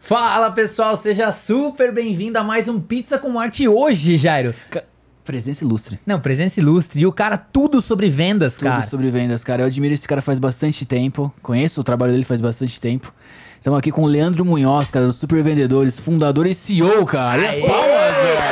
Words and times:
Fala 0.00 0.50
pessoal, 0.50 0.96
seja 0.96 1.30
super 1.30 1.92
bem-vindo 1.92 2.38
a 2.38 2.42
mais 2.42 2.68
um 2.68 2.80
Pizza 2.80 3.18
com 3.18 3.38
Arte 3.38 3.68
hoje, 3.68 4.16
Jairo. 4.16 4.54
Presença 5.22 5.62
ilustre. 5.62 6.00
Não, 6.06 6.18
presença 6.18 6.58
ilustre. 6.58 7.02
E 7.02 7.06
o 7.06 7.12
cara, 7.12 7.36
tudo 7.36 7.82
sobre 7.82 8.08
vendas, 8.08 8.56
Tudo 8.56 8.64
cara. 8.64 8.82
sobre 8.82 9.10
vendas, 9.10 9.44
cara. 9.44 9.62
Eu 9.62 9.66
admiro 9.66 9.92
esse 9.92 10.08
cara 10.08 10.22
faz 10.22 10.38
bastante 10.38 10.86
tempo. 10.86 11.32
Conheço 11.42 11.82
o 11.82 11.84
trabalho 11.84 12.12
dele 12.12 12.24
faz 12.24 12.40
bastante 12.40 12.80
tempo. 12.80 13.12
Estamos 13.58 13.78
aqui 13.78 13.92
com 13.92 14.02
o 14.02 14.06
Leandro 14.06 14.42
Munhoz, 14.42 14.90
cara, 14.90 15.06
dos 15.06 15.16
Super 15.16 15.42
Vendedores, 15.42 16.00
fundador 16.00 16.46
e 16.46 16.54
CEO, 16.54 17.04
cara. 17.04 17.42
E 17.42 17.46
as 17.46 17.56
palmas, 17.60 18.09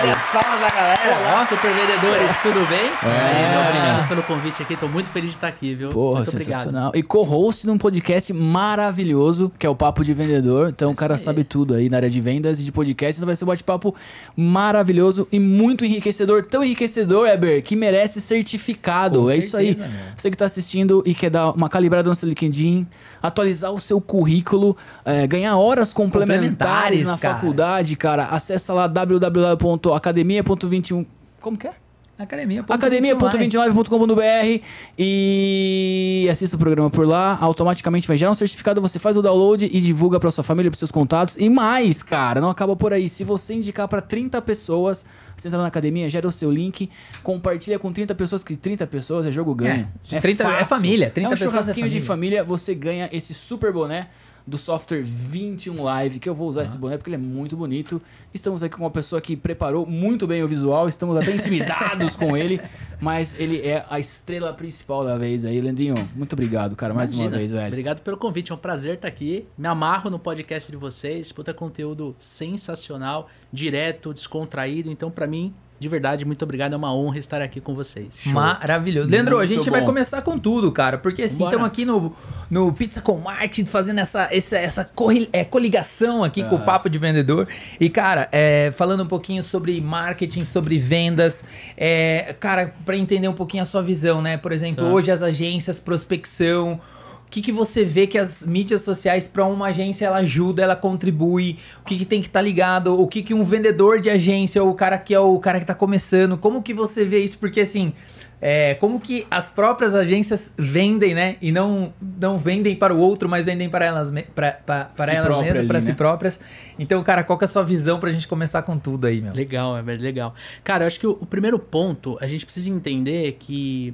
Velho. 0.08 0.16
as 0.16 0.30
palmas 0.30 0.60
da 0.60 0.68
galera? 0.68 1.00
Olá, 1.20 1.46
super 1.46 1.70
vendedores, 1.72 2.38
tudo 2.42 2.66
bem? 2.68 2.90
É. 3.02 3.56
Aí, 3.56 3.68
obrigado 3.68 4.08
pelo 4.08 4.22
convite 4.22 4.62
aqui, 4.62 4.76
tô 4.76 4.88
muito 4.88 5.10
feliz 5.10 5.30
de 5.30 5.36
estar 5.36 5.48
aqui, 5.48 5.74
viu? 5.74 5.90
Porra, 5.90 6.16
muito 6.18 6.28
obrigado. 6.30 6.56
sensacional. 6.56 6.92
E 6.94 7.02
co-host 7.02 7.66
num 7.66 7.76
podcast 7.76 8.32
maravilhoso, 8.32 9.52
que 9.58 9.66
é 9.66 9.70
o 9.70 9.74
Papo 9.74 10.04
de 10.04 10.14
Vendedor. 10.14 10.68
Então 10.68 10.90
o 10.90 10.94
cara 10.94 11.18
sabe 11.18 11.44
tudo 11.44 11.74
aí 11.74 11.88
na 11.88 11.98
área 11.98 12.10
de 12.10 12.20
vendas 12.20 12.58
e 12.58 12.62
de 12.62 12.72
podcast. 12.72 13.18
Então 13.18 13.26
vai 13.26 13.36
ser 13.36 13.44
um 13.44 13.48
bate-papo 13.48 13.94
maravilhoso 14.36 15.28
e 15.30 15.38
muito 15.38 15.84
enriquecedor. 15.84 16.44
Tão 16.46 16.64
enriquecedor, 16.64 17.28
Eber, 17.28 17.62
que 17.62 17.76
merece 17.76 18.20
certificado. 18.20 19.24
Com 19.24 19.30
é 19.30 19.36
isso 19.36 19.56
aí. 19.56 19.74
certeza, 19.74 19.88
meu. 19.88 20.12
Você 20.16 20.30
que 20.30 20.36
tá 20.36 20.46
assistindo 20.46 21.02
e 21.04 21.14
quer 21.14 21.30
dar 21.30 21.50
uma 21.52 21.68
calibrada 21.68 22.08
no 22.08 22.14
seu 22.14 22.28
LinkedIn, 22.28 22.86
atualizar 23.22 23.72
o 23.72 23.80
seu 23.80 24.00
currículo, 24.00 24.76
é, 25.04 25.26
ganhar 25.26 25.56
horas 25.56 25.92
complementares, 25.92 26.50
Complementares, 26.50 27.06
na 27.06 27.18
cara. 27.18 27.34
faculdade, 27.34 27.96
cara, 27.96 28.26
acessa 28.26 28.72
lá 28.72 28.86
www.academia.21. 28.86 31.04
Como 31.40 31.56
que 31.56 31.66
é? 31.66 31.72
Academia. 32.18 32.64
academia.29.com.br 32.68 34.64
e 34.98 36.26
assista 36.28 36.56
o 36.56 36.58
programa 36.58 36.90
por 36.90 37.06
lá. 37.06 37.38
Automaticamente 37.40 38.08
vai 38.08 38.16
gerar 38.16 38.32
um 38.32 38.34
certificado, 38.34 38.80
você 38.80 38.98
faz 38.98 39.16
o 39.16 39.22
download 39.22 39.64
e 39.64 39.80
divulga 39.80 40.18
para 40.18 40.28
sua 40.32 40.42
família, 40.42 40.68
para 40.68 40.78
seus 40.78 40.90
contatos. 40.90 41.36
E 41.36 41.48
mais, 41.48 42.02
cara, 42.02 42.40
não 42.40 42.50
acaba 42.50 42.74
por 42.74 42.92
aí. 42.92 43.08
Se 43.08 43.22
você 43.22 43.54
indicar 43.54 43.86
para 43.86 44.00
30 44.00 44.42
pessoas, 44.42 45.06
você 45.36 45.46
entra 45.46 45.60
na 45.60 45.68
academia, 45.68 46.10
gera 46.10 46.26
o 46.26 46.32
seu 46.32 46.50
link, 46.50 46.90
compartilha 47.22 47.78
com 47.78 47.92
30 47.92 48.12
pessoas, 48.16 48.42
que 48.42 48.56
30 48.56 48.84
pessoas 48.88 49.24
é 49.24 49.30
jogo 49.30 49.54
ganho. 49.54 49.88
É, 50.10 50.18
30 50.18 50.42
é 50.42 50.64
família, 50.64 51.10
30 51.10 51.20
é 51.20 51.28
um 51.28 51.30
pessoas 51.30 51.54
é 51.54 51.58
churrasquinho 51.58 51.88
de 51.88 52.00
família. 52.00 52.38
família, 52.38 52.44
você 52.44 52.74
ganha 52.74 53.08
esse 53.12 53.32
super 53.32 53.72
boné 53.72 54.08
do 54.48 54.56
software 54.56 55.02
21 55.02 55.82
Live, 55.82 56.18
que 56.18 56.28
eu 56.28 56.34
vou 56.34 56.48
usar 56.48 56.62
esse 56.62 56.78
boné 56.78 56.96
porque 56.96 57.10
ele 57.10 57.16
é 57.16 57.18
muito 57.18 57.54
bonito. 57.54 58.00
Estamos 58.32 58.62
aqui 58.62 58.76
com 58.76 58.82
uma 58.82 58.90
pessoa 58.90 59.20
que 59.20 59.36
preparou 59.36 59.84
muito 59.84 60.26
bem 60.26 60.42
o 60.42 60.48
visual, 60.48 60.88
estamos 60.88 61.16
até 61.18 61.34
intimidados 61.34 62.16
com 62.16 62.34
ele, 62.34 62.58
mas 62.98 63.38
ele 63.38 63.60
é 63.60 63.84
a 63.90 64.00
estrela 64.00 64.54
principal 64.54 65.04
da 65.04 65.18
vez 65.18 65.44
aí, 65.44 65.60
Lendinho. 65.60 65.94
Muito 66.16 66.32
obrigado, 66.32 66.74
cara, 66.74 66.94
mais 66.94 67.12
uma 67.12 67.24
Imagina. 67.24 67.38
vez, 67.38 67.50
velho. 67.52 67.66
Obrigado 67.66 68.00
pelo 68.00 68.16
convite, 68.16 68.50
é 68.50 68.54
um 68.54 68.58
prazer 68.58 68.94
estar 68.94 69.08
aqui. 69.08 69.46
Me 69.56 69.68
amarro 69.68 70.08
no 70.08 70.18
podcast 70.18 70.70
de 70.70 70.78
vocês, 70.78 71.30
puta 71.30 71.52
conteúdo 71.52 72.16
sensacional, 72.18 73.28
direto, 73.52 74.14
descontraído. 74.14 74.90
Então, 74.90 75.10
pra 75.10 75.26
mim, 75.26 75.54
de 75.78 75.88
verdade, 75.88 76.24
muito 76.24 76.42
obrigado. 76.42 76.72
É 76.72 76.76
uma 76.76 76.92
honra 76.94 77.18
estar 77.18 77.40
aqui 77.40 77.60
com 77.60 77.74
vocês. 77.74 78.22
Maravilhoso. 78.26 79.08
Leandro, 79.08 79.36
a 79.36 79.38
Muito 79.38 79.54
gente 79.54 79.70
vai 79.70 79.80
bom. 79.80 79.86
começar 79.86 80.22
com 80.22 80.38
tudo, 80.38 80.72
cara. 80.72 80.98
Porque 80.98 81.22
assim, 81.22 81.44
estamos 81.44 81.66
aqui 81.66 81.84
no, 81.84 82.12
no 82.50 82.72
Pizza 82.72 83.00
com 83.00 83.16
Marte, 83.18 83.64
fazendo 83.64 83.98
essa, 84.00 84.28
essa, 84.30 84.56
essa 84.58 84.84
corri- 84.94 85.28
é, 85.32 85.44
coligação 85.44 86.24
aqui 86.24 86.42
com 86.44 86.56
o 86.56 86.60
Papo 86.60 86.88
de 86.90 86.98
Vendedor. 86.98 87.46
E, 87.80 87.88
cara, 87.88 88.28
é, 88.32 88.70
falando 88.72 89.04
um 89.04 89.06
pouquinho 89.06 89.42
sobre 89.42 89.80
marketing, 89.80 90.44
sobre 90.44 90.78
vendas. 90.78 91.44
É, 91.76 92.34
cara, 92.40 92.74
para 92.84 92.96
entender 92.96 93.28
um 93.28 93.34
pouquinho 93.34 93.62
a 93.62 93.66
sua 93.66 93.82
visão, 93.82 94.20
né? 94.20 94.36
Por 94.36 94.52
exemplo, 94.52 94.84
Tá. 94.84 94.90
hoje 94.90 95.10
as 95.10 95.22
agências, 95.22 95.78
prospecção. 95.80 96.80
O 97.28 97.30
que, 97.30 97.42
que 97.42 97.52
você 97.52 97.84
vê 97.84 98.06
que 98.06 98.16
as 98.16 98.42
mídias 98.42 98.80
sociais 98.80 99.28
para 99.28 99.44
uma 99.44 99.66
agência 99.66 100.06
ela 100.06 100.16
ajuda, 100.16 100.62
ela 100.62 100.74
contribui? 100.74 101.58
O 101.82 101.84
que, 101.84 101.98
que 101.98 102.06
tem 102.06 102.22
que 102.22 102.26
estar 102.26 102.40
ligado? 102.40 102.98
O 102.98 103.06
que, 103.06 103.22
que 103.22 103.34
um 103.34 103.44
vendedor 103.44 104.00
de 104.00 104.08
agência, 104.08 104.62
ou 104.64 104.70
o 104.70 104.74
cara 104.74 104.96
que 104.96 105.12
é 105.12 105.20
o 105.20 105.38
cara 105.38 105.60
que 105.60 105.66
tá 105.66 105.74
começando, 105.74 106.38
como 106.38 106.62
que 106.62 106.72
você 106.72 107.04
vê 107.04 107.18
isso? 107.22 107.36
Porque 107.36 107.60
assim, 107.60 107.92
é, 108.40 108.76
como 108.76 108.98
que 108.98 109.26
as 109.30 109.50
próprias 109.50 109.94
agências 109.94 110.54
vendem, 110.56 111.12
né? 111.12 111.36
E 111.42 111.52
não, 111.52 111.92
não 112.18 112.38
vendem 112.38 112.74
para 112.74 112.94
o 112.94 112.98
outro, 112.98 113.28
mas 113.28 113.44
vendem 113.44 113.68
para 113.68 113.84
elas, 113.84 114.10
pra, 114.34 114.52
pra- 114.52 114.84
para 114.96 115.10
Si 115.12 115.16
elas 115.18 115.38
mesmas, 115.38 115.66
para 115.66 115.80
si 115.80 115.88
né? 115.88 115.94
próprias. 115.94 116.40
Então, 116.78 117.02
cara, 117.02 117.22
qual 117.22 117.38
que 117.38 117.44
é 117.44 117.46
a 117.46 117.48
sua 117.48 117.62
visão 117.62 118.00
pra 118.00 118.10
gente 118.10 118.26
começar 118.26 118.62
com 118.62 118.78
tudo 118.78 119.06
aí, 119.06 119.20
meu? 119.20 119.34
Legal, 119.34 119.76
é 119.76 119.82
legal. 119.82 120.34
Cara, 120.64 120.84
eu 120.84 120.86
acho 120.86 120.98
que 120.98 121.06
o, 121.06 121.10
o 121.20 121.26
primeiro 121.26 121.58
ponto, 121.58 122.16
a 122.22 122.26
gente 122.26 122.46
precisa 122.46 122.70
entender 122.70 123.36
que 123.38 123.92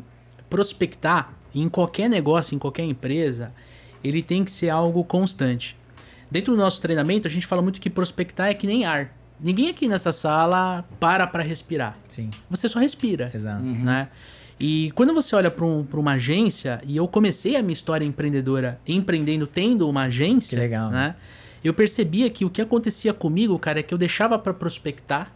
prospectar 0.48 1.32
em 1.54 1.68
qualquer 1.68 2.08
negócio, 2.08 2.54
em 2.54 2.58
qualquer 2.58 2.84
empresa, 2.84 3.52
ele 4.02 4.22
tem 4.22 4.44
que 4.44 4.50
ser 4.50 4.70
algo 4.70 5.04
constante. 5.04 5.76
Dentro 6.30 6.54
do 6.54 6.58
nosso 6.60 6.80
treinamento, 6.80 7.28
a 7.28 7.30
gente 7.30 7.46
fala 7.46 7.62
muito 7.62 7.80
que 7.80 7.88
prospectar 7.88 8.48
é 8.48 8.54
que 8.54 8.66
nem 8.66 8.84
ar. 8.84 9.14
Ninguém 9.40 9.68
aqui 9.68 9.88
nessa 9.88 10.12
sala 10.12 10.84
para 10.98 11.26
para 11.26 11.42
respirar. 11.42 11.96
Sim, 12.08 12.30
Você 12.50 12.68
só 12.68 12.78
respira. 12.78 13.30
exato. 13.34 13.62
né? 13.62 14.08
E 14.58 14.90
quando 14.92 15.12
você 15.12 15.34
olha 15.34 15.50
para 15.50 15.64
um, 15.64 15.84
pra 15.84 15.98
uma 15.98 16.12
agência, 16.12 16.80
e 16.86 16.96
eu 16.96 17.08
comecei 17.08 17.56
a 17.56 17.62
minha 17.62 17.72
história 17.72 18.04
empreendedora 18.04 18.78
empreendendo 18.86 19.46
tendo 19.46 19.88
uma 19.88 20.04
agência, 20.04 20.56
Que 20.56 20.62
legal, 20.62 20.90
né? 20.90 21.16
Eu 21.62 21.74
percebia 21.74 22.28
que 22.30 22.44
o 22.44 22.50
que 22.50 22.60
acontecia 22.62 23.12
comigo, 23.12 23.58
cara, 23.58 23.80
é 23.80 23.82
que 23.82 23.92
eu 23.92 23.98
deixava 23.98 24.38
para 24.38 24.54
prospectar 24.54 25.32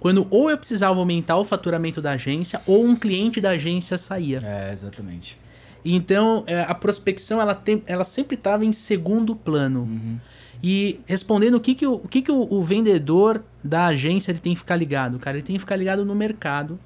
quando 0.00 0.26
ou 0.30 0.50
eu 0.50 0.56
precisava 0.56 0.98
aumentar 0.98 1.36
o 1.36 1.44
faturamento 1.44 2.00
da 2.00 2.12
agência 2.12 2.60
ou 2.66 2.84
um 2.84 2.94
cliente 2.96 3.40
da 3.40 3.50
agência 3.50 3.98
saía. 3.98 4.38
É, 4.42 4.72
exatamente. 4.72 5.38
Então, 5.84 6.44
é, 6.46 6.62
a 6.62 6.74
prospecção, 6.74 7.40
ela, 7.40 7.54
tem, 7.54 7.82
ela 7.86 8.04
sempre 8.04 8.36
estava 8.36 8.64
em 8.64 8.72
segundo 8.72 9.36
plano. 9.36 10.20
E 10.62 11.00
respondendo 11.04 11.56
o 11.56 11.60
que, 11.60 11.74
que, 11.74 11.86
o, 11.86 11.94
o, 11.94 12.08
que, 12.08 12.22
que 12.22 12.32
o, 12.32 12.48
o 12.50 12.62
vendedor 12.62 13.44
da 13.62 13.86
agência 13.86 14.32
ele 14.32 14.38
tem 14.38 14.54
que 14.54 14.60
ficar 14.60 14.76
ligado, 14.76 15.18
cara? 15.18 15.36
Ele 15.36 15.44
tem 15.44 15.56
que 15.56 15.60
ficar 15.60 15.76
ligado 15.76 16.04
no 16.04 16.14
mercado. 16.14 16.78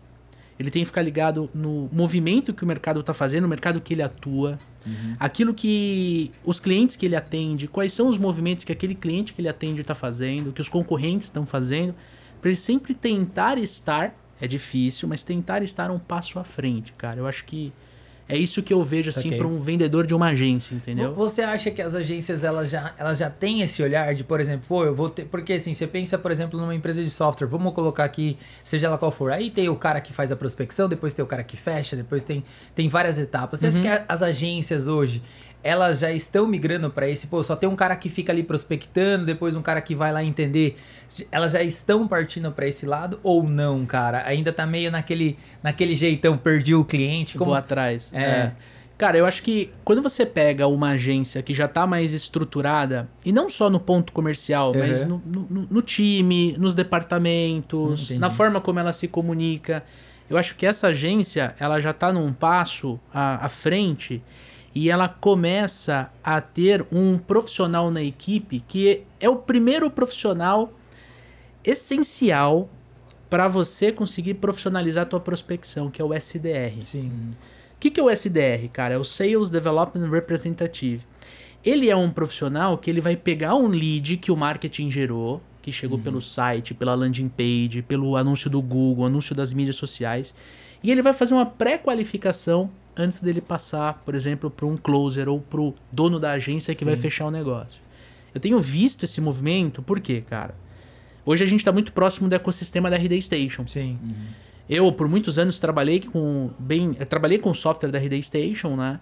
Ele 0.58 0.70
tem 0.70 0.82
que 0.82 0.86
ficar 0.86 1.02
ligado 1.02 1.48
no 1.54 1.88
movimento 1.92 2.52
que 2.52 2.64
o 2.64 2.66
mercado 2.66 2.98
está 2.98 3.14
fazendo, 3.14 3.42
no 3.42 3.48
mercado 3.48 3.80
que 3.80 3.94
ele 3.94 4.02
atua. 4.02 4.58
Aquilo 5.20 5.54
que 5.54 6.32
os 6.44 6.58
clientes 6.58 6.96
que 6.96 7.06
ele 7.06 7.14
atende, 7.14 7.68
quais 7.68 7.92
são 7.92 8.08
os 8.08 8.18
movimentos 8.18 8.64
que 8.64 8.72
aquele 8.72 8.94
cliente 8.94 9.32
que 9.32 9.40
ele 9.40 9.48
atende 9.48 9.82
está 9.82 9.94
fazendo, 9.94 10.52
que 10.52 10.60
os 10.60 10.68
concorrentes 10.68 11.28
estão 11.28 11.46
fazendo. 11.46 11.94
Para 12.40 12.50
ele 12.50 12.58
sempre 12.58 12.94
tentar 12.94 13.58
estar, 13.58 14.14
é 14.40 14.48
difícil, 14.48 15.08
mas 15.08 15.22
tentar 15.22 15.62
estar 15.62 15.90
um 15.90 15.98
passo 15.98 16.38
à 16.38 16.44
frente, 16.44 16.92
cara. 16.94 17.20
Eu 17.20 17.26
acho 17.26 17.44
que 17.44 17.72
é 18.28 18.36
isso 18.36 18.62
que 18.62 18.74
eu 18.74 18.82
vejo 18.82 19.08
assim 19.08 19.22
Saquei. 19.22 19.38
para 19.38 19.46
um 19.46 19.58
vendedor 19.58 20.06
de 20.06 20.14
uma 20.14 20.26
agência, 20.26 20.74
entendeu? 20.74 21.14
Você 21.14 21.40
acha 21.40 21.70
que 21.70 21.80
as 21.80 21.94
agências 21.94 22.44
elas 22.44 22.68
já, 22.68 22.92
elas 22.98 23.16
já 23.16 23.30
têm 23.30 23.62
esse 23.62 23.82
olhar 23.82 24.14
de, 24.14 24.22
por 24.22 24.38
exemplo, 24.38 24.66
pô, 24.68 24.84
eu 24.84 24.94
vou 24.94 25.08
ter. 25.08 25.24
Porque 25.24 25.54
assim, 25.54 25.72
você 25.72 25.86
pensa, 25.86 26.18
por 26.18 26.30
exemplo, 26.30 26.60
numa 26.60 26.74
empresa 26.74 27.02
de 27.02 27.08
software, 27.08 27.46
vamos 27.46 27.72
colocar 27.72 28.04
aqui, 28.04 28.36
seja 28.62 28.86
ela 28.86 28.98
qual 28.98 29.10
for. 29.10 29.32
Aí 29.32 29.50
tem 29.50 29.70
o 29.70 29.76
cara 29.76 30.00
que 30.00 30.12
faz 30.12 30.30
a 30.30 30.36
prospecção, 30.36 30.88
depois 30.88 31.14
tem 31.14 31.24
o 31.24 31.28
cara 31.28 31.42
que 31.42 31.56
fecha, 31.56 31.96
depois 31.96 32.22
tem, 32.22 32.44
tem 32.74 32.86
várias 32.86 33.18
etapas. 33.18 33.60
Você 33.60 33.68
acha 33.68 33.80
que 33.80 34.04
as 34.06 34.22
agências 34.22 34.86
hoje. 34.86 35.22
Elas 35.62 35.98
já 36.00 36.12
estão 36.12 36.46
migrando 36.46 36.88
para 36.88 37.08
esse, 37.08 37.26
pô, 37.26 37.42
só 37.42 37.56
tem 37.56 37.68
um 37.68 37.74
cara 37.74 37.96
que 37.96 38.08
fica 38.08 38.30
ali 38.32 38.42
prospectando, 38.44 39.26
depois 39.26 39.56
um 39.56 39.62
cara 39.62 39.80
que 39.80 39.94
vai 39.94 40.12
lá 40.12 40.22
entender. 40.22 40.78
Elas 41.32 41.52
já 41.52 41.62
estão 41.62 42.06
partindo 42.06 42.50
para 42.52 42.66
esse 42.68 42.86
lado 42.86 43.18
ou 43.22 43.42
não, 43.42 43.84
cara? 43.84 44.22
Ainda 44.26 44.52
tá 44.52 44.64
meio 44.64 44.90
naquele, 44.90 45.36
naquele 45.62 45.96
jeitão, 45.96 46.38
perdi 46.38 46.74
o 46.74 46.84
cliente. 46.84 47.36
Como... 47.36 47.50
Vou 47.50 47.54
atrás. 47.58 48.12
É. 48.14 48.22
É. 48.22 48.52
Cara, 48.96 49.16
eu 49.16 49.26
acho 49.26 49.42
que 49.44 49.70
quando 49.84 50.02
você 50.02 50.26
pega 50.26 50.66
uma 50.66 50.90
agência 50.90 51.40
que 51.42 51.54
já 51.54 51.68
tá 51.68 51.86
mais 51.86 52.12
estruturada, 52.12 53.08
e 53.24 53.30
não 53.32 53.48
só 53.48 53.68
no 53.70 53.78
ponto 53.78 54.12
comercial, 54.12 54.72
Uhum. 54.72 54.78
mas 54.78 55.04
no, 55.04 55.22
no- 55.24 55.66
no 55.70 55.82
time, 55.82 56.56
nos 56.58 56.74
departamentos, 56.74 58.04
Entendi. 58.06 58.18
na 58.20 58.30
forma 58.30 58.60
como 58.60 58.78
ela 58.78 58.92
se 58.92 59.06
comunica, 59.08 59.84
eu 60.28 60.36
acho 60.36 60.56
que 60.56 60.66
essa 60.66 60.88
agência, 60.88 61.54
ela 61.58 61.80
já 61.80 61.92
tá 61.92 62.12
num 62.12 62.32
passo 62.32 62.98
à, 63.12 63.44
à 63.46 63.48
frente 63.48 64.22
e 64.78 64.88
ela 64.90 65.08
começa 65.08 66.08
a 66.22 66.40
ter 66.40 66.86
um 66.92 67.18
profissional 67.18 67.90
na 67.90 68.00
equipe 68.00 68.60
que 68.60 69.02
é 69.18 69.28
o 69.28 69.34
primeiro 69.34 69.90
profissional 69.90 70.72
essencial 71.64 72.70
para 73.28 73.48
você 73.48 73.90
conseguir 73.90 74.34
profissionalizar 74.34 75.02
a 75.02 75.06
tua 75.06 75.18
prospecção, 75.18 75.90
que 75.90 76.00
é 76.00 76.04
o 76.04 76.14
SDR. 76.14 76.80
Sim. 76.80 77.10
O 77.74 77.80
que, 77.80 77.90
que 77.90 77.98
é 77.98 78.02
o 78.04 78.08
SDR, 78.08 78.68
cara? 78.72 78.94
É 78.94 78.96
o 78.96 79.02
Sales 79.02 79.50
Development 79.50 80.08
Representative. 80.08 81.04
Ele 81.64 81.90
é 81.90 81.96
um 81.96 82.08
profissional 82.08 82.78
que 82.78 82.88
ele 82.88 83.00
vai 83.00 83.16
pegar 83.16 83.56
um 83.56 83.66
lead 83.66 84.16
que 84.18 84.30
o 84.30 84.36
marketing 84.36 84.92
gerou, 84.92 85.42
que 85.60 85.72
chegou 85.72 85.98
pelo 85.98 86.20
site, 86.20 86.72
pela 86.72 86.94
landing 86.94 87.28
page, 87.28 87.82
pelo 87.82 88.14
anúncio 88.14 88.48
do 88.48 88.62
Google, 88.62 89.06
anúncio 89.06 89.34
das 89.34 89.52
mídias 89.52 89.74
sociais, 89.74 90.32
e 90.84 90.92
ele 90.92 91.02
vai 91.02 91.12
fazer 91.12 91.34
uma 91.34 91.46
pré-qualificação 91.46 92.70
antes 92.98 93.20
dele 93.20 93.40
passar, 93.40 94.02
por 94.04 94.14
exemplo, 94.14 94.50
para 94.50 94.66
um 94.66 94.76
closer 94.76 95.28
ou 95.28 95.40
para 95.40 95.60
o 95.60 95.74
dono 95.90 96.18
da 96.18 96.32
agência 96.32 96.74
que 96.74 96.84
vai 96.84 96.96
Sim. 96.96 97.02
fechar 97.02 97.26
o 97.26 97.30
negócio. 97.30 97.80
Eu 98.34 98.40
tenho 98.40 98.58
visto 98.58 99.04
esse 99.04 99.20
movimento, 99.20 99.82
por 99.82 100.00
quê, 100.00 100.22
cara? 100.28 100.54
Hoje 101.24 101.44
a 101.44 101.46
gente 101.46 101.60
está 101.60 101.72
muito 101.72 101.92
próximo 101.92 102.28
do 102.28 102.34
ecossistema 102.34 102.90
da 102.90 102.96
RD 102.96 103.20
Station. 103.22 103.66
Sim. 103.66 103.98
Eu, 104.68 104.90
por 104.92 105.08
muitos 105.08 105.38
anos, 105.38 105.58
trabalhei 105.58 106.00
com 106.00 106.50
bem, 106.58 106.96
eu 106.98 107.06
trabalhei 107.06 107.38
com 107.38 107.50
o 107.50 107.54
software 107.54 107.90
da 107.90 107.98
RD 107.98 108.22
Station, 108.22 108.76
né? 108.76 109.00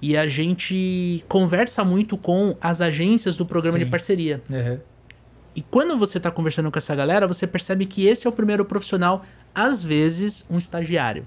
E 0.00 0.16
a 0.16 0.26
gente 0.26 1.24
conversa 1.28 1.84
muito 1.84 2.16
com 2.16 2.56
as 2.60 2.80
agências 2.80 3.36
do 3.36 3.46
programa 3.46 3.78
Sim. 3.78 3.84
de 3.84 3.90
parceria. 3.90 4.42
Uhum. 4.50 4.78
e 5.54 5.60
quando 5.62 5.96
você 5.98 6.18
tá 6.18 6.30
conversando 6.30 6.70
com 6.72 6.78
essa 6.78 6.94
galera, 6.94 7.26
você 7.26 7.46
percebe 7.46 7.84
que 7.86 8.06
esse 8.06 8.26
é 8.26 8.30
o 8.30 8.32
primeiro 8.32 8.64
profissional, 8.64 9.24
às 9.54 9.82
vezes 9.82 10.46
um 10.50 10.56
estagiário. 10.58 11.24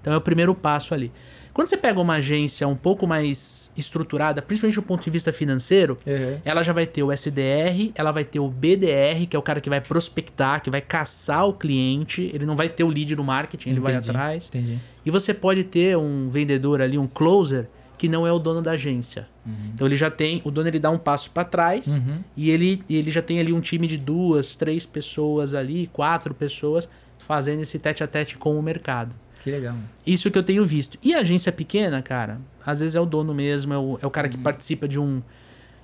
Então 0.00 0.12
é 0.12 0.16
o 0.16 0.20
primeiro 0.20 0.54
passo 0.54 0.94
ali. 0.94 1.12
Quando 1.58 1.66
você 1.66 1.76
pega 1.76 1.98
uma 2.00 2.14
agência 2.14 2.68
um 2.68 2.76
pouco 2.76 3.04
mais 3.04 3.72
estruturada, 3.76 4.40
principalmente 4.40 4.76
do 4.76 4.82
ponto 4.84 5.02
de 5.02 5.10
vista 5.10 5.32
financeiro, 5.32 5.98
Uhum. 6.06 6.38
ela 6.44 6.62
já 6.62 6.72
vai 6.72 6.86
ter 6.86 7.02
o 7.02 7.10
SDR, 7.10 7.90
ela 7.96 8.12
vai 8.12 8.24
ter 8.24 8.38
o 8.38 8.48
BDR, 8.48 9.26
que 9.28 9.34
é 9.34 9.38
o 9.40 9.42
cara 9.42 9.60
que 9.60 9.68
vai 9.68 9.80
prospectar, 9.80 10.62
que 10.62 10.70
vai 10.70 10.80
caçar 10.80 11.48
o 11.48 11.52
cliente. 11.52 12.30
Ele 12.32 12.46
não 12.46 12.54
vai 12.54 12.68
ter 12.68 12.84
o 12.84 12.88
lead 12.88 13.16
no 13.16 13.24
marketing, 13.24 13.70
ele 13.70 13.80
vai 13.80 13.94
Entendi, 13.94 14.08
atrás. 14.10 14.46
Entendi. 14.46 14.78
E 15.04 15.10
você 15.10 15.34
pode 15.34 15.64
ter 15.64 15.98
um 15.98 16.28
vendedor 16.30 16.80
ali, 16.80 16.96
um 16.96 17.08
closer, 17.08 17.66
que 17.98 18.08
não 18.08 18.24
é 18.24 18.30
o 18.32 18.38
dono 18.38 18.62
da 18.62 18.70
agência. 18.70 19.26
Então 19.74 19.84
ele 19.84 19.96
já 19.96 20.12
tem, 20.12 20.40
o 20.44 20.52
dono 20.52 20.68
ele 20.68 20.78
dá 20.78 20.90
um 20.92 20.98
passo 20.98 21.28
para 21.32 21.42
trás 21.42 21.96
Uhum. 21.96 22.20
e 22.36 22.50
ele, 22.50 22.84
ele 22.88 23.10
já 23.10 23.20
tem 23.20 23.40
ali 23.40 23.52
um 23.52 23.60
time 23.60 23.88
de 23.88 23.96
duas, 23.98 24.54
três 24.54 24.86
pessoas 24.86 25.54
ali, 25.54 25.90
quatro 25.92 26.32
pessoas 26.32 26.88
fazendo 27.18 27.62
esse 27.62 27.80
tete 27.80 28.04
a 28.04 28.06
tete 28.06 28.36
com 28.36 28.56
o 28.56 28.62
mercado. 28.62 29.12
Que 29.42 29.50
legal. 29.50 29.76
Isso 30.06 30.30
que 30.30 30.38
eu 30.38 30.42
tenho 30.42 30.64
visto. 30.64 30.98
E 31.02 31.14
a 31.14 31.20
agência 31.20 31.52
pequena, 31.52 32.02
cara, 32.02 32.40
às 32.64 32.80
vezes 32.80 32.96
é 32.96 33.00
o 33.00 33.06
dono 33.06 33.34
mesmo, 33.34 33.72
é 33.72 33.78
o, 33.78 33.98
é 34.02 34.06
o 34.06 34.10
cara 34.10 34.28
que 34.28 34.36
participa 34.36 34.88
de 34.88 34.98
um 34.98 35.22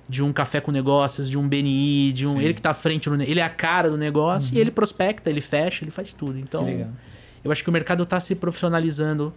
de 0.07 0.21
um 0.21 0.31
café 0.31 0.61
com 0.61 0.71
negócios, 0.71 1.27
de 1.27 1.35
um 1.35 1.47
BNI, 1.47 2.13
de 2.13 2.27
um, 2.27 2.39
ele 2.39 2.53
que 2.53 2.61
tá 2.61 2.69
à 2.69 2.73
frente, 2.75 3.09
no, 3.09 3.19
ele 3.21 3.39
é 3.39 3.43
a 3.43 3.49
cara 3.49 3.89
do 3.89 3.97
negócio 3.97 4.53
e 4.53 4.59
ele 4.59 4.69
prospecta, 4.69 5.31
ele 5.31 5.41
fecha, 5.41 5.83
ele 5.83 5.89
faz 5.89 6.13
tudo. 6.13 6.37
Então, 6.37 6.87
eu 7.43 7.51
acho 7.51 7.63
que 7.63 7.69
o 7.69 7.73
mercado 7.73 8.05
tá 8.05 8.19
se 8.19 8.35
profissionalizando. 8.35 9.33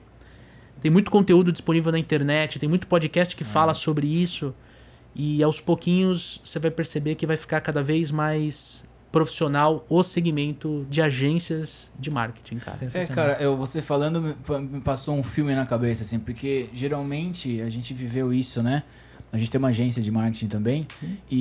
Tem 0.80 0.90
muito 0.90 1.10
conteúdo 1.10 1.50
disponível 1.50 1.90
na 1.90 1.98
internet, 1.98 2.58
tem 2.58 2.68
muito 2.68 2.86
podcast 2.86 3.34
que 3.34 3.44
fala 3.44 3.72
sobre 3.74 4.06
isso. 4.06 4.54
E 5.14 5.42
aos 5.42 5.60
pouquinhos 5.60 6.40
você 6.44 6.58
vai 6.58 6.70
perceber 6.70 7.14
que 7.14 7.26
vai 7.26 7.36
ficar 7.36 7.60
cada 7.60 7.82
vez 7.82 8.10
mais 8.10 8.84
profissional 9.10 9.84
o 9.88 10.02
segmento 10.02 10.86
de 10.90 11.00
agências 11.00 11.90
de 11.98 12.10
marketing, 12.10 12.56
cara. 12.58 12.78
É, 12.94 13.06
cara, 13.06 13.32
eu, 13.40 13.56
você 13.56 13.80
falando 13.80 14.20
me, 14.20 14.34
pa- 14.34 14.58
me 14.58 14.80
passou 14.80 15.14
um 15.16 15.22
filme 15.22 15.54
na 15.54 15.64
cabeça, 15.64 16.02
assim, 16.02 16.18
porque 16.18 16.68
geralmente 16.74 17.60
a 17.62 17.70
gente 17.70 17.94
viveu 17.94 18.32
isso, 18.32 18.62
né? 18.62 18.82
A 19.32 19.38
gente 19.38 19.50
tem 19.50 19.58
uma 19.58 19.68
agência 19.68 20.02
de 20.02 20.10
marketing 20.10 20.48
também. 20.48 20.86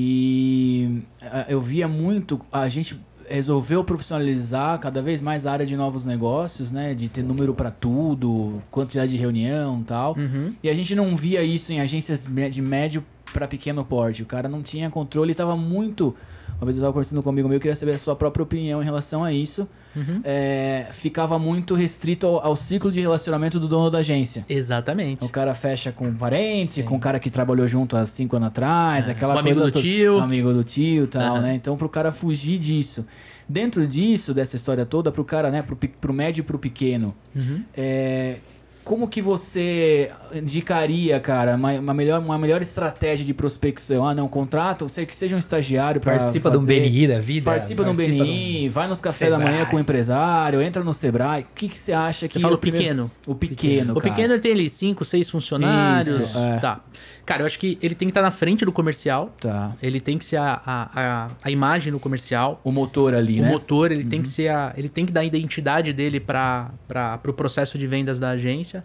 E 0.02 1.02
ah, 1.22 1.46
eu 1.48 1.60
via 1.62 1.88
muito. 1.88 2.40
A 2.52 2.68
gente 2.70 3.00
resolveu 3.30 3.84
profissionalizar 3.84 4.80
cada 4.80 5.02
vez 5.02 5.20
mais 5.20 5.46
a 5.46 5.52
área 5.52 5.66
de 5.66 5.76
novos 5.76 6.06
negócios, 6.06 6.72
né? 6.72 6.94
De 6.94 7.10
ter 7.10 7.24
número 7.24 7.54
pra 7.54 7.72
tudo, 7.72 8.62
quantidade 8.72 9.12
de 9.12 9.18
reunião 9.18 9.80
e 9.82 9.84
tal. 9.84 10.16
Uhum. 10.18 10.54
E 10.64 10.70
a 10.70 10.74
gente 10.74 10.96
não 10.96 11.16
via 11.16 11.44
isso 11.44 11.72
em 11.74 11.80
agências 11.80 12.28
de 12.52 12.62
médio 12.62 13.04
para 13.34 13.48
pequeno 13.48 13.84
porte. 13.84 14.24
O 14.24 14.26
cara 14.26 14.48
não 14.48 14.62
tinha 14.62 14.90
controle 14.90 15.32
e 15.32 15.36
tava 15.36 15.56
muito. 15.58 16.16
Uma 16.60 16.66
vez 16.66 16.78
eu 16.78 16.82
tava 16.82 16.92
conversando 16.94 17.22
com 17.22 17.30
um 17.30 17.34
amigo 17.34 17.48
meu, 17.48 17.58
eu 17.58 17.62
queria 17.62 17.76
saber 17.76 17.94
a 17.94 17.98
sua 18.00 18.16
própria 18.16 18.42
opinião 18.42 18.82
em 18.82 18.86
relação 18.86 19.24
a 19.24 19.32
isso. 19.32 19.68
Uhum. 19.96 20.22
É, 20.24 20.88
ficava 20.92 21.38
muito 21.38 21.76
restrito 21.76 22.26
ao, 22.26 22.44
ao 22.44 22.56
ciclo 22.56 22.92
de 22.92 23.00
relacionamento 23.00 23.60
do 23.60 23.68
dono 23.68 23.90
da 23.92 24.00
agência. 24.00 24.44
Exatamente. 24.50 25.24
O 25.24 25.30
cara 25.30 25.54
fecha 25.54 25.92
com 25.92 26.08
um 26.08 26.14
parente, 26.16 26.82
com 26.84 26.96
um 26.96 27.00
cara 27.00 27.20
que 27.20 27.30
trabalhou 27.30 27.68
junto 27.68 27.96
há 27.96 28.06
cinco 28.06 28.36
anos 28.38 28.48
atrás, 28.48 29.08
aquela 29.08 29.36
Um 29.36 29.40
amigo 29.40 29.56
coisa 29.56 29.72
do 29.72 29.74
toda. 29.74 29.84
tio. 29.84 30.18
Um 30.18 30.24
amigo 30.24 30.52
do 30.54 30.64
tio 30.64 31.04
e 31.04 31.08
tal, 31.08 31.36
Aham. 31.36 31.42
né? 31.42 31.56
Então, 31.56 31.78
pro 31.78 31.88
cara 31.90 32.12
fugir 32.12 32.58
disso. 32.58 33.06
Dentro 33.48 33.88
disso, 33.88 34.34
dessa 34.34 34.56
história 34.56 34.86
toda, 34.86 35.12
pro 35.12 35.24
cara, 35.24 35.50
né, 35.52 35.62
pro, 35.62 35.76
pro 35.76 36.12
médio 36.14 36.42
e 36.42 36.44
pro 36.44 36.58
pequeno, 36.60 37.16
Uhum. 37.36 37.64
é, 37.76 38.38
como 38.88 39.06
que 39.06 39.22
você 39.22 40.10
indicaria, 40.34 41.20
cara, 41.20 41.58
uma, 41.58 41.74
uma 41.74 41.94
melhor, 41.94 42.22
uma 42.22 42.38
melhor 42.38 42.62
estratégia 42.62 43.26
de 43.26 43.34
prospecção? 43.34 44.08
Ah, 44.08 44.16
não, 44.16 44.30
contrata, 44.30 44.88
sei 44.88 45.06
que 45.06 45.14
seja 45.14 45.36
um 45.36 45.40
estagiário 45.40 46.00
para 46.00 46.14
Participa 46.18 46.50
de 46.50 46.56
um 46.58 46.64
BNI 46.66 47.06
da 47.06 47.20
vida. 47.20 47.52
Participa 47.52 47.84
de 47.84 47.90
um 47.90 47.94
BNI, 47.94 48.70
vai 48.70 48.88
nos 48.88 49.02
cafés 49.02 49.30
da 49.30 49.38
manhã 49.38 49.66
com 49.66 49.76
o 49.76 49.80
empresário, 49.80 50.62
entra 50.62 50.82
no 50.86 50.94
Sebrae. 50.94 51.42
O 51.42 51.48
que, 51.54 51.68
que 51.68 51.78
você 51.78 51.92
acha 51.92 52.30
Você 52.30 52.38
que. 52.38 52.42
fala 52.42 52.56
o 52.56 52.58
primeiro- 52.58 52.86
pequeno. 52.86 53.12
O 53.28 53.36
pequeno. 53.36 53.92
O 53.92 54.00
cara. 54.00 54.14
pequeno 54.16 54.40
tem 54.40 54.54
ali 54.54 54.70
5, 54.70 55.04
6 55.04 55.30
funcionários. 55.30 56.30
Isso, 56.30 56.38
é. 56.40 56.58
Tá. 56.60 56.80
Cara, 57.28 57.42
eu 57.42 57.46
acho 57.46 57.60
que 57.60 57.78
ele 57.82 57.94
tem 57.94 58.08
que 58.08 58.12
estar 58.12 58.22
na 58.22 58.32
frente 58.32 58.64
do 58.64 58.72
comercial. 58.72 59.36
Tá. 59.42 59.76
Ele 59.84 60.00
tem 60.00 60.18
que 60.18 60.24
ser 60.24 60.38
a, 60.38 60.62
a, 60.66 60.90
a, 60.96 61.32
a 61.44 61.52
imagem 61.52 61.92
do 61.92 62.00
comercial. 62.00 62.62
O 62.64 62.72
motor 62.72 63.14
ali, 63.14 63.42
O 63.42 63.44
né? 63.44 63.50
motor, 63.50 63.92
ele 63.92 64.06
tem 64.06 64.22
que 64.22 64.30
ser 64.30 64.48
a, 64.48 64.74
ele 64.78 64.88
tem 64.88 65.06
que 65.06 65.12
dar 65.12 65.20
a 65.20 65.26
identidade 65.26 65.92
dele 65.92 66.22
para 66.22 66.72
o 66.90 67.18
pro 67.18 67.34
processo 67.34 67.78
de 67.78 67.86
vendas 67.86 68.18
da 68.18 68.30
agência. 68.30 68.82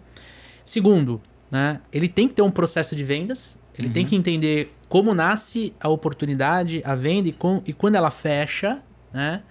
Segundo, 0.65 1.21
né, 1.49 1.79
ele 1.91 2.09
tem 2.09 2.27
que 2.27 2.33
ter 2.33 2.41
um 2.41 2.51
processo 2.51 2.97
de 2.97 3.03
vendas. 3.05 3.57
Ele 3.79 3.89
tem 3.89 4.05
que 4.05 4.13
entender 4.13 4.73
como 4.89 5.13
nasce 5.13 5.73
a 5.79 5.87
oportunidade, 5.87 6.81
a 6.85 6.95
venda 6.95 7.29
e, 7.29 7.31
com, 7.31 7.63
e 7.65 7.71
quando 7.71 7.95
ela 7.95 8.11
fecha, 8.11 8.81
né? 9.13 9.41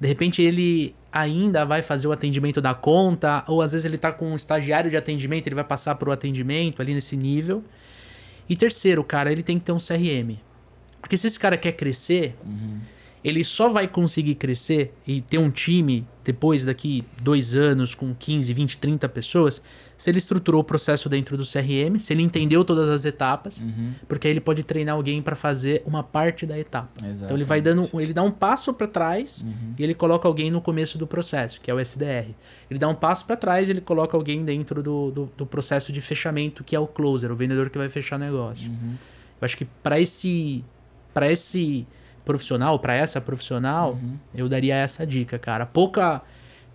De 0.00 0.08
repente 0.08 0.42
ele 0.42 0.92
ainda 1.12 1.64
vai 1.64 1.82
fazer 1.82 2.08
o 2.08 2.12
atendimento 2.12 2.60
da 2.60 2.74
conta, 2.74 3.44
ou 3.46 3.62
às 3.62 3.70
vezes 3.72 3.84
ele 3.84 3.96
tá 3.96 4.12
com 4.12 4.32
um 4.32 4.34
estagiário 4.34 4.90
de 4.90 4.96
atendimento, 4.96 5.46
ele 5.46 5.54
vai 5.54 5.64
passar 5.64 5.94
para 5.94 6.08
o 6.08 6.12
atendimento 6.12 6.82
ali 6.82 6.94
nesse 6.94 7.16
nível. 7.16 7.62
E 8.50 8.56
terceiro, 8.56 9.04
cara, 9.04 9.30
ele 9.30 9.44
tem 9.44 9.60
que 9.60 9.64
ter 9.64 9.70
um 9.70 9.76
CRM. 9.76 10.36
Porque 11.00 11.16
se 11.16 11.28
esse 11.28 11.38
cara 11.38 11.56
quer 11.56 11.70
crescer, 11.70 12.34
ele 13.22 13.44
só 13.44 13.68
vai 13.68 13.86
conseguir 13.86 14.34
crescer 14.34 14.92
e 15.06 15.20
ter 15.20 15.38
um 15.38 15.50
time 15.50 16.04
depois 16.32 16.64
daqui 16.64 17.04
dois 17.22 17.56
anos 17.56 17.94
com 17.94 18.14
15, 18.14 18.52
20, 18.54 18.78
30 18.78 19.08
pessoas, 19.08 19.60
se 19.96 20.08
ele 20.10 20.18
estruturou 20.18 20.60
o 20.60 20.64
processo 20.64 21.08
dentro 21.08 21.36
do 21.36 21.42
CRM, 21.44 21.98
se 21.98 22.12
ele 22.12 22.22
entendeu 22.22 22.64
todas 22.64 22.88
as 22.88 23.04
etapas, 23.04 23.60
Uhum. 23.62 23.92
porque 24.08 24.26
aí 24.28 24.32
ele 24.32 24.40
pode 24.40 24.62
treinar 24.64 24.94
alguém 24.94 25.20
para 25.20 25.36
fazer 25.36 25.82
uma 25.84 26.02
parte 26.02 26.46
da 26.46 26.58
etapa. 26.58 26.88
Então 26.98 27.36
ele 27.36 27.44
vai 27.44 27.58
Exatamente. 27.58 27.90
dando, 27.90 28.00
ele 28.02 28.14
dá 28.14 28.22
um 28.22 28.30
passo 28.30 28.72
para 28.72 28.86
trás 28.86 29.44
e 29.78 29.82
ele 29.82 29.92
coloca 29.94 30.26
alguém 30.26 30.50
no 30.50 30.60
começo 30.60 30.96
do 30.96 31.06
processo, 31.06 31.60
que 31.60 31.70
é 31.70 31.74
o 31.74 31.78
SDR. 31.78 32.28
Ele 32.70 32.78
dá 32.78 32.88
um 32.88 32.94
passo 32.94 33.24
para 33.26 33.36
trás 33.36 33.68
e 33.68 33.72
ele 33.72 33.80
coloca 33.82 34.16
alguém 34.16 34.44
dentro 34.44 34.82
do, 34.82 35.10
do, 35.10 35.32
do 35.36 35.44
processo 35.44 35.92
de 35.92 36.00
fechamento, 36.00 36.64
que 36.64 36.74
é 36.74 36.80
o 36.80 36.86
closer, 36.86 37.30
o 37.30 37.36
vendedor 37.36 37.68
que 37.68 37.76
vai 37.76 37.88
fechar 37.88 38.16
o 38.16 38.18
negócio. 38.20 38.70
Eu 38.70 39.44
acho 39.44 39.56
que 39.56 39.64
para 39.82 40.00
esse 40.00 40.64
para 41.12 41.30
esse 41.30 41.86
profissional, 42.24 42.78
para 42.78 42.94
essa 42.94 43.20
profissional, 43.20 43.98
eu 44.34 44.48
daria 44.48 44.74
essa 44.74 45.06
dica, 45.06 45.38
cara. 45.38 45.66
Pouca 45.66 46.22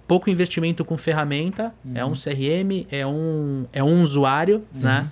pouco 0.08 0.30
investimento 0.30 0.86
com 0.86 0.96
ferramenta, 0.96 1.74
é 1.94 2.06
um 2.06 2.14
CRM, 2.14 2.86
é 2.92 3.06
um 3.06 3.66
é 3.74 3.84
um 3.84 4.02
usuário, 4.02 4.64
né? 4.82 5.12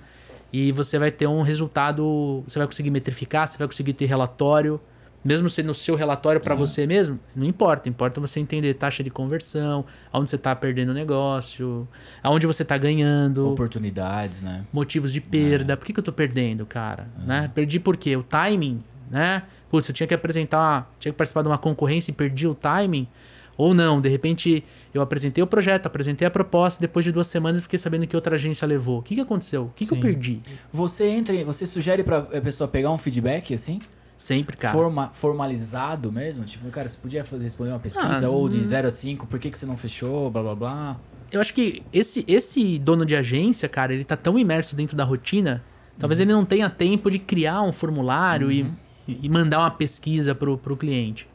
E 0.52 0.70
você 0.70 1.00
vai 1.00 1.10
ter 1.10 1.26
um 1.26 1.42
resultado, 1.42 2.44
você 2.46 2.58
vai 2.60 2.66
conseguir 2.68 2.90
metrificar, 2.90 3.48
você 3.48 3.58
vai 3.58 3.66
conseguir 3.66 3.92
ter 3.92 4.06
relatório, 4.06 4.80
mesmo 5.24 5.48
sendo 5.48 5.70
o 5.70 5.74
seu 5.74 5.96
relatório 5.96 6.40
para 6.40 6.54
você 6.54 6.86
mesmo, 6.86 7.18
não 7.34 7.44
importa, 7.46 7.88
importa 7.88 8.20
você 8.20 8.38
entender 8.38 8.74
taxa 8.74 9.02
de 9.02 9.10
conversão, 9.10 9.84
aonde 10.12 10.30
você 10.30 10.36
está 10.36 10.54
perdendo 10.54 10.90
o 10.90 10.94
negócio, 10.94 11.88
aonde 12.22 12.46
você 12.46 12.62
está 12.62 12.76
ganhando, 12.78 13.50
Oportunidades, 13.50 14.42
né? 14.42 14.64
motivos 14.72 15.12
de 15.12 15.20
perda. 15.20 15.76
Por 15.76 15.86
que, 15.86 15.92
que 15.92 15.98
eu 15.98 16.04
tô 16.04 16.12
perdendo, 16.12 16.64
cara? 16.66 17.08
Né? 17.26 17.50
Perdi 17.52 17.80
por 17.80 17.96
quê? 17.96 18.16
O 18.16 18.22
timing, 18.22 18.84
né? 19.10 19.42
Putz, 19.74 19.88
eu 19.88 19.92
tinha 19.92 20.06
que 20.06 20.14
apresentar, 20.14 20.94
tinha 21.00 21.10
que 21.10 21.18
participar 21.18 21.42
de 21.42 21.48
uma 21.48 21.58
concorrência 21.58 22.12
e 22.12 22.14
perdi 22.14 22.46
o 22.46 22.54
timing. 22.54 23.08
Ou 23.56 23.74
não, 23.74 24.00
de 24.00 24.08
repente 24.08 24.62
eu 24.94 25.02
apresentei 25.02 25.42
o 25.42 25.48
projeto, 25.48 25.86
apresentei 25.86 26.28
a 26.28 26.30
proposta, 26.30 26.80
depois 26.80 27.04
de 27.04 27.10
duas 27.10 27.26
semanas 27.26 27.56
eu 27.56 27.62
fiquei 27.64 27.76
sabendo 27.76 28.06
que 28.06 28.14
outra 28.14 28.36
agência 28.36 28.64
levou. 28.68 29.00
O 29.00 29.02
que, 29.02 29.16
que 29.16 29.20
aconteceu? 29.20 29.64
O 29.64 29.72
que, 29.74 29.84
que 29.84 29.92
eu 29.92 29.98
perdi? 29.98 30.40
Você 30.72 31.08
entra, 31.08 31.44
você 31.44 31.66
sugere 31.66 32.04
pra 32.04 32.18
a 32.18 32.40
pessoa 32.40 32.68
pegar 32.68 32.92
um 32.92 32.98
feedback 32.98 33.52
assim? 33.52 33.80
Sempre, 34.16 34.56
cara. 34.56 34.72
Forma, 34.72 35.10
formalizado 35.12 36.12
mesmo? 36.12 36.44
Tipo, 36.44 36.68
cara, 36.70 36.88
você 36.88 36.96
podia 36.96 37.24
fazer, 37.24 37.42
responder 37.42 37.70
uma 37.70 37.80
pesquisa 37.80 38.26
Ah, 38.26 38.30
ou 38.30 38.48
de 38.48 38.58
hum. 38.58 38.66
0 38.66 38.86
a 38.86 38.90
5, 38.92 39.26
por 39.26 39.40
que, 39.40 39.50
que 39.50 39.58
você 39.58 39.66
não 39.66 39.76
fechou, 39.76 40.30
blá 40.30 40.40
blá 40.40 40.54
blá. 40.54 41.00
Eu 41.32 41.40
acho 41.40 41.52
que 41.52 41.82
esse, 41.92 42.24
esse 42.28 42.78
dono 42.78 43.04
de 43.04 43.16
agência, 43.16 43.68
cara, 43.68 43.92
ele 43.92 44.04
tá 44.04 44.16
tão 44.16 44.38
imerso 44.38 44.76
dentro 44.76 44.96
da 44.96 45.02
rotina, 45.02 45.64
talvez 45.98 46.20
ele 46.20 46.32
não 46.32 46.44
tenha 46.44 46.70
tempo 46.70 47.10
de 47.10 47.18
criar 47.18 47.60
um 47.62 47.72
formulário 47.72 48.52
e, 48.52 48.64
e 49.06 49.28
mandar 49.28 49.60
uma 49.60 49.70
pesquisa 49.70 50.34
pro, 50.34 50.56
pro 50.58 50.76
cliente. 50.76 51.28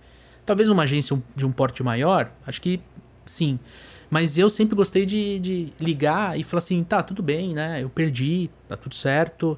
Talvez 0.46 0.70
uma 0.70 0.84
agência 0.84 1.22
de 1.36 1.46
um 1.46 1.52
porte 1.52 1.84
maior, 1.84 2.32
acho 2.46 2.62
que 2.62 2.80
sim. 3.26 3.60
Mas 4.10 4.38
eu 4.38 4.50
sempre 4.50 4.76
gostei 4.76 5.06
de, 5.06 5.40
de 5.40 5.74
ligar 5.80 6.40
e 6.40 6.44
falar 6.44 6.60
assim, 6.60 6.84
tá, 6.84 7.04
tudo 7.04 7.22
bem, 7.22 7.54
né? 7.54 7.84
Eu 7.84 7.90
perdi, 7.90 8.50
tá 8.68 8.76
tudo 8.76 8.96
certo. 8.96 9.58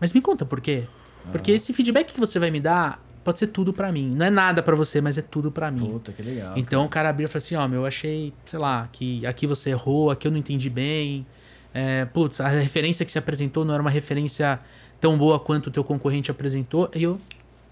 Mas 0.00 0.12
me 0.12 0.20
conta 0.20 0.44
por 0.44 0.60
quê? 0.60 0.84
Porque 1.30 1.52
esse 1.52 1.72
feedback 1.72 2.12
que 2.12 2.18
você 2.18 2.38
vai 2.38 2.50
me 2.50 2.58
dar 2.58 3.04
pode 3.22 3.38
ser 3.38 3.48
tudo 3.48 3.72
pra 3.72 3.92
mim. 3.92 4.10
Não 4.14 4.26
é 4.26 4.30
nada 4.30 4.62
pra 4.62 4.74
você, 4.74 5.00
mas 5.00 5.18
é 5.18 5.22
tudo 5.22 5.52
pra 5.52 5.70
mim. 5.70 5.86
Puta, 5.86 6.12
que 6.12 6.22
legal. 6.22 6.54
Então 6.56 6.84
o 6.84 6.88
cara 6.88 7.10
abriu 7.10 7.26
e 7.26 7.28
falou 7.28 7.44
assim, 7.44 7.54
ó, 7.54 7.68
meu, 7.68 7.82
eu 7.82 7.86
achei, 7.86 8.32
sei 8.44 8.58
lá, 8.58 8.88
que 8.90 9.24
aqui 9.26 9.46
você 9.46 9.70
errou, 9.70 10.10
aqui 10.10 10.26
eu 10.26 10.32
não 10.32 10.38
entendi 10.38 10.70
bem. 10.70 11.26
É, 11.72 12.06
putz, 12.06 12.40
a 12.40 12.48
referência 12.48 13.04
que 13.04 13.12
você 13.12 13.18
apresentou 13.18 13.64
não 13.64 13.74
era 13.74 13.82
uma 13.82 13.90
referência 13.90 14.58
tão 15.00 15.16
boa 15.18 15.38
quanto 15.38 15.68
o 15.68 15.70
teu 15.70 15.84
concorrente 15.84 16.30
apresentou. 16.30 16.90
E 16.94 17.02
eu, 17.02 17.18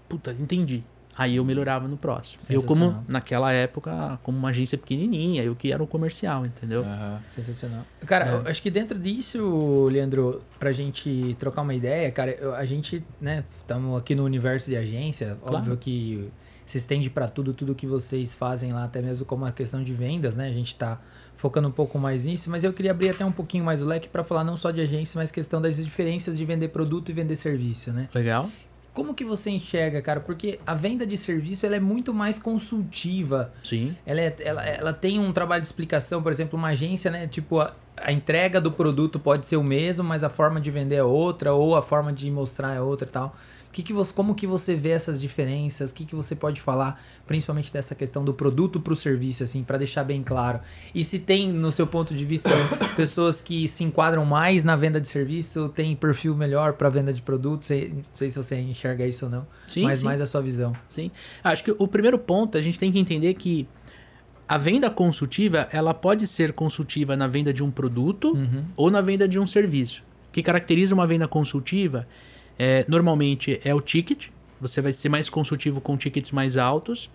puta, 0.07 0.31
entendi. 0.39 0.83
Aí 1.17 1.35
eu 1.37 1.43
melhorava 1.43 1.87
no 1.87 1.97
próximo. 1.97 2.39
Eu 2.47 2.61
como, 2.61 3.03
naquela 3.07 3.51
época, 3.51 4.19
como 4.21 4.37
uma 4.37 4.49
agência 4.49 4.77
pequenininha, 4.77 5.41
eu 5.43 5.55
que 5.55 5.71
era 5.71 5.81
um 5.81 5.87
comercial, 5.87 6.45
entendeu? 6.45 6.83
Aham. 6.83 7.19
Sensacional. 7.25 7.83
Cara, 8.05 8.25
É. 8.27 8.33
eu 8.35 8.47
acho 8.47 8.61
que 8.61 8.69
dentro 8.69 8.99
disso, 8.99 9.87
Leandro, 9.91 10.43
pra 10.59 10.71
gente 10.71 11.35
trocar 11.39 11.63
uma 11.63 11.73
ideia, 11.73 12.11
cara, 12.11 12.31
eu- 12.39 12.53
a 12.53 12.63
gente, 12.65 13.03
né, 13.19 13.43
estamos 13.57 13.97
aqui 13.97 14.13
no 14.13 14.23
universo 14.23 14.69
de 14.69 14.77
agência, 14.77 15.35
Claro. 15.41 15.57
óbvio 15.57 15.77
que 15.77 16.29
se 16.67 16.77
estende 16.77 17.09
para 17.09 17.27
tudo, 17.27 17.51
tudo 17.51 17.73
que 17.73 17.87
vocês 17.87 18.35
fazem 18.35 18.71
lá, 18.71 18.83
até 18.83 19.01
mesmo 19.01 19.25
como 19.25 19.43
a 19.43 19.51
questão 19.51 19.83
de 19.83 19.93
vendas, 19.93 20.35
né? 20.35 20.45
A 20.47 20.53
gente 20.53 20.67
está 20.67 21.01
focando 21.37 21.67
um 21.67 21.71
pouco 21.71 21.97
mais 21.97 22.25
nisso, 22.25 22.49
mas 22.49 22.63
eu 22.63 22.73
queria 22.73 22.91
abrir 22.91 23.09
até 23.09 23.23
um 23.23 23.31
pouquinho 23.31 23.63
mais 23.63 23.81
o 23.81 23.85
leque 23.85 24.09
para 24.09 24.23
falar 24.23 24.43
não 24.43 24.57
só 24.57 24.71
de 24.71 24.81
agência, 24.81 25.17
mas 25.17 25.31
questão 25.31 25.61
das 25.61 25.77
diferenças 25.77 26.37
de 26.37 26.43
vender 26.43 26.69
produto 26.69 27.09
e 27.09 27.13
vender 27.13 27.35
serviço, 27.35 27.91
né? 27.93 28.09
Legal. 28.13 28.49
Como 28.93 29.13
que 29.13 29.23
você 29.23 29.51
enxerga, 29.51 30.01
cara? 30.01 30.19
Porque 30.19 30.59
a 30.65 30.73
venda 30.73 31.05
de 31.05 31.15
serviço 31.15 31.67
ela 31.67 31.75
é 31.75 31.79
muito 31.79 32.11
mais 32.11 32.39
consultiva. 32.39 33.53
Sim. 33.63 33.95
Ela, 34.03 34.21
é, 34.21 34.35
ela, 34.39 34.65
ela 34.65 34.93
tem 34.93 35.19
um 35.19 35.31
trabalho 35.31 35.61
de 35.61 35.67
explicação, 35.67 36.23
por 36.23 36.31
exemplo, 36.31 36.57
uma 36.57 36.69
agência, 36.69 37.11
né? 37.11 37.27
Tipo, 37.27 37.59
a, 37.59 37.71
a 37.95 38.11
entrega 38.11 38.59
do 38.59 38.71
produto 38.71 39.19
pode 39.19 39.45
ser 39.45 39.55
o 39.55 39.63
mesmo, 39.63 40.03
mas 40.03 40.23
a 40.23 40.29
forma 40.29 40.59
de 40.59 40.71
vender 40.71 40.95
é 40.95 41.03
outra, 41.03 41.53
ou 41.53 41.75
a 41.75 41.83
forma 41.83 42.11
de 42.11 42.31
mostrar 42.31 42.73
é 42.73 42.81
outra 42.81 43.07
e 43.07 43.11
tal. 43.11 43.35
Que 43.71 43.83
que 43.83 43.93
você, 43.93 44.11
como 44.13 44.33
que 44.33 44.47
você 44.47 44.73
vê 44.73 44.89
essas 44.89 45.21
diferenças? 45.21 45.91
O 45.91 45.93
que, 45.93 46.03
que 46.05 46.15
você 46.15 46.35
pode 46.35 46.59
falar, 46.59 46.99
principalmente 47.27 47.71
dessa 47.71 47.93
questão 47.93 48.25
do 48.25 48.33
produto 48.33 48.79
para 48.79 48.91
o 48.93 48.95
serviço, 48.95 49.43
assim, 49.43 49.63
para 49.63 49.77
deixar 49.77 50.03
bem 50.03 50.23
claro? 50.23 50.59
E 50.95 51.03
se 51.03 51.19
tem, 51.19 51.51
no 51.51 51.71
seu 51.71 51.85
ponto 51.85 52.15
de 52.15 52.25
vista, 52.25 52.49
pessoas 52.95 53.41
que 53.41 53.67
se 53.67 53.83
enquadram 53.83 54.25
mais 54.25 54.63
na 54.63 54.75
venda 54.75 54.99
de 54.99 55.07
serviço, 55.07 55.69
tem 55.69 55.95
perfil 55.95 56.35
melhor 56.35 56.73
para 56.73 56.89
venda 56.89 57.13
de 57.13 57.21
produtos? 57.21 57.67
Sei- 57.67 57.89
Não 57.89 58.03
sei 58.11 58.29
se 58.31 58.37
você 58.37 58.59
enxerga 58.59 59.05
isso 59.05 59.25
ou 59.25 59.31
não, 59.31 59.45
Sim, 59.65 59.83
mas 59.83 59.99
sim. 59.99 60.05
mais 60.05 60.21
a 60.21 60.25
sua 60.25 60.41
visão. 60.41 60.73
Sim. 60.87 61.11
Acho 61.43 61.63
que 61.63 61.75
o 61.77 61.87
primeiro 61.87 62.17
ponto 62.17 62.57
a 62.57 62.61
gente 62.61 62.79
tem 62.79 62.91
que 62.91 62.97
entender 62.97 63.33
que 63.35 63.67
a 64.47 64.57
venda 64.57 64.89
consultiva, 64.89 65.67
ela 65.71 65.93
pode 65.93 66.25
ser 66.25 66.53
consultiva 66.53 67.15
na 67.17 67.27
venda 67.27 67.51
de 67.53 67.61
um 67.63 67.69
produto 67.69 68.33
ou 68.75 68.89
na 68.89 69.01
venda 69.01 69.27
de 69.27 69.37
um 69.37 69.45
serviço. 69.45 70.01
O 70.29 70.31
que 70.31 70.41
caracteriza 70.41 70.95
uma 70.95 71.05
venda 71.05 71.27
consultiva 71.27 72.07
é, 72.57 72.85
normalmente 72.87 73.59
é 73.63 73.73
o 73.73 73.81
ticket. 73.81 74.27
Você 74.59 74.81
vai 74.81 74.91
ser 74.91 75.09
mais 75.09 75.29
consultivo 75.29 75.79
com 75.79 75.97
tickets 75.97 76.31
mais 76.31 76.57
altos. 76.57 77.09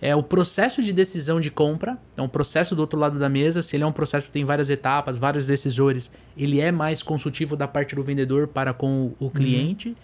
É 0.00 0.14
o 0.14 0.22
processo 0.22 0.82
de 0.82 0.92
decisão 0.92 1.40
de 1.40 1.50
compra. 1.50 1.98
É 2.16 2.22
um 2.22 2.28
processo 2.28 2.74
do 2.74 2.80
outro 2.80 2.98
lado 2.98 3.18
da 3.18 3.28
mesa. 3.28 3.62
Se 3.62 3.76
ele 3.76 3.84
é 3.84 3.86
um 3.86 3.92
processo 3.92 4.26
que 4.26 4.32
tem 4.32 4.44
várias 4.44 4.70
etapas, 4.70 5.18
vários 5.18 5.46
decisores, 5.46 6.10
ele 6.36 6.60
é 6.60 6.70
mais 6.70 7.02
consultivo 7.02 7.56
da 7.56 7.66
parte 7.66 7.94
do 7.94 8.02
vendedor 8.02 8.48
para 8.48 8.72
com 8.72 9.14
o 9.18 9.30
cliente. 9.30 9.96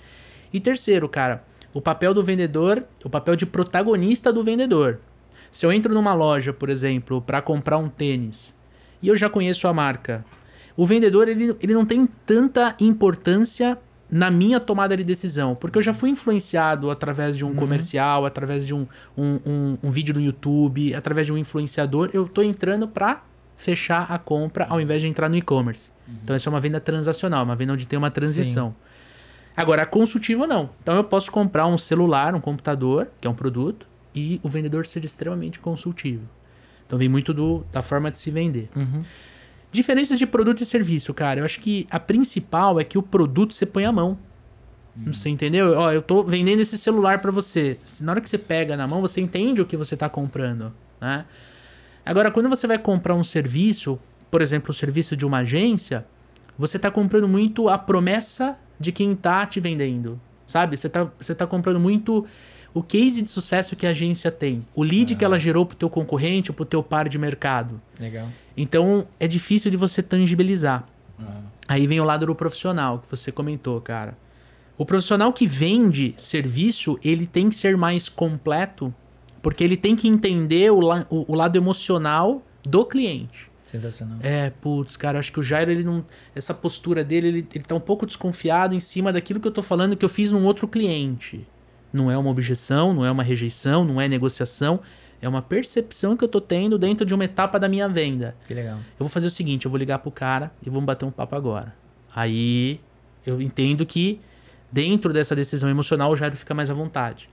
E 0.53 0.61
terceiro, 0.61 1.09
cara, 1.09 1.45
o 1.73 1.81
papel 1.81 2.13
do 2.13 2.23
vendedor, 2.23 2.87
o 3.05 3.11
papel 3.11 3.37
de 3.37 3.47
protagonista 3.47 4.33
do 4.33 4.45
vendedor. 4.45 5.01
Se 5.51 5.67
eu 5.67 5.73
entro 5.73 5.93
numa 5.93 6.15
loja, 6.15 6.53
por 6.53 6.71
exemplo, 6.71 7.21
para 7.21 7.43
comprar 7.43 7.79
um 7.79 7.89
tênis 7.89 8.55
e 9.03 9.09
eu 9.09 9.17
já 9.17 9.29
conheço 9.29 9.69
a 9.69 9.73
marca, 9.73 10.25
o 10.77 10.87
vendedor 10.87 11.29
ele, 11.29 11.55
ele 11.61 11.75
não 11.75 11.85
tem 11.85 12.07
tanta 12.25 12.75
importância 12.81 13.79
na 14.13 14.31
minha 14.31 14.61
tomada 14.61 14.95
de 14.95 15.03
decisão, 15.03 15.55
porque 15.55 15.79
eu 15.79 15.83
já 15.83 15.95
fui 15.95 16.11
influenciado 16.11 16.91
através 16.91 17.35
de 17.35 17.47
um 17.47 17.55
comercial, 17.55 18.27
através 18.27 18.67
de 18.67 18.75
um, 18.75 18.87
um, 19.17 19.39
um, 19.47 19.79
um 19.85 19.91
vídeo 19.91 20.15
no 20.15 20.21
YouTube, 20.21 20.95
através 20.95 21.27
de 21.27 21.33
um 21.33 21.39
influenciador, 21.39 22.11
eu 22.13 22.29
tô 22.29 22.43
entrando 22.43 22.87
para 22.87 23.23
fechar 23.57 24.13
a 24.13 24.19
compra 24.19 24.67
ao 24.69 24.79
invés 24.79 25.01
de 25.01 25.09
entrar 25.09 25.31
no 25.31 25.37
e-commerce. 25.37 25.91
Então, 26.23 26.37
essa 26.37 26.47
é 26.47 26.51
uma 26.51 26.61
venda 26.61 26.79
transacional, 26.79 27.43
uma 27.43 27.57
venda 27.57 27.73
onde 27.73 27.87
tem 27.87 27.99
uma 27.99 28.11
transição. 28.11 28.75
Agora, 29.57 29.87
consultivo 29.87 30.47
não. 30.47 30.69
Então 30.83 30.95
eu 30.97 31.05
posso 31.05 31.31
comprar 31.31 31.67
um 31.67 31.79
celular, 31.79 32.35
um 32.35 32.41
computador, 32.41 33.09
que 33.19 33.27
é 33.27 33.31
um 33.31 33.35
produto, 33.35 33.87
e 34.15 34.39
o 34.43 34.49
vendedor 34.49 34.85
ser 34.87 35.05
extremamente 35.05 35.59
consultivo. 35.59 36.29
Então 36.87 36.99
vem 36.99 37.09
muito 37.09 37.33
do, 37.33 37.65
da 37.73 37.81
forma 37.81 38.11
de 38.11 38.19
se 38.19 38.31
vender. 38.31 38.69
Diferenças 39.73 40.19
de 40.19 40.27
produto 40.27 40.61
e 40.61 40.67
serviço, 40.67 41.13
cara. 41.15 41.41
Eu 41.41 41.45
acho 41.45 41.59
que 41.59 41.87
a 41.91 41.99
principal 41.99 42.79
é 42.79 42.85
que 42.85 42.99
o 42.99 43.03
produto 43.03 43.55
você 43.55 43.67
põe 43.67 43.85
a 43.85 43.91
mão. 43.91 44.19
Você 45.07 45.31
entendeu? 45.31 45.73
Ó, 45.79 45.91
eu 45.91 46.03
tô 46.03 46.23
vendendo 46.23 46.61
esse 46.61 46.77
celular 46.77 47.21
para 47.21 47.31
você. 47.31 47.79
Na 48.03 48.13
hora 48.13 48.21
que 48.21 48.29
você 48.29 48.37
pega 48.37 48.77
na 48.77 48.87
mão, 48.87 49.01
você 49.01 49.23
entende 49.23 49.63
o 49.63 49.67
que 49.67 49.75
você 49.77 49.97
tá 49.97 50.09
comprando, 50.09 50.71
né? 51.01 51.25
Agora, 52.05 52.31
quando 52.31 52.49
você 52.49 52.67
vai 52.67 52.79
comprar 52.79 53.15
um 53.15 53.25
serviço, 53.25 53.99
por 54.31 54.43
exemplo, 54.43 54.71
o 54.71 54.75
serviço 54.75 55.17
de 55.17 55.25
uma 55.25 55.39
agência, 55.39 56.05
você 56.59 56.79
tá 56.79 56.91
comprando 56.91 57.27
muito 57.27 57.69
a 57.69 57.79
promessa 57.79 58.59
de 58.79 58.93
quem 58.93 59.15
tá 59.15 59.47
te 59.47 59.61
vendendo, 59.61 60.21
sabe? 60.47 60.77
Você 60.77 60.89
tá, 60.89 61.11
você 61.19 61.35
tá 61.35 61.47
comprando 61.47 61.81
muito 61.81 62.27
o 62.75 62.83
case 62.83 63.21
de 63.23 63.29
sucesso 63.31 63.77
que 63.77 63.87
a 63.87 63.91
agência 63.91 64.31
tem, 64.31 64.65
o 64.75 64.83
lead 64.83 65.15
que 65.15 65.25
ela 65.25 65.39
gerou 65.39 65.67
pro 65.67 65.77
teu 65.77 65.91
concorrente 65.91 66.51
ou 66.51 66.55
pro 66.55 66.65
teu 66.65 66.83
par 66.83 67.09
de 67.09 67.19
mercado. 67.19 67.81
Legal. 68.01 68.29
Então, 68.57 69.07
é 69.21 69.27
difícil 69.29 69.71
de 69.71 69.77
você 69.77 70.03
tangibilizar. 70.03 70.87
Aí 71.69 71.87
vem 71.87 72.01
o 72.01 72.05
lado 72.05 72.27
do 72.27 72.35
profissional 72.35 72.99
que 72.99 73.09
você 73.11 73.31
comentou, 73.31 73.81
cara. 73.81 74.17
O 74.77 74.85
profissional 74.85 75.33
que 75.33 75.47
vende 75.47 76.15
serviço, 76.17 76.99
ele 77.05 77.27
tem 77.27 77.49
que 77.49 77.55
ser 77.55 77.77
mais 77.77 78.09
completo, 78.09 78.93
porque 79.41 79.63
ele 79.63 79.77
tem 79.77 79.95
que 79.95 80.09
entender 80.09 80.73
o, 80.73 80.81
la- 80.81 81.07
o- 81.09 81.25
o 81.33 81.35
lado 81.37 81.57
emocional 81.57 82.43
do 82.65 82.85
cliente. 82.85 83.51
Sensacional. 83.65 84.19
É, 84.23 84.51
putz, 84.51 84.97
cara, 84.97 85.19
acho 85.19 85.33
que 85.33 85.41
o 85.41 85.43
Jairo, 85.43 85.71
ele 85.71 85.83
não. 85.85 86.05
Essa 86.35 86.53
postura 86.53 87.03
dele, 87.05 87.29
ele, 87.29 87.47
ele 87.55 87.65
tá 87.65 87.75
um 87.75 87.81
pouco 87.81 88.05
desconfiado 88.05 88.75
em 88.75 88.81
cima 88.81 89.13
daquilo 89.13 89.41
que 89.41 89.49
eu 89.49 89.53
tô 89.53 89.63
falando 89.63 89.97
que 89.97 90.05
eu 90.05 90.09
fiz 90.09 90.31
num 90.33 90.45
outro 90.45 90.67
cliente. 90.69 91.47
Não 91.93 92.11
é 92.11 92.17
uma 92.17 92.31
objeção, 92.31 92.93
não 92.95 93.05
é 93.05 93.11
uma 93.11 93.23
rejeição, 93.23 93.85
não 93.85 94.01
é 94.01 94.09
negociação. 94.09 94.81
É 95.21 95.29
uma 95.29 95.41
percepção 95.41 96.17
que 96.17 96.25
eu 96.25 96.29
tô 96.29 96.41
tendo 96.41 96.77
dentro 96.77 97.07
de 97.07 97.15
uma 97.15 97.25
etapa 97.25 97.59
da 97.59 97.69
minha 97.69 97.89
venda. 97.89 98.35
Que 98.47 98.55
legal. 98.55 98.79
Eu 98.79 99.01
vou 99.01 99.09
fazer 99.09 99.29
o 99.29 99.31
seguinte, 99.31 99.67
eu 99.67 99.71
vou 99.71 99.79
ligar 99.79 99.99
pro 100.01 100.11
cara 100.11 100.51
e 100.65 100.69
vamos 100.69 100.85
bater 100.85 101.05
um 101.05 101.11
papo 101.11 101.37
agora. 101.37 101.75
Aí 102.15 102.81
eu 103.25 103.41
entendo 103.41 103.87
que 103.87 104.21
dentro 104.71 105.13
dessa 105.13 105.37
decisão 105.37 105.69
emocional 105.69 106.11
o 106.11 106.17
Jairo 106.17 106.37
fica 106.37 106.55
mais 106.55 106.71
à 106.71 106.75
vontade. 106.75 107.29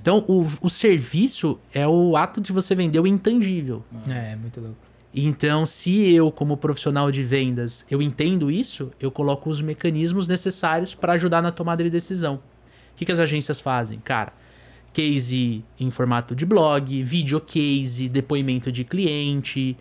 Então, 0.00 0.24
o, 0.28 0.46
o 0.60 0.68
serviço 0.68 1.58
é 1.72 1.88
o 1.88 2.16
ato 2.16 2.40
de 2.40 2.52
você 2.52 2.74
vender 2.74 3.00
o 3.00 3.06
intangível. 3.06 3.82
É, 4.08 4.36
muito 4.36 4.60
louco. 4.60 4.76
Então, 5.14 5.66
se 5.66 6.12
eu, 6.12 6.30
como 6.30 6.56
profissional 6.56 7.10
de 7.10 7.22
vendas, 7.22 7.84
eu 7.90 8.00
entendo 8.00 8.50
isso, 8.50 8.90
eu 8.98 9.10
coloco 9.10 9.50
os 9.50 9.60
mecanismos 9.60 10.26
necessários 10.26 10.94
para 10.94 11.14
ajudar 11.14 11.42
na 11.42 11.50
tomada 11.50 11.82
de 11.82 11.90
decisão. 11.90 12.40
O 12.92 12.96
que, 12.96 13.04
que 13.04 13.12
as 13.12 13.18
agências 13.18 13.60
fazem? 13.60 13.98
Cara, 14.00 14.32
case 14.92 15.64
em 15.78 15.90
formato 15.90 16.34
de 16.34 16.44
blog, 16.44 17.02
vídeo 17.02 17.40
case, 17.40 18.08
depoimento 18.08 18.70
de 18.70 18.84
cliente. 18.84 19.76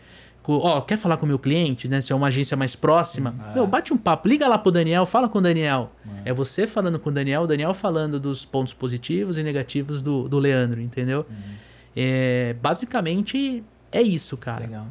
Ó, 0.47 0.81
quer 0.81 0.97
falar 0.97 1.17
com 1.17 1.25
o 1.25 1.27
meu 1.27 1.37
cliente, 1.37 1.87
né? 1.87 2.01
Se 2.01 2.11
é 2.11 2.15
uma 2.15 2.27
agência 2.27 2.57
mais 2.57 2.75
próxima, 2.75 3.33
meu, 3.53 3.67
bate 3.67 3.93
um 3.93 3.97
papo, 3.97 4.27
liga 4.27 4.47
lá 4.47 4.57
pro 4.57 4.71
Daniel, 4.71 5.05
fala 5.05 5.29
com 5.29 5.37
o 5.37 5.41
Daniel. 5.41 5.91
É 6.25 6.33
você 6.33 6.65
falando 6.65 6.97
com 6.99 7.09
o 7.09 7.13
Daniel, 7.13 7.43
o 7.43 7.47
Daniel 7.47 7.73
falando 7.73 8.19
dos 8.19 8.43
pontos 8.43 8.73
positivos 8.73 9.37
e 9.37 9.43
negativos 9.43 10.01
do, 10.01 10.27
do 10.27 10.39
Leandro, 10.39 10.81
entendeu? 10.81 11.25
É, 11.95 12.55
basicamente 12.61 13.63
é 13.91 14.01
isso, 14.01 14.35
cara. 14.37 14.65
Legal. 14.65 14.87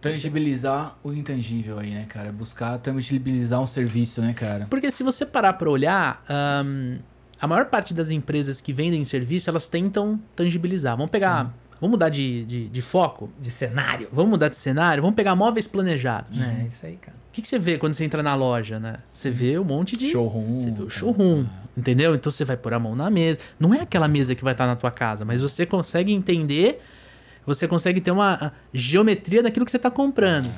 Tangibilizar 0.00 0.96
o 1.02 1.12
intangível 1.12 1.78
aí, 1.78 1.90
né, 1.90 2.06
cara? 2.08 2.30
Buscar 2.30 2.78
tangibilizar 2.78 3.60
um 3.60 3.66
serviço, 3.66 4.20
né, 4.20 4.32
cara? 4.34 4.66
Porque 4.68 4.90
se 4.90 5.02
você 5.02 5.24
parar 5.24 5.54
pra 5.54 5.68
olhar, 5.68 6.22
ahn, 6.28 6.98
a 7.40 7.46
maior 7.46 7.66
parte 7.66 7.92
das 7.92 8.10
empresas 8.10 8.60
que 8.60 8.72
vendem 8.72 9.02
serviço, 9.04 9.50
elas 9.50 9.68
tentam 9.68 10.20
tangibilizar. 10.34 10.96
Vamos 10.96 11.10
pegar. 11.10 11.52
Vamos 11.80 11.92
mudar 11.96 12.08
de, 12.08 12.44
de, 12.44 12.68
de 12.68 12.82
foco? 12.82 13.30
De 13.38 13.50
cenário. 13.50 14.08
Vamos 14.12 14.30
mudar 14.30 14.48
de 14.48 14.56
cenário? 14.56 15.02
Vamos 15.02 15.16
pegar 15.16 15.34
móveis 15.34 15.66
planejados. 15.66 16.40
É, 16.40 16.66
isso 16.66 16.86
aí, 16.86 16.96
cara. 16.96 17.16
O 17.28 17.32
que, 17.34 17.42
que 17.42 17.48
você 17.48 17.58
vê 17.58 17.76
quando 17.76 17.94
você 17.94 18.04
entra 18.04 18.22
na 18.22 18.34
loja, 18.34 18.78
né? 18.78 18.98
Você 19.12 19.30
vê 19.30 19.58
um 19.58 19.64
monte 19.64 19.96
de. 19.96 20.10
Showroom. 20.10 20.60
Você 20.60 20.70
vê 20.70 20.82
o 20.82 20.88
showroom, 20.88 21.44
entendeu? 21.76 22.14
Então 22.14 22.30
você 22.30 22.44
vai 22.44 22.56
pôr 22.56 22.72
a 22.72 22.78
mão 22.78 22.94
na 22.94 23.10
mesa. 23.10 23.40
Não 23.58 23.74
é 23.74 23.80
aquela 23.80 24.06
mesa 24.06 24.34
que 24.34 24.44
vai 24.44 24.54
estar 24.54 24.66
na 24.66 24.76
tua 24.76 24.90
casa, 24.90 25.24
mas 25.24 25.40
você 25.40 25.66
consegue 25.66 26.12
entender, 26.12 26.80
você 27.44 27.66
consegue 27.66 28.00
ter 28.00 28.12
uma 28.12 28.34
ah, 28.34 28.52
geometria 28.72 29.42
daquilo 29.42 29.64
que 29.64 29.70
você 29.72 29.76
está 29.76 29.90
comprando. 29.90 30.48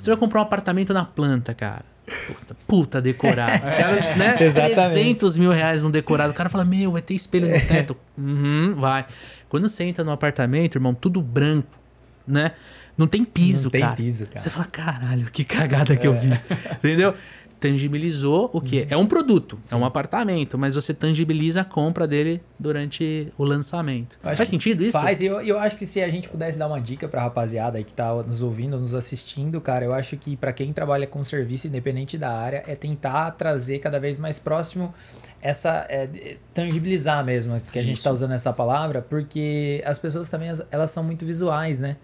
Você 0.00 0.10
vai 0.10 0.18
comprar 0.18 0.40
um 0.40 0.42
apartamento 0.42 0.92
na 0.92 1.04
planta, 1.04 1.54
cara. 1.54 1.91
Puta, 2.26 2.56
puta 2.66 3.00
decorado. 3.02 3.64
Os 3.64 3.70
caras, 3.74 4.16
né? 4.16 4.36
Exatamente. 4.40 4.74
300 4.74 5.36
mil 5.36 5.50
reais 5.50 5.82
num 5.82 5.90
decorado. 5.90 6.32
O 6.32 6.34
cara 6.34 6.48
fala, 6.48 6.64
meu, 6.64 6.92
vai 6.92 7.02
ter 7.02 7.14
espelho 7.14 7.48
no 7.48 7.60
teto. 7.66 7.96
Uhum, 8.18 8.74
vai. 8.76 9.06
Quando 9.48 9.68
você 9.68 9.84
entra 9.84 10.02
no 10.04 10.10
apartamento, 10.10 10.76
irmão, 10.76 10.94
tudo 10.94 11.20
branco, 11.22 11.68
né? 12.26 12.52
Não 12.96 13.06
tem 13.06 13.24
piso, 13.24 13.64
Não 13.64 13.70
tem 13.70 13.80
cara. 13.80 13.96
piso, 13.96 14.26
cara. 14.26 14.38
Você 14.38 14.50
fala, 14.50 14.66
caralho, 14.66 15.26
que 15.30 15.44
cagada 15.44 15.96
que 15.96 16.06
eu 16.06 16.18
fiz. 16.18 16.44
Entendeu? 16.76 17.14
Tangibilizou 17.62 18.50
o 18.52 18.60
quê? 18.60 18.86
É 18.90 18.96
um 18.96 19.06
produto, 19.06 19.58
é 19.70 19.74
um 19.76 19.84
apartamento, 19.84 20.58
mas 20.58 20.74
você 20.74 20.92
tangibiliza 20.92 21.60
a 21.60 21.64
compra 21.64 22.06
dele 22.06 22.42
durante 22.58 23.28
o 23.38 23.44
lançamento. 23.44 24.18
Faz 24.20 24.38
que 24.40 24.46
sentido 24.46 24.82
isso? 24.82 24.92
Faz, 24.98 25.20
e 25.20 25.26
eu, 25.26 25.40
eu 25.40 25.58
acho 25.58 25.76
que 25.76 25.86
se 25.86 26.02
a 26.02 26.08
gente 26.08 26.28
pudesse 26.28 26.58
dar 26.58 26.66
uma 26.66 26.80
dica 26.80 27.08
pra 27.08 27.22
rapaziada 27.22 27.78
aí 27.78 27.84
que 27.84 27.92
tá 27.92 28.12
nos 28.22 28.42
ouvindo, 28.42 28.78
nos 28.78 28.94
assistindo, 28.94 29.60
cara, 29.60 29.84
eu 29.84 29.94
acho 29.94 30.16
que 30.16 30.36
pra 30.36 30.52
quem 30.52 30.72
trabalha 30.72 31.06
com 31.06 31.22
serviço, 31.24 31.66
independente 31.66 32.18
da 32.18 32.30
área, 32.30 32.62
é 32.66 32.74
tentar 32.74 33.30
trazer 33.32 33.78
cada 33.78 33.98
vez 33.98 34.18
mais 34.18 34.38
próximo 34.38 34.92
essa. 35.40 35.86
é, 35.88 36.36
tangibilizar 36.52 37.24
mesmo, 37.24 37.60
que 37.72 37.78
a 37.78 37.82
gente 37.82 38.02
tá 38.02 38.10
usando 38.12 38.32
essa 38.32 38.52
palavra, 38.52 39.00
porque 39.02 39.82
as 39.86 39.98
pessoas 39.98 40.28
também, 40.28 40.48
as- 40.50 40.66
elas 40.70 40.90
são 40.90 41.02
muito 41.02 41.24
visuais, 41.24 41.78
né? 41.78 41.96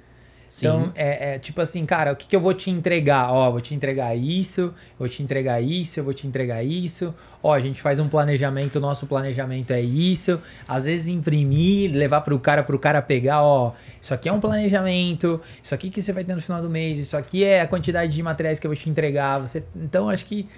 Então, 0.57 0.93
é, 0.95 1.35
é 1.35 1.39
tipo 1.39 1.61
assim, 1.61 1.85
cara, 1.85 2.13
o 2.13 2.17
que, 2.17 2.27
que 2.27 2.35
eu 2.35 2.41
vou 2.41 2.55
te 2.55 2.71
entregar? 2.71 3.31
Ó, 3.31 3.51
vou 3.51 3.61
te 3.61 3.75
entregar 3.75 4.17
isso, 4.17 4.73
vou 4.99 5.09
te 5.09 5.23
entregar 5.23 5.61
isso, 5.61 6.01
eu 6.01 6.05
vou 6.05 6.15
te 6.15 6.27
entregar 6.27 6.65
isso. 6.65 7.15
Ó, 7.43 7.53
a 7.53 7.61
gente 7.61 7.83
faz 7.83 7.99
um 7.99 8.09
planejamento, 8.09 8.77
o 8.77 8.81
nosso 8.81 9.07
planejamento 9.07 9.73
é 9.73 9.81
isso. 9.81 10.41
Às 10.67 10.87
vezes 10.87 11.09
imprimir, 11.09 11.93
levar 11.93 12.23
pro 12.23 12.39
cara, 12.39 12.63
pro 12.63 12.79
cara 12.79 13.03
pegar, 13.03 13.43
ó, 13.43 13.73
isso 14.01 14.15
aqui 14.15 14.29
é 14.29 14.33
um 14.33 14.41
planejamento, 14.41 15.41
isso 15.63 15.75
aqui 15.75 15.91
que 15.91 16.01
você 16.01 16.13
vai 16.13 16.25
ter 16.25 16.35
no 16.35 16.41
final 16.41 16.63
do 16.63 16.71
mês, 16.71 16.99
isso 16.99 17.17
aqui 17.17 17.45
é 17.45 17.61
a 17.61 17.67
quantidade 17.67 18.15
de 18.15 18.23
materiais 18.23 18.59
que 18.59 18.67
eu 18.67 18.71
vou 18.71 18.77
te 18.77 18.89
entregar. 18.89 19.39
Você, 19.41 19.63
então, 19.77 20.09
acho 20.09 20.25
que 20.25 20.49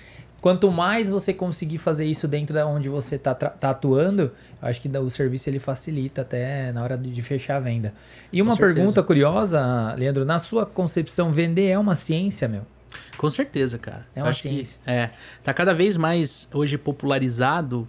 quanto 0.41 0.71
mais 0.71 1.09
você 1.09 1.33
conseguir 1.33 1.79
fazer 1.79 2.07
isso 2.07 2.27
dentro 2.27 2.55
da 2.55 2.67
onde 2.67 2.89
você 2.89 3.17
está 3.17 3.35
tá 3.35 3.71
atuando, 3.71 4.33
eu 4.63 4.69
acho 4.69 4.81
que 4.81 4.89
o 4.89 5.11
serviço 5.11 5.49
ele 5.49 5.59
facilita 5.59 6.23
até 6.23 6.73
na 6.73 6.83
hora 6.83 6.97
de 6.97 7.23
fechar 7.23 7.57
a 7.57 7.61
venda. 7.61 7.93
E 8.33 8.41
uma 8.41 8.57
pergunta 8.57 9.03
curiosa, 9.03 9.95
Leandro, 9.99 10.25
na 10.25 10.39
sua 10.39 10.65
concepção, 10.65 11.33
vender 11.33 11.69
é 11.69 11.79
uma 11.79 11.95
ciência, 11.95 12.49
meu? 12.49 12.63
Com 13.17 13.29
certeza, 13.29 13.79
cara. 13.79 14.07
É 14.15 14.23
uma 14.23 14.33
ciência. 14.33 14.81
Que, 14.85 14.91
é. 14.91 15.11
Tá 15.43 15.53
cada 15.53 15.75
vez 15.75 15.97
mais 15.97 16.49
hoje 16.53 16.79
popularizado 16.79 17.87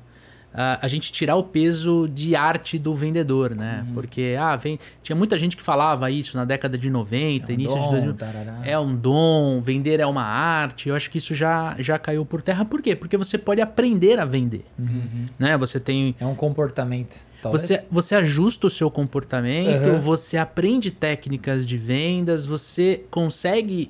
a, 0.54 0.88
gente 0.88 1.12
tirar 1.12 1.36
o 1.36 1.44
peso 1.44 2.10
de 2.14 2.36
arte 2.36 2.78
do 2.78 2.94
vendedor, 2.94 3.56
né? 3.56 3.86
Uhum. 3.88 3.94
Porque, 3.94 4.36
ah, 4.38 4.56
vem. 4.56 4.78
Tinha 5.02 5.16
muita 5.16 5.38
gente 5.38 5.56
que 5.56 5.64
falava 5.64 6.12
isso 6.12 6.36
na 6.36 6.44
década 6.44 6.78
de 6.78 6.90
90, 6.90 7.46
é 7.46 7.50
um 7.50 7.54
início 7.54 7.76
dom, 7.76 7.84
de 7.84 7.90
2000. 7.92 8.14
Tarará. 8.16 8.60
É 8.64 8.78
um 8.78 8.96
dom, 8.96 9.62
vender 9.62 10.00
é 10.00 10.06
uma 10.06 10.24
arte. 10.24 10.90
Eu 10.90 10.96
acho 10.96 11.10
que 11.10 11.18
isso 11.18 11.34
já, 11.34 11.76
já 11.80 11.98
caiu 11.98 12.26
por 12.26 12.42
terra. 12.42 12.66
Por 12.66 12.82
quê? 12.82 12.96
Porque 12.96 13.16
você 13.16 13.38
pode 13.38 13.62
aprender 13.62 14.20
a 14.20 14.26
vender. 14.26 14.66
Uhum. 14.78 15.26
Né? 15.40 15.58
Você 15.58 15.80
tem. 15.80 16.16
É 16.20 16.26
um 16.26 16.36
comportamento. 16.36 17.32
Você, 17.44 17.84
você 17.90 18.14
ajusta 18.14 18.68
o 18.68 18.70
seu 18.70 18.92
comportamento, 18.92 19.90
uhum. 19.90 20.00
você 20.00 20.38
aprende 20.38 20.92
técnicas 20.92 21.66
de 21.66 21.76
vendas, 21.76 22.46
você 22.46 23.04
consegue 23.10 23.90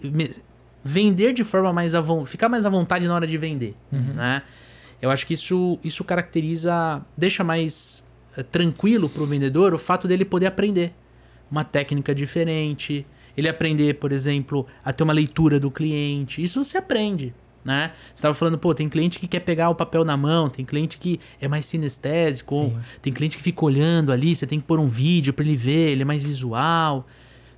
vender 0.82 1.34
de 1.34 1.44
forma 1.44 1.74
mais 1.74 1.94
a 1.94 2.02
ficar 2.26 2.48
mais 2.48 2.66
à 2.66 2.70
vontade 2.70 3.08
na 3.08 3.14
hora 3.14 3.28
de 3.28 3.38
vender, 3.38 3.76
uhum. 3.92 4.14
né? 4.16 4.42
Eu 5.02 5.10
acho 5.10 5.26
que 5.26 5.34
isso, 5.34 5.80
isso 5.84 6.04
caracteriza, 6.04 7.02
deixa 7.18 7.44
mais 7.44 8.06
é, 8.38 8.44
tranquilo 8.44 9.10
para 9.10 9.24
o 9.24 9.26
vendedor 9.26 9.74
o 9.74 9.78
fato 9.78 10.08
dele 10.08 10.24
poder 10.24 10.46
aprender 10.46 10.94
uma 11.50 11.64
técnica 11.64 12.16
diferente, 12.16 13.06
ele 13.36 13.50
aprender, 13.50 13.96
por 13.96 14.12
exemplo, 14.12 14.66
a 14.84 14.94
ter 14.94 15.04
uma 15.04 15.14
leitura 15.14 15.60
do 15.60 15.70
cliente. 15.70 16.42
Isso 16.42 16.64
você 16.64 16.78
aprende, 16.78 17.34
né? 17.64 17.92
Você 18.08 18.16
estava 18.16 18.34
falando, 18.34 18.58
pô, 18.58 18.74
tem 18.74 18.88
cliente 18.88 19.20
que 19.20 19.28
quer 19.28 19.42
pegar 19.42 19.70
o 19.70 19.76
papel 19.76 20.06
na 20.06 20.16
mão, 20.16 20.50
tem 20.50 20.64
cliente 20.64 20.98
que 20.98 21.20
é 21.42 21.48
mais 21.48 21.66
sinestésico, 21.66 22.74
tem 23.02 23.12
cliente 23.12 23.36
que 23.36 23.44
fica 23.44 23.66
olhando 23.66 24.12
ali, 24.12 24.36
você 24.36 24.48
tem 24.48 24.60
que 24.60 24.66
pôr 24.66 24.80
um 24.80 24.88
vídeo 24.88 25.34
para 25.34 25.44
ele 25.44 25.56
ver, 25.56 25.92
ele 25.92 26.04
é 26.04 26.06
mais 26.06 26.24
visual. 26.24 27.06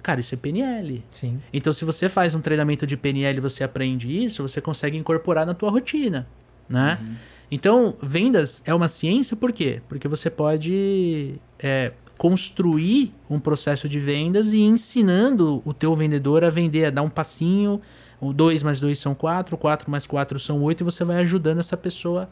Cara, 0.02 0.20
isso 0.20 0.34
é 0.34 0.38
PNL. 0.38 1.04
Sim. 1.10 1.40
Então, 1.54 1.72
se 1.72 1.86
você 1.86 2.10
faz 2.10 2.36
um 2.36 2.42
treinamento 2.42 2.86
de 2.86 2.98
PNL 2.98 3.38
e 3.38 3.42
você 3.42 3.64
aprende 3.64 4.24
isso, 4.24 4.42
você 4.44 4.60
consegue 4.60 4.98
incorporar 4.98 5.46
na 5.46 5.54
tua 5.54 5.72
rotina, 5.72 6.28
né? 6.68 7.00
Uhum. 7.02 7.16
Então, 7.52 7.96
vendas 8.02 8.62
é 8.66 8.74
uma 8.74 8.88
ciência 8.88 9.36
por 9.36 9.52
quê? 9.52 9.82
Porque 9.88 10.08
você 10.08 10.30
pode 10.30 11.36
é, 11.60 11.92
construir 12.18 13.14
um 13.30 13.40
processo 13.40 13.88
de 13.88 14.00
vendas 14.00 14.54
e 14.54 14.62
ensinando 14.62 15.62
o 15.66 15.74
teu 15.74 15.96
vendedor 15.96 16.44
a 16.44 16.50
vender, 16.50 16.86
a 16.86 16.90
dar 16.90 17.04
um 17.04 17.10
passinho, 17.10 17.82
o 18.20 18.34
2 18.34 18.64
mais 18.64 18.80
2 18.80 18.98
são 18.98 19.14
4, 19.14 19.58
4 19.58 19.92
mais 19.92 20.08
4 20.08 20.40
são 20.40 20.62
8, 20.62 20.82
e 20.82 20.84
você 20.84 21.04
vai 21.04 21.18
ajudando 21.18 21.60
essa 21.60 21.78
pessoa 21.78 22.30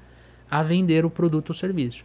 a 0.49 0.63
vender 0.63 1.05
o 1.05 1.09
produto 1.09 1.49
ou 1.49 1.55
serviço. 1.55 2.03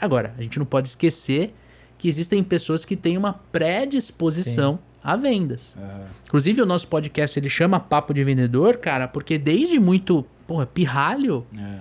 Agora, 0.00 0.34
a 0.36 0.42
gente 0.42 0.58
não 0.58 0.66
pode 0.66 0.88
esquecer 0.88 1.54
que 1.98 2.08
existem 2.08 2.42
pessoas 2.42 2.84
que 2.84 2.96
têm 2.96 3.16
uma 3.16 3.32
predisposição 3.32 4.74
Sim 4.74 4.96
a 5.06 5.14
vendas. 5.14 5.76
Uhum. 5.76 6.04
Inclusive, 6.26 6.60
o 6.60 6.66
nosso 6.66 6.88
podcast 6.88 7.38
ele 7.38 7.48
chama 7.48 7.78
Papo 7.78 8.12
de 8.12 8.24
Vendedor, 8.24 8.78
cara, 8.78 9.06
porque 9.06 9.38
desde 9.38 9.78
muito, 9.78 10.26
porra, 10.48 10.66
pirralho, 10.66 11.46
é. 11.56 11.78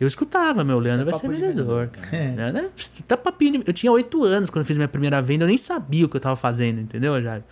Eu 0.00 0.06
escutava, 0.06 0.64
meu, 0.64 0.78
Leandro 0.78 1.06
é 1.06 1.10
vai 1.12 1.20
ser 1.20 1.28
vendedor, 1.28 1.88
cara. 1.88 2.16
É. 2.16 2.34
Leandro, 2.34 2.64
é, 2.64 2.70
tá 3.06 3.18
papinho. 3.18 3.62
Eu 3.66 3.72
tinha 3.74 3.92
oito 3.92 4.24
anos 4.24 4.48
quando 4.48 4.62
eu 4.62 4.66
fiz 4.66 4.78
minha 4.78 4.88
primeira 4.88 5.20
venda, 5.20 5.44
eu 5.44 5.48
nem 5.48 5.58
sabia 5.58 6.06
o 6.06 6.08
que 6.08 6.16
eu 6.16 6.20
tava 6.20 6.36
fazendo, 6.36 6.80
entendeu, 6.80 7.20
Jairo? 7.20 7.44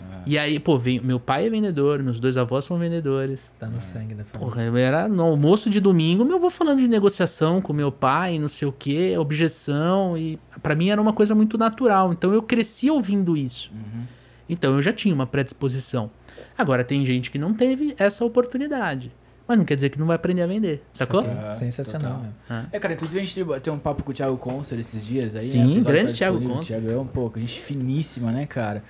É. 0.00 0.22
E 0.26 0.36
aí, 0.36 0.58
pô, 0.58 0.76
vem, 0.76 1.00
meu 1.00 1.20
pai 1.20 1.46
é 1.46 1.50
vendedor, 1.50 2.02
meus 2.02 2.18
dois 2.18 2.36
avós 2.36 2.64
são 2.64 2.76
vendedores. 2.76 3.52
Tá 3.56 3.68
no 3.68 3.80
sangue 3.80 4.14
da 4.14 4.24
família. 4.24 4.50
Porra, 4.50 4.64
eu 4.64 4.76
era 4.76 5.06
no 5.06 5.22
almoço 5.22 5.70
de 5.70 5.78
domingo, 5.78 6.24
meu 6.24 6.38
avô 6.38 6.50
falando 6.50 6.80
de 6.80 6.88
negociação 6.88 7.60
com 7.60 7.72
meu 7.72 7.92
pai, 7.92 8.36
não 8.36 8.48
sei 8.48 8.66
o 8.66 8.72
que, 8.72 9.16
objeção, 9.16 10.18
e 10.18 10.40
para 10.60 10.74
mim 10.74 10.90
era 10.90 11.00
uma 11.00 11.12
coisa 11.12 11.36
muito 11.36 11.56
natural. 11.56 12.12
Então 12.12 12.34
eu 12.34 12.42
cresci 12.42 12.90
ouvindo 12.90 13.36
isso. 13.36 13.70
Uhum. 13.72 14.02
Então 14.48 14.74
eu 14.74 14.82
já 14.82 14.92
tinha 14.92 15.14
uma 15.14 15.26
predisposição. 15.26 16.10
Agora 16.58 16.82
tem 16.82 17.06
gente 17.06 17.30
que 17.30 17.38
não 17.38 17.54
teve 17.54 17.94
essa 17.96 18.24
oportunidade. 18.24 19.12
Mas 19.52 19.58
não 19.58 19.66
quer 19.66 19.74
dizer 19.74 19.90
que 19.90 19.98
não 19.98 20.06
vai 20.06 20.16
aprender 20.16 20.40
a 20.40 20.46
vender, 20.46 20.82
sacou? 20.94 21.20
É, 21.20 21.50
Sensacional. 21.50 22.24
É. 22.48 22.64
é. 22.72 22.80
cara, 22.80 22.94
inclusive 22.94 23.20
a 23.20 23.22
gente 23.22 23.60
tem 23.60 23.70
um 23.70 23.78
papo 23.78 24.02
com 24.02 24.10
o 24.10 24.14
Thiago 24.14 24.38
Concer 24.38 24.78
esses 24.78 25.04
dias 25.04 25.36
aí. 25.36 25.42
Sim, 25.42 25.76
né? 25.76 25.82
grande 25.82 26.12
tá 26.12 26.16
Thiago 26.16 26.40
Concer. 26.40 26.80
Thiago 26.80 26.90
é 26.90 26.98
um 26.98 27.06
pouco, 27.06 27.38
gente 27.38 27.60
finíssima, 27.60 28.32
né, 28.32 28.46
cara? 28.46 28.82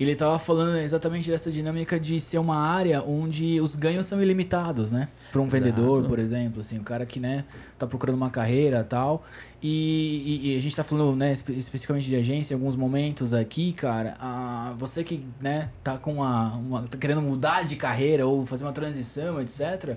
Ele 0.00 0.16
tava 0.16 0.36
falando 0.40 0.76
exatamente 0.78 1.30
dessa 1.30 1.52
dinâmica 1.52 2.00
de 2.00 2.20
ser 2.20 2.38
uma 2.38 2.56
área 2.56 3.00
onde 3.00 3.60
os 3.60 3.76
ganhos 3.76 4.06
são 4.06 4.20
ilimitados, 4.20 4.90
né? 4.90 5.06
Para 5.30 5.40
um 5.40 5.46
Exato. 5.46 5.62
vendedor, 5.62 6.04
por 6.08 6.18
exemplo, 6.18 6.62
assim, 6.62 6.78
o 6.78 6.82
cara 6.82 7.06
que, 7.06 7.20
né, 7.20 7.44
tá 7.78 7.86
procurando 7.86 8.16
uma 8.16 8.30
carreira 8.30 8.82
tal. 8.82 9.24
E, 9.60 10.40
e, 10.44 10.52
e 10.52 10.56
a 10.56 10.60
gente 10.60 10.76
tá 10.76 10.84
falando, 10.84 11.16
né, 11.16 11.32
especificamente 11.32 12.08
de 12.08 12.14
agência 12.14 12.54
em 12.54 12.56
alguns 12.56 12.76
momentos 12.76 13.34
aqui, 13.34 13.72
cara. 13.72 14.16
A, 14.20 14.72
você 14.78 15.02
que, 15.02 15.24
né, 15.40 15.70
tá 15.82 15.98
com 15.98 16.14
uma, 16.14 16.54
uma. 16.54 16.82
tá 16.82 16.96
querendo 16.96 17.20
mudar 17.20 17.64
de 17.64 17.74
carreira 17.74 18.26
ou 18.26 18.46
fazer 18.46 18.64
uma 18.64 18.72
transição, 18.72 19.40
etc. 19.40 19.96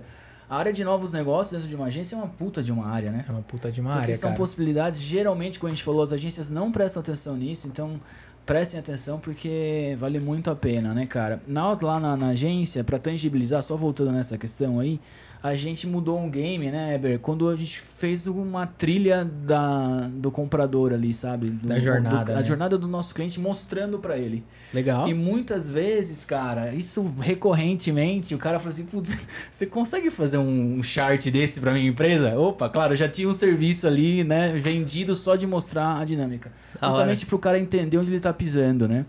A 0.50 0.58
área 0.58 0.74
de 0.74 0.84
novos 0.84 1.12
negócios 1.12 1.54
dentro 1.54 1.70
de 1.70 1.76
uma 1.76 1.86
agência 1.86 2.16
é 2.16 2.18
uma 2.18 2.28
puta 2.28 2.62
de 2.64 2.72
uma 2.72 2.88
área, 2.88 3.12
né? 3.12 3.24
É 3.28 3.32
uma 3.32 3.44
puta 3.44 3.72
de 3.72 3.80
uma 3.80 3.92
Porque 3.92 4.04
área, 4.04 4.16
são 4.16 4.32
cara. 4.32 4.38
possibilidades, 4.38 5.00
geralmente, 5.00 5.60
como 5.60 5.72
a 5.72 5.74
gente 5.74 5.84
falou, 5.84 6.02
as 6.02 6.12
agências 6.12 6.50
não 6.50 6.72
prestam 6.72 7.00
atenção 7.00 7.38
nisso, 7.38 7.68
então 7.68 8.00
prestem 8.46 8.80
atenção 8.80 9.18
porque 9.20 9.96
vale 9.98 10.20
muito 10.20 10.50
a 10.50 10.56
pena, 10.56 10.94
né, 10.94 11.06
cara? 11.06 11.42
Nós 11.48 11.80
lá 11.80 12.00
na, 12.00 12.18
na 12.18 12.28
agência, 12.30 12.84
para 12.84 13.00
tangibilizar, 13.00 13.62
só 13.64 13.78
voltando 13.78 14.12
nessa 14.12 14.38
questão 14.38 14.80
aí, 14.80 15.00
a 15.44 15.56
gente 15.56 15.88
mudou 15.88 16.20
um 16.20 16.30
game, 16.30 16.70
né, 16.70 16.94
Eber? 16.94 17.20
Quando 17.20 17.50
a 17.50 17.56
gente 17.56 17.80
fez 17.80 18.28
uma 18.28 18.68
trilha 18.68 19.26
da, 19.26 20.08
do 20.14 20.30
comprador 20.30 20.94
ali, 20.94 21.14
sabe? 21.14 21.50
Do, 21.50 21.68
da 21.68 21.80
jornada. 21.80 22.26
Do, 22.26 22.32
né? 22.34 22.40
A 22.40 22.44
jornada 22.44 22.78
do 22.78 22.88
nosso 22.88 23.16
cliente 23.16 23.40
mostrando 23.40 23.98
para 23.98 24.18
ele. 24.18 24.44
Legal. 24.72 25.08
E 25.08 25.14
muitas 25.14 25.68
vezes, 25.68 26.24
cara, 26.26 26.74
isso 26.74 27.14
recorrentemente, 27.20 28.36
o 28.36 28.38
cara 28.38 28.60
fala 28.60 28.70
assim: 28.70 28.86
Putz, 28.86 29.18
você 29.52 29.66
consegue 29.66 30.12
fazer 30.12 30.38
um 30.38 30.82
chart 30.84 31.26
desse 31.30 31.60
pra 31.60 31.74
minha 31.74 31.90
empresa? 31.90 32.38
Opa, 32.40 32.70
claro, 32.70 32.96
já 32.96 33.10
tinha 33.10 33.28
um 33.28 33.34
serviço 33.34 33.88
ali, 33.88 34.24
né, 34.24 34.54
vendido 34.54 35.16
só 35.16 35.36
de 35.36 35.48
mostrar 35.48 36.00
a 36.00 36.06
dinâmica. 36.06 36.52
Justamente 36.82 37.26
para 37.26 37.36
o 37.36 37.40
cara 37.40 37.60
entender 37.60 37.98
onde 37.98 38.10
ele 38.10 38.18
está 38.18 38.34
pisando, 38.34 38.88
né? 38.88 39.06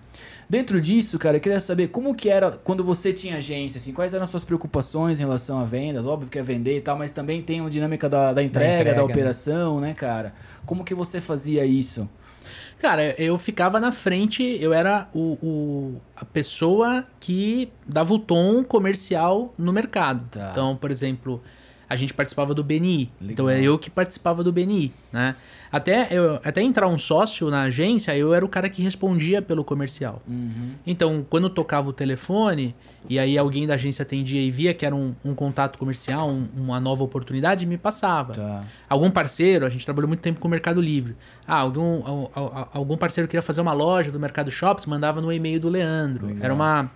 Dentro 0.53 0.83
disso, 0.83 1.19
cara, 1.19 1.39
eu 1.39 1.41
queria 1.41 1.59
saber 1.59 1.89
como 1.89 2.15
que 2.15 2.29
era 2.29 2.51
quando 2.51 2.85
você 2.85 3.11
tinha 3.11 3.39
agência, 3.39 3.79
assim, 3.79 3.91
quais 3.91 4.13
eram 4.13 4.25
as 4.25 4.29
suas 4.29 4.45
preocupações 4.45 5.19
em 5.19 5.23
relação 5.23 5.59
a 5.59 5.65
vendas? 5.65 6.05
Óbvio 6.05 6.29
que 6.29 6.39
é 6.39 6.43
vender 6.43 6.77
e 6.77 6.81
tal, 6.83 6.95
mas 6.95 7.11
também 7.11 7.41
tem 7.41 7.65
a 7.65 7.69
dinâmica 7.71 8.07
da, 8.07 8.35
da, 8.35 8.43
entrega, 8.43 8.67
da, 8.69 8.75
entrega, 8.75 8.91
da 9.01 9.07
né? 9.07 9.13
operação, 9.15 9.81
né? 9.81 9.89
né, 9.89 9.95
cara? 9.95 10.35
Como 10.67 10.85
que 10.85 10.95
você 10.95 11.23
fazia 11.23 11.65
isso? 11.65 12.07
Cara, 12.79 13.19
eu 13.19 13.39
ficava 13.39 13.81
na 13.81 13.93
frente, 13.93 14.43
eu 14.61 14.75
era 14.75 15.09
o, 15.15 15.39
o, 15.43 16.01
a 16.15 16.27
pessoa 16.27 17.07
que 17.19 17.73
dava 17.87 18.13
o 18.13 18.19
tom 18.19 18.63
comercial 18.63 19.55
no 19.57 19.73
mercado. 19.73 20.29
Tá. 20.33 20.51
Então, 20.53 20.77
por 20.77 20.91
exemplo, 20.91 21.43
a 21.93 21.97
gente 21.97 22.15
participava 22.15 22.55
do 22.55 22.65
BNI. 22.65 23.11
Legal. 23.21 23.33
Então 23.33 23.51
é 23.51 23.61
eu 23.63 23.79
que 23.79 23.91
participava 23.91 24.43
do 24.43 24.51
BNI, 24.51 24.93
né? 25.13 25.37
Até, 25.71 26.09
eu, 26.11 26.41
até 26.45 26.61
entrar 26.63 26.87
um 26.89 26.99
sócio 26.99 27.51
na 27.51 27.63
agência, 27.63 28.17
eu 28.17 28.35
era 28.35 28.45
o 28.45 28.49
cara 28.49 28.69
que 28.69 28.83
respondia 28.83 29.41
pelo 29.41 29.65
comercial. 29.65 30.23
Uhum. 30.29 30.73
Então, 30.87 31.25
quando 31.29 31.49
tocava 31.49 31.89
o 31.89 31.93
telefone, 31.93 32.75
e 33.09 33.19
aí 33.19 33.37
alguém 33.37 33.67
da 33.67 33.75
agência 33.75 34.03
atendia 34.03 34.41
e 34.41 34.51
via 34.51 34.73
que 34.75 34.85
era 34.85 34.95
um, 34.95 35.15
um 35.25 35.35
contato 35.35 35.79
comercial, 35.79 36.29
um, 36.29 36.47
uma 36.57 36.79
nova 36.79 37.03
oportunidade, 37.03 37.65
me 37.67 37.79
passava. 37.79 38.35
Tá. 38.35 38.65
Algum 38.89 39.11
parceiro, 39.11 39.67
a 39.67 39.69
gente 39.69 39.85
trabalhou 39.85 40.09
muito 40.09 40.21
tempo 40.21 40.41
com 40.41 40.49
o 40.49 40.51
Mercado 40.51 40.81
Livre. 40.81 41.15
Ah, 41.47 41.61
algum, 41.61 42.29
algum 42.73 42.97
parceiro 42.97 43.29
queria 43.29 43.43
fazer 43.43 43.61
uma 43.61 43.73
loja 43.73 44.11
do 44.11 44.21
Mercado 44.21 44.51
Shops, 44.51 44.87
mandava 44.87 45.21
no 45.21 45.33
e-mail 45.33 45.61
do 45.61 45.69
Leandro. 45.69 46.27
Legal. 46.27 46.45
Era 46.45 46.55
uma. 46.55 46.91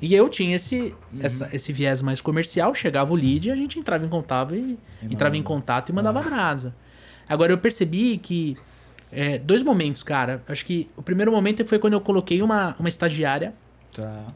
E 0.00 0.14
eu 0.14 0.28
tinha 0.28 0.56
esse, 0.56 0.94
uhum. 1.12 1.20
essa, 1.20 1.48
esse 1.52 1.72
viés 1.72 2.02
mais 2.02 2.20
comercial, 2.20 2.74
chegava 2.74 3.12
o 3.12 3.16
lead 3.16 3.48
e 3.48 3.50
a 3.50 3.56
gente 3.56 3.78
entrava 3.78 4.04
em 4.04 4.08
contato 4.08 4.54
e, 4.54 4.78
e 5.02 5.14
entrava 5.14 5.36
em 5.36 5.42
contato 5.42 5.88
e 5.88 5.92
mandava 5.92 6.20
ah. 6.20 6.22
brasa. 6.22 6.74
Agora 7.28 7.52
eu 7.52 7.58
percebi 7.58 8.18
que. 8.18 8.56
É, 9.10 9.38
dois 9.38 9.62
momentos, 9.62 10.02
cara. 10.02 10.42
Acho 10.48 10.64
que 10.66 10.90
o 10.96 11.02
primeiro 11.02 11.30
momento 11.30 11.64
foi 11.64 11.78
quando 11.78 11.94
eu 11.94 12.00
coloquei 12.00 12.42
uma, 12.42 12.74
uma 12.78 12.88
estagiária 12.88 13.54
tá. 13.94 14.26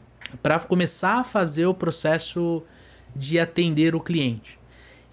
para 0.41 0.59
começar 0.59 1.19
a 1.19 1.23
fazer 1.23 1.65
o 1.65 1.73
processo 1.73 2.63
de 3.15 3.37
atender 3.37 3.93
o 3.93 3.99
cliente. 3.99 4.57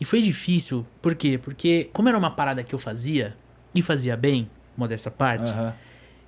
E 0.01 0.05
foi 0.05 0.23
difícil, 0.23 0.87
por 1.03 1.15
quê? 1.17 1.37
Porque, 1.37 1.91
como 1.93 2.09
era 2.09 2.17
uma 2.17 2.31
parada 2.31 2.63
que 2.63 2.73
eu 2.73 2.79
fazia, 2.79 3.37
e 3.75 3.83
fazia 3.83 4.17
bem, 4.17 4.49
modesta 4.77 5.11
parte, 5.11 5.51
uhum. 5.51 5.73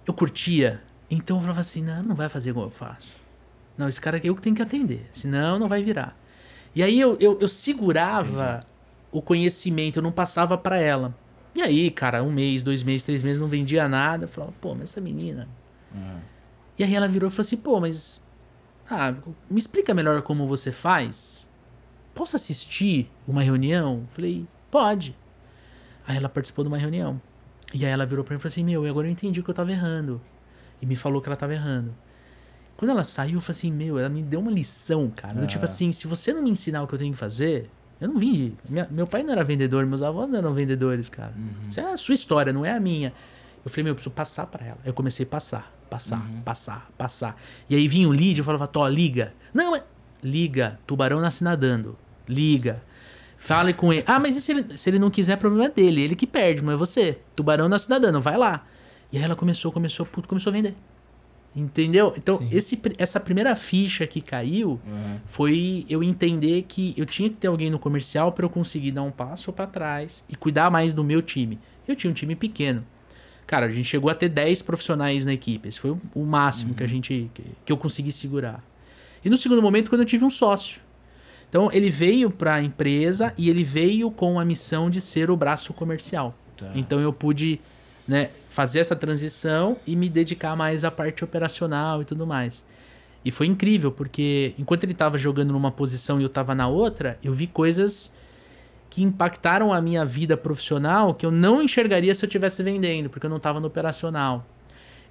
eu 0.06 0.12
curtia. 0.12 0.83
Então 1.09 1.37
eu 1.37 1.40
falava 1.40 1.61
assim: 1.61 1.83
não, 1.83 2.02
não 2.02 2.14
vai 2.14 2.28
fazer 2.28 2.50
igual 2.50 2.66
eu 2.66 2.70
faço. 2.70 3.19
Não, 3.81 3.88
esse 3.88 3.99
cara 3.99 4.19
aqui 4.19 4.27
eu 4.27 4.37
que 4.37 4.43
tenho 4.43 4.55
que 4.55 4.61
atender, 4.61 5.09
senão 5.11 5.59
não 5.59 5.66
vai 5.66 5.83
virar. 5.83 6.14
E 6.75 6.83
aí 6.83 7.01
eu, 7.01 7.16
eu, 7.19 7.40
eu 7.40 7.49
segurava 7.49 8.66
o 9.11 9.23
conhecimento, 9.23 9.97
eu 9.97 10.03
não 10.03 10.12
passava 10.12 10.59
pra 10.59 10.77
ela. 10.77 11.14
E 11.55 11.62
aí, 11.62 11.90
cara, 11.90 12.23
um 12.23 12.31
mês, 12.31 12.62
dois 12.62 12.83
meses, 12.83 13.03
três 13.03 13.23
meses, 13.23 13.40
não 13.40 13.49
vendia 13.49 13.88
nada. 13.88 14.25
Eu 14.25 14.29
falava, 14.29 14.53
pô, 14.61 14.75
mas 14.75 14.90
essa 14.90 15.01
menina. 15.01 15.49
E 16.79 16.85
aí 16.85 16.95
ela 16.95 17.09
virou 17.09 17.29
e 17.29 17.33
falou 17.33 17.40
assim, 17.40 17.57
pô, 17.57 17.81
mas. 17.81 18.23
Ah, 18.90 19.14
me 19.49 19.59
explica 19.59 19.95
melhor 19.95 20.21
como 20.21 20.47
você 20.47 20.71
faz. 20.71 21.49
Posso 22.14 22.37
assistir 22.37 23.11
uma 23.27 23.43
reunião? 23.43 24.01
Eu 24.03 24.09
falei, 24.11 24.47
pode. 24.71 25.16
Aí 26.07 26.19
ela 26.19 26.29
participou 26.29 26.64
de 26.64 26.69
uma 26.69 26.77
reunião. 26.77 27.19
E 27.73 27.87
aí 27.87 27.90
ela 27.90 28.05
virou 28.05 28.27
pra 28.27 28.35
mim 28.35 28.38
e 28.38 28.43
falou 28.43 28.53
assim, 28.53 28.62
meu, 28.62 28.85
agora 28.85 29.07
eu 29.07 29.11
entendi 29.11 29.43
que 29.43 29.49
eu 29.49 29.55
tava 29.55 29.73
errando. 29.73 30.21
E 30.83 30.85
me 30.85 30.97
falou 30.97 31.23
que 31.23 31.31
ela 31.31 31.37
tava 31.37 31.55
errando. 31.55 31.95
Quando 32.81 32.93
ela 32.93 33.05
saiu, 33.05 33.35
eu 33.35 33.40
falei 33.43 33.59
assim, 33.59 33.71
meu, 33.71 33.99
ela 33.99 34.09
me 34.09 34.23
deu 34.23 34.40
uma 34.40 34.51
lição, 34.51 35.12
cara. 35.14 35.35
Do 35.35 35.47
Tipo 35.47 35.64
assim, 35.66 35.93
se 35.93 36.07
você 36.07 36.33
não 36.33 36.43
me 36.43 36.49
ensinar 36.49 36.83
o 36.83 36.87
que 36.87 36.95
eu 36.95 36.99
tenho 36.99 37.12
que 37.12 37.19
fazer, 37.19 37.69
eu 38.01 38.09
não 38.09 38.19
vim. 38.19 38.33
de- 38.33 38.55
minha- 38.66 38.88
meu 38.90 39.07
pai 39.07 39.23
não 39.23 39.33
era 39.35 39.45
vendedor, 39.45 39.85
meus 39.85 40.03
avós 40.03 40.31
não 40.31 40.38
eram 40.38 40.55
vendedores, 40.55 41.07
cara. 41.11 41.35
Isso 41.69 41.79
é 41.79 41.93
a 41.93 41.97
sua 41.99 42.14
história, 42.14 42.55
não 42.55 42.64
é 42.64 42.73
a 42.73 42.81
minha. 42.81 43.12
Eu 43.62 43.71
falei, 43.71 43.85
meu, 43.85 43.90
eu 43.90 43.95
preciso 43.97 44.14
passar 44.14 44.47
pra 44.47 44.64
ela. 44.64 44.79
Aí 44.83 44.88
eu 44.88 44.95
comecei 44.95 45.27
a 45.27 45.29
passar, 45.29 45.71
passar, 45.90 46.23
passar, 46.43 46.90
passar. 46.97 47.37
E 47.69 47.75
aí 47.77 47.87
vinha 47.87 48.09
o 48.09 48.12
lead, 48.12 48.38
eu 48.38 48.45
falava, 48.45 48.66
Tó, 48.66 48.88
liga. 48.88 49.35
Não. 49.53 49.79
Liga, 50.23 50.79
tubarão 50.87 51.21
nasce 51.21 51.45
nadando. 51.45 51.99
Liga. 52.27 52.83
Fale 53.37 53.75
com 53.75 53.93
ele. 53.93 54.05
Ah, 54.07 54.19
mas 54.19 54.37
e 54.37 54.40
se 54.40 54.53
ele, 54.53 54.77
se 54.79 54.88
ele 54.88 54.99
não 54.99 55.11
quiser, 55.11 55.37
problema 55.37 55.66
é 55.66 55.69
dele. 55.71 56.01
Ele 56.03 56.16
que 56.16 56.27
perde, 56.27 56.62
não 56.62 56.73
é 56.73 56.77
você. 56.77 57.19
Tubarão 57.37 57.69
nasce 57.69 57.88
nadando, 57.90 58.21
vai 58.23 58.38
lá. 58.38 58.64
E 59.12 59.19
aí 59.19 59.23
ela 59.25 59.37
começou, 59.37 59.71
começou, 59.73 60.07
puto, 60.07 60.27
começou 60.29 60.51
a 60.51 60.53
vender. 60.55 60.75
Entendeu? 61.54 62.14
Então, 62.16 62.38
Sim. 62.38 62.48
esse, 62.52 62.80
essa 62.96 63.18
primeira 63.18 63.56
ficha 63.56 64.06
que 64.06 64.20
caiu 64.20 64.80
foi 65.26 65.84
eu 65.88 66.02
entender 66.02 66.64
que 66.68 66.94
eu 66.96 67.04
tinha 67.04 67.28
que 67.28 67.36
ter 67.36 67.48
alguém 67.48 67.68
no 67.68 67.78
comercial 67.78 68.30
para 68.30 68.44
eu 68.44 68.50
conseguir 68.50 68.92
dar 68.92 69.02
um 69.02 69.10
passo 69.10 69.52
para 69.52 69.66
trás 69.66 70.24
e 70.28 70.36
cuidar 70.36 70.70
mais 70.70 70.94
do 70.94 71.02
meu 71.02 71.20
time. 71.20 71.58
Eu 71.88 71.96
tinha 71.96 72.10
um 72.10 72.14
time 72.14 72.36
pequeno. 72.36 72.84
Cara, 73.48 73.66
a 73.66 73.72
gente 73.72 73.86
chegou 73.86 74.08
a 74.08 74.14
ter 74.14 74.28
10 74.28 74.62
profissionais 74.62 75.24
na 75.24 75.32
equipe. 75.32 75.68
Esse 75.68 75.80
foi 75.80 75.96
o, 76.14 76.24
máximo 76.24 76.72
que 76.72 76.84
a 76.84 76.86
gente 76.86 77.28
que, 77.34 77.42
que 77.64 77.72
eu 77.72 77.76
consegui 77.76 78.12
segurar. 78.12 78.64
E 79.24 79.28
no 79.28 79.36
segundo 79.36 79.60
momento, 79.60 79.88
quando 79.88 80.02
eu 80.02 80.06
tive 80.06 80.24
um 80.24 80.30
sócio. 80.30 80.80
Então, 81.48 81.68
ele 81.72 81.90
veio 81.90 82.30
para 82.30 82.54
a 82.54 82.62
empresa 82.62 83.34
e 83.36 83.50
ele 83.50 83.64
veio 83.64 84.08
com 84.08 84.38
a 84.38 84.44
missão 84.44 84.88
de 84.88 85.00
ser 85.00 85.32
o 85.32 85.36
braço 85.36 85.74
comercial. 85.74 86.32
Tá. 86.56 86.70
Então, 86.76 87.00
eu 87.00 87.12
pude 87.12 87.60
né, 88.11 88.31
fazer 88.51 88.81
essa 88.81 88.96
transição 88.96 89.77
e 89.87 89.94
me 89.94 90.09
dedicar 90.09 90.57
mais 90.57 90.83
à 90.83 90.90
parte 90.90 91.23
operacional 91.23 92.03
e 92.03 92.05
tudo 92.05 92.27
mais. 92.27 92.64
E 93.25 93.31
foi 93.31 93.46
incrível, 93.46 93.92
porque 93.92 94.53
enquanto 94.59 94.83
ele 94.83 94.90
estava 94.92 95.16
jogando 95.16 95.53
numa 95.53 95.70
posição 95.70 96.18
e 96.18 96.25
eu 96.25 96.27
estava 96.27 96.53
na 96.53 96.66
outra, 96.66 97.16
eu 97.23 97.33
vi 97.33 97.46
coisas 97.46 98.12
que 98.90 99.05
impactaram 99.05 99.73
a 99.73 99.81
minha 99.81 100.05
vida 100.05 100.37
profissional 100.37 101.14
que 101.14 101.25
eu 101.25 101.31
não 101.31 101.62
enxergaria 101.62 102.12
se 102.12 102.25
eu 102.25 102.27
estivesse 102.27 102.64
vendendo, 102.64 103.09
porque 103.09 103.27
eu 103.27 103.31
não 103.31 103.37
estava 103.37 103.61
no 103.61 103.68
operacional. 103.68 104.44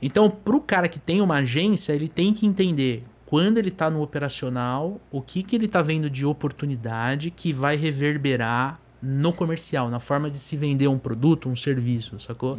Então, 0.02 0.30
pro 0.30 0.60
cara 0.60 0.90
que 0.90 1.00
tem 1.00 1.22
uma 1.22 1.36
agência, 1.36 1.94
ele 1.94 2.10
tem 2.10 2.34
que 2.34 2.46
entender 2.46 3.06
quando 3.26 3.60
ele 3.60 3.72
tá 3.72 3.90
no 3.90 4.02
operacional, 4.02 5.00
o 5.10 5.22
que, 5.22 5.42
que 5.42 5.56
ele 5.56 5.70
tá 5.70 5.82
vendo 5.82 6.10
de 6.10 6.26
oportunidade 6.26 7.32
que 7.32 7.54
vai 7.54 7.78
reverberar 7.78 8.78
no 9.02 9.32
comercial, 9.32 9.90
na 9.90 10.00
forma 10.00 10.30
de 10.30 10.38
se 10.38 10.58
vender 10.58 10.88
um 10.88 10.98
produto, 10.98 11.50
um 11.50 11.56
serviço, 11.56 12.20
sacou? 12.20 12.58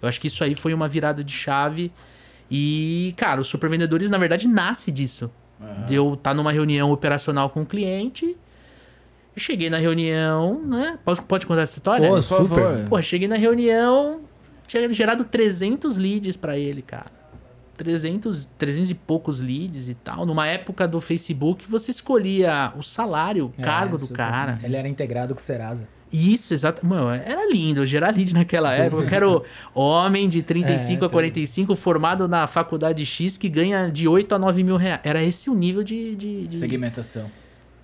Eu 0.00 0.08
acho 0.08 0.20
que 0.20 0.26
isso 0.28 0.42
aí 0.44 0.54
foi 0.54 0.72
uma 0.72 0.86
virada 0.88 1.22
de 1.24 1.32
chave. 1.32 1.92
E, 2.50 3.14
cara, 3.16 3.40
os 3.40 3.46
supervendedores, 3.48 4.10
na 4.10 4.18
verdade, 4.18 4.48
nasce 4.48 4.90
disso. 4.90 5.30
De 5.86 5.94
eu 5.94 6.14
estar 6.14 6.32
numa 6.34 6.50
reunião 6.50 6.90
operacional 6.90 7.50
com 7.50 7.62
o 7.62 7.66
cliente. 7.66 8.36
Eu 9.36 9.40
cheguei 9.40 9.68
na 9.68 9.78
reunião, 9.78 10.60
né? 10.64 10.98
Pode, 11.04 11.22
pode 11.22 11.46
contar 11.46 11.62
essa 11.62 11.76
história? 11.76 12.08
Pô, 12.08 12.14
Por 12.14 12.22
super. 12.22 12.88
Pô, 12.88 13.02
cheguei 13.02 13.28
na 13.28 13.36
reunião, 13.36 14.22
tinha 14.66 14.90
gerado 14.92 15.24
300 15.24 15.96
leads 15.98 16.36
pra 16.36 16.58
ele, 16.58 16.82
cara. 16.82 17.19
300, 17.84 18.44
300 18.58 18.90
e 18.90 18.94
poucos 18.94 19.40
leads 19.40 19.88
e 19.88 19.94
tal. 19.94 20.26
Numa 20.26 20.46
época 20.46 20.86
do 20.86 21.00
Facebook, 21.00 21.66
você 21.66 21.90
escolhia 21.90 22.72
o 22.76 22.82
salário, 22.82 23.46
o 23.46 23.52
É, 23.60 23.62
cargo 23.64 23.96
do 23.96 24.08
cara. 24.10 24.58
Ele 24.62 24.76
era 24.76 24.86
integrado 24.86 25.34
com 25.34 25.40
o 25.40 25.42
Serasa. 25.42 25.88
Isso, 26.12 26.52
exato. 26.52 26.84
Mano, 26.84 27.08
era 27.10 27.50
lindo 27.50 27.86
gerar 27.86 28.10
lead 28.14 28.34
naquela 28.34 28.68
Super. 28.70 28.82
época. 28.84 29.02
Eu 29.04 29.08
quero 29.08 29.44
homem 29.74 30.28
de 30.28 30.42
35 30.42 31.04
É, 31.04 31.06
a 31.06 31.10
45 31.10 31.74
formado 31.76 32.28
na 32.28 32.46
faculdade 32.46 33.06
X 33.06 33.38
que 33.38 33.48
ganha 33.48 33.88
de 33.90 34.06
8 34.06 34.34
a 34.34 34.38
9 34.38 34.62
mil 34.62 34.76
reais. 34.76 35.00
Era 35.04 35.22
esse 35.22 35.48
o 35.48 35.54
nível 35.54 35.82
de. 35.82 36.14
de, 36.16 36.46
de- 36.48 36.58
Segmentação. 36.58 37.30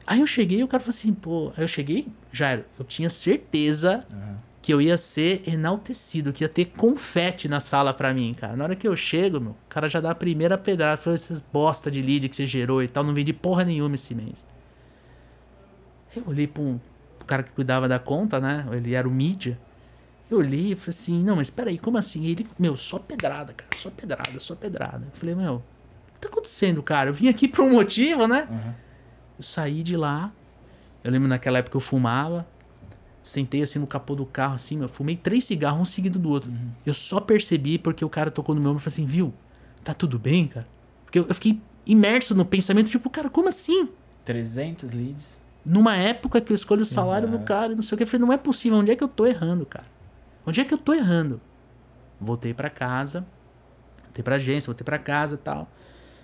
Aí 0.06 0.20
eu 0.20 0.26
cheguei 0.26 0.58
e 0.58 0.62
o 0.64 0.68
cara 0.68 0.82
falou 0.82 0.94
assim, 0.96 1.12
pô. 1.14 1.52
Aí 1.56 1.64
eu 1.64 1.68
cheguei, 1.68 2.06
Jairo, 2.32 2.64
eu 2.78 2.84
tinha 2.84 3.08
certeza 3.08 4.04
que 4.66 4.74
eu 4.74 4.82
ia 4.82 4.96
ser 4.96 5.48
enaltecido, 5.48 6.32
que 6.32 6.42
ia 6.42 6.48
ter 6.48 6.64
confete 6.64 7.46
na 7.46 7.60
sala 7.60 7.94
pra 7.94 8.12
mim, 8.12 8.34
cara. 8.34 8.56
Na 8.56 8.64
hora 8.64 8.74
que 8.74 8.88
eu 8.88 8.96
chego, 8.96 9.38
meu, 9.38 9.52
o 9.52 9.56
cara 9.68 9.88
já 9.88 10.00
dá 10.00 10.10
a 10.10 10.14
primeira 10.14 10.58
pedrada. 10.58 10.96
Falou, 10.96 11.14
essas 11.14 11.40
bosta 11.40 11.88
de 11.88 12.02
lead 12.02 12.28
que 12.28 12.34
você 12.34 12.48
gerou 12.48 12.82
e 12.82 12.88
tal, 12.88 13.04
não 13.04 13.14
vendi 13.14 13.32
porra 13.32 13.62
nenhuma 13.62 13.94
esse 13.94 14.12
mês. 14.12 14.44
Eu 16.16 16.24
olhei 16.26 16.48
pra 16.48 16.60
um 16.60 16.80
pro 17.16 17.26
cara 17.28 17.44
que 17.44 17.52
cuidava 17.52 17.86
da 17.86 18.00
conta, 18.00 18.40
né? 18.40 18.66
Ele 18.72 18.92
era 18.92 19.06
o 19.06 19.10
mídia. 19.12 19.56
Eu 20.28 20.38
olhei 20.38 20.72
e 20.72 20.74
falei 20.74 20.98
assim, 20.98 21.22
não, 21.22 21.36
mas 21.36 21.48
peraí, 21.48 21.78
como 21.78 21.96
assim? 21.96 22.26
Ele, 22.26 22.44
meu, 22.58 22.76
só 22.76 22.98
pedrada, 22.98 23.52
cara, 23.52 23.70
só 23.76 23.88
pedrada, 23.88 24.40
só 24.40 24.56
pedrada. 24.56 25.06
Eu 25.06 25.16
falei, 25.16 25.36
meu, 25.36 25.54
o 25.54 26.12
que 26.14 26.18
tá 26.18 26.28
acontecendo, 26.28 26.82
cara? 26.82 27.10
Eu 27.10 27.14
vim 27.14 27.28
aqui 27.28 27.46
por 27.46 27.64
um 27.64 27.70
motivo, 27.70 28.26
né? 28.26 28.48
Eu 29.38 29.44
saí 29.44 29.84
de 29.84 29.96
lá. 29.96 30.32
Eu 31.04 31.12
lembro 31.12 31.28
naquela 31.28 31.58
época 31.58 31.76
eu 31.76 31.80
fumava. 31.80 32.44
Sentei 33.26 33.60
assim 33.60 33.80
no 33.80 33.88
capô 33.88 34.14
do 34.14 34.24
carro, 34.24 34.54
assim, 34.54 34.78
meu. 34.78 34.88
Fumei 34.88 35.16
três 35.16 35.42
cigarros, 35.42 35.80
um 35.80 35.84
seguido 35.84 36.16
do 36.16 36.30
outro. 36.30 36.48
Eu 36.86 36.94
só 36.94 37.18
percebi 37.18 37.76
porque 37.76 38.04
o 38.04 38.08
cara 38.08 38.30
tocou 38.30 38.54
no 38.54 38.60
meu 38.60 38.70
ombro 38.70 38.80
e 38.80 38.84
falou 38.84 38.94
assim, 38.94 39.04
viu? 39.04 39.34
Tá 39.82 39.92
tudo 39.92 40.16
bem, 40.16 40.46
cara? 40.46 40.64
Porque 41.04 41.18
eu, 41.18 41.26
eu 41.26 41.34
fiquei 41.34 41.60
imerso 41.84 42.36
no 42.36 42.44
pensamento, 42.44 42.88
tipo, 42.88 43.10
cara, 43.10 43.28
como 43.28 43.48
assim? 43.48 43.88
300 44.24 44.92
leads. 44.92 45.42
Numa 45.64 45.96
época 45.96 46.40
que 46.40 46.52
eu 46.52 46.54
escolho 46.54 46.82
o 46.82 46.84
salário 46.84 47.28
do 47.28 47.40
cara 47.40 47.72
e 47.72 47.74
não 47.74 47.82
sei 47.82 47.96
o 47.96 47.98
que. 47.98 48.04
Eu 48.04 48.06
falei, 48.06 48.24
não 48.24 48.32
é 48.32 48.36
possível. 48.36 48.78
Onde 48.78 48.92
é 48.92 48.96
que 48.96 49.02
eu 49.02 49.08
tô 49.08 49.26
errando, 49.26 49.66
cara? 49.66 49.86
Onde 50.46 50.60
é 50.60 50.64
que 50.64 50.72
eu 50.72 50.78
tô 50.78 50.94
errando? 50.94 51.40
Voltei 52.20 52.54
pra 52.54 52.70
casa. 52.70 53.26
Voltei 54.04 54.22
pra 54.22 54.36
agência, 54.36 54.68
voltei 54.68 54.84
pra 54.84 55.00
casa 55.00 55.34
e 55.34 55.38
tal. 55.38 55.68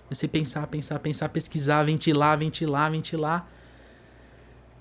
Comecei 0.04 0.28
a 0.28 0.30
pensar, 0.30 0.66
pensar, 0.68 1.00
pensar, 1.00 1.28
pesquisar, 1.30 1.82
ventilar, 1.82 2.38
ventilar, 2.38 2.92
ventilar. 2.92 3.50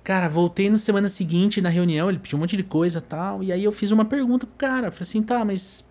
Cara, 0.04 0.28
voltei 0.28 0.70
na 0.70 0.78
semana 0.78 1.08
seguinte 1.08 1.62
na 1.62 1.70
reunião, 1.70 2.10
ele 2.10 2.18
pediu 2.18 2.38
um 2.38 2.42
monte 2.42 2.58
de 2.58 2.64
coisa 2.64 2.98
e 2.98 3.02
tal. 3.02 3.44
E 3.44 3.52
aí 3.52 3.64
eu 3.64 3.72
fiz 3.72 3.92
uma 3.92 4.04
pergunta 4.04 4.48
pro 4.48 4.56
cara. 4.58 4.92
Falei 4.92 5.04
assim, 5.04 5.22
tá, 5.22 5.46
mas 5.46 5.88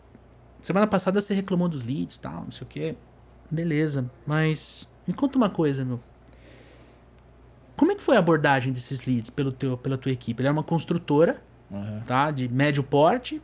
semana 0.60 0.86
passada 0.86 1.20
você 1.20 1.32
reclamou 1.32 1.68
dos 1.68 1.84
leads 1.84 2.16
e 2.16 2.20
tal, 2.20 2.42
não 2.44 2.50
sei 2.50 2.64
o 2.64 2.66
que. 2.66 2.94
Beleza, 3.50 4.10
mas 4.26 4.88
me 5.06 5.14
conta 5.14 5.36
uma 5.36 5.50
coisa, 5.50 5.84
meu. 5.84 6.00
Como 7.76 7.92
é 7.92 7.94
que 7.94 8.02
foi 8.02 8.16
a 8.16 8.18
abordagem 8.18 8.72
desses 8.72 9.06
leads 9.06 9.30
pelo 9.30 9.50
teu, 9.52 9.76
pela 9.76 9.96
tua 9.96 10.12
equipe? 10.12 10.40
Ele 10.40 10.48
é 10.48 10.52
uma 10.52 10.62
construtora, 10.62 11.42
Aham. 11.72 12.02
tá? 12.06 12.30
De 12.30 12.48
médio 12.48 12.82
porte. 12.82 13.40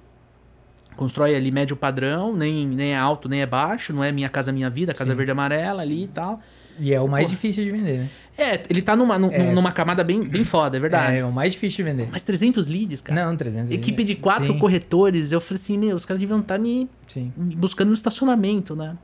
Constrói 0.95 1.35
ali 1.35 1.51
médio 1.51 1.77
padrão, 1.77 2.35
nem, 2.35 2.67
nem 2.67 2.93
é 2.93 2.99
alto, 2.99 3.29
nem 3.29 3.41
é 3.41 3.47
baixo. 3.47 3.93
Não 3.93 4.03
é 4.03 4.13
Minha 4.13 4.29
Casa 4.29 4.53
Minha 4.53 4.69
Vida, 4.69 4.93
Casa 4.95 5.13
Sim. 5.13 5.17
Verde 5.17 5.33
Amarela 5.33 5.83
ali 5.83 6.05
e 6.05 6.09
tal. 6.09 6.41
E 6.79 6.93
é 6.93 7.01
o 7.01 7.09
mais 7.09 7.27
Pô. 7.29 7.31
difícil 7.31 7.65
de 7.65 7.71
vender, 7.71 7.99
né? 8.01 8.11
É, 8.37 8.63
ele 8.69 8.83
tá 8.83 8.95
numa, 8.95 9.19
num- 9.19 9.31
É. 9.33 9.51
numa 9.53 9.73
camada 9.73 10.05
bem, 10.05 10.23
bem 10.23 10.45
foda, 10.45 10.77
é 10.77 10.81
verdade. 10.81 11.17
É, 11.17 11.25
o 11.25 11.33
mais 11.33 11.53
difícil 11.55 11.85
de 11.85 11.91
vender. 11.91 12.09
Mas 12.13 12.23
300 12.25 12.67
leads, 12.69 13.01
cara. 13.01 13.25
Não, 13.27 13.37
300 13.37 13.71
Equipe 13.71 14.05
de 14.05 14.15
quatro 14.15 14.53
Sim, 14.53 14.59
corretores. 14.59 15.33
Eu 15.33 15.41
falei 15.41 15.61
assim, 15.63 15.79
meu, 15.79 15.97
os 15.97 16.05
caras 16.05 16.21
deviam 16.21 16.41
estar 16.41 16.59
me 16.59 16.89
Sim. 17.09 17.33
buscando 17.37 17.89
no 17.89 17.95
estacionamento, 17.95 18.77
né? 18.77 18.97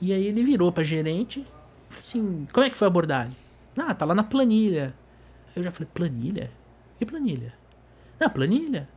E 0.00 0.12
aí 0.12 0.26
ele 0.26 0.42
virou 0.44 0.70
pra 0.70 0.84
gerente. 0.84 1.40
Falei 1.88 1.98
assim, 1.98 2.46
como 2.52 2.66
é 2.66 2.70
que 2.70 2.76
foi 2.76 2.86
a 2.86 2.90
abordagem? 2.90 3.34
Ah, 3.78 3.94
tá 3.94 4.04
lá 4.04 4.14
na 4.14 4.22
planilha. 4.24 4.94
Eu 5.54 5.62
já 5.62 5.70
falei, 5.72 5.88
planilha? 5.94 6.50
Que 6.98 7.06
planilha? 7.06 7.54
Não, 8.20 8.28
planilha. 8.28 8.88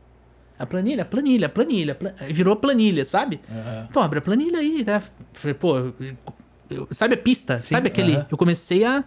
A 0.58 0.66
planilha, 0.66 1.02
a 1.02 1.06
planilha, 1.06 1.46
a 1.46 1.48
planilha. 1.48 1.94
pla- 1.94 2.14
Aí 2.20 2.32
Virou 2.34 2.54
planilha, 2.54 3.04
sabe? 3.06 3.40
Aham. 3.50 3.88
Pô, 3.90 4.00
abre 4.00 4.18
a 4.18 4.22
planilha 4.22 4.58
aí, 4.58 4.84
né? 4.84 5.02
Falei, 5.32 5.54
pô, 5.54 5.92
eu- 6.70 6.88
sabe 6.90 7.14
a 7.14 7.18
pista? 7.18 7.58
Sim, 7.58 7.74
sabe 7.74 7.88
aquele. 7.88 8.14
aham. 8.16 8.26
Eu 8.30 8.36
comecei 8.38 8.84
a. 8.84 9.04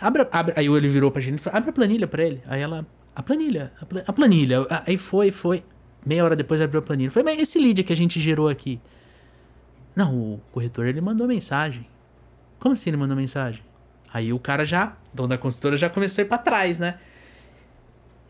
Abre, 0.00 0.26
abre, 0.32 0.54
aí 0.56 0.66
ele 0.66 0.88
virou 0.88 1.10
pra 1.10 1.20
gente 1.20 1.38
e 1.38 1.42
falou: 1.42 1.58
abre 1.58 1.70
a 1.70 1.72
planilha 1.72 2.06
pra 2.06 2.24
ele. 2.24 2.42
Aí 2.46 2.60
ela. 2.60 2.86
A 3.14 3.22
planilha, 3.22 3.72
a, 3.80 3.84
pla- 3.84 4.02
a 4.06 4.12
planilha. 4.12 4.64
Aí 4.86 4.96
foi, 4.96 5.30
foi. 5.30 5.62
Meia 6.06 6.24
hora 6.24 6.34
depois 6.36 6.60
abriu 6.60 6.78
a 6.80 6.82
planilha. 6.82 7.10
Falei, 7.10 7.34
mas 7.34 7.42
esse 7.42 7.58
lead 7.58 7.82
que 7.84 7.92
a 7.92 7.96
gente 7.96 8.18
gerou 8.20 8.48
aqui. 8.48 8.80
Não, 9.94 10.14
o 10.14 10.40
corretor 10.52 10.86
ele 10.86 11.00
mandou 11.00 11.26
mensagem. 11.26 11.86
Como 12.58 12.72
assim 12.72 12.90
ele 12.90 12.96
mandou 12.96 13.16
mensagem? 13.16 13.62
Aí 14.12 14.32
o 14.32 14.38
cara 14.38 14.64
já, 14.64 14.96
dono 15.12 15.28
da 15.28 15.38
consultora, 15.38 15.76
já 15.76 15.90
começou 15.90 16.22
a 16.22 16.24
ir 16.24 16.28
pra 16.28 16.38
trás, 16.38 16.78
né? 16.78 16.98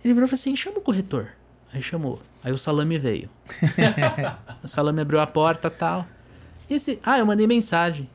Ele 0.05 0.15
virou 0.15 0.27
e 0.27 0.29
falou 0.29 0.41
assim: 0.41 0.57
chama 0.57 0.79
o 0.79 0.81
corretor. 0.81 1.29
Aí 1.73 1.83
chamou. 1.83 2.21
Aí 2.43 2.51
o 2.53 2.59
salame 2.59 2.99
veio. 2.99 3.29
o 4.65 4.67
salame 4.69 5.03
abriu 5.03 5.21
a 5.21 5.27
porta 5.27 5.69
e 5.69 5.71
tal. 5.71 6.07
E 6.69 6.75
esse. 6.75 6.99
Ah, 7.05 7.19
eu 7.19 7.27
mandei 7.27 7.47
mensagem. 7.47 8.09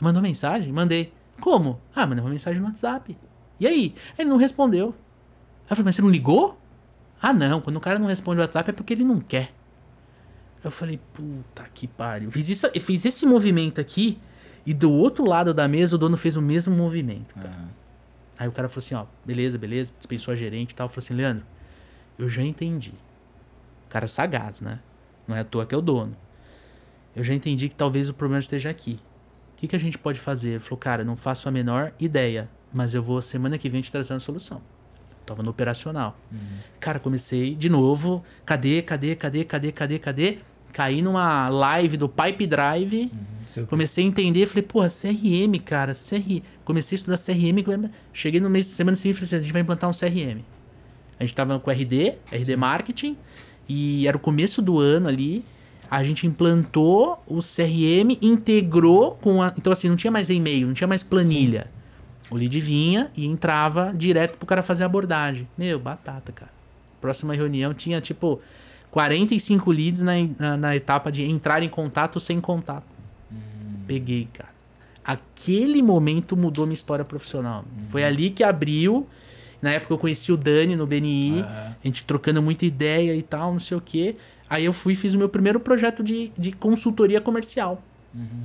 Mandou 0.00 0.22
mensagem? 0.22 0.72
Mandei. 0.72 1.12
Como? 1.40 1.80
Ah, 1.94 2.06
mandei 2.06 2.24
uma 2.24 2.30
mensagem 2.30 2.60
no 2.60 2.66
WhatsApp. 2.66 3.16
E 3.58 3.66
aí? 3.66 3.94
Ele 4.18 4.28
não 4.28 4.36
respondeu. 4.36 4.88
Aí 4.88 5.72
eu 5.72 5.76
falei, 5.76 5.84
mas 5.84 5.96
você 5.96 6.02
não 6.02 6.10
ligou? 6.10 6.58
Ah, 7.20 7.32
não. 7.32 7.60
Quando 7.60 7.76
o 7.76 7.80
cara 7.80 7.98
não 7.98 8.06
responde 8.06 8.38
o 8.38 8.42
WhatsApp 8.42 8.70
é 8.70 8.72
porque 8.72 8.92
ele 8.92 9.04
não 9.04 9.20
quer. 9.20 9.52
Eu 10.62 10.70
falei, 10.70 10.98
puta 11.14 11.64
que 11.72 11.86
pariu. 11.86 12.28
Eu 12.28 12.32
fiz, 12.32 12.48
isso, 12.48 12.66
eu 12.66 12.80
fiz 12.80 13.04
esse 13.04 13.24
movimento 13.24 13.80
aqui 13.80 14.18
e 14.66 14.74
do 14.74 14.92
outro 14.92 15.24
lado 15.26 15.54
da 15.54 15.66
mesa 15.66 15.96
o 15.96 15.98
dono 15.98 16.16
fez 16.16 16.36
o 16.36 16.42
mesmo 16.42 16.74
movimento, 16.74 17.34
cara. 17.34 17.68
Aí 18.38 18.48
o 18.48 18.52
cara 18.52 18.68
falou 18.68 18.78
assim, 18.84 18.94
ó, 18.94 19.04
beleza, 19.26 19.58
beleza, 19.58 19.94
dispensou 19.96 20.32
a 20.32 20.36
gerente 20.36 20.72
e 20.72 20.74
tal. 20.74 20.88
Falou 20.88 20.98
assim, 20.98 21.14
Leandro, 21.14 21.44
eu 22.18 22.28
já 22.28 22.42
entendi. 22.42 22.92
Cara 23.88 24.04
é 24.04 24.08
sagaz, 24.08 24.60
né? 24.60 24.80
Não 25.26 25.36
é 25.36 25.40
à 25.40 25.44
toa 25.44 25.66
que 25.66 25.74
é 25.74 25.78
o 25.78 25.82
dono. 25.82 26.16
Eu 27.14 27.24
já 27.24 27.34
entendi 27.34 27.68
que 27.68 27.74
talvez 27.74 28.08
o 28.08 28.14
problema 28.14 28.38
esteja 28.38 28.70
aqui. 28.70 29.00
O 29.60 29.62
que, 29.62 29.68
que 29.68 29.76
a 29.76 29.78
gente 29.78 29.98
pode 29.98 30.18
fazer? 30.18 30.52
Ele 30.52 30.58
falou, 30.58 30.78
cara, 30.78 31.04
não 31.04 31.14
faço 31.14 31.46
a 31.46 31.52
menor 31.52 31.92
ideia, 32.00 32.48
mas 32.72 32.94
eu 32.94 33.02
vou 33.02 33.20
semana 33.20 33.58
que 33.58 33.68
vem 33.68 33.82
te 33.82 33.92
trazer 33.92 34.14
uma 34.14 34.18
solução. 34.18 34.62
Tava 35.26 35.42
no 35.42 35.50
operacional. 35.50 36.18
Cara, 36.80 36.98
comecei 36.98 37.54
de 37.54 37.68
novo. 37.68 38.24
Cadê, 38.46 38.80
cadê, 38.80 39.14
cadê, 39.14 39.44
cadê, 39.44 39.70
cadê, 39.70 39.98
cadê? 39.98 40.38
Caí 40.72 41.02
numa 41.02 41.50
live 41.50 41.98
do 41.98 42.08
Pipe 42.08 42.46
Drive. 42.46 43.12
Quê. 43.52 43.66
Comecei 43.66 44.02
a 44.02 44.08
entender, 44.08 44.46
falei, 44.46 44.62
porra, 44.62 44.88
CRM, 44.88 45.60
cara, 45.62 45.92
CRM. 45.92 46.40
Comecei 46.64 46.96
a 46.96 46.98
estudar 46.98 47.18
CRM, 47.18 47.90
cheguei 48.14 48.40
no 48.40 48.48
mês 48.48 48.64
de 48.64 48.72
semana 48.72 48.96
seguinte 48.96 49.16
e 49.16 49.18
falei 49.18 49.26
assim, 49.26 49.36
a 49.36 49.42
gente 49.42 49.52
vai 49.52 49.60
implantar 49.60 49.90
um 49.90 49.92
CRM. 49.92 50.40
A 51.18 51.22
gente 51.22 51.34
tava 51.34 51.60
com 51.60 51.70
RD, 51.70 52.14
RD 52.32 52.56
Marketing, 52.56 53.14
e 53.68 54.08
era 54.08 54.16
o 54.16 54.20
começo 54.20 54.62
do 54.62 54.78
ano 54.78 55.06
ali. 55.06 55.44
A 55.90 56.04
gente 56.04 56.26
implantou 56.26 57.20
o 57.26 57.40
CRM, 57.40 58.16
integrou 58.22 59.12
com 59.20 59.42
a. 59.42 59.52
Então, 59.58 59.72
assim, 59.72 59.88
não 59.88 59.96
tinha 59.96 60.10
mais 60.10 60.30
e-mail, 60.30 60.68
não 60.68 60.74
tinha 60.74 60.86
mais 60.86 61.02
planilha. 61.02 61.68
O 62.30 62.36
lead 62.36 62.60
vinha 62.60 63.10
e 63.16 63.26
entrava 63.26 63.92
direto 63.94 64.38
pro 64.38 64.46
cara 64.46 64.62
fazer 64.62 64.84
a 64.84 64.86
abordagem. 64.86 65.48
Meu, 65.58 65.80
batata, 65.80 66.30
cara. 66.30 66.52
Próxima 67.00 67.34
reunião 67.34 67.74
tinha, 67.74 68.00
tipo, 68.00 68.40
45 68.92 69.70
leads 69.72 70.02
na, 70.02 70.12
na, 70.38 70.56
na 70.56 70.76
etapa 70.76 71.10
de 71.10 71.24
entrar 71.24 71.62
em 71.62 71.68
contato 71.68 72.20
sem 72.20 72.40
contato. 72.40 72.86
Peguei, 73.86 74.28
cara. 74.32 74.50
Aquele 75.04 75.82
momento 75.82 76.36
mudou 76.36 76.66
minha 76.66 76.74
história 76.74 77.04
profissional. 77.04 77.64
Foi 77.88 78.04
ali 78.04 78.30
que 78.30 78.44
abriu. 78.44 79.08
Na 79.60 79.72
época 79.72 79.92
eu 79.92 79.98
conheci 79.98 80.32
o 80.32 80.36
Dani 80.36 80.76
no 80.76 80.86
BNI, 80.86 81.42
a 81.42 81.74
gente 81.84 82.04
trocando 82.04 82.40
muita 82.40 82.64
ideia 82.64 83.14
e 83.14 83.20
tal, 83.22 83.52
não 83.52 83.58
sei 83.58 83.76
o 83.76 83.80
quê. 83.80 84.16
Aí 84.50 84.64
eu 84.64 84.72
fui 84.72 84.92
e 84.94 84.96
fiz 84.96 85.14
o 85.14 85.18
meu 85.18 85.28
primeiro 85.28 85.60
projeto 85.60 86.02
de, 86.02 86.32
de 86.36 86.50
consultoria 86.50 87.20
comercial. 87.20 87.80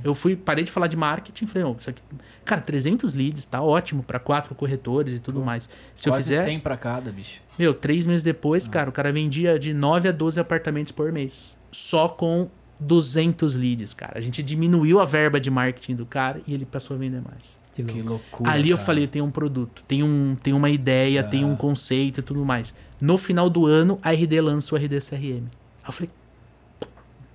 Eu 0.04 0.14
fui, 0.14 0.36
parei 0.36 0.62
de 0.62 0.70
falar 0.70 0.86
de 0.86 0.96
marketing, 0.96 1.44
falei, 1.46 1.66
ó, 1.66 1.74
isso 1.76 1.90
aqui, 1.90 2.00
cara, 2.44 2.60
300 2.60 3.14
leads, 3.14 3.44
tá 3.46 3.60
ótimo 3.60 4.04
para 4.04 4.20
quatro 4.20 4.54
corretores 4.54 5.14
e 5.14 5.18
tudo 5.18 5.40
mais. 5.40 5.68
Se 5.92 6.08
eu 6.08 6.14
fizer, 6.14 6.44
100 6.44 6.60
pra 6.60 6.76
cada, 6.76 7.10
bicho. 7.10 7.42
meu, 7.58 7.74
três 7.74 8.06
meses 8.06 8.22
depois, 8.22 8.68
cara, 8.68 8.88
o 8.88 8.92
cara 8.92 9.12
vendia 9.12 9.58
de 9.58 9.74
9 9.74 10.08
a 10.08 10.12
12 10.12 10.38
apartamentos 10.38 10.92
por 10.92 11.10
mês. 11.10 11.58
Só 11.72 12.08
com 12.08 12.48
200 12.78 13.56
leads, 13.56 13.92
cara. 13.92 14.12
A 14.16 14.20
gente 14.20 14.40
diminuiu 14.40 15.00
a 15.00 15.04
verba 15.04 15.40
de 15.40 15.50
marketing 15.50 15.96
do 15.96 16.06
cara 16.06 16.40
e 16.46 16.54
ele 16.54 16.64
passou 16.64 16.94
a 16.94 16.98
vender 16.98 17.20
mais. 17.20 17.58
Que 17.74 17.82
Que 17.82 18.02
loucura. 18.02 18.50
Ali 18.50 18.70
eu 18.70 18.76
cara. 18.76 18.86
falei, 18.86 19.06
tem 19.06 19.20
um 19.20 19.30
produto, 19.30 19.82
tem, 19.88 20.02
um, 20.02 20.34
tem 20.36 20.52
uma 20.54 20.70
ideia, 20.70 21.24
tem 21.24 21.44
um 21.44 21.56
conceito 21.56 22.20
e 22.20 22.22
tudo 22.22 22.44
mais. 22.44 22.72
No 23.00 23.18
final 23.18 23.50
do 23.50 23.66
ano, 23.66 23.98
a 24.02 24.12
RD 24.12 24.40
lança 24.40 24.74
o 24.74 24.78
RD 24.78 24.98
CRM. 25.00 25.44
Aí 25.86 25.88
eu 25.88 25.92
falei, 25.92 26.10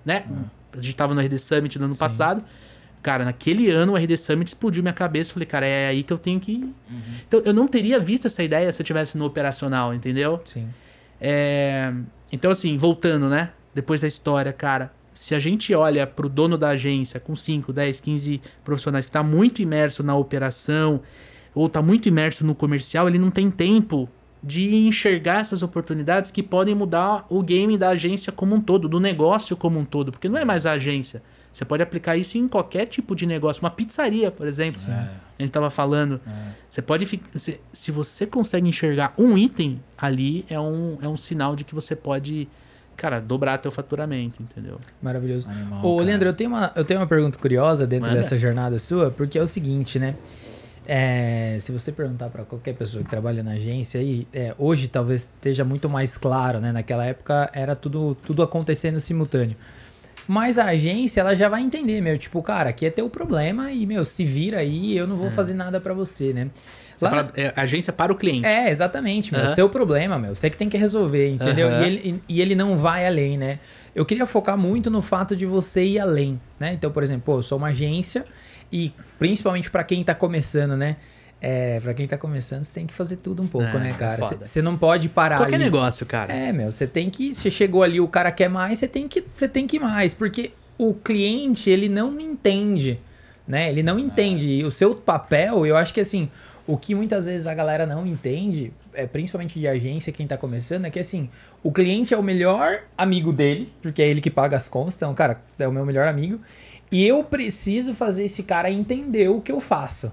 né? 0.06 0.26
A 0.74 0.82
gente 0.82 0.96
tava 0.96 1.14
no 1.14 1.22
RD 1.22 1.38
Summit 1.38 1.80
no 1.80 1.86
ano 1.86 1.96
passado. 1.96 2.44
Cara, 3.02 3.26
naquele 3.26 3.70
ano 3.72 3.94
o 3.94 3.96
RD 3.96 4.16
Summit 4.18 4.50
explodiu 4.50 4.84
minha 4.84 4.94
cabeça. 4.94 5.34
Falei, 5.34 5.46
cara, 5.46 5.66
é 5.66 5.88
aí 5.88 6.04
que 6.04 6.12
eu 6.14 6.18
tenho 6.18 6.40
que 6.40 6.52
ir. 6.52 6.76
Então, 7.28 7.42
eu 7.46 7.54
não 7.54 7.68
teria 7.68 8.00
visto 8.00 8.28
essa 8.28 8.44
ideia 8.44 8.72
se 8.72 8.82
eu 8.82 8.86
tivesse 8.86 9.18
no 9.18 9.26
operacional, 9.26 9.94
entendeu? 9.94 10.40
Sim. 10.46 10.70
É, 11.20 11.94
Então, 12.32 12.52
assim, 12.52 12.78
voltando, 12.78 13.28
né? 13.28 13.52
Depois 13.74 14.02
da 14.02 14.08
história, 14.08 14.52
cara. 14.54 14.92
Se 15.14 15.36
a 15.36 15.40
gente 15.40 15.74
olha 15.74 16.08
pro 16.08 16.30
dono 16.30 16.58
da 16.58 16.70
agência 16.70 17.20
com 17.20 17.36
5, 17.36 17.74
10, 17.74 18.00
15 18.00 18.42
profissionais 18.64 19.06
que 19.08 19.12
tá 19.12 19.22
muito 19.22 19.62
imerso 19.62 20.04
na 20.04 20.16
operação 20.16 21.02
ou 21.54 21.68
tá 21.68 21.82
muito 21.82 22.08
imerso 22.08 22.46
no 22.46 22.56
comercial, 22.56 23.10
ele 23.10 23.20
não 23.20 23.30
tem 23.30 23.52
tempo 23.52 24.08
de 24.44 24.76
enxergar 24.76 25.42
essas 25.42 25.62
oportunidades 25.62 26.32
que 26.32 26.42
podem 26.42 26.74
mudar 26.74 27.26
o 27.30 27.44
game 27.44 27.78
da 27.78 27.90
agência 27.90 28.32
como 28.32 28.56
um 28.56 28.62
todo, 28.62 28.88
do 28.88 29.00
negócio 29.00 29.56
como 29.56 29.80
um 29.80 29.86
todo, 29.86 30.12
porque 30.12 30.28
não 30.28 30.38
é 30.38 30.46
mais 30.46 30.66
a 30.66 30.72
agência. 30.72 31.22
Você 31.52 31.66
pode 31.66 31.84
aplicar 31.84 32.16
isso 32.16 32.38
em 32.38 32.48
qualquer 32.48 32.86
tipo 32.86 33.14
de 33.16 33.26
negócio, 33.26 33.62
uma 33.62 33.70
pizzaria, 33.70 34.32
por 34.32 34.48
exemplo. 34.48 34.82
A 34.90 35.42
gente 35.42 35.52
tava 35.52 35.70
falando. 35.70 36.20
Você 36.70 36.82
pode. 36.82 37.06
Se, 37.36 37.60
se 37.74 37.92
você 37.92 38.26
consegue 38.26 38.70
enxergar 38.70 39.14
um 39.18 39.38
item 39.38 39.82
ali, 39.98 40.46
é 40.50 40.60
um, 40.60 40.98
é 41.02 41.08
um 41.08 41.18
sinal 41.18 41.56
de 41.56 41.66
que 41.66 41.76
você 41.76 41.94
pode, 41.94 42.48
cara, 42.96 43.20
dobrar 43.20 43.58
teu 43.58 43.70
faturamento, 43.70 44.42
entendeu? 44.42 44.80
Maravilhoso. 45.02 45.50
Animal, 45.50 45.86
Ô, 45.86 45.98
cara. 45.98 46.08
Leandro, 46.08 46.30
eu 46.30 46.34
tenho, 46.34 46.50
uma, 46.52 46.72
eu 46.74 46.86
tenho 46.86 47.02
uma 47.02 47.08
pergunta 47.08 47.38
curiosa 47.38 47.86
dentro 47.86 48.08
Manda. 48.08 48.22
dessa 48.22 48.38
jornada 48.38 48.80
sua, 48.80 49.12
porque 49.12 49.38
é 49.38 49.42
o 49.42 49.48
seguinte, 49.48 50.00
né? 50.00 50.16
É, 50.86 51.58
se 51.60 51.72
você 51.72 51.92
perguntar 51.92 52.30
para 52.30 52.44
qualquer 52.44 52.74
pessoa 52.74 53.04
que 53.04 53.10
trabalha 53.10 53.44
na 53.44 53.52
agência 53.52 54.00
aí, 54.02 54.28
é, 54.34 54.54
hoje 54.58 54.88
talvez 54.88 55.22
esteja 55.22 55.64
muito 55.64 55.88
mais 55.88 56.18
claro, 56.18 56.60
né? 56.60 56.72
Naquela 56.72 57.06
época 57.06 57.50
era 57.54 57.76
tudo, 57.76 58.16
tudo 58.26 58.42
acontecendo 58.42 59.00
simultâneo. 59.00 59.56
Mas 60.28 60.58
a 60.58 60.66
agência, 60.66 61.20
ela 61.22 61.36
já 61.36 61.50
vai 61.50 61.62
entender, 61.62 62.00
meu, 62.02 62.18
tipo, 62.18 62.42
cara, 62.42 62.70
aqui 62.70 62.86
é 62.86 62.90
teu 62.90 63.10
problema 63.10 63.72
e, 63.72 63.86
meu, 63.86 64.06
se 64.06 64.24
vira 64.24 64.60
aí, 64.60 64.96
eu 64.96 65.06
não 65.08 65.18
vou 65.18 65.30
fazer 65.32 65.54
nada 65.54 65.80
para 65.80 65.94
você, 65.94 66.32
né? 66.32 66.50
Você 66.96 67.06
Lá 67.06 67.12
na- 67.12 67.18
fala, 67.18 67.32
é, 67.36 67.54
agência 67.56 67.92
para 67.92 68.12
o 68.12 68.16
cliente. 68.16 68.46
é, 68.48 68.70
exatamente, 68.70 69.32
meu. 69.34 69.42
Aham. 69.42 69.54
Seu 69.56 69.68
problema, 69.70 70.18
meu. 70.20 70.34
Você 70.36 70.50
que 70.50 70.56
tem 70.58 70.70
que 70.70 70.78
resolver, 70.78 71.30
entendeu? 71.30 71.70
E, 71.72 71.84
ele, 71.84 72.24
e 72.30 72.42
ele 72.42 72.56
não 72.56 72.78
vai 72.78 73.06
além, 73.08 73.38
né? 73.38 73.60
Eu 73.96 74.06
queria 74.06 74.26
focar 74.26 74.58
muito 74.58 74.90
no 74.90 75.02
fato 75.02 75.36
de 75.36 75.46
você 75.46 75.84
ir 75.84 76.00
além, 76.00 76.40
né? 76.60 76.74
Então, 76.74 76.92
por 76.92 77.02
exemplo, 77.04 77.24
pô, 77.26 77.40
eu 77.40 77.44
sou 77.44 77.58
uma 77.58 77.68
agência 77.70 78.24
e 78.72 78.94
principalmente 79.20 79.70
pra 79.70 79.84
quem 79.84 80.04
tá 80.04 80.16
começando, 80.16 80.76
né? 80.78 80.98
É, 81.44 81.80
para 81.80 81.96
quem 81.96 82.08
tá 82.08 82.20
começando, 82.20 82.64
você 82.64 82.74
tem 82.74 82.86
que 82.86 82.94
fazer 82.94 83.16
tudo 83.16 83.42
um 83.42 83.48
pouco, 83.48 83.68
É, 83.68 83.80
né, 83.80 83.90
é 83.90 83.94
cara? 83.94 84.22
Você 84.22 84.62
não 84.62 84.78
pode 84.78 85.10
parar 85.10 85.38
Qualquer 85.38 85.56
ali. 85.56 85.64
negócio, 85.64 86.06
cara. 86.06 86.32
É, 86.32 86.52
meu, 86.52 86.72
você 86.72 86.86
tem 86.86 87.10
que. 87.10 87.34
Você 87.34 87.50
chegou 87.50 87.82
ali, 87.82 88.00
o 88.00 88.08
cara 88.08 88.32
quer 88.32 88.48
mais, 88.48 88.78
você 88.78 88.88
tem 88.88 89.08
que, 89.08 89.24
você 89.34 89.48
tem 89.48 89.66
que 89.66 89.78
ir 89.78 89.80
mais. 89.80 90.14
Porque 90.14 90.52
o 90.78 90.94
cliente, 90.94 91.68
ele 91.70 91.90
não 91.90 92.20
entende, 92.20 93.00
né? 93.48 93.70
Ele 93.70 93.82
não 93.82 93.98
entende. 93.98 94.50
E 94.50 94.64
o 94.64 94.70
seu 94.70 94.94
papel, 94.94 95.66
eu 95.66 95.76
acho 95.76 95.92
que 95.92 96.00
assim, 96.00 96.30
o 96.68 96.78
que 96.78 96.94
muitas 96.94 97.26
vezes 97.26 97.48
a 97.48 97.56
galera 97.56 97.88
não 97.88 98.06
entende, 98.06 98.72
é, 98.94 99.08
principalmente 99.08 99.60
de 99.60 99.68
agência, 99.68 100.14
quem 100.14 100.28
tá 100.28 100.38
começando, 100.38 100.86
é 100.86 100.92
que 100.92 101.00
assim, 101.00 101.28
o 101.64 101.72
cliente 101.72 102.14
é 102.14 102.18
o 102.18 102.24
melhor 102.24 102.84
amigo 102.96 103.34
dele, 103.34 103.74
porque 103.82 104.02
é 104.02 104.08
ele 104.08 104.22
que 104.22 104.30
paga 104.30 104.56
as 104.58 104.70
contas, 104.70 104.96
então, 104.96 105.12
cara, 105.16 105.42
é 105.58 105.68
o 105.68 105.72
meu 105.72 105.86
melhor 105.88 106.08
amigo. 106.08 106.40
E 106.92 107.08
eu 107.08 107.24
preciso 107.24 107.94
fazer 107.94 108.26
esse 108.26 108.44
cara 108.44 108.70
entender 108.70 109.30
o 109.30 109.40
que 109.40 109.52
eu 109.52 109.62
faço. 109.62 110.12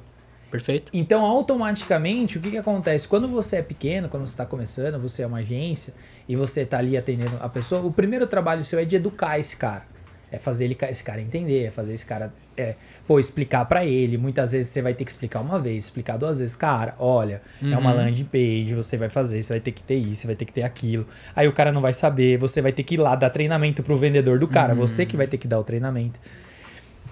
Perfeito? 0.51 0.91
Então, 0.95 1.25
automaticamente, 1.25 2.39
o 2.39 2.41
que, 2.41 2.53
que 2.53 2.57
acontece? 2.57 3.07
Quando 3.07 3.29
você 3.29 3.57
é 3.57 3.63
pequeno, 3.63 4.09
quando 4.09 4.27
você 4.27 4.33
está 4.33 4.47
começando, 4.47 4.99
você 4.99 5.23
é 5.23 5.27
uma 5.27 5.39
agência 5.39 5.93
e 6.27 6.35
você 6.37 6.63
está 6.63 6.79
ali 6.79 6.97
atendendo 6.97 7.37
a 7.41 7.49
pessoa, 7.49 7.83
o 7.83 7.93
primeiro 7.93 8.27
trabalho 8.27 8.65
seu 8.65 8.79
é 8.79 8.85
de 8.85 8.97
educar 8.97 9.39
esse 9.39 9.57
cara. 9.57 9.83
É 10.31 10.39
fazer 10.39 10.67
ele, 10.67 10.77
esse 10.91 11.03
cara 11.03 11.23
entender, 11.23 11.65
é 11.65 11.71
fazer 11.71 11.95
esse 11.95 12.05
cara, 12.05 12.33
é, 12.55 12.75
pô, 13.07 13.19
explicar 13.19 13.65
para 13.65 13.85
ele. 13.85 14.19
Muitas 14.19 14.53
vezes 14.53 14.71
você 14.71 14.83
vai 14.83 14.93
ter 14.93 15.05
que 15.05 15.11
explicar 15.11 15.41
uma 15.41 15.59
vez, 15.59 15.85
explicar 15.85 16.19
duas 16.19 16.39
vezes. 16.39 16.55
Cara, 16.55 16.95
olha, 16.99 17.41
é 17.63 17.77
uma 17.77 17.93
landing 17.95 18.25
page, 18.25 18.75
você 18.75 18.99
vai 18.99 19.09
fazer, 19.09 19.43
você 19.43 19.55
vai 19.55 19.61
ter 19.61 19.73
que 19.73 19.83
ter 19.83 19.97
isso, 19.97 20.23
você 20.23 20.27
vai 20.27 20.37
ter 20.37 20.45
que 20.45 20.53
ter 20.53 20.63
aquilo. 20.63 21.07
Aí 21.35 21.49
o 21.49 21.53
cara 21.53 21.73
não 21.73 21.81
vai 21.81 21.95
saber, 21.95 22.37
você 22.37 22.61
vai 22.61 22.73
ter 22.73 22.83
que 22.83 22.95
ir 22.95 22.99
lá 22.99 23.15
dar 23.17 23.31
treinamento 23.31 23.83
pro 23.83 23.97
vendedor 23.97 24.39
do 24.39 24.47
cara, 24.47 24.75
você 24.75 25.07
que 25.07 25.17
vai 25.17 25.27
ter 25.27 25.39
que 25.39 25.49
dar 25.49 25.59
o 25.59 25.65
treinamento. 25.65 26.21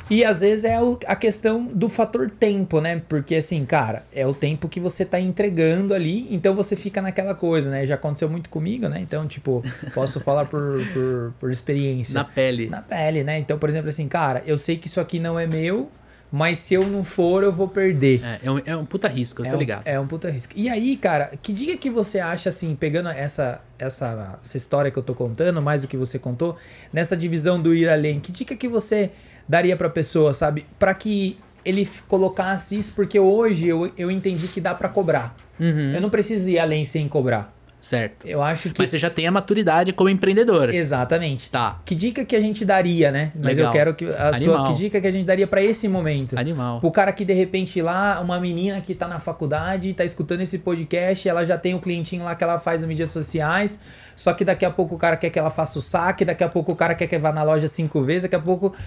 E 0.08 0.24
às 0.24 0.40
vezes 0.40 0.64
é 0.64 0.78
a 1.06 1.16
questão 1.16 1.64
do 1.64 1.88
fator 1.88 2.30
tempo, 2.30 2.80
né? 2.80 3.02
Porque 3.08 3.34
assim, 3.34 3.64
cara, 3.64 4.04
é 4.14 4.26
o 4.26 4.32
tempo 4.32 4.68
que 4.68 4.78
você 4.78 5.04
tá 5.04 5.18
entregando 5.18 5.92
ali, 5.92 6.26
então 6.30 6.54
você 6.54 6.76
fica 6.76 7.02
naquela 7.02 7.34
coisa, 7.34 7.70
né? 7.70 7.84
Já 7.84 7.96
aconteceu 7.96 8.28
muito 8.28 8.48
comigo, 8.48 8.88
né? 8.88 9.00
Então, 9.00 9.26
tipo, 9.26 9.64
posso 9.92 10.20
falar 10.20 10.46
por, 10.46 10.80
por, 10.92 11.34
por 11.40 11.50
experiência. 11.50 12.14
Na 12.14 12.24
pele. 12.24 12.68
Na 12.68 12.82
pele, 12.82 13.24
né? 13.24 13.38
Então, 13.38 13.58
por 13.58 13.68
exemplo, 13.68 13.88
assim, 13.88 14.06
cara, 14.06 14.42
eu 14.46 14.56
sei 14.56 14.76
que 14.76 14.86
isso 14.86 15.00
aqui 15.00 15.18
não 15.18 15.38
é 15.38 15.46
meu, 15.46 15.90
mas 16.30 16.58
se 16.58 16.74
eu 16.74 16.86
não 16.86 17.02
for, 17.04 17.42
eu 17.42 17.52
vou 17.52 17.68
perder. 17.68 18.22
É, 18.24 18.40
é 18.44 18.50
um, 18.50 18.60
é 18.66 18.76
um 18.76 18.84
puta 18.84 19.08
risco, 19.08 19.42
eu 19.42 19.46
É 19.46 19.50
tô 19.50 19.56
um- 19.56 19.58
ligado. 19.58 19.82
É 19.86 19.98
um 19.98 20.06
puta 20.06 20.30
risco. 20.30 20.52
E 20.56 20.68
aí, 20.68 20.96
cara, 20.96 21.32
que 21.40 21.52
dica 21.52 21.76
que 21.76 21.88
você 21.88 22.18
acha, 22.20 22.48
assim, 22.48 22.74
pegando 22.74 23.08
essa, 23.08 23.60
essa, 23.78 24.38
essa 24.42 24.56
história 24.56 24.90
que 24.90 24.98
eu 24.98 25.02
tô 25.02 25.14
contando, 25.14 25.60
mais 25.62 25.82
do 25.82 25.88
que 25.88 25.96
você 25.96 26.18
contou, 26.18 26.56
nessa 26.92 27.16
divisão 27.16 27.60
do 27.60 27.74
ir 27.74 27.88
além, 27.88 28.20
que 28.20 28.32
dica 28.32 28.54
que 28.56 28.68
você 28.68 29.10
daria 29.48 29.76
pra 29.76 29.88
pessoa, 29.88 30.32
sabe? 30.34 30.66
Pra 30.78 30.92
que 30.94 31.38
ele 31.64 31.88
colocasse 32.08 32.76
isso, 32.76 32.92
porque 32.94 33.18
hoje 33.18 33.66
eu, 33.68 33.90
eu 33.96 34.10
entendi 34.10 34.46
que 34.48 34.60
dá 34.60 34.74
pra 34.74 34.88
cobrar. 34.88 35.34
Uhum. 35.58 35.94
Eu 35.94 36.00
não 36.00 36.10
preciso 36.10 36.48
ir 36.50 36.58
além 36.58 36.84
sem 36.84 37.08
cobrar. 37.08 37.52
Certo. 37.86 38.26
Eu 38.26 38.42
acho 38.42 38.70
que. 38.70 38.80
Mas 38.80 38.90
você 38.90 38.98
já 38.98 39.08
tem 39.08 39.28
a 39.28 39.30
maturidade 39.30 39.92
como 39.92 40.10
empreendedor. 40.10 40.74
Exatamente. 40.74 41.48
Tá. 41.48 41.80
Que 41.84 41.94
dica 41.94 42.24
que 42.24 42.34
a 42.34 42.40
gente 42.40 42.64
daria, 42.64 43.12
né? 43.12 43.30
Mas 43.34 43.56
Legal. 43.58 43.66
eu 43.66 43.72
quero 43.72 43.94
que 43.94 44.04
a 44.06 44.32
sua 44.32 44.54
Animal. 44.54 44.64
que 44.64 44.72
dica 44.74 45.00
que 45.00 45.06
a 45.06 45.10
gente 45.10 45.24
daria 45.24 45.46
pra 45.46 45.62
esse 45.62 45.86
momento. 45.86 46.36
Animal. 46.36 46.80
O 46.82 46.90
cara 46.90 47.12
que 47.12 47.24
de 47.24 47.32
repente 47.32 47.80
lá, 47.80 48.18
uma 48.20 48.40
menina 48.40 48.80
que 48.80 48.92
tá 48.94 49.06
na 49.06 49.20
faculdade, 49.20 49.94
tá 49.94 50.04
escutando 50.04 50.40
esse 50.40 50.58
podcast, 50.58 51.28
ela 51.28 51.44
já 51.44 51.56
tem 51.56 51.74
o 51.74 51.78
clientinho 51.80 52.24
lá 52.24 52.34
que 52.34 52.42
ela 52.42 52.58
faz 52.58 52.82
nas 52.82 52.88
mídias 52.88 53.10
sociais, 53.10 53.78
só 54.16 54.32
que 54.32 54.44
daqui 54.44 54.64
a 54.64 54.70
pouco 54.70 54.96
o 54.96 54.98
cara 54.98 55.16
quer 55.16 55.30
que 55.30 55.38
ela 55.38 55.50
faça 55.50 55.78
o 55.78 55.82
saque, 55.82 56.24
daqui 56.24 56.42
a 56.42 56.48
pouco 56.48 56.72
o 56.72 56.76
cara 56.76 56.94
quer 56.94 57.06
que 57.06 57.16
vá 57.18 57.30
na 57.30 57.44
loja 57.44 57.68
cinco 57.68 58.02
vezes, 58.02 58.22
daqui 58.24 58.36
a 58.36 58.40
pouco. 58.40 58.74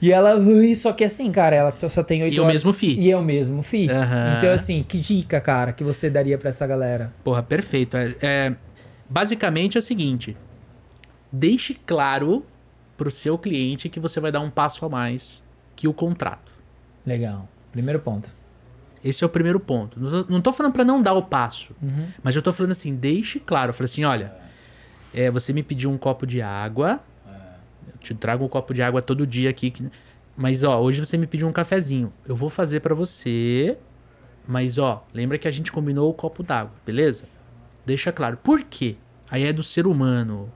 E 0.00 0.12
ela. 0.12 0.34
Só 0.76 0.92
que 0.92 1.02
assim, 1.04 1.32
cara, 1.32 1.56
ela 1.56 1.74
só 1.88 2.02
tem 2.02 2.22
oito 2.22 2.34
E 2.34 2.38
o 2.38 2.42
horas. 2.42 2.52
mesmo 2.54 2.70
FII. 2.70 3.00
E 3.00 3.10
é 3.10 3.16
o 3.16 3.22
mesmo 3.22 3.62
FI. 3.62 3.88
Aham. 3.90 4.34
Então, 4.36 4.52
assim, 4.52 4.82
que 4.86 4.98
dica, 4.98 5.40
cara, 5.40 5.72
que 5.72 5.82
você 5.82 6.10
daria 6.10 6.36
pra 6.36 6.50
essa 6.50 6.66
galera? 6.66 7.12
Porra, 7.24 7.42
perfeito. 7.42 7.96
É, 8.22 8.26
é, 8.48 8.56
basicamente 9.08 9.76
é 9.76 9.80
o 9.80 9.82
seguinte: 9.82 10.36
deixe 11.32 11.74
claro 11.74 12.44
pro 12.96 13.10
seu 13.10 13.36
cliente 13.38 13.88
que 13.88 14.00
você 14.00 14.20
vai 14.20 14.32
dar 14.32 14.40
um 14.40 14.50
passo 14.50 14.84
a 14.84 14.88
mais 14.88 15.42
que 15.74 15.86
o 15.86 15.92
contrato. 15.92 16.50
Legal. 17.04 17.48
Primeiro 17.72 18.00
ponto. 18.00 18.34
Esse 19.04 19.22
é 19.22 19.26
o 19.26 19.30
primeiro 19.30 19.60
ponto. 19.60 20.00
Não 20.28 20.40
tô 20.40 20.52
falando 20.52 20.72
pra 20.72 20.84
não 20.84 21.00
dar 21.00 21.12
o 21.12 21.22
passo, 21.22 21.76
Uhum. 21.80 22.08
mas 22.22 22.34
eu 22.34 22.42
tô 22.42 22.52
falando 22.52 22.72
assim, 22.72 22.94
deixe 22.96 23.38
claro. 23.38 23.70
Eu 23.70 23.74
falei 23.74 23.84
assim, 23.84 24.04
olha, 24.04 24.34
é, 25.14 25.30
você 25.30 25.52
me 25.52 25.62
pediu 25.62 25.90
um 25.90 25.98
copo 25.98 26.26
de 26.26 26.40
água, 26.42 27.00
eu 27.86 27.98
te 28.00 28.14
trago 28.14 28.44
um 28.44 28.48
copo 28.48 28.74
de 28.74 28.82
água 28.82 29.00
todo 29.02 29.24
dia 29.26 29.48
aqui, 29.50 29.72
mas 30.36 30.64
ó, 30.64 30.80
hoje 30.80 30.98
você 31.04 31.16
me 31.16 31.26
pediu 31.26 31.46
um 31.46 31.52
cafezinho. 31.52 32.12
Eu 32.26 32.34
vou 32.34 32.48
fazer 32.48 32.80
pra 32.80 32.94
você, 32.94 33.78
mas 34.48 34.76
ó, 34.78 35.06
lembra 35.14 35.38
que 35.38 35.46
a 35.46 35.52
gente 35.52 35.70
combinou 35.70 36.10
o 36.10 36.14
copo 36.14 36.42
d'água, 36.42 36.72
beleza? 36.84 37.28
Deixa 37.86 38.12
claro. 38.12 38.36
Por 38.36 38.64
quê? 38.64 38.96
Aí 39.30 39.44
é 39.44 39.52
do 39.52 39.62
ser 39.62 39.86
humano. 39.86 40.52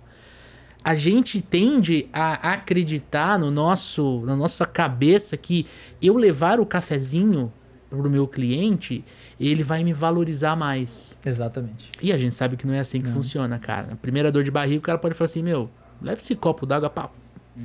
A 0.83 0.95
gente 0.95 1.41
tende 1.41 2.09
a 2.13 2.53
acreditar 2.53 3.39
no 3.39 3.51
nosso, 3.51 4.23
na 4.27 4.35
nossa 4.35 4.67
cabeça 4.67 5.37
que 5.37 5.67
eu 6.03 6.17
levar 6.17 6.59
o 6.59 6.67
cafezinho 6.67 7.53
pro 7.89 8.09
meu 8.09 8.27
cliente, 8.27 9.05
ele 9.39 9.63
vai 9.63 9.85
me 9.85 9.93
valorizar 9.93 10.57
mais. 10.57 11.19
Exatamente. 11.25 11.91
E 12.01 12.13
a 12.13 12.19
gente 12.19 12.35
sabe 12.35 12.57
que 12.57 12.67
não 12.67 12.73
é 12.73 12.79
assim 12.79 13.01
que 13.01 13.09
funciona, 13.09 13.59
cara. 13.59 13.89
Na 13.89 13.97
primeira 13.97 14.31
dor 14.31 14.45
de 14.45 14.51
barriga, 14.51 14.79
o 14.79 14.83
cara 14.83 14.99
pode 14.99 15.15
falar 15.15 15.27
assim, 15.27 15.43
meu, 15.43 15.69
leva 16.01 16.19
esse 16.19 16.35
copo 16.35 16.65
d'água, 16.65 16.89
pá. 16.89 17.11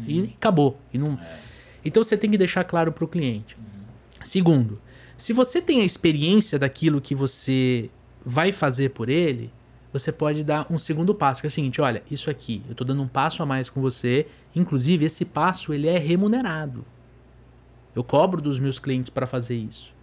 E 0.08 0.34
acabou. 0.36 0.80
E 0.94 0.98
não... 0.98 1.18
Então 1.84 2.04
você 2.04 2.18
tem 2.18 2.30
que 2.30 2.38
deixar 2.38 2.64
claro 2.64 2.92
pro 2.92 3.08
cliente. 3.08 3.56
Segundo, 4.24 4.82
se 5.16 5.32
você 5.32 5.62
tem 5.62 5.82
a 5.82 5.86
experiência 5.86 6.58
daquilo 6.58 7.00
que 7.00 7.14
você 7.14 7.90
vai 8.26 8.52
fazer 8.52 8.90
por 8.90 9.08
ele, 9.08 9.54
você 9.94 10.12
pode 10.12 10.44
dar 10.44 10.66
um 10.70 10.78
segundo 10.78 11.16
passo, 11.16 11.42
que 11.42 11.48
é 11.48 11.50
o 11.50 11.52
seguinte, 11.52 11.80
olha, 11.80 12.04
isso 12.12 12.30
aqui, 12.30 12.62
eu 12.68 12.76
tô 12.76 12.84
dando 12.84 13.02
um 13.02 13.08
passo 13.08 13.42
a 13.42 13.46
mais 13.46 13.70
com 13.70 13.80
você, 13.80 14.28
inclusive 14.54 15.06
esse 15.06 15.24
passo 15.24 15.74
ele 15.74 15.88
é 15.88 15.98
remunerado. 15.98 16.84
Eu 17.96 18.04
cobro 18.04 18.42
dos 18.42 18.60
meus 18.60 18.78
clientes 18.78 19.10
para 19.10 19.26
fazer 19.26 19.56
isso. 19.56 19.94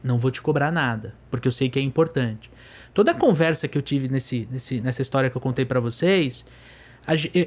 Não 0.00 0.16
vou 0.16 0.30
te 0.30 0.40
cobrar 0.40 0.70
nada, 0.70 1.14
porque 1.28 1.48
eu 1.48 1.52
sei 1.52 1.68
que 1.68 1.78
é 1.78 1.82
importante. 1.82 2.48
Toda 2.94 3.10
a 3.10 3.14
conversa 3.14 3.66
que 3.66 3.76
eu 3.76 3.82
tive 3.82 4.08
nesse, 4.08 4.46
nesse, 4.48 4.80
nessa 4.80 5.02
história 5.02 5.28
que 5.28 5.36
eu 5.36 5.40
contei 5.40 5.64
para 5.64 5.80
vocês, 5.80 6.46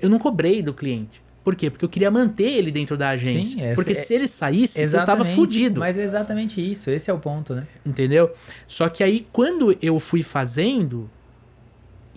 eu 0.01 0.09
não 0.09 0.19
cobrei 0.19 0.61
do 0.61 0.73
cliente. 0.73 1.21
Por 1.43 1.55
quê? 1.55 1.69
Porque 1.69 1.83
eu 1.85 1.89
queria 1.89 2.11
manter 2.11 2.43
ele 2.51 2.69
dentro 2.71 2.97
da 2.97 3.09
agência. 3.09 3.45
Sim, 3.57 3.61
essa- 3.63 3.75
porque 3.75 3.93
é- 3.93 3.95
se 3.95 4.13
ele 4.13 4.27
saísse, 4.27 4.79
eu 4.81 5.05
tava 5.05 5.23
fudido. 5.35 5.79
Mas 5.79 5.97
é 5.97 6.03
exatamente 6.03 6.59
isso. 6.61 6.91
Esse 6.91 7.09
é 7.09 7.13
o 7.13 7.17
ponto, 7.19 7.55
né? 7.55 7.65
Entendeu? 7.85 8.31
Só 8.67 8.89
que 8.89 9.03
aí, 9.03 9.25
quando 9.31 9.75
eu 9.81 9.99
fui 9.99 10.21
fazendo, 10.21 11.09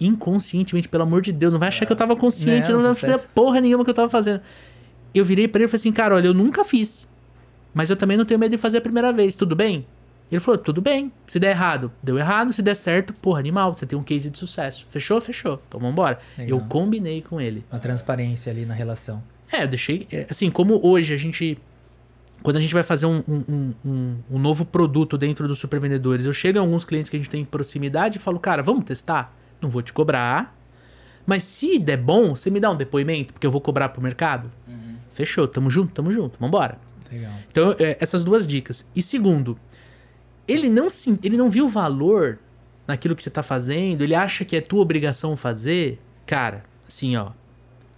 inconscientemente, 0.01 0.89
pelo 0.89 1.05
amor 1.05 1.23
de 1.23 1.33
Deus, 1.33 1.53
não 1.53 1.61
vai 1.61 1.69
achar 1.69 1.87
que 1.87 1.93
eu 1.93 1.97
tava 1.97 2.17
consciente, 2.17 2.69
Não, 2.71 2.77
não, 2.79 2.83
vai 2.93 2.95
fazer 2.95 3.29
porra 3.35 3.61
nenhuma 3.61 3.85
que 3.85 3.91
eu 3.91 3.95
tava 3.95 4.09
fazendo. 4.09 4.41
Eu 5.15 5.25
virei 5.25 5.47
pra 5.47 5.61
ele 5.61 5.67
e 5.67 5.69
falei 5.69 5.81
assim, 5.81 5.93
cara, 5.93 6.15
olha, 6.15 6.27
eu 6.27 6.35
nunca 6.35 6.65
fiz. 6.65 7.09
Mas 7.73 7.89
eu 7.91 7.97
também 7.97 8.17
não 8.17 8.25
tenho 8.25 8.41
medo 8.41 8.51
de 8.51 8.59
fazer 8.59 8.79
a 8.79 8.81
primeira 8.81 9.13
vez, 9.13 9.37
tudo 9.37 9.55
bem? 9.55 9.87
Ele 10.33 10.41
falou, 10.41 10.59
tudo 10.59 10.81
bem. 10.81 11.13
Se 11.27 11.39
der 11.39 11.51
errado, 11.51 11.93
deu 12.03 12.19
errado. 12.19 12.53
Se 12.55 12.63
der 12.63 12.75
certo, 12.75 13.13
porra, 13.13 13.39
animal, 13.39 13.75
você 13.77 13.85
tem 13.85 13.99
um 13.99 14.03
case 14.03 14.31
de 14.31 14.39
sucesso. 14.39 14.87
Fechou? 14.89 15.21
Fechou. 15.21 15.61
Então 15.69 15.79
vambora. 15.79 16.19
Legal. 16.39 16.59
Eu 16.59 16.65
combinei 16.67 17.21
com 17.21 17.39
ele. 17.41 17.63
Uma 17.71 17.79
transparência 17.79 18.51
ali 18.51 18.65
na 18.65 18.73
relação. 18.73 19.23
É, 19.53 19.65
eu 19.65 19.69
deixei. 19.69 20.07
é, 20.11 20.27
Assim, 20.31 20.51
como 20.51 20.81
hoje 20.85 21.13
a 21.13 21.19
gente. 21.19 21.59
Quando 22.43 22.57
a 22.57 22.61
gente 22.61 22.73
vai 22.75 22.83
fazer 22.83 23.07
um, 23.07 23.23
um, 23.29 23.75
um- 23.85 24.17
um- 24.31 24.39
novo 24.39 24.65
produto 24.65 25.17
dentro 25.19 25.47
dos 25.47 25.59
supervendedores, 25.61 26.25
eu 26.27 26.33
chego 26.33 26.59
em 26.59 26.61
alguns 26.61 26.85
clientes 26.85 27.09
que 27.11 27.17
a 27.17 27.21
gente 27.21 27.29
tem 27.31 27.45
proximidade 27.45 28.17
e 28.17 28.21
falo, 28.21 28.41
cara, 28.41 28.63
vamos 28.63 28.85
testar? 28.85 29.37
Não 29.61 29.69
vou 29.71 29.81
te 29.83 29.93
cobrar. 29.93 30.57
Mas 31.25 31.45
se 31.45 31.79
der 31.79 31.99
bom, 31.99 32.35
você 32.35 32.51
me 32.51 32.59
dá 32.59 32.69
um 32.71 32.75
depoimento, 32.75 33.33
porque 33.35 33.47
eu 33.47 33.51
vou 33.51 33.61
cobrar 33.61 33.91
pro 33.91 34.03
mercado? 34.03 34.51
Fechou, 35.13 35.47
tamo 35.47 35.71
junto, 35.71 35.93
tamo 35.93 36.11
junto, 36.11 36.37
vambora. 36.41 36.79
Legal. 37.13 37.31
Então, 37.51 37.77
é, 37.79 37.97
essas 38.01 38.25
duas 38.25 38.45
dicas. 38.47 38.85
E 38.97 39.03
segundo, 39.03 39.57
ele 40.47 40.69
não, 40.69 40.91
se, 40.91 41.19
ele 41.23 41.37
não 41.37 41.49
viu 41.51 41.69
valor 41.69 42.39
naquilo 42.87 43.15
que 43.15 43.23
você 43.23 43.31
tá 43.31 43.43
fazendo, 43.43 44.03
ele 44.03 44.15
acha 44.15 44.45
que 44.45 44.57
é 44.57 44.61
tua 44.61 44.81
obrigação 44.81 45.37
fazer. 45.37 46.01
Cara, 46.27 46.65
assim, 46.87 47.17
ó, 47.17 47.31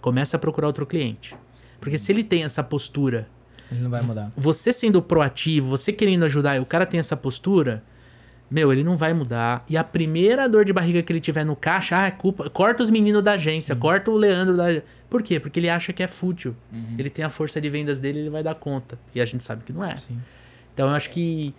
começa 0.01 0.37
a 0.37 0.39
procurar 0.39 0.67
outro 0.67 0.85
cliente. 0.85 1.35
Porque 1.79 1.97
se 1.97 2.11
ele 2.11 2.23
tem 2.23 2.43
essa 2.43 2.63
postura, 2.63 3.27
Ele 3.71 3.81
não 3.81 3.89
vai 3.89 4.01
mudar. 4.01 4.31
você 4.35 4.71
sendo 4.73 5.01
proativo, 5.01 5.69
você 5.69 5.91
querendo 5.91 6.25
ajudar 6.25 6.55
e 6.55 6.59
o 6.59 6.65
cara 6.65 6.85
tem 6.85 6.99
essa 6.99 7.15
postura, 7.15 7.83
meu, 8.49 8.71
ele 8.71 8.83
não 8.83 8.95
vai 8.95 9.13
mudar. 9.13 9.63
E 9.69 9.75
a 9.75 9.83
primeira 9.83 10.47
dor 10.47 10.63
de 10.65 10.71
barriga 10.71 11.01
que 11.01 11.11
ele 11.11 11.19
tiver 11.19 11.43
no 11.43 11.55
caixa, 11.55 11.97
ah, 11.97 12.05
é 12.07 12.11
culpa. 12.11 12.49
Corta 12.49 12.83
os 12.83 12.89
meninos 12.89 13.23
da 13.23 13.33
agência, 13.33 13.75
corta 13.75 14.11
o 14.11 14.17
Leandro 14.17 14.55
da. 14.55 14.81
Por 15.09 15.21
quê? 15.23 15.39
Porque 15.39 15.59
ele 15.59 15.69
acha 15.69 15.91
que 15.93 16.03
é 16.03 16.07
fútil. 16.07 16.55
Ele 16.97 17.09
tem 17.09 17.25
a 17.25 17.29
força 17.29 17.59
de 17.59 17.69
vendas 17.69 17.99
dele, 17.99 18.19
ele 18.19 18.29
vai 18.29 18.43
dar 18.43 18.55
conta. 18.55 18.97
E 19.13 19.21
a 19.21 19.25
gente 19.25 19.43
sabe 19.43 19.63
que 19.63 19.73
não 19.73 19.83
é. 19.83 19.95
Sim. 19.95 20.19
Então 20.73 20.89
eu 20.89 20.95
acho 20.95 21.09
que 21.09 21.53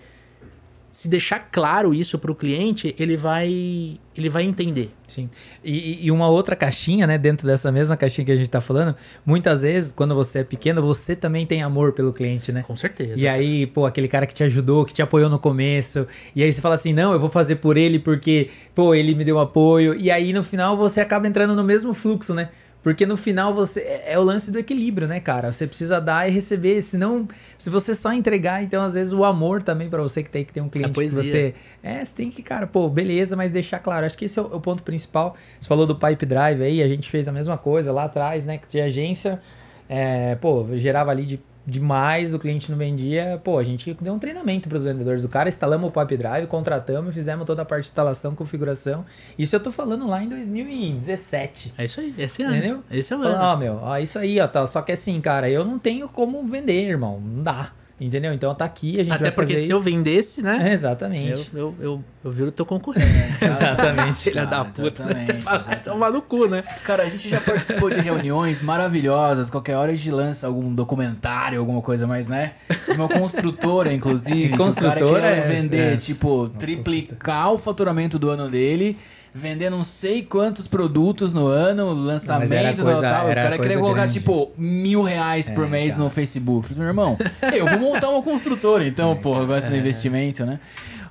se 0.97 1.09
deixar 1.09 1.51
claro 1.53 1.93
isso 1.93 2.19
pro 2.19 2.35
cliente, 2.35 2.97
ele 2.99 3.19
vai 3.19 4.01
ele 4.17 4.31
vai 4.31 4.45
entender. 4.45 4.89
Sim. 5.07 5.29
E, 5.63 6.07
e 6.07 6.11
uma 6.11 6.27
outra 6.27 6.57
caixinha, 6.57 7.07
né, 7.07 7.19
dentro 7.19 7.47
dessa 7.47 7.71
mesma 7.71 7.99
caixinha 7.99 8.25
que 8.25 8.33
a 8.33 8.37
gente 8.37 8.49
tá 8.49 8.63
falando, 8.63 8.97
muitas 9.25 9.61
vezes, 9.61 9.93
quando 9.93 10.15
você 10.15 10.39
é 10.39 10.45
pequeno, 10.45 10.81
você 10.81 11.15
também 11.15 11.45
tem 11.45 11.63
amor 11.63 11.93
pelo 11.93 12.15
cliente, 12.15 12.51
né? 12.51 12.65
Com 12.67 12.75
certeza. 12.75 13.13
E 13.15 13.29
aí, 13.29 13.67
pô, 13.67 13.85
aquele 13.85 14.09
cara 14.09 14.27
que 14.27 14.33
te 14.33 14.43
ajudou, 14.45 14.87
que 14.87 14.95
te 14.95 15.03
apoiou 15.03 15.29
no 15.29 15.39
começo, 15.39 16.07
e 16.35 16.43
aí 16.43 16.51
você 16.51 16.63
fala 16.63 16.77
assim, 16.77 16.95
não, 16.95 17.13
eu 17.13 17.21
vou 17.21 17.29
fazer 17.29 17.57
por 17.57 17.77
ele 17.77 17.99
porque, 17.99 18.49
pô, 18.75 18.95
ele 18.95 19.15
me 19.15 19.23
deu 19.23 19.39
apoio, 19.39 19.95
e 19.95 20.11
aí 20.11 20.33
no 20.33 20.43
final 20.43 20.79
você 20.79 21.03
acaba 21.03 21.29
entrando 21.29 21.55
no 21.55 21.63
mesmo 21.63 21.93
fluxo, 21.93 22.33
né? 22.33 22.49
Porque 22.87 23.05
no 23.05 23.17
final 23.17 23.53
você 23.53 23.81
é 23.81 24.13
é 24.13 24.17
o 24.17 24.23
lance 24.23 24.53
do 24.53 24.61
equilíbrio, 24.61 25.09
né, 25.09 25.19
cara? 25.19 25.51
Você 25.51 25.67
precisa 25.67 26.01
dar 26.01 26.29
e 26.29 26.31
receber, 26.31 26.81
senão 26.83 27.27
se 27.59 27.69
você 27.69 27.93
só 27.93 28.13
entregar, 28.13 28.63
então 28.63 28.81
às 28.81 28.95
vezes 28.95 29.13
o 29.13 29.25
amor 29.25 29.61
também 29.61 29.91
pra 29.91 30.01
você 30.01 30.23
que 30.23 30.31
tem 30.31 30.45
que 30.45 30.53
ter 30.53 30.61
um 30.61 30.69
cliente 30.69 30.91
que 30.91 30.95
poesia. 30.95 31.21
você 31.21 31.55
é, 31.83 32.05
você 32.05 32.15
tem 32.15 32.31
que, 32.31 32.45
cara, 32.45 32.65
pô, 32.65 32.89
beleza, 32.89 33.35
mas 33.35 33.51
deixar 33.51 33.81
claro. 33.81 34.07
Acho 34.07 34.17
que 34.17 34.27
esse 34.27 34.39
é 34.39 34.43
o, 34.43 34.53
é 34.53 34.55
o 34.55 34.61
ponto 34.61 34.85
principal. 34.85 35.35
Você 35.59 35.67
falou 35.67 35.85
do 35.85 35.97
Pipe 35.97 36.25
Drive 36.27 36.63
aí, 36.63 36.81
a 36.81 36.87
gente 36.87 37.11
fez 37.11 37.27
a 37.27 37.33
mesma 37.33 37.59
coisa 37.59 37.91
lá 37.91 38.05
atrás, 38.05 38.45
né, 38.45 38.57
que 38.57 38.69
tinha 38.69 38.85
agência, 38.85 39.41
é, 39.89 40.37
pô, 40.37 40.65
gerava 40.77 41.11
ali 41.11 41.27
de 41.27 41.41
demais, 41.67 42.33
o 42.33 42.39
cliente 42.39 42.71
não 42.71 42.79
vendia, 42.79 43.41
pô, 43.43 43.59
a 43.59 43.65
gente 43.65 43.93
deu 44.01 44.15
um 44.15 44.19
treinamento 44.19 44.69
para 44.69 44.77
os 44.77 44.85
vendedores 44.85 45.23
do 45.23 45.29
cara, 45.29 45.49
instalamos 45.49 45.89
o 45.89 45.93
Pipe 45.93 46.17
Drive, 46.17 46.47
contratamos, 46.47 47.13
fizemos 47.13 47.45
toda 47.45 47.63
a 47.63 47.65
parte 47.65 47.83
de 47.83 47.89
instalação, 47.89 48.35
configuração. 48.37 49.05
Isso 49.37 49.57
eu 49.57 49.61
tô 49.61 49.73
falando 49.73 50.07
lá 50.07 50.23
em 50.23 50.29
2017. 50.29 51.75
É 51.77 51.85
isso 51.85 52.01
aí, 52.01 52.15
esse 52.17 52.43
ano. 52.43 52.57
Entendeu? 52.57 52.85
Esse 52.91 53.13
é 53.13 53.17
o 53.17 53.21
Falando, 53.21 53.37
ano. 53.37 53.45
ó, 53.45 53.57
meu, 53.57 53.81
ó, 53.83 53.99
isso 53.99 54.19
aí, 54.19 54.39
ó, 54.41 54.47
tá. 54.47 54.67
Só 54.67 54.81
que 54.81 54.93
assim, 54.93 55.21
cara, 55.21 55.51
eu 55.51 55.65
não 55.65 55.79
tenho 55.79 56.09
como 56.09 56.43
vender, 56.45 56.89
irmão. 56.89 57.19
Não 57.21 57.43
dá. 57.43 57.73
Entendeu? 57.99 58.31
Então 58.35 58.55
tá 58.55 58.67
aqui, 58.67 59.01
a 59.01 59.03
gente 59.03 59.15
Até 59.15 59.25
vai 59.25 59.33
porque 59.33 59.55
fazer 59.55 59.59
se 59.65 59.71
isso. 59.71 59.73
eu 59.73 59.81
vendesse, 59.81 60.43
né? 60.43 60.69
É, 60.69 60.73
exatamente. 60.73 61.51
Eu, 61.55 61.59
eu, 61.61 61.75
eu, 61.81 62.05
eu 62.25 62.31
viro 62.31 62.53
teu 62.53 62.67
concorrente. 62.67 63.07
Exatamente. 63.41 64.19
Filha 64.19 64.45
da 64.45 64.67
puta. 64.67 65.03
exatamente, 65.03 65.41
fala, 65.41 65.77
tomar 65.77 66.11
no 66.11 66.21
cu, 66.21 66.47
né? 66.47 66.63
Cara, 66.85 67.05
a 67.05 67.09
gente 67.09 67.27
já 67.27 67.41
participou 67.41 67.89
de 67.91 67.99
reuniões 68.01 68.61
maravilhosas. 68.61 69.49
Qualquer 69.49 69.77
hora 69.77 69.93
a 69.93 69.95
gente 69.95 70.11
lança 70.11 70.47
algum 70.47 70.75
documentário, 70.75 71.59
alguma 71.59 71.81
coisa 71.81 72.07
mais, 72.07 72.29
né? 72.29 72.53
De 72.87 72.93
uma 72.97 73.09
construtora, 73.09 73.91
inclusive. 73.93 74.49
que 74.49 74.55
o 74.55 74.59
cara 74.59 74.65
Construtora 74.65 75.05
queria 75.23 75.27
é- 75.29 75.41
vender, 75.41 75.93
é. 75.95 75.97
tipo, 75.97 76.51
triplicar 76.51 77.51
o 77.53 77.57
faturamento 77.57 78.19
do 78.19 78.29
ano 78.29 78.49
dele. 78.51 78.99
Vender 79.39 79.69
não 79.69 79.85
sei 79.85 80.23
quantos 80.23 80.67
produtos 80.67 81.35
no 81.35 81.47
ano, 81.47 81.93
lançamento 81.93 82.51
era 82.55 82.73
tal. 82.75 82.87
O 82.97 83.35
cara 83.35 83.59
queria 83.59 83.79
colocar, 83.79 84.09
tipo, 84.09 84.51
mil 84.57 85.03
reais 85.03 85.47
por 85.51 85.67
É, 85.67 85.69
mês 85.69 85.93
cara. 85.93 86.05
no 86.05 86.09
Facebook. 86.11 86.59
Eu 86.71 86.75
falei, 86.75 86.79
meu 86.79 86.89
irmão, 86.89 87.19
eu 87.55 87.67
vou 87.67 87.79
montar 87.93 88.09
uma 88.09 88.23
construtora, 88.23 88.87
então, 88.87 89.15
porra, 89.17 89.41
eu 89.43 89.47
gosto 89.47 89.69
do 89.69 89.77
investimento, 89.77 90.47
né? 90.47 90.59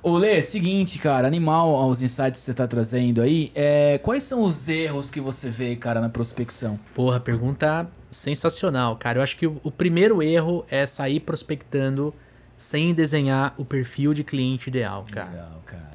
Ô, 0.01 0.17
Lê, 0.17 0.41
seguinte, 0.41 0.97
cara, 0.97 1.27
animal 1.27 1.75
aos 1.75 2.01
insights 2.01 2.39
que 2.39 2.45
você 2.45 2.53
tá 2.53 2.67
trazendo 2.67 3.21
aí, 3.21 3.51
é, 3.55 3.99
quais 3.99 4.23
são 4.23 4.41
os 4.41 4.67
erros 4.69 5.09
que 5.11 5.19
você 5.21 5.49
vê, 5.49 5.75
cara, 5.75 6.01
na 6.01 6.09
prospecção? 6.09 6.79
Porra, 6.93 7.19
pergunta 7.19 7.87
sensacional, 8.09 8.95
cara. 8.97 9.19
Eu 9.19 9.23
acho 9.23 9.37
que 9.37 9.45
o, 9.45 9.59
o 9.63 9.69
primeiro 9.71 10.21
erro 10.23 10.65
é 10.69 10.85
sair 10.87 11.19
prospectando 11.19 12.13
sem 12.57 12.93
desenhar 12.93 13.53
o 13.57 13.65
perfil 13.65 14.13
de 14.13 14.23
cliente 14.23 14.69
ideal, 14.69 15.03
cara. 15.11 15.29
Legal, 15.29 15.63
cara. 15.65 15.94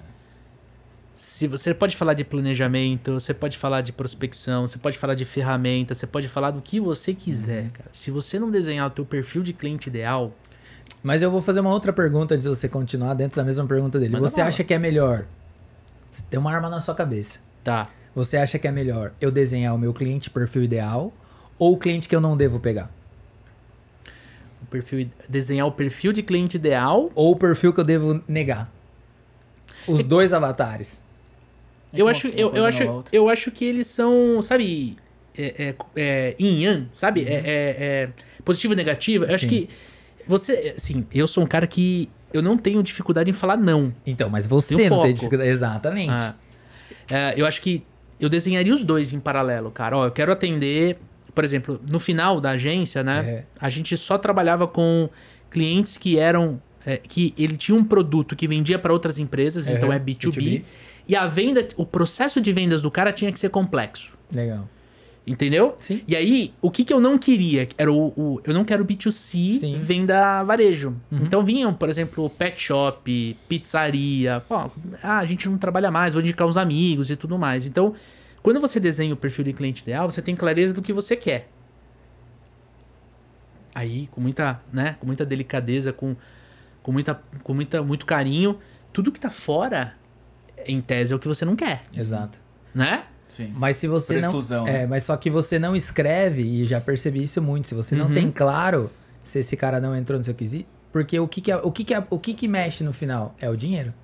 Se 1.23 1.47
você 1.47 1.75
pode 1.75 1.95
falar 1.99 2.15
de 2.15 2.25
planejamento, 2.25 3.13
você 3.13 3.35
pode 3.35 3.59
falar 3.59 3.83
de 3.83 3.93
prospecção, 3.93 4.67
você 4.67 4.79
pode 4.79 4.97
falar 4.97 5.15
de 5.15 5.27
ferramenta, 5.27 5.93
você 5.93 6.07
pode 6.07 6.29
falar 6.29 6.51
do 6.51 6.63
que 6.63 6.81
você 6.81 7.13
quiser, 7.13 7.65
Uhum. 7.65 7.71
cara. 7.71 7.91
Se 7.93 8.11
você 8.11 8.39
não 8.39 8.51
desenhar 8.51 8.87
o 8.87 8.91
teu 8.91 9.05
perfil 9.05 9.43
de 9.43 9.53
cliente 9.53 9.89
ideal, 9.91 10.33
Mas 11.03 11.21
eu 11.23 11.31
vou 11.31 11.41
fazer 11.43 11.61
uma 11.61 11.71
outra 11.71 11.93
pergunta 11.93 12.35
antes 12.35 12.45
de 12.45 12.49
você 12.55 12.69
continuar 12.71 13.13
dentro 13.15 13.37
da 13.37 13.45
mesma 13.45 13.67
pergunta 13.67 13.99
dele. 13.99 14.13
Manda 14.15 14.27
você 14.29 14.41
acha 14.41 14.65
que 14.65 14.73
é 14.75 14.79
melhor? 14.79 15.27
Você 16.11 16.23
tem 16.29 16.41
uma 16.41 16.51
arma 16.53 16.69
na 16.71 16.81
sua 16.81 16.95
cabeça. 16.95 17.41
tá. 17.63 17.89
Você 18.15 18.37
acha 18.39 18.59
que 18.59 18.67
é 18.67 18.73
melhor 18.73 19.13
eu 19.21 19.31
desenhar 19.31 19.75
o 19.75 19.79
meu 19.79 19.93
cliente 19.95 20.29
perfil 20.31 20.63
ideal 20.65 21.13
ou 21.59 21.75
o 21.75 21.77
cliente 21.79 22.09
que 22.09 22.17
eu 22.17 22.21
não 22.21 22.35
devo 22.37 22.59
pegar? 22.59 22.91
O 24.63 24.67
perfil, 24.67 25.09
desenhar 25.29 25.67
o 25.67 25.73
perfil 25.73 26.13
de 26.15 26.23
cliente 26.23 26.57
ideal. 26.57 27.11
Ou 27.15 27.33
o 27.33 27.37
perfil 27.37 27.73
que 27.75 27.81
eu 27.81 27.85
devo 27.85 28.21
negar? 28.27 28.71
Os 29.87 30.03
dois 30.05 30.33
avatares. 30.33 31.03
Eu 31.93 32.05
uma- 32.07 32.11
acho, 32.11 32.29
eu, 32.29 32.55
eu 32.55 32.65
acho, 32.65 32.89
outra. 32.89 33.17
eu 33.17 33.29
acho 33.29 33.51
que 33.51 33.65
eles 33.65 33.87
são, 33.87 34.41
sabe, 34.43 34.97
é, 35.37 35.55
é, 35.69 35.75
é, 35.97 36.37
yin 36.39 36.63
yang, 36.63 36.89
sabe? 36.93 37.23
É, 37.25 37.35
é, 37.35 37.43
é 37.45 38.09
positivo 38.45 38.73
e 38.75 38.77
negativo. 38.77 39.25
Eu 39.25 39.35
acho 39.35 39.49
Sim. 39.49 39.49
que 39.49 39.69
você, 40.27 40.75
assim, 40.77 41.05
eu 41.13 41.27
sou 41.27 41.43
um 41.45 41.47
cara 41.47 41.67
que 41.67 42.09
eu 42.33 42.41
não 42.43 42.57
tenho 42.57 42.83
dificuldade 42.83 43.29
em 43.31 43.33
falar 43.33 43.57
não. 43.57 43.93
Então, 44.07 44.29
mas 44.31 44.47
você 44.47 44.77
Tem 44.77 44.89
não 44.91 44.99
tem 44.99 45.07
foco. 45.11 45.15
dificuldade. 45.15 45.51
Exatamente. 45.51 46.13
Ah. 46.21 46.35
É, 47.09 47.35
eu 47.37 47.45
acho 47.47 47.61
que 47.61 47.83
eu 48.21 48.29
desenharia 48.29 48.73
os 48.73 48.85
dois 48.85 49.13
em 49.13 49.19
paralelo, 49.19 49.71
cara. 49.71 49.97
Ó, 49.97 50.07
eu 50.07 50.11
quero 50.13 50.31
atender, 50.31 50.99
por 51.35 51.43
exemplo, 51.43 51.81
no 51.91 51.99
final 51.99 52.41
da 52.41 52.51
agência, 52.51 53.03
né? 53.03 53.19
É. 53.27 53.45
A 53.61 53.69
gente 53.69 53.97
só 53.97 54.17
trabalhava 54.17 54.69
com 54.69 55.09
clientes 55.51 55.97
que 55.97 56.19
eram. 56.19 56.61
é, 56.87 56.97
que 56.97 57.35
ele 57.37 57.57
tinha 57.57 57.77
um 57.77 57.83
produto 57.85 58.35
que 58.37 58.47
vendia 58.49 58.79
para 58.79 58.91
outras 58.93 59.19
empresas, 59.19 59.67
Uhum, 59.67 59.75
então 59.77 59.93
é 59.93 59.99
B2B, 59.99 60.33
B2B. 60.33 60.63
E 61.11 61.17
a 61.17 61.27
venda, 61.27 61.67
o 61.77 61.85
processo 61.85 62.41
de 62.41 62.53
vendas 62.53 62.81
do 62.81 62.91
cara 62.91 63.13
tinha 63.13 63.33
que 63.33 63.39
ser 63.41 63.49
complexo. 63.51 64.17
Legal. 64.33 64.69
Entendeu? 65.27 65.77
Sim. 65.81 66.03
E 66.09 66.15
aí, 66.17 66.55
o 66.63 66.71
que, 66.71 66.85
que 66.85 66.93
eu 66.93 67.01
não 67.01 67.19
queria? 67.19 67.69
Era 67.77 67.93
o, 67.93 68.09
o- 68.17 68.41
eu 68.45 68.55
não 68.55 68.65
quero 68.65 68.85
B2C 68.85 69.51
Sim. 69.51 69.75
Uhum. 69.75 69.81
venda 69.81 70.43
varejo. 70.45 70.95
Então 71.13 71.45
vinham, 71.45 71.75
por 71.75 71.89
exemplo, 71.89 72.31
pet 72.31 72.61
shop, 72.61 73.37
pizzaria. 73.49 74.41
Pô, 74.49 74.55
ah, 75.03 75.19
a 75.19 75.25
gente 75.27 75.49
não 75.49 75.59
trabalha 75.59 75.91
mais, 75.91 76.15
vou 76.15 76.23
indicar 76.23 76.47
uns 76.47 76.57
amigos 76.57 77.11
e 77.11 77.17
tudo 77.17 77.37
mais. 77.39 77.67
Então, 77.67 77.95
quando 78.43 78.61
você 78.61 78.79
desenha 78.81 79.13
o 79.13 79.17
perfil 79.17 79.45
de 79.45 79.53
cliente 79.53 79.83
ideal, 79.83 80.11
você 80.11 80.23
tem 80.23 80.35
clareza 80.35 80.73
do 80.73 80.81
que 80.81 80.93
você 80.93 81.15
quer. 81.17 81.49
Aí, 83.75 84.09
com 84.11 84.21
muita, 84.21 84.61
né, 84.73 84.97
com 84.99 85.07
muita 85.07 85.25
delicadeza, 85.25 85.93
com, 85.93 86.17
com, 86.83 86.91
muita, 86.93 87.21
com 87.45 87.55
muita, 87.55 87.83
muito 87.83 88.05
carinho, 88.07 88.59
tudo 88.93 89.13
que 89.13 89.21
tá 89.21 89.31
fora, 89.31 89.95
em 90.67 90.81
tese, 90.81 91.13
é 91.13 91.17
o 91.17 91.19
que 91.19 91.29
você 91.29 91.45
não 91.45 91.55
quer, 91.57 91.83
Exato. 91.95 92.39
né? 92.75 93.05
Sim. 93.29 93.53
Mas 93.57 93.77
se 93.77 93.87
você 93.87 94.15
Por 94.15 94.21
não. 94.23 94.29
exclusão, 94.29 94.67
é, 94.67 94.73
né? 94.73 94.87
mas 94.87 95.05
só 95.05 95.17
que 95.17 95.31
você 95.31 95.59
não 95.59 95.77
escreve, 95.77 96.43
e 96.43 96.65
já 96.65 96.81
percebi 96.81 97.23
isso 97.23 97.41
muito, 97.41 97.69
se 97.69 97.75
você 97.75 97.95
não 97.95 98.07
Uhum. 98.07 98.15
tem 98.15 98.31
claro 98.31 98.91
se 99.23 99.39
esse 99.39 99.57
cara 99.57 99.81
não 99.81 99.95
entrou 99.95 100.19
no 100.19 100.25
seu 100.25 100.35
quesito. 100.35 100.69
Porque 100.93 101.21
o 101.21 101.29
que 101.29 101.41
que, 101.41 101.53
é- 101.53 101.57
o 101.57 101.71
que, 101.71 101.85
que, 101.85 101.95
é- 101.95 102.05
o 102.11 102.19
que 102.19 102.35
que 102.35 102.49
mexe 102.49 102.83
no 102.83 102.93
final? 102.93 103.35
É 103.41 103.49
o 103.49 103.57
dinheiro. 103.57 103.95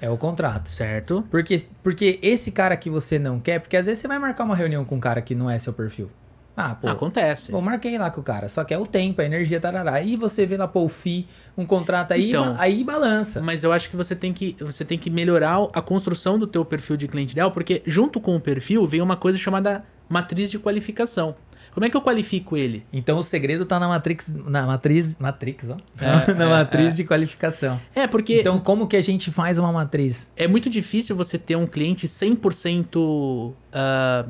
É 0.00 0.08
o 0.08 0.16
contrato. 0.16 0.68
Certo? 0.70 1.22
Porque, 1.30 1.54
porque 1.82 2.18
esse 2.22 2.50
cara 2.52 2.74
que 2.76 2.88
você 2.88 3.18
não 3.18 3.38
quer, 3.38 3.60
porque 3.60 3.76
às 3.76 3.84
vezes 3.86 4.00
você 4.00 4.08
vai 4.08 4.18
marcar 4.18 4.44
uma 4.44 4.56
reunião 4.56 4.84
com 4.84 4.96
um 4.96 5.00
cara 5.00 5.20
que 5.20 5.34
não 5.34 5.50
é 5.50 5.58
seu 5.58 5.72
perfil. 5.74 6.10
Ah, 6.56 6.74
pô. 6.74 6.88
Acontece. 6.88 7.50
Pô, 7.50 7.60
marquei 7.60 7.98
lá 7.98 8.10
com 8.10 8.20
o 8.20 8.24
cara. 8.24 8.48
Só 8.48 8.62
que 8.62 8.72
é 8.72 8.78
o 8.78 8.86
tempo, 8.86 9.20
a 9.20 9.24
energia, 9.24 9.60
tarará. 9.60 9.94
Aí 9.94 10.14
você 10.16 10.46
vê 10.46 10.56
lá, 10.56 10.68
pô, 10.68 10.84
o 10.84 10.88
FI, 10.88 11.26
um 11.58 11.66
contrato 11.66 12.12
aí, 12.12 12.30
Então. 12.30 12.54
aí 12.58 12.84
balança. 12.84 13.40
Mas 13.40 13.64
eu 13.64 13.72
acho 13.72 13.90
que 13.90 13.96
você 13.96 14.14
tem 14.14 14.32
que 14.32 14.56
você 14.60 14.84
tem 14.84 14.96
que 14.96 15.10
melhorar 15.10 15.56
a 15.72 15.82
construção 15.82 16.38
do 16.38 16.46
teu 16.46 16.64
perfil 16.64 16.96
de 16.96 17.08
cliente 17.08 17.32
ideal, 17.32 17.50
porque 17.50 17.82
junto 17.86 18.20
com 18.20 18.36
o 18.36 18.40
perfil 18.40 18.86
vem 18.86 19.00
uma 19.00 19.16
coisa 19.16 19.36
chamada 19.36 19.84
matriz 20.08 20.50
de 20.50 20.58
qualificação. 20.58 21.34
Como 21.72 21.84
é 21.84 21.90
que 21.90 21.96
eu 21.96 22.00
qualifico 22.02 22.56
ele? 22.56 22.86
Então 22.92 23.18
o 23.18 23.22
segredo 23.22 23.66
tá 23.66 23.80
na 23.80 23.88
matrix, 23.88 24.32
na 24.46 24.64
matriz, 24.64 25.16
matrix, 25.18 25.70
ó. 25.70 25.76
É, 26.00 26.30
na 26.34 26.44
é, 26.44 26.48
matriz 26.48 26.92
é. 26.92 26.96
de 26.96 27.02
qualificação. 27.04 27.80
É, 27.92 28.06
porque 28.06 28.38
Então 28.40 28.60
como 28.60 28.86
que 28.86 28.96
a 28.96 29.00
gente 29.00 29.32
faz 29.32 29.58
uma 29.58 29.72
matriz? 29.72 30.30
é 30.36 30.46
muito 30.46 30.70
difícil 30.70 31.16
você 31.16 31.36
ter 31.36 31.56
um 31.56 31.66
cliente 31.66 32.06
100% 32.06 33.52
ah, 33.72 34.24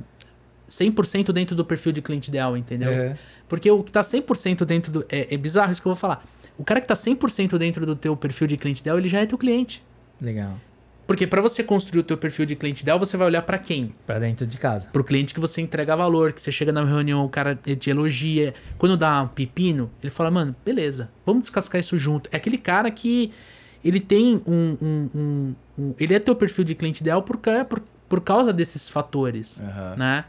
100% 0.69 1.33
dentro 1.33 1.55
do 1.57 1.65
perfil 1.65 1.93
de 1.93 2.01
cliente 2.03 2.29
ideal, 2.29 2.57
entendeu? 2.57 2.91
É. 2.91 3.17
Porque 3.49 3.71
o 3.71 3.83
que 3.83 3.93
tá 3.93 4.01
100% 4.01 4.65
dentro 4.65 4.93
do 4.93 5.07
é, 5.09 5.35
é 5.35 5.37
bizarro 5.37 5.73
isso 5.73 5.81
que 5.83 5.87
eu 5.89 5.93
vou 5.93 6.01
falar. 6.01 6.25
O 6.57 6.65
cara 6.65 6.81
que 6.81 6.87
tá 6.87 6.95
100% 6.95 7.59
dentro 7.59 7.85
do 7.85 7.97
teu 7.97 8.17
perfil 8.17 8.47
de 8.47 8.57
cliente 8.57 8.81
ideal, 8.81 8.99
ele 8.99 9.09
já 9.09 9.21
é 9.21 9.27
teu 9.27 9.37
cliente. 9.39 9.83
Legal. 10.21 10.59
Porque 11.07 11.27
para 11.27 11.43
você 11.43 11.63
construir 11.63 12.01
o 12.01 12.03
teu 12.03 12.17
perfil 12.17 12.47
de 12.47 12.57
cliente 12.57 12.83
ideal, 12.83 12.99
você 12.99 13.17
vai 13.17 13.27
olhar 13.27 13.43
para 13.43 13.59
quem? 13.59 13.93
Pra 14.07 14.19
dentro 14.19 14.47
de 14.47 14.57
casa. 14.57 14.89
Pro 14.91 15.05
cliente 15.05 15.35
que 15.35 15.41
você 15.41 15.61
entrega 15.61 15.95
valor, 15.95 16.33
que 16.33 16.41
você 16.41 16.51
chega 16.51 16.73
na 16.73 16.83
reunião, 16.83 17.25
o 17.25 17.29
cara 17.29 17.55
te 17.55 17.91
elogia. 17.91 18.55
Quando 18.79 18.97
dá 18.97 19.23
um 19.23 19.29
pepino, 19.29 19.91
ele 20.03 20.11
fala, 20.11 20.31
mano, 20.31 20.57
beleza, 20.65 21.11
vamos 21.27 21.43
descascar 21.43 21.79
isso 21.79 21.99
junto. 21.99 22.31
É 22.33 22.37
aquele 22.39 22.57
cara 22.57 22.91
que 22.91 23.31
ele 23.85 24.01
tem 24.01 24.41
um. 24.47 24.77
um- 24.81 25.11
um- 25.15 25.55
um- 25.79 25.95
ele 26.01 26.15
é 26.15 26.19
teu 26.19 26.35
perfil 26.35 26.65
de 26.65 26.75
cliente 26.75 27.03
ideal 27.03 27.23
por, 27.23 27.37
por, 27.69 27.83
por 28.09 28.21
causa 28.23 28.51
desses 28.51 28.89
fatores, 28.89 29.61
Aham. 29.61 29.97
né? 29.97 30.25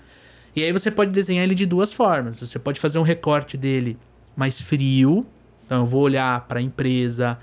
E 0.56 0.64
aí 0.64 0.72
você 0.72 0.90
pode 0.90 1.12
desenhar 1.12 1.44
ele 1.44 1.56
de 1.56 1.66
duas 1.66 1.92
formas. 1.92 2.40
Você 2.40 2.58
pode 2.58 2.80
fazer 2.80 2.98
um 2.98 3.04
recorte 3.04 3.58
dele 3.58 3.98
mais 4.36 4.62
frio. 4.62 5.26
Então 5.66 5.82
eu 5.82 5.86
vou 5.86 6.02
olhar 6.02 6.48
para 6.48 6.60
a 6.60 6.62
empresa, 6.62 7.38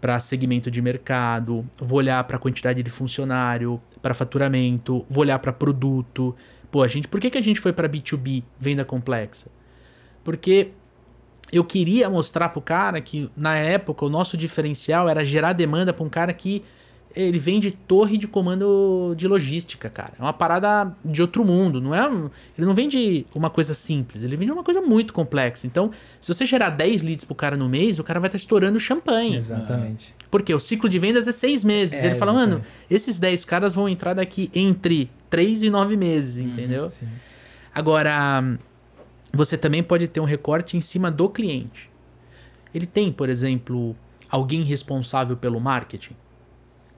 para 0.00 0.18
segmento 0.20 0.70
de 0.70 0.82
mercado, 0.82 1.64
vou 1.76 1.98
olhar 1.98 2.22
para 2.24 2.38
quantidade 2.38 2.82
de 2.82 2.90
funcionário, 2.90 3.80
para 4.02 4.12
faturamento, 4.12 5.04
vou 5.08 5.22
olhar 5.22 5.38
para 5.38 5.52
produto. 5.52 6.34
Pô, 6.70 6.82
a 6.82 6.88
gente, 6.88 7.08
por 7.08 7.20
que, 7.20 7.30
que 7.30 7.38
a 7.38 7.42
gente 7.42 7.60
foi 7.60 7.72
para 7.72 7.88
B2B, 7.88 8.42
venda 8.58 8.84
complexa? 8.84 9.48
Porque 10.22 10.70
eu 11.52 11.64
queria 11.64 12.08
mostrar 12.08 12.48
pro 12.48 12.60
cara 12.60 13.00
que 13.00 13.30
na 13.36 13.56
época 13.56 14.04
o 14.04 14.08
nosso 14.08 14.36
diferencial 14.36 15.08
era 15.08 15.24
gerar 15.24 15.52
demanda 15.52 15.92
para 15.92 16.04
um 16.04 16.08
cara 16.08 16.32
que 16.32 16.62
ele 17.14 17.38
vende 17.38 17.70
torre 17.70 18.16
de 18.16 18.26
comando 18.26 19.14
de 19.16 19.28
logística, 19.28 19.88
cara. 19.90 20.12
É 20.18 20.22
uma 20.22 20.32
parada 20.32 20.94
de 21.04 21.20
outro 21.22 21.44
mundo, 21.44 21.80
não 21.80 21.94
é? 21.94 22.08
um- 22.08 22.30
ele 22.56 22.66
não 22.66 22.74
vende 22.74 23.26
uma 23.34 23.50
coisa 23.50 23.74
simples, 23.74 24.22
ele 24.22 24.36
vende 24.36 24.50
uma 24.52 24.62
coisa 24.64 24.80
muito 24.80 25.12
complexa. 25.12 25.66
Então, 25.66 25.90
se 26.20 26.32
você 26.32 26.44
gerar 26.46 26.70
10 26.70 27.02
leads 27.02 27.24
pro 27.24 27.34
cara 27.34 27.56
no 27.56 27.68
mês, 27.68 27.98
o 27.98 28.04
cara 28.04 28.18
vai 28.20 28.28
estar 28.28 28.36
estourando 28.36 28.78
champanhe. 28.80 29.36
Exatamente. 29.36 30.14
Porque 30.30 30.52
o 30.54 30.58
ciclo 30.58 30.88
de 30.88 30.98
vendas 30.98 31.26
é 31.26 31.32
seis 31.32 31.62
meses. 31.64 32.02
É, 32.02 32.06
ele 32.06 32.14
fala, 32.14 32.32
mano, 32.32 32.54
exatamente. 32.54 32.68
esses 32.90 33.18
10 33.18 33.44
caras 33.44 33.74
vão 33.74 33.88
entrar 33.88 34.14
daqui 34.14 34.50
entre 34.54 35.10
3 35.28 35.62
e 35.62 35.70
9 35.70 35.96
meses, 35.96 36.38
entendeu? 36.38 36.88
Sim. 36.88 37.06
Agora, 37.74 38.58
você 39.32 39.56
também 39.56 39.82
pode 39.82 40.06
ter 40.08 40.20
um 40.20 40.24
recorte 40.24 40.76
em 40.76 40.80
cima 40.80 41.10
do 41.10 41.28
cliente. 41.28 41.90
Ele 42.74 42.86
tem, 42.86 43.12
por 43.12 43.28
exemplo, 43.28 43.94
alguém 44.30 44.62
responsável 44.62 45.36
pelo 45.36 45.60
marketing? 45.60 46.14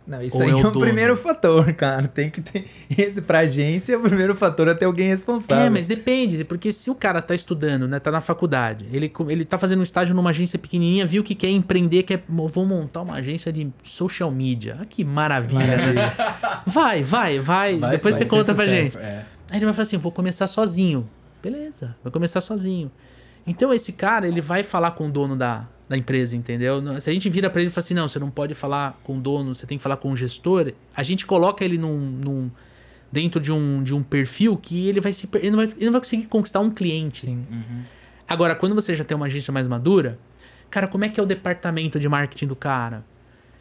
Não, 0.07 0.21
isso 0.21 0.37
Ou 0.37 0.43
aí 0.43 0.49
é 0.51 0.53
é, 0.53 0.55
o 0.57 0.59
o 0.59 0.63
dono? 0.71 0.81
primeiro 0.81 1.17
fator, 1.17 1.73
cara. 1.73 2.07
Tem 2.07 2.29
que 2.29 2.43
ter. 2.43 2.67
Esse, 2.97 3.23
pra 3.23 3.39
agência, 3.39 3.97
o 3.99 4.03
primeiro 4.03 4.35
fator 4.35 4.69
é 4.69 4.75
ter 4.75 4.85
alguém 4.85 5.09
responsável. 5.09 5.65
É, 5.65 5.71
mas 5.71 5.87
depende, 5.89 6.45
porque 6.45 6.73
se 6.75 6.91
o 6.91 6.95
cara 6.95 7.23
tá 7.23 7.35
estudando, 7.35 7.89
né, 7.89 7.99
tá 7.99 8.11
na 8.11 8.21
faculdade, 8.21 8.85
ele, 8.93 9.11
ele 9.31 9.45
tá 9.47 9.57
fazendo 9.57 9.81
um 9.81 9.83
estágio 9.83 10.15
numa 10.15 10.29
agência 10.29 10.59
pequenininha, 10.59 11.07
viu 11.07 11.25
que 11.25 11.35
quer 11.35 11.49
empreender, 11.49 12.03
quer, 12.03 12.23
"Mo- 12.29 12.49
vou 12.49 12.67
montar 12.67 13.01
uma 13.01 13.15
agência 13.15 13.51
de 13.51 13.67
social 13.83 14.31
media. 14.31 14.77
Ah, 14.81 14.85
que 14.85 15.03
maravilha, 15.05 15.77
né? 15.95 16.13
Vai, 16.67 17.03
vai, 17.03 17.41
vai, 17.41 17.77
Vai- 17.79 17.91
depois 17.93 18.15
vai 18.19 18.25
você 18.25 18.27
conta 18.27 18.55
pra 18.55 18.65
sucesso, 18.65 18.99
gente. 18.99 19.03
é. 19.07 19.25
Aí 19.51 19.59
ele 19.59 19.65
vai 19.65 19.73
falar 19.75 19.83
assim, 19.85 19.97
vou 19.97 20.13
começar 20.13 20.47
sozinho. 20.47 21.09
Beleza, 21.43 21.97
vai 22.03 22.13
começar 22.13 22.41
sozinho. 22.43 22.91
Então 23.47 23.73
esse 23.73 23.93
cara, 23.93 24.27
ele 24.29 24.41
vai 24.41 24.65
falar 24.65 24.91
com 24.93 25.07
o 25.07 25.11
dono 25.11 25.37
da, 25.37 25.67
da 25.89 25.97
empresa, 25.97 26.37
entendeu? 26.37 26.81
Não- 26.81 26.99
Se 27.01 27.11
a 27.11 27.13
gente 27.13 27.29
vira 27.29 27.51
pra 27.51 27.61
ele 27.61 27.69
e 27.69 27.73
fala 27.73 27.85
assim, 27.85 27.95
não, 27.95 28.09
você 28.09 28.19
não 28.19 28.31
pode 28.31 28.55
falar 28.55 28.99
com 29.05 29.19
o 29.19 29.21
dono, 29.21 29.55
você 29.55 29.67
tem 29.67 29.77
que 29.79 29.83
falar 29.83 29.97
com 29.99 30.11
o 30.13 30.17
gestor, 30.17 30.73
a 30.97 31.03
gente 31.03 31.27
coloca 31.27 31.65
ele 31.65 31.77
num, 31.79 31.99
num- 31.99 32.51
dentro 33.13 33.41
de 33.41 33.53
um, 33.53 33.83
de 33.83 33.95
um 33.95 34.03
perfil 34.03 34.57
que 34.57 34.89
ele 34.89 35.01
vai 35.01 35.13
se 35.13 35.29
ele 35.35 35.51
não 35.51 35.57
vai, 35.59 35.67
ele 35.67 35.85
não 35.87 35.93
vai 35.93 36.01
conseguir 36.01 36.27
conquistar 36.27 36.61
um 36.61 36.71
cliente. 36.71 37.27
Sim. 37.27 37.47
Agora, 38.27 38.55
quando 38.55 38.75
você 38.75 38.95
já 38.97 39.05
tem 39.05 39.15
uma 39.17 39.27
agência 39.27 39.53
mais 39.53 39.69
madura, 39.69 40.19
cara, 40.71 40.89
como 40.89 41.05
é 41.05 41.09
que 41.09 41.21
é 41.21 41.23
o 41.23 41.27
departamento 41.27 42.01
de 42.01 42.09
marketing 42.09 42.47
do 42.47 42.57
cara? 42.57 43.05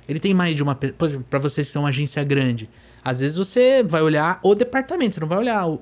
Ele 0.07 0.19
tem 0.19 0.33
mais 0.33 0.55
de 0.55 0.63
uma. 0.63 0.75
Por 0.75 1.05
exemplo, 1.07 1.25
pra 1.29 1.39
vocês 1.39 1.67
que 1.67 1.73
são 1.73 1.83
uma 1.83 1.89
agência 1.89 2.21
grande, 2.23 2.69
às 3.03 3.19
vezes 3.21 3.35
você 3.37 3.83
vai 3.83 4.01
olhar 4.01 4.39
o 4.43 4.53
departamento, 4.55 5.15
você 5.15 5.21
não 5.21 5.27
vai 5.27 5.37
olhar 5.37 5.65
o, 5.65 5.75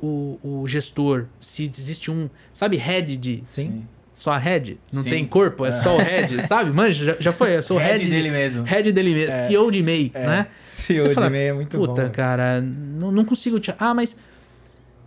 o, 0.43 0.61
o 0.61 0.67
gestor. 0.67 1.25
Se 1.39 1.63
existe 1.63 2.11
um. 2.11 2.29
Sabe, 2.53 2.77
head 2.77 3.15
de. 3.17 3.41
Sim. 3.43 3.87
Só 4.11 4.31
a 4.31 4.37
head? 4.37 4.77
Não 4.91 5.03
Sim. 5.03 5.09
tem 5.09 5.25
corpo, 5.25 5.65
é 5.65 5.71
só 5.71 5.95
o 5.95 5.99
head, 5.99 6.45
sabe? 6.45 6.69
Manja, 6.71 7.05
já, 7.05 7.13
já 7.13 7.31
foi, 7.31 7.55
eu 7.55 7.63
sou 7.63 7.77
Head 7.77 7.99
head, 7.99 8.09
dele 8.09 8.23
de, 8.23 8.31
mesmo. 8.31 8.63
Head 8.65 8.91
dele 8.91 9.13
mesmo, 9.13 9.31
É. 9.31 9.47
CEO 9.47 9.71
de 9.71 9.79
e-mail, 9.79 10.11
É. 10.13 10.25
né? 10.25 10.47
CEO 10.65 11.03
Você 11.03 11.07
de 11.09 11.15
fala, 11.15 11.27
e-mail 11.27 11.49
é 11.49 11.53
muito 11.53 11.77
Puta, 11.77 12.03
bom. 12.03 12.09
cara, 12.11 12.59
não, 12.61 13.09
não 13.11 13.23
consigo 13.23 13.57
te. 13.59 13.73
Ah, 13.79 13.93
mas. 13.93 14.17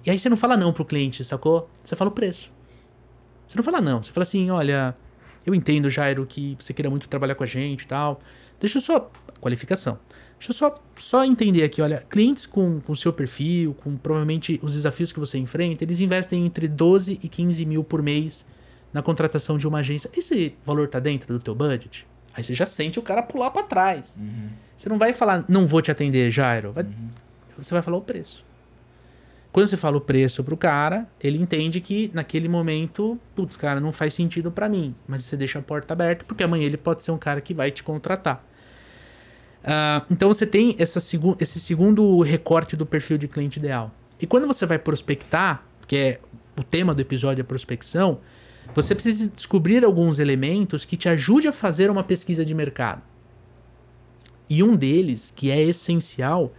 E 0.07 0.11
aí 0.11 0.19
você 0.19 0.29
não 0.31 0.37
fala 0.37 0.57
não 0.57 0.73
pro 0.73 0.85
cliente, 0.87 1.23
sacou? 1.23 1.69
Você 1.83 1.95
fala 1.95 2.09
o 2.11 2.13
preço. 2.15 2.51
Você 3.47 3.57
não 3.59 3.63
fala 3.63 3.81
não. 3.83 4.03
Você 4.03 4.11
fala 4.11 4.23
assim: 4.23 4.51
olha, 4.51 4.97
eu 5.45 5.55
entendo, 5.55 5.91
Jairo, 5.91 6.25
que 6.27 6.57
você 6.59 6.73
queira 6.73 6.89
muito 6.89 7.07
trabalhar 7.07 7.35
com 7.35 7.45
a 7.45 7.47
gente 7.47 7.83
e 7.83 7.87
tal. 7.87 8.21
Deixa 8.59 8.79
eu 8.79 8.83
só. 8.83 9.11
Qualificação. 9.41 9.99
Deixa 10.39 10.51
eu 10.51 10.55
só, 10.55 10.83
só 10.99 11.25
entender 11.25 11.63
aqui, 11.63 11.81
olha, 11.83 12.05
clientes 12.09 12.45
com 12.47 12.81
o 12.89 12.97
seu 12.97 13.13
perfil, 13.13 13.75
com 13.75 13.97
provavelmente 13.97 14.59
os 14.63 14.75
desafios 14.75 15.13
que 15.13 15.21
você 15.21 15.39
enfrenta, 15.39 15.85
eles 15.85 16.01
investem 16.01 16.45
entre 16.45 16.67
12 16.69 17.19
e 17.23 17.29
15 17.29 17.65
mil 17.65 17.85
por 17.85 18.03
mês 18.03 18.45
na 18.95 19.03
contratação 19.03 19.59
de 19.59 19.69
uma 19.69 19.81
agência. 19.81 20.09
Esse 20.17 20.55
valor 20.65 20.89
tá 20.89 20.99
dentro 20.99 21.35
do 21.37 21.43
teu 21.43 21.55
budget? 21.55 22.07
Aí 22.33 22.43
você 22.43 22.55
já 22.55 22.65
sente 22.65 22.99
o 22.99 23.03
cara 23.03 23.23
pular 23.23 23.51
para 23.51 23.63
trás. 23.65 24.17
Uhum. 24.19 24.49
Você 24.77 24.89
não 24.89 24.99
vai 24.99 25.13
falar, 25.13 25.45
não 25.49 25.67
vou 25.67 25.83
te 25.83 25.91
atender, 25.91 26.31
Jairo. 26.31 26.73
Vai- 26.73 26.87
Você 27.59 27.75
vai 27.75 27.83
falar 27.83 27.97
o 27.99 28.01
preço. 28.03 28.43
Quando 29.53 29.69
você 29.69 29.77
fala 29.77 29.97
o 29.97 30.01
preço 30.01 30.43
pro 30.43 30.57
cara, 30.57 31.07
ele 31.21 31.39
entende 31.39 31.81
que 31.81 32.11
naquele 32.13 32.49
momento, 32.49 33.17
putz, 33.37 33.57
cara, 33.57 33.79
não 33.81 33.93
faz 33.93 34.13
sentido 34.15 34.51
para 34.51 34.69
mim. 34.69 34.93
Mas 35.07 35.23
você 35.23 35.37
deixa 35.37 35.61
a 35.61 35.63
porta 35.63 35.93
aberta, 35.95 36.25
porque 36.25 36.43
amanhã 36.43 36.65
ele 36.67 36.77
pode 36.77 37.05
ser 37.05 37.13
um 37.13 37.19
cara 37.19 37.41
que 37.41 37.55
vai 37.55 37.71
te 37.71 37.83
contratar. 37.85 38.45
Ah, 39.63 40.05
então 40.11 40.29
você 40.29 40.45
tem 40.47 40.75
essa 40.79 40.99
segu 41.01 41.37
esse 41.41 41.59
segundo 41.61 42.21
recorte 42.21 42.77
do 42.77 42.85
perfil 42.85 43.17
de 43.17 43.29
cliente 43.29 43.59
ideal. 43.59 43.93
E 44.21 44.27
quando 44.27 44.47
você 44.47 44.67
vai 44.67 44.79
prospectar, 44.79 45.63
que 45.87 45.97
é 45.97 46.21
o 46.59 46.63
tema 46.65 46.93
do 46.95 47.01
episódio 47.01 47.41
é 47.41 47.45
prospecção, 47.45 48.19
você 48.75 48.95
precisa 48.95 49.29
descobrir 49.29 49.85
alguns 49.85 50.19
elementos 50.19 50.85
que 50.85 50.97
te 50.97 51.09
ajude 51.09 51.49
a 51.49 51.53
fazer 51.53 51.91
uma 51.91 52.05
pesquisa 52.05 52.45
de 52.45 52.55
mercado. 52.55 53.03
E 54.49 54.63
um 54.63 54.77
deles, 54.77 55.33
que 55.35 55.51
é 55.51 55.63
essencial, 55.63 56.53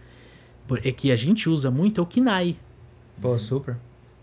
é 0.82 0.92
que 0.92 1.10
a 1.10 1.16
gente 1.16 1.48
usa 1.48 1.70
muito, 1.70 2.00
é 2.00 2.04
o 2.04 2.06
KINAI. 2.06 2.56
Pô, 3.20 3.38
super. 3.38 3.76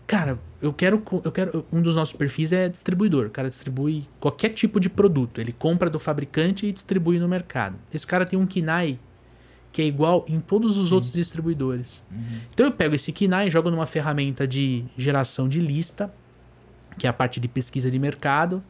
Cara, 0.06 0.38
eu 0.60 0.72
quero, 0.72 1.02
eu 1.24 1.32
quero. 1.32 1.64
Um 1.72 1.80
dos 1.80 1.96
nossos 1.96 2.14
perfis 2.14 2.52
é 2.52 2.68
distribuidor. 2.68 3.26
O 3.26 3.30
cara 3.30 3.48
distribui 3.48 4.06
qualquer 4.20 4.50
tipo 4.50 4.78
de 4.78 4.90
produto. 4.90 5.40
Ele 5.40 5.52
compra 5.52 5.88
do 5.88 5.98
fabricante 5.98 6.66
e 6.66 6.72
distribui 6.72 7.18
no 7.18 7.26
mercado. 7.26 7.78
Esse 7.92 8.06
cara 8.06 8.26
tem 8.26 8.38
um 8.38 8.46
KINAI 8.46 8.98
que 9.74 9.82
é 9.82 9.86
igual 9.86 10.24
em 10.28 10.38
todos 10.38 10.78
os 10.78 10.92
outros 10.92 11.12
distribuidores. 11.12 12.00
Então 12.52 12.64
eu 12.64 12.70
pego 12.70 12.94
esse 12.94 13.10
KINAI 13.10 13.50
jogo 13.50 13.72
numa 13.72 13.86
ferramenta 13.86 14.46
de 14.46 14.84
geração 14.96 15.48
de 15.48 15.58
lista, 15.58 16.14
que 16.98 17.06
é 17.06 17.10
a 17.10 17.12
parte 17.12 17.38
de 17.40 17.48
pesquisa 17.48 17.90
de 17.90 17.98
mercado, 17.98 18.62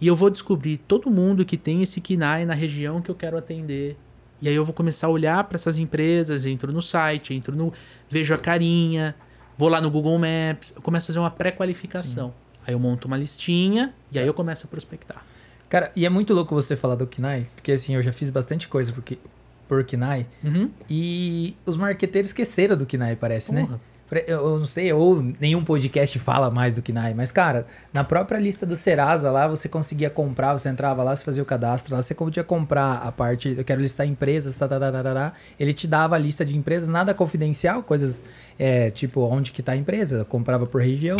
e 0.00 0.06
eu 0.06 0.14
vou 0.14 0.30
descobrir 0.30 0.78
todo 0.78 1.10
mundo 1.10 1.44
que 1.44 1.56
tem 1.56 1.82
esse 1.82 2.00
KINAI 2.00 2.44
na 2.46 2.54
região 2.54 3.00
que 3.02 3.10
eu 3.10 3.14
quero 3.14 3.36
atender. 3.36 3.96
E 4.40 4.48
aí 4.48 4.54
eu 4.54 4.64
vou 4.64 4.72
começar 4.72 5.08
a 5.08 5.10
olhar 5.10 5.42
para 5.44 5.56
essas 5.56 5.76
empresas, 5.78 6.46
entro 6.46 6.72
no 6.72 6.80
site, 6.80 7.34
entro 7.34 7.56
no 7.56 7.72
vejo 8.08 8.32
a 8.32 8.38
carinha, 8.38 9.14
vou 9.56 9.68
lá 9.68 9.80
no 9.80 9.90
Google 9.90 10.16
Maps, 10.18 10.72
eu 10.76 10.80
começo 10.82 11.06
a 11.06 11.08
fazer 11.08 11.18
uma 11.18 11.30
pré-qualificação. 11.30 12.32
Aí 12.64 12.72
eu 12.74 12.78
monto 12.78 13.08
uma 13.08 13.16
listinha 13.16 13.92
e 14.12 14.18
aí 14.18 14.26
eu 14.26 14.34
começo 14.34 14.66
a 14.66 14.70
prospectar. 14.70 15.24
Cara, 15.68 15.90
e 15.96 16.06
é 16.06 16.08
muito 16.08 16.32
louco 16.32 16.54
você 16.54 16.76
falar 16.76 16.94
do 16.94 17.06
Kinai, 17.06 17.46
porque 17.56 17.72
assim, 17.72 17.94
eu 17.96 18.02
já 18.02 18.12
fiz 18.12 18.30
bastante 18.30 18.68
coisa 18.68 18.92
porque, 18.92 19.18
por 19.66 19.82
Kinai, 19.84 20.26
Uhum. 20.44 20.70
e 20.88 21.56
os 21.66 21.76
marqueteiros 21.76 22.30
esqueceram 22.30 22.76
do 22.76 22.86
Kinai, 22.86 23.16
parece, 23.16 23.52
né? 23.52 23.62
Porra. 23.62 23.78
Pre- 23.78 23.97
Eu 24.10 24.38
eu 24.38 24.58
não 24.58 24.64
sei, 24.64 24.92
ou 24.92 25.22
nenhum 25.38 25.62
podcast 25.62 26.18
fala 26.18 26.50
mais 26.50 26.76
do 26.76 26.82
Kinai, 26.82 27.12
mas, 27.12 27.30
cara, 27.30 27.66
na 27.92 28.02
própria 28.02 28.38
lista 28.38 28.64
do 28.64 28.74
Serasa 28.74 29.30
lá, 29.30 29.46
você 29.46 29.68
conseguia 29.68 30.08
comprar, 30.08 30.54
você 30.54 30.68
entrava 30.68 31.02
lá, 31.02 31.14
você 31.14 31.24
fazia 31.24 31.42
o 31.42 31.46
cadastro 31.46 31.94
lá, 31.94 32.02
você 32.02 32.14
podia 32.14 32.42
comprar 32.42 33.02
a 33.04 33.12
parte, 33.12 33.54
eu 33.56 33.64
quero 33.64 33.80
listar 33.80 34.06
empresas, 34.06 34.56
tá, 34.56 34.66
tá, 34.66 34.80
tá, 34.80 34.90
tá, 34.90 35.02
tá, 35.02 35.14
tá. 35.14 35.32
ele 35.60 35.72
te 35.74 35.86
dava 35.86 36.14
a 36.14 36.18
lista 36.18 36.44
de 36.44 36.56
empresas, 36.56 36.88
nada 36.88 37.12
confidencial, 37.12 37.82
coisas, 37.82 38.24
é, 38.58 38.90
tipo, 38.90 39.20
onde 39.20 39.52
que 39.52 39.62
tá 39.62 39.72
a 39.72 39.76
empresa, 39.76 40.24
comprava 40.24 40.66
por 40.66 40.80
região, 40.80 41.18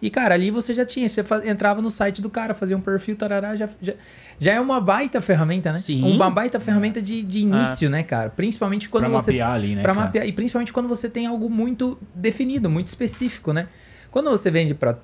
e, 0.00 0.10
cara, 0.10 0.34
ali 0.34 0.50
você 0.50 0.74
já 0.74 0.84
tinha, 0.84 1.08
você 1.08 1.22
entrava 1.44 1.80
no 1.80 1.88
site 1.90 2.20
do 2.20 2.28
cara, 2.28 2.52
fazia 2.54 2.76
um 2.76 2.80
perfil, 2.80 3.16
tarará, 3.16 3.54
já, 3.56 3.68
já, 3.80 3.94
já 4.38 4.52
é 4.52 4.60
uma 4.60 4.80
baita 4.80 5.20
ferramenta, 5.20 5.72
né? 5.72 5.78
Sim. 5.78 6.02
Uma 6.04 6.30
baita 6.30 6.60
ferramenta 6.60 7.00
de, 7.00 7.22
de 7.22 7.38
início, 7.40 7.88
né, 7.88 8.02
cara? 8.02 8.28
Principalmente 8.30 8.88
quando 8.88 9.04
Pra 9.04 9.12
você... 9.12 9.32
mapear 9.32 9.52
ali, 9.52 9.74
né, 9.74 9.82
Pra 9.82 9.94
cara? 9.94 10.06
mapear, 10.06 10.26
e 10.26 10.32
principalmente 10.32 10.72
quando 10.72 10.88
você 10.88 11.08
tem 11.08 11.26
algo 11.26 11.48
muito 11.48 11.98
definido, 12.14 12.68
muito 12.68 12.88
específico, 12.88 13.52
né? 13.52 13.68
Quando 14.16 14.30
você 14.30 14.50
vende 14.50 14.72
pra 14.72 14.96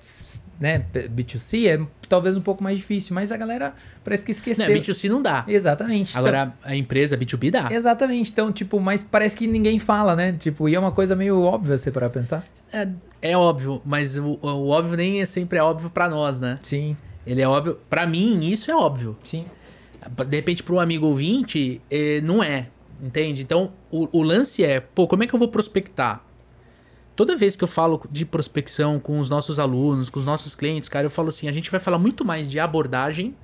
né, 0.59 0.87
B2C, 0.95 1.67
é 1.69 1.87
talvez 2.09 2.35
um 2.35 2.41
pouco 2.41 2.65
mais 2.65 2.79
difícil, 2.79 3.15
mas 3.15 3.31
a 3.31 3.37
galera 3.37 3.75
parece 4.03 4.25
que 4.25 4.33
Não, 4.33 4.37
esqueceu. 4.39 4.75
B2C 4.75 5.11
não 5.11 5.21
dá. 5.21 5.45
Exatamente. 5.47 6.17
Agora 6.17 6.55
a 6.65 6.75
empresa 6.75 7.15
B2B 7.15 7.51
dá. 7.51 7.65
Então, 7.65 7.77
exatamente. 7.77 8.31
Então, 8.31 8.51
tipo, 8.51 8.81
mas 8.81 9.03
parece 9.03 9.37
que 9.37 9.47
ninguém 9.47 9.79
fala, 9.79 10.17
né? 10.17 10.33
Tipo, 10.33 10.67
e 10.67 10.75
é 10.75 10.81
uma 10.81 10.93
coisa 10.93 11.15
meio 11.15 11.43
óbvia 11.43 11.77
você 11.77 11.91
para 11.91 12.09
pensar. 12.09 12.47
É, 12.73 12.89
é 13.21 13.37
óbvio, 13.37 13.83
mas 13.85 14.17
o, 14.17 14.39
o 14.41 14.69
óbvio 14.71 14.97
nem 14.97 15.21
é 15.21 15.27
sempre 15.27 15.59
é 15.59 15.63
óbvio 15.63 15.91
pra 15.91 16.09
nós, 16.09 16.41
né? 16.41 16.59
Sim, 16.63 16.97
Ele 17.27 17.43
é 17.43 17.47
óbvio. 17.47 17.79
Pra 17.91 18.07
mim, 18.07 18.41
isso 18.47 18.71
é 18.71 18.75
óbvio. 18.75 19.15
sim. 19.23 19.45
De 20.27 20.37
repente, 20.37 20.63
para 20.63 20.75
um 20.75 20.81
amigo 20.81 21.07
ouvinte, 21.07 21.83
eh, 21.91 22.23
não 22.23 22.43
é. 22.43 22.69
Entende? 23.03 23.43
Então, 23.43 23.73
o, 23.91 24.09
o 24.11 24.23
lance 24.23 24.65
é, 24.65 24.81
pô, 24.81 25.07
como 25.07 25.23
é 25.23 25.27
que 25.27 25.35
eu 25.35 25.39
vou 25.39 25.49
prospectar? 25.49 26.25
Toda 27.15 27.37
vez 27.37 27.57
que 27.57 27.65
eu 27.65 27.69
falo 27.69 28.03
de 28.11 28.25
prospecção 28.25 28.99
com 28.99 29.19
os 29.19 29.29
nossos 29.29 29.59
alunos, 29.59 30.09
com 30.09 30.19
os 30.19 30.27
nossos 30.27 30.55
clientes, 30.55 30.89
cara, 30.89 31.07
eu 31.07 31.11
falo 31.11 31.29
assim: 31.29 31.49
a 31.49 31.53
gente 31.53 31.71
vai 31.71 31.79
falar 31.79 31.99
muito 31.99 32.25
mais 32.25 32.49
de 32.51 32.59
abordagem 32.59 33.35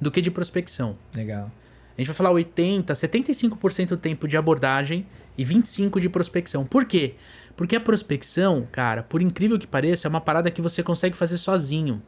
do 0.00 0.10
que 0.10 0.20
de 0.20 0.30
prospecção. 0.30 0.96
Legal. 1.14 1.50
A 1.96 2.00
gente 2.00 2.06
vai 2.06 2.16
falar 2.16 2.30
80, 2.30 2.92
75% 2.92 3.88
do 3.88 3.96
tempo 3.96 4.26
de 4.26 4.36
abordagem 4.36 5.06
e 5.36 5.44
25% 5.44 6.00
de 6.00 6.08
prospecção. 6.08 6.64
Por 6.64 6.84
quê? 6.84 7.14
Porque 7.54 7.76
a 7.76 7.80
prospecção, 7.80 8.66
cara, 8.72 9.02
por 9.02 9.20
incrível 9.20 9.58
que 9.58 9.66
pareça, 9.66 10.08
é 10.08 10.10
uma 10.10 10.20
parada 10.20 10.50
que 10.50 10.62
você 10.62 10.82
consegue 10.82 11.16
fazer 11.16 11.36
sozinho. 11.36 12.00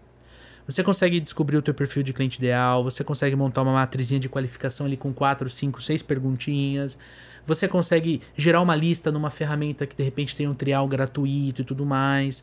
Você 0.67 0.83
consegue 0.83 1.21
descobrir 1.21 1.59
o 1.59 1.63
teu 1.63 1.75
perfil 1.75 2.03
de 2.03 2.15
cliente 2.15 2.39
ideal, 2.39 2.83
você 2.83 3.05
consegue 3.05 3.37
montar 3.37 3.61
uma 3.61 3.75
matrizinha 3.75 4.19
de 4.19 4.31
qualificação 4.31 4.87
ali 4.87 4.97
com 4.97 5.13
4, 5.13 5.49
5, 5.51 5.83
6 5.83 6.03
perguntinhas. 6.03 6.99
Você 7.47 7.69
consegue 7.69 8.23
gerar 8.37 8.61
uma 8.61 8.75
lista 8.75 9.11
numa 9.13 9.31
ferramenta 9.31 9.87
que 9.87 9.95
de 9.95 10.03
repente 10.03 10.35
tem 10.35 10.49
um 10.49 10.55
trial 10.55 10.87
gratuito 10.89 11.63
e 11.63 11.65
tudo 11.65 11.85
mais. 11.85 12.43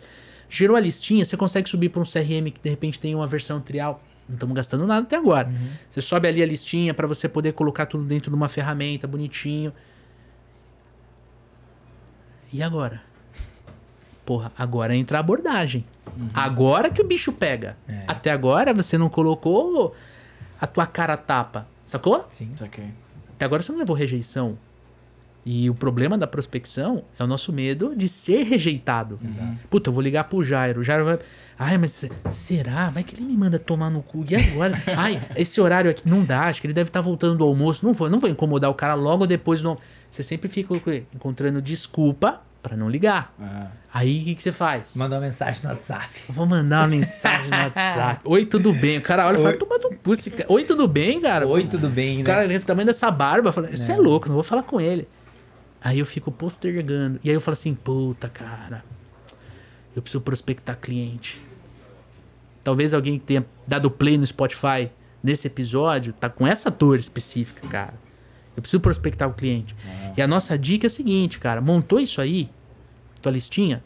Gerou 0.49 0.75
a 0.75 0.79
listinha, 0.79 1.25
você 1.25 1.37
consegue 1.37 1.69
subir 1.69 1.89
para 1.89 2.01
um 2.01 2.05
CRM 2.05 2.51
que 2.51 2.61
de 2.61 2.69
repente 2.69 2.99
tem 2.99 3.15
uma 3.15 3.25
versão 3.25 3.59
trial. 3.59 4.01
Não 4.27 4.35
estamos 4.35 4.55
gastando 4.55 4.85
nada 4.85 5.01
até 5.05 5.15
agora. 5.15 5.51
Você 5.89 6.01
sobe 6.01 6.27
ali 6.27 6.41
a 6.41 6.45
listinha 6.45 6.93
para 6.93 7.07
você 7.07 7.27
poder 7.27 7.53
colocar 7.53 7.85
tudo 7.85 8.03
dentro 8.03 8.29
de 8.29 8.35
uma 8.35 8.47
ferramenta 8.47 9.07
bonitinho. 9.07 9.73
E 12.53 12.61
agora? 12.61 13.01
Porra, 14.25 14.51
agora 14.57 14.95
entra 14.95 15.17
a 15.17 15.19
abordagem. 15.21 15.85
Agora 16.33 16.89
que 16.89 17.01
o 17.01 17.05
bicho 17.05 17.31
pega. 17.31 17.77
É. 17.87 18.03
Até 18.07 18.31
agora 18.31 18.73
você 18.73 18.97
não 18.97 19.09
colocou 19.09 19.95
a 20.59 20.67
tua 20.67 20.85
cara 20.85 21.13
a 21.13 21.17
tapa. 21.17 21.67
Sacou? 21.85 22.25
Sim. 22.29 22.51
Saquei. 22.55 22.89
Até 23.29 23.45
agora 23.45 23.61
você 23.61 23.71
não 23.71 23.79
levou 23.79 23.95
rejeição. 23.95 24.57
E 25.45 25.69
o 25.69 25.73
problema 25.73 26.17
da 26.17 26.27
prospecção 26.27 27.03
é 27.17 27.23
o 27.23 27.27
nosso 27.27 27.51
medo 27.51 27.93
de 27.95 28.07
ser 28.07 28.43
rejeitado. 28.43 29.19
Exato. 29.27 29.67
Puta, 29.69 29.89
eu 29.89 29.93
vou 29.93 30.03
ligar 30.03 30.25
pro 30.25 30.43
Jairo. 30.43 30.81
O 30.81 30.83
Jairo 30.83 31.03
vai. 31.05 31.19
Ai, 31.57 31.77
mas 31.79 31.91
se- 31.93 32.11
será? 32.29 32.89
Vai 32.91 33.03
que 33.03 33.15
ele 33.15 33.23
me 33.25 33.35
manda 33.35 33.57
tomar 33.57 33.89
no 33.89 34.03
cu. 34.03 34.23
E 34.29 34.35
agora? 34.35 34.79
Ai, 34.95 35.19
esse 35.35 35.59
horário 35.59 35.89
aqui 35.89 36.07
não 36.07 36.23
dá. 36.23 36.45
Acho 36.45 36.61
que 36.61 36.67
ele 36.67 36.73
deve 36.73 36.89
estar 36.89 37.01
voltando 37.01 37.37
do 37.39 37.43
almoço. 37.43 37.83
Não 37.85 37.91
vou, 37.93 38.09
não 38.09 38.19
vou 38.19 38.29
incomodar 38.29 38.69
o 38.69 38.75
cara 38.75 38.93
logo 38.93 39.25
depois 39.25 39.61
do. 39.63 39.77
Você 40.09 40.21
sempre 40.21 40.47
fica 40.47 40.73
o 40.73 40.81
encontrando 41.15 41.59
desculpa 41.61 42.41
pra 42.61 42.77
não 42.77 42.87
ligar. 42.87 43.33
Ah, 43.41 43.67
Aí 43.93 44.21
o 44.21 44.23
que, 44.25 44.35
que 44.35 44.43
você 44.43 44.51
faz? 44.51 44.95
Mandou 44.95 45.17
uma 45.17 45.25
mensagem 45.25 45.63
no 45.63 45.69
WhatsApp. 45.69 46.07
Vou 46.29 46.45
mandar 46.45 46.81
uma 46.81 46.87
mensagem 46.89 47.49
no 47.49 47.57
WhatsApp. 47.57 48.21
Oi, 48.25 48.45
tudo 48.45 48.71
bem? 48.73 48.99
O 48.99 49.01
cara 49.01 49.25
olha 49.27 49.37
e 49.37 49.41
fala, 49.41 49.57
toma 49.57 49.77
no 49.79 49.97
cu. 49.97 50.13
esse 50.13 50.31
Oi, 50.47 50.63
tudo 50.63 50.87
bem, 50.87 51.19
cara? 51.19 51.47
Oi, 51.47 51.65
tudo 51.65 51.89
bem, 51.89 52.15
O 52.15 52.19
né? 52.19 52.23
cara, 52.25 52.43
ele 52.45 52.57
o 52.57 52.63
tamanho 52.63 52.85
dessa 52.85 53.09
barba. 53.09 53.49
Você 53.51 53.91
é. 53.93 53.97
louco, 53.97 54.27
não 54.27 54.35
vou 54.35 54.43
falar 54.43 54.61
com 54.63 54.79
ele. 54.79 55.07
Aí 55.83 55.99
eu 55.99 56.05
fico 56.05 56.31
postergando. 56.31 57.19
E 57.23 57.29
aí 57.29 57.35
eu 57.35 57.41
falo 57.41 57.53
assim, 57.53 57.73
puta, 57.73 58.29
cara. 58.29 58.83
Eu 59.95 60.01
preciso 60.01 60.21
prospectar 60.21 60.77
cliente. 60.77 61.41
Talvez 62.63 62.93
alguém 62.93 63.17
que 63.17 63.25
tenha 63.25 63.45
dado 63.67 63.89
play 63.89 64.17
no 64.17 64.25
Spotify 64.25 64.91
nesse 65.23 65.47
episódio 65.47 66.13
tá 66.13 66.29
com 66.29 66.45
essa 66.45 66.69
dor 66.69 66.99
específica, 66.99 67.67
cara. 67.67 67.93
Eu 68.55 68.61
preciso 68.61 68.79
prospectar 68.79 69.27
o 69.27 69.33
cliente. 69.33 69.75
E 70.15 70.21
a 70.21 70.27
nossa 70.27 70.57
dica 70.57 70.85
é 70.85 70.87
a 70.87 70.91
seguinte, 70.91 71.39
cara. 71.39 71.61
Montou 71.61 71.99
isso 71.99 72.21
aí, 72.21 72.49
tua 73.21 73.31
listinha, 73.31 73.83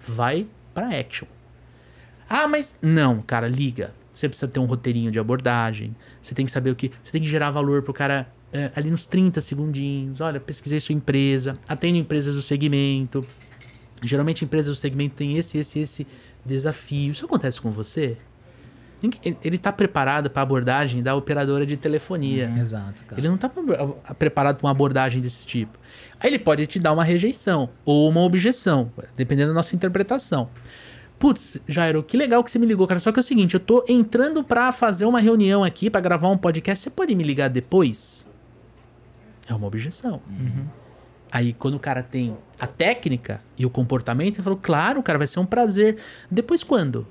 vai 0.00 0.46
pra 0.74 0.88
action. 0.88 1.28
Ah, 2.28 2.48
mas 2.48 2.76
não, 2.82 3.22
cara, 3.22 3.48
liga. 3.48 3.94
Você 4.12 4.28
precisa 4.28 4.48
ter 4.48 4.58
um 4.58 4.64
roteirinho 4.64 5.10
de 5.10 5.18
abordagem. 5.18 5.94
Você 6.20 6.34
tem 6.34 6.44
que 6.44 6.50
saber 6.50 6.70
o 6.70 6.76
que. 6.76 6.90
Você 7.02 7.12
tem 7.12 7.22
que 7.22 7.28
gerar 7.28 7.50
valor 7.50 7.82
pro 7.82 7.94
cara 7.94 8.28
é, 8.52 8.70
ali 8.74 8.90
nos 8.90 9.06
30 9.06 9.40
segundinhos. 9.40 10.20
Olha, 10.20 10.40
pesquisei 10.40 10.80
sua 10.80 10.94
empresa. 10.94 11.58
Atendo 11.68 11.96
empresas 11.98 12.34
do 12.34 12.42
segmento. 12.42 13.24
Geralmente 14.02 14.44
empresas 14.44 14.76
do 14.76 14.80
segmento 14.80 15.16
têm 15.16 15.36
esse, 15.36 15.58
esse, 15.58 15.78
esse 15.80 16.06
desafio. 16.44 17.12
Isso 17.12 17.24
acontece 17.24 17.60
com 17.60 17.70
você? 17.70 18.16
Ele- 19.02 19.36
Ele 19.44 19.58
tá 19.58 19.70
preparado 19.72 20.28
para 20.28 20.42
abordagem 20.42 21.02
da 21.02 21.14
operadora 21.14 21.64
de 21.64 21.76
telefonia. 21.76 22.52
Exato, 22.60 23.02
cara. 23.06 23.20
Ele 23.20 23.28
não 23.28 23.36
tá 23.36 23.48
pre- 23.48 23.64
preparado 24.18 24.56
para 24.56 24.66
uma 24.66 24.72
abordagem 24.72 25.20
desse 25.22 25.46
tipo. 25.46 25.78
Aí 26.18 26.30
ele 26.30 26.38
pode 26.38 26.66
te 26.66 26.78
dar 26.80 26.92
uma 26.92 27.04
rejeição 27.04 27.68
ou 27.84 28.08
uma 28.08 28.22
objeção, 28.22 28.90
dependendo 29.16 29.48
da 29.48 29.54
nossa 29.54 29.74
interpretação. 29.76 30.48
Putz, 31.18 31.58
Jairo, 31.66 32.02
que 32.02 32.16
legal 32.16 32.44
que 32.44 32.50
você 32.50 32.58
me 32.60 32.66
ligou, 32.66 32.86
cara. 32.86 33.00
Só 33.00 33.10
que 33.10 33.18
é 33.18 33.22
o 33.22 33.24
seguinte, 33.24 33.54
eu 33.54 33.60
tô 33.60 33.84
entrando 33.88 34.42
pra 34.44 34.70
fazer 34.72 35.04
uma 35.04 35.20
reunião 35.20 35.64
aqui, 35.64 35.90
pra 35.90 36.00
gravar 36.00 36.28
um 36.28 36.38
podcast. 36.38 36.84
Você 36.84 36.90
pode 36.90 37.12
me 37.16 37.24
ligar 37.24 37.48
depois? 37.48 38.27
É 39.48 39.54
uma 39.54 39.66
objeção. 39.66 40.20
Aí, 41.32 41.52
quando 41.52 41.74
o 41.74 41.80
cara 41.80 42.02
tem 42.02 42.36
a 42.60 42.66
técnica 42.66 43.40
e 43.56 43.64
o 43.66 43.70
comportamento, 43.70 44.36
ele 44.36 44.42
falou: 44.42 44.58
claro, 44.62 45.02
cara, 45.02 45.18
vai 45.18 45.26
ser 45.26 45.40
um 45.40 45.46
prazer. 45.46 45.96
Depois 46.30 46.62
quando? 46.62 47.06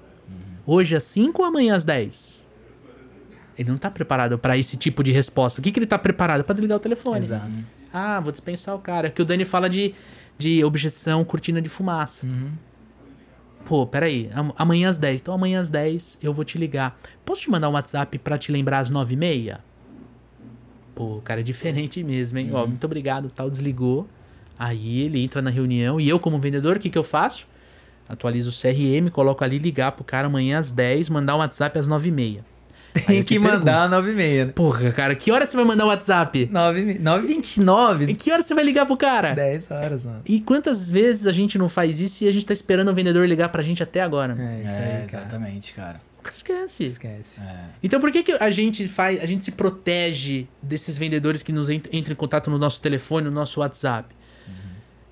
Hoje 0.65 0.95
às 0.95 1.03
5 1.03 1.41
ou 1.41 1.47
amanhã 1.47 1.75
às 1.75 1.83
10? 1.85 2.47
Ele 3.57 3.69
não 3.71 3.77
tá 3.77 3.89
preparado 3.89 4.37
para 4.37 4.57
esse 4.57 4.77
tipo 4.77 5.03
de 5.03 5.11
resposta. 5.11 5.59
O 5.59 5.63
que, 5.63 5.71
que 5.71 5.79
ele 5.79 5.87
tá 5.87 5.97
preparado? 5.97 6.43
Para 6.43 6.53
desligar 6.53 6.77
o 6.77 6.79
telefone. 6.79 7.19
Exato. 7.21 7.57
Ah, 7.91 8.19
vou 8.19 8.31
dispensar 8.31 8.75
o 8.75 8.79
cara. 8.79 9.07
É 9.07 9.09
que 9.09 9.21
o 9.21 9.25
Dani 9.25 9.45
fala 9.45 9.67
de, 9.69 9.95
de 10.37 10.63
objeção, 10.63 11.23
cortina 11.25 11.59
de 11.61 11.69
fumaça. 11.69 12.27
Pô, 13.65 13.85
peraí. 13.87 14.29
am- 14.35 14.53
Amanhã 14.57 14.89
às 14.89 14.97
10. 14.97 15.21
Então 15.21 15.33
amanhã 15.33 15.59
às 15.59 15.69
10 15.69 16.19
eu 16.21 16.31
vou 16.33 16.45
te 16.45 16.57
ligar. 16.57 16.99
Posso 17.25 17.41
te 17.41 17.49
mandar 17.49 17.69
um 17.69 17.73
WhatsApp 17.73 18.17
pra 18.19 18.37
te 18.37 18.51
lembrar 18.51 18.79
às 18.79 18.89
9 18.89 19.13
e 19.13 19.17
meia? 19.17 19.59
Pô, 20.97 21.17
o 21.17 21.21
cara 21.21 21.41
é 21.41 21.43
diferente 21.43 22.03
mesmo, 22.03 22.39
hein? 22.39 22.49
Ó, 22.51 22.65
muito 22.65 22.83
obrigado, 22.83 23.29
tal, 23.29 23.51
desligou. 23.51 24.07
Aí 24.57 25.01
ele 25.01 25.21
entra 25.23 25.43
na 25.43 25.51
reunião 25.51 26.01
e 26.01 26.09
eu, 26.09 26.19
como 26.19 26.39
vendedor, 26.39 26.77
o 26.77 26.79
que, 26.79 26.89
que 26.89 26.97
eu 26.97 27.03
faço? 27.03 27.45
Atualizo 28.09 28.49
o 28.49 28.53
CRM, 28.53 29.11
coloco 29.11 29.43
ali 29.43 29.59
ligar 29.59 29.91
pro 29.91 30.03
cara 30.03 30.25
amanhã 30.25 30.57
às 30.57 30.71
10, 30.71 31.09
mandar 31.09 31.35
um 31.35 31.39
WhatsApp 31.39 31.77
às 31.77 31.87
9 31.87 32.07
e 32.09 32.11
meia. 32.11 32.45
Aí 32.97 33.01
Tem 33.03 33.17
eu 33.17 33.23
te 33.23 33.27
que 33.27 33.39
mandar 33.39 33.87
9 33.87 34.09
e 34.11 34.15
meia, 34.15 34.45
né? 34.45 34.51
Porra, 34.55 34.91
cara, 34.91 35.13
que 35.13 35.31
hora 35.31 35.45
você 35.45 35.55
vai 35.55 35.63
mandar 35.65 35.85
o 35.85 35.89
WhatsApp? 35.89 36.49
9 36.51 36.79
e 36.79 37.27
29, 37.27 38.05
E 38.05 38.15
que 38.15 38.31
hora 38.31 38.41
você 38.41 38.55
vai 38.55 38.63
ligar 38.63 38.87
pro 38.87 38.97
cara? 38.97 39.35
10 39.35 39.69
horas, 39.69 40.05
mano. 40.07 40.21
E 40.25 40.41
quantas 40.41 40.89
vezes 40.89 41.27
a 41.27 41.31
gente 41.31 41.59
não 41.59 41.69
faz 41.69 41.99
isso 41.99 42.23
e 42.23 42.27
a 42.27 42.31
gente 42.33 42.45
tá 42.47 42.53
esperando 42.53 42.89
o 42.89 42.95
vendedor 42.95 43.27
ligar 43.27 43.49
pra 43.49 43.61
gente 43.61 43.83
até 43.83 44.01
agora? 44.01 44.35
É 44.39 44.63
isso 44.63 44.73
É, 44.73 44.81
aí, 44.81 44.89
cara. 44.89 45.03
exatamente, 45.03 45.73
cara. 45.75 46.01
Esquece. 46.33 46.83
Esquece. 46.85 47.41
É. 47.41 47.65
Então 47.83 47.99
por 47.99 48.11
que, 48.11 48.23
que 48.23 48.31
a 48.33 48.49
gente 48.51 48.87
faz, 48.87 49.21
a 49.21 49.25
gente 49.25 49.43
se 49.43 49.51
protege 49.51 50.47
desses 50.61 50.97
vendedores 50.97 51.43
que 51.43 51.51
nos 51.51 51.69
ent- 51.69 51.87
entram 51.93 52.13
em 52.13 52.15
contato 52.15 52.49
no 52.49 52.57
nosso 52.57 52.81
telefone, 52.81 53.25
no 53.25 53.31
nosso 53.31 53.59
WhatsApp? 53.59 54.15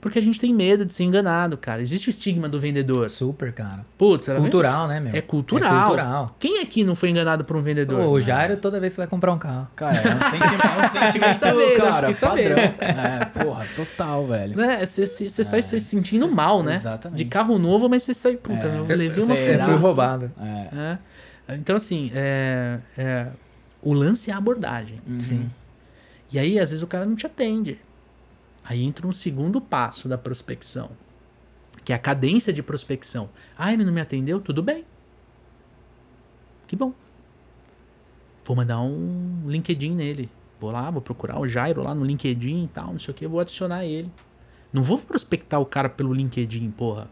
Porque 0.06 0.20
a 0.20 0.22
gente 0.22 0.40
tem 0.40 0.54
medo 0.54 0.86
de 0.86 0.94
ser 0.94 1.04
enganado, 1.04 1.58
cara. 1.58 1.82
Existe 1.82 2.10
o 2.10 2.12
estigma 2.12 2.48
do 2.48 2.60
vendedor. 2.60 3.10
Super, 3.10 3.52
cara. 3.52 3.84
Putz, 3.98 4.28
ela- 4.28 4.40
Cultural, 4.40 4.88
né, 4.88 5.00
meu? 5.00 5.16
É 5.16 5.20
cultural. 5.20 5.74
É 5.76 5.80
cultural. 5.82 6.36
Quem 6.40 6.62
aqui 6.62 6.84
não 6.84 6.94
foi 6.94 7.10
enganado 7.10 7.44
por 7.44 7.56
um 7.58 7.62
vendedor? 7.64 8.00
Pô, 8.00 8.12
o 8.12 8.20
Jairo, 8.22 8.56
toda 8.58 8.80
vez 8.80 8.94
que 8.94 8.98
vai 9.00 9.08
comprar 9.08 9.34
um 9.34 9.40
carro. 9.40 9.68
Cara, 9.76 9.98
é 9.98 10.02
um 10.02 10.30
sentimento, 10.30 10.64
é 10.64 10.86
um 10.86 10.90
sentimento 11.12 11.40
sabendo, 11.40 11.78
cara, 11.78 12.14
padrão. 12.14 12.58
É, 12.60 13.26
porra, 13.26 13.66
total, 13.76 14.28
velho. 14.28 14.56
Né? 14.56 14.86
Você 14.86 15.08
você 15.08 15.44
sai 15.44 15.64
se 15.64 15.80
sentindo 15.80 16.30
mal, 16.32 16.62
né? 16.62 16.76
exatamente. 16.76 17.18
De 17.18 17.26
carro 17.26 17.58
novo, 17.58 17.90
mas 17.90 18.04
você 18.04 18.14
sai, 18.14 18.36
puta, 18.38 18.68
É. 18.68 18.86
eu 18.88 18.96
levei 18.96 19.24
uma 19.24 19.36
Será? 19.36 19.48
Eu 19.54 19.54
furada. 19.58 19.72
fui 19.72 19.82
roubado. 19.82 20.32
É. 20.40 20.98
É. 21.48 21.56
Então, 21.56 21.76
assim, 21.76 22.12
é, 22.14 22.78
é, 22.96 23.26
o 23.82 23.92
lance 23.92 24.30
é 24.30 24.34
a 24.36 24.38
abordagem. 24.38 25.00
Sim. 25.18 25.50
E 26.32 26.38
aí, 26.38 26.60
às 26.60 26.70
vezes, 26.70 26.84
o 26.84 26.88
cara 26.88 27.08
não 27.08 27.16
te 27.16 27.26
atende. 27.26 27.80
Aí 28.66 28.84
entra 28.84 29.08
um 29.08 29.12
segundo 29.12 29.62
passo 29.62 30.10
da 30.10 30.18
prospecção, 30.18 30.90
que 31.84 31.94
é 31.94 31.96
a 31.96 32.00
cadência 32.00 32.52
de 32.52 32.64
prospecção. 32.64 33.30
Ah, 33.56 33.72
ele 33.72 33.86
não 33.86 33.94
me 33.94 34.02
atendeu? 34.02 34.42
Tudo 34.42 34.64
bem. 34.64 34.84
Que 36.68 36.76
bom. 36.76 36.92
Vou 38.44 38.56
mandar 38.56 38.82
um 38.82 39.44
LinkedIn 39.46 39.92
nele. 39.92 40.30
Vou 40.60 40.72
lá, 40.72 40.90
vou 40.90 41.02
procurar 41.02 41.40
o 41.40 41.48
Jairo 41.48 41.84
lá 41.84 41.94
no 41.94 42.04
LinkedIn 42.04 42.64
e 42.64 42.68
tal, 42.68 42.92
não 42.92 43.00
sei 43.00 43.12
o 43.12 43.16
que, 43.16 43.28
vou 43.28 43.40
adicionar 43.40 43.86
ele. 43.86 44.12
Não 44.74 44.82
vou 44.82 44.98
prospectar 44.98 45.60
o 45.60 45.66
cara 45.66 45.90
pelo 45.90 46.14
LinkedIn, 46.14 46.72
porra. 46.72 47.08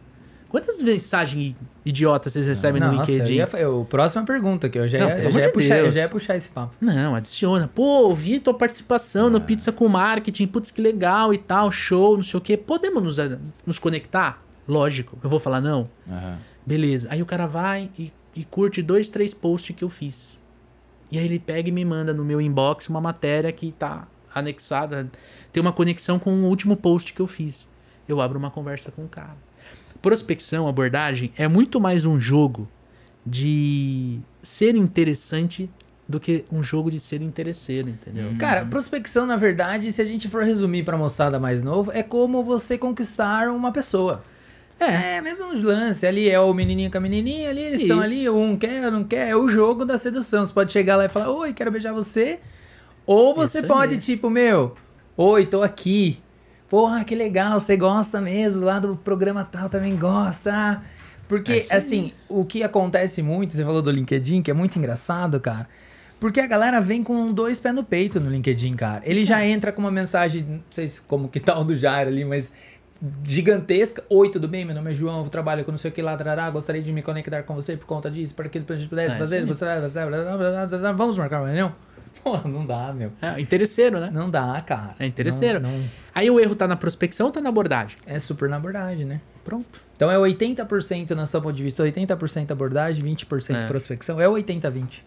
Quantas 0.54 0.80
mensagens 0.84 1.56
idiotas 1.84 2.32
vocês 2.32 2.46
recebem 2.46 2.80
no 2.80 2.92
Nossa, 2.92 3.12
eu 3.12 3.18
LinkedIn? 3.18 3.34
ia, 3.34 3.50
eu, 3.58 3.88
próxima 3.90 4.24
pergunta, 4.24 4.70
que 4.70 4.78
eu 4.78 4.88
já 4.88 5.00
Não, 5.00 5.10
ia, 5.10 5.24
eu 5.24 5.32
já 5.32 5.40
ia 5.40 5.48
de 5.48 5.52
puxar, 5.52 5.78
eu 5.80 5.90
já 5.92 6.02
ia 6.02 6.10
puxar 6.10 6.36
esse 6.36 6.48
papo. 6.48 6.76
Não, 6.80 7.16
adiciona. 7.16 7.68
Pô, 7.68 8.04
ouvi 8.04 8.40
tua 8.40 8.54
participação 8.54 9.32
no 9.32 9.42
Pizza 9.42 9.72
com 9.72 9.88
Marketing. 9.88 10.46
Putz, 10.46 10.70
que 10.70 10.80
legal 10.80 11.34
e 11.34 11.40
tal. 11.40 11.72
Show, 11.72 12.16
não 12.16 12.22
sei 12.22 12.38
o 12.38 12.42
quê. 12.42 12.56
Podemos 12.56 13.02
nos, 13.02 13.18
nos 13.66 13.80
conectar? 13.80 14.44
Lógico. 14.68 15.18
Eu 15.24 15.28
vou 15.28 15.40
falar 15.40 15.60
não? 15.60 15.90
Aham. 16.08 16.38
Beleza. 16.64 17.08
Aí 17.10 17.20
o 17.20 17.26
cara 17.26 17.48
vai 17.48 17.90
e, 17.98 18.14
e 18.36 18.46
curte 18.46 18.84
dois, 18.84 19.10
três 19.10 19.34
posts 19.34 19.76
que 19.76 19.84
eu 19.84 19.90
fiz. 19.90 20.40
E 21.10 21.18
aí 21.18 21.26
ele 21.26 21.40
pega 21.40 21.68
e 21.68 21.72
me 21.72 21.84
manda 21.84 22.14
no 22.14 22.24
meu 22.24 22.40
inbox 22.40 22.90
uma 22.90 23.02
matéria 23.02 23.52
que 23.52 23.72
tá 23.72 24.08
anexada. 24.36 25.10
Tem 25.52 25.60
uma 25.60 25.74
conexão 25.74 26.20
com 26.20 26.32
o 26.32 26.46
último 26.46 26.78
post 26.78 27.12
que 27.12 27.22
eu 27.24 27.28
fiz. 27.28 27.68
Eu 28.08 28.22
abro 28.22 28.38
uma 28.38 28.52
conversa 28.52 28.92
com 28.92 29.04
o 29.04 29.08
cara. 29.08 29.36
Prospecção, 30.04 30.68
abordagem, 30.68 31.32
é 31.38 31.48
muito 31.48 31.80
mais 31.80 32.06
um 32.06 32.20
jogo 32.20 32.68
de 33.26 34.20
ser 34.42 34.76
interessante 34.76 35.70
do 36.06 36.20
que 36.20 36.44
um 36.52 36.62
jogo 36.62 36.92
de 36.92 37.00
ser 37.00 37.22
interesseiro, 37.22 37.88
entendeu? 37.88 38.36
Cara, 38.38 38.66
prospecção, 38.66 39.26
na 39.26 39.38
verdade, 39.38 39.90
se 39.94 40.02
a 40.02 40.06
gente 40.06 40.28
for 40.28 40.44
resumir 40.44 40.84
pra 40.84 40.98
moçada 40.98 41.40
mais 41.40 41.64
novo, 41.64 41.90
é 41.94 42.04
como 42.04 42.44
você 42.44 42.78
conquistar 42.78 43.48
uma 43.48 43.72
pessoa. 43.72 44.22
É, 44.78 45.22
mesmo 45.22 45.54
lance. 45.54 46.06
Ali 46.06 46.30
é 46.30 46.38
o 46.38 46.54
menininho 46.54 46.92
com 46.92 46.98
a 46.98 47.02
menininha, 47.02 47.50
ali 47.50 47.62
eles 47.62 47.80
estão 47.80 48.02
ali, 48.02 48.30
um 48.30 48.58
quer, 48.58 48.92
não 48.92 49.06
quer. 49.06 49.30
É 49.30 49.36
o 49.38 49.48
jogo 49.48 49.86
da 49.86 49.98
sedução. 49.98 50.46
Você 50.46 50.52
pode 50.52 50.74
chegar 50.74 50.98
lá 50.98 51.06
e 51.06 51.10
falar, 51.10 51.32
oi, 51.32 51.54
quero 51.54 51.72
beijar 51.72 51.94
você. 51.94 52.42
Ou 53.06 53.34
você 53.34 53.60
Isso 53.60 53.66
aí. 53.66 53.74
pode, 53.74 53.98
tipo, 54.00 54.30
meu, 54.30 54.76
oi, 55.16 55.46
tô 55.46 55.64
aqui. 55.64 56.22
Porra, 56.70 57.04
que 57.04 57.14
legal, 57.16 57.60
você 57.60 57.78
gosta 57.78 58.20
mesmo, 58.20 58.66
lá 58.66 58.80
do 58.80 58.96
programa 58.96 59.44
tal 59.44 59.70
também 59.70 59.96
gosta. 59.98 60.82
Porque, 61.28 61.66
É 61.70 61.76
assim, 61.78 62.14
o 62.28 62.46
que 62.46 62.64
acontece 62.64 63.22
muito, 63.22 63.54
você 63.54 63.64
falou 63.64 63.82
do 63.82 63.92
LinkedIn, 63.92 64.42
que 64.42 64.52
é 64.52 64.54
muito 64.54 64.78
engraçado, 64.78 65.40
cara. 65.40 65.68
Porque 66.20 66.40
a 66.40 66.48
galera 66.48 66.80
vem 66.80 67.04
com 67.04 67.32
dois 67.34 67.60
pés 67.60 67.76
no 67.76 67.84
peito 67.84 68.20
no 68.20 68.30
LinkedIn, 68.30 68.76
cara. 68.76 69.02
Ele 69.06 69.24
já 69.24 69.46
entra 69.46 69.72
com 69.72 69.82
uma 69.82 69.92
mensagem, 69.92 70.44
não 70.44 70.64
sei 70.70 70.88
se 70.88 71.02
como 71.02 71.28
que 71.30 71.40
tá 71.40 71.58
o 71.60 71.64
do 71.64 71.76
Jairo 71.76 72.10
ali, 72.10 72.24
mas 72.26 72.54
gigantesca. 73.24 74.04
Oi, 74.10 74.30
tudo 74.32 74.48
bem? 74.48 74.64
Meu 74.66 74.76
nome 74.76 74.92
é 74.92 74.94
João, 74.94 75.24
eu 75.24 75.30
trabalho 75.30 75.66
com 75.66 75.72
não 75.72 75.78
sei 75.78 75.92
o 75.92 75.94
que 75.94 76.02
lá, 76.02 76.16
tarará, 76.16 76.50
gostaria 76.50 76.82
de 76.82 76.92
me 76.94 77.02
conectar 77.02 77.44
com 77.44 77.54
você 77.54 77.76
por 77.76 77.86
conta 77.86 78.10
disso, 78.10 78.34
para 78.34 78.46
aquilo 78.46 78.66
que 78.66 78.74
a 78.74 78.76
gente 78.76 78.90
pudesse 78.90 79.16
É, 79.16 79.20
fazer. 79.20 79.46
Gostaria, 79.46 79.82
gostaria, 79.82 80.10
blá, 80.10 80.24
blá, 80.24 80.38
blá, 80.38 80.66
blá, 80.66 80.78
blá, 80.78 80.92
vamos 80.94 81.18
marcar 81.18 81.40
uma 81.40 81.48
reunião? 81.48 81.76
Pô, 82.42 82.48
não 82.48 82.66
dá, 82.66 82.94
meu. 82.94 83.12
É, 83.22 83.40
interesseiro, 83.40 84.00
né? 84.00 84.10
Não 84.12 84.30
dá, 84.30 84.62
cara. 84.62 84.96
É 85.00 85.06
interesseiro. 85.06 85.60
Não, 85.60 85.70
não- 85.70 85.90
Aí 86.16 86.30
o 86.32 86.40
erro 86.40 86.56
tá 86.56 86.68
na 86.68 86.76
prospecção 86.76 87.26
ou 87.28 87.32
tá 87.32 87.42
na 87.42 87.50
abordagem? 87.50 87.98
é 88.06 88.18
super 88.20 88.48
na 88.48 88.56
abordagem, 88.58 89.06
né? 89.06 89.20
Pronto. 89.44 89.82
Então 89.96 90.10
é 90.10 90.16
80% 90.18 91.12
na 91.12 91.26
sua 91.26 91.42
ponto 91.42 91.56
de 91.56 91.64
vista, 91.64 91.84
80% 91.84 92.52
abordagem, 92.52 93.04
20% 93.04 93.56
É. 93.56 93.68
prospecção. 93.68 94.22
É 94.22 94.28
80-20. 94.28 95.02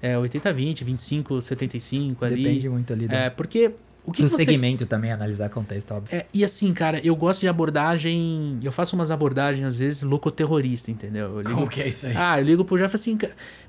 É 0.00 0.16
80-20, 0.16 0.84
25-75 0.84 2.22
ali. 2.22 2.42
Depende 2.42 2.68
muito 2.68 2.92
ali 2.92 3.08
do, 3.08 3.14
É, 3.14 3.30
porque 3.30 3.72
o 4.06 4.12
que, 4.12 4.22
que 4.22 4.28
você 4.28 4.44
segmento 4.44 4.84
também, 4.84 5.10
analisar 5.10 5.48
contexto, 5.48 5.92
óbvio. 5.94 6.14
É, 6.14 6.26
e 6.32 6.44
assim, 6.44 6.72
cara, 6.74 7.00
eu 7.02 7.16
gosto 7.16 7.40
de 7.40 7.48
abordagem. 7.48 8.58
Eu 8.62 8.70
faço 8.70 8.94
umas 8.94 9.10
abordagens, 9.10 9.66
às 9.66 9.76
vezes, 9.76 10.02
louco-terrorista, 10.02 10.90
entendeu? 10.90 11.26
Eu 11.26 11.38
ligo, 11.38 11.54
Como 11.54 11.68
que 11.68 11.80
é 11.80 11.88
isso 11.88 12.06
aí? 12.06 12.14
ah, 12.14 12.38
eu 12.38 12.44
ligo 12.44 12.64
pro 12.64 12.76
Jeff 12.76 12.94
assim, 12.94 13.16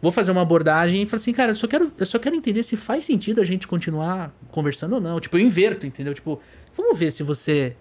vou 0.02 0.12
fazer 0.12 0.32
uma 0.32 0.42
abordagem 0.42 1.04
e 1.04 1.06
falo 1.06 1.22
assim, 1.22 1.32
cara, 1.32 1.52
eu 1.52 1.56
só, 1.56 1.68
quero, 1.68 1.90
eu 1.98 2.06
só 2.06 2.20
quero 2.20 2.36
entender 2.36 2.64
se 2.64 2.76
faz 2.76 3.06
sentido 3.06 3.40
a 3.40 3.46
gente 3.46 3.66
continuar 3.66 4.36
conversando 4.52 4.96
ou 4.96 5.02
não. 5.02 5.20
Tipo, 5.22 5.38
eu 5.38 5.42
inverto, 5.42 5.86
entendeu? 5.86 6.14
Tipo, 6.14 6.42
vamos 6.76 7.00
ver 7.00 7.12
se 7.12 7.24
você 7.24 7.76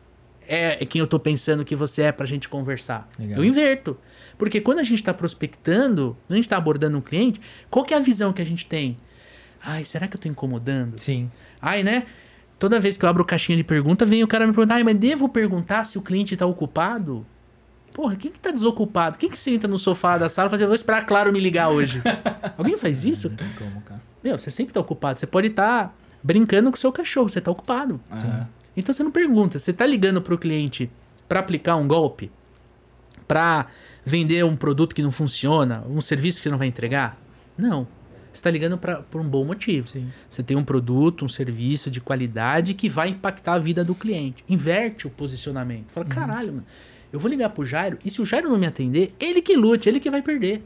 é 0.46 0.84
quem 0.84 1.00
eu 1.00 1.06
tô 1.06 1.18
pensando 1.18 1.64
que 1.64 1.74
você 1.74 2.02
é 2.02 2.12
pra 2.12 2.26
gente 2.26 2.48
conversar. 2.48 3.08
Legal. 3.18 3.38
Eu 3.38 3.44
inverto. 3.44 3.96
Porque 4.38 4.60
quando 4.60 4.78
a 4.78 4.82
gente 4.82 5.02
tá 5.02 5.12
prospectando, 5.14 6.16
quando 6.26 6.32
a 6.32 6.36
gente 6.36 6.48
tá 6.48 6.56
abordando 6.56 6.98
um 6.98 7.00
cliente, 7.00 7.40
qual 7.70 7.84
que 7.84 7.94
é 7.94 7.96
a 7.96 8.00
visão 8.00 8.32
que 8.32 8.42
a 8.42 8.46
gente 8.46 8.66
tem? 8.66 8.96
Ai, 9.64 9.82
será 9.82 10.06
que 10.06 10.16
eu 10.16 10.20
tô 10.20 10.28
incomodando? 10.28 10.98
Sim. 10.98 11.30
Ai, 11.60 11.82
né? 11.82 12.04
Toda 12.58 12.80
vez 12.80 12.96
que 12.96 13.04
eu 13.04 13.08
abro 13.08 13.24
caixinha 13.24 13.56
de 13.56 13.64
pergunta, 13.64 14.04
vem 14.04 14.22
o 14.22 14.28
cara 14.28 14.46
me 14.46 14.52
perguntar, 14.52 14.76
ai, 14.76 14.84
mas 14.84 14.96
devo 14.96 15.28
perguntar 15.28 15.84
se 15.84 15.98
o 15.98 16.02
cliente 16.02 16.36
tá 16.36 16.46
ocupado? 16.46 17.26
Porra, 17.92 18.16
quem 18.16 18.30
que 18.30 18.40
tá 18.40 18.50
desocupado? 18.50 19.18
Quem 19.18 19.30
que 19.30 19.38
senta 19.38 19.68
no 19.68 19.78
sofá 19.78 20.18
da 20.18 20.28
sala 20.28 20.46
e 20.46 20.50
fala 20.50 20.56
assim, 20.56 20.64
eu 20.64 20.68
vou 20.68 20.74
esperar 20.74 21.02
a 21.02 21.04
Claro 21.04 21.32
me 21.32 21.38
ligar 21.38 21.68
hoje? 21.68 22.02
Alguém 22.58 22.76
faz 22.76 23.04
isso? 23.04 23.28
Não 23.28 23.36
tem 23.36 23.48
como, 23.58 23.80
cara. 23.82 24.02
Meu, 24.22 24.38
você 24.38 24.50
sempre 24.50 24.72
tá 24.72 24.80
ocupado. 24.80 25.18
Você 25.18 25.26
pode 25.26 25.48
estar 25.48 25.94
brincando 26.22 26.70
com 26.70 26.76
o 26.76 26.80
seu 26.80 26.90
cachorro, 26.90 27.28
você 27.28 27.40
tá 27.40 27.50
ocupado. 27.50 28.00
Aham. 28.10 28.48
Então 28.76 28.92
você 28.92 29.04
não 29.04 29.10
pergunta, 29.10 29.58
você 29.58 29.72
tá 29.72 29.86
ligando 29.86 30.20
pro 30.20 30.36
cliente 30.36 30.90
pra 31.28 31.40
aplicar 31.40 31.76
um 31.76 31.86
golpe? 31.86 32.32
Pra 33.28 33.66
vender 34.04 34.44
um 34.44 34.56
produto 34.56 34.94
que 34.94 35.02
não 35.02 35.12
funciona? 35.12 35.84
Um 35.88 36.00
serviço 36.00 36.38
que 36.38 36.44
você 36.44 36.50
não 36.50 36.58
vai 36.58 36.66
entregar? 36.66 37.16
Não. 37.56 37.86
Você 38.34 38.42
tá 38.42 38.50
ligando 38.50 38.76
pra, 38.76 38.96
por 38.96 39.20
um 39.20 39.28
bom 39.28 39.44
motivo. 39.44 39.86
Sim. 39.86 40.08
Você 40.28 40.42
tem 40.42 40.56
um 40.56 40.64
produto, 40.64 41.24
um 41.24 41.28
serviço 41.28 41.88
de 41.88 42.00
qualidade 42.00 42.74
que 42.74 42.88
vai 42.88 43.08
impactar 43.08 43.54
a 43.54 43.58
vida 43.58 43.84
do 43.84 43.94
cliente. 43.94 44.44
Inverte 44.48 45.06
o 45.06 45.10
posicionamento. 45.10 45.92
Fala, 45.92 46.04
caralho, 46.06 46.48
mano, 46.48 46.66
eu 47.12 47.20
vou 47.20 47.30
ligar 47.30 47.48
pro 47.50 47.64
Jairo 47.64 47.96
e 48.04 48.10
se 48.10 48.20
o 48.20 48.24
Jairo 48.24 48.48
não 48.48 48.58
me 48.58 48.66
atender, 48.66 49.12
ele 49.20 49.40
que 49.40 49.54
lute, 49.54 49.88
ele 49.88 50.00
que 50.00 50.10
vai 50.10 50.20
perder. 50.20 50.62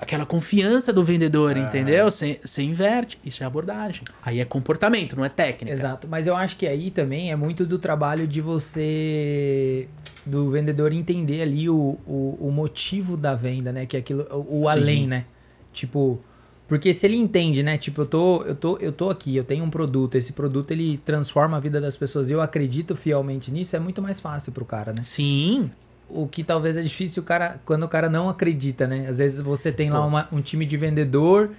Aquela 0.00 0.26
confiança 0.26 0.92
do 0.92 1.02
vendedor, 1.02 1.56
entendeu? 1.56 2.10
Você 2.10 2.40
você 2.44 2.62
inverte. 2.62 3.18
Isso 3.24 3.42
é 3.42 3.46
abordagem. 3.46 4.02
Aí 4.22 4.40
é 4.40 4.44
comportamento, 4.44 5.16
não 5.16 5.24
é 5.24 5.28
técnica. 5.28 5.72
Exato, 5.72 6.06
mas 6.08 6.26
eu 6.26 6.36
acho 6.36 6.56
que 6.56 6.66
aí 6.66 6.90
também 6.90 7.32
é 7.32 7.36
muito 7.36 7.66
do 7.66 7.78
trabalho 7.78 8.26
de 8.26 8.40
você, 8.40 9.88
do 10.24 10.50
vendedor 10.50 10.92
entender 10.92 11.42
ali 11.42 11.68
o, 11.68 11.98
o, 12.06 12.48
o 12.48 12.52
motivo 12.52 13.16
da 13.16 13.34
venda, 13.34 13.72
né? 13.72 13.86
Que 13.86 13.96
é 13.96 14.00
aquilo, 14.00 14.24
o, 14.30 14.62
o 14.62 14.68
além, 14.68 15.06
né? 15.08 15.24
Tipo, 15.72 16.20
Porque 16.68 16.92
se 16.92 17.06
ele 17.06 17.16
entende, 17.16 17.62
né? 17.62 17.78
Tipo, 17.78 18.02
eu 18.02 18.06
tô, 18.06 18.42
eu 18.42 18.54
tô, 18.54 18.76
eu 18.76 18.92
tô 18.92 19.08
aqui, 19.08 19.34
eu 19.34 19.42
tenho 19.42 19.64
um 19.64 19.70
produto, 19.70 20.16
esse 20.16 20.34
produto 20.34 20.70
ele 20.70 20.98
transforma 20.98 21.56
a 21.56 21.60
vida 21.60 21.80
das 21.80 21.96
pessoas 21.96 22.28
e 22.28 22.34
eu 22.34 22.42
acredito 22.42 22.94
fielmente 22.94 23.50
nisso, 23.50 23.74
é 23.74 23.78
muito 23.78 24.02
mais 24.02 24.20
fácil 24.20 24.52
pro 24.52 24.64
cara, 24.66 24.92
né? 24.92 25.02
Sim. 25.02 25.70
O 26.10 26.26
que 26.28 26.44
talvez 26.44 26.76
é 26.76 26.82
difícil 26.82 27.22
o 27.22 27.26
cara, 27.26 27.58
quando 27.64 27.84
o 27.84 27.88
cara 27.88 28.08
não 28.10 28.28
acredita, 28.28 28.86
né? 28.86 29.06
Às 29.08 29.16
vezes 29.18 29.40
você 29.40 29.72
tem 29.72 29.88
lá 29.90 30.04
uma- 30.04 30.28
um 30.30 30.40
time 30.42 30.66
de 30.66 30.76
vendedor. 30.76 31.50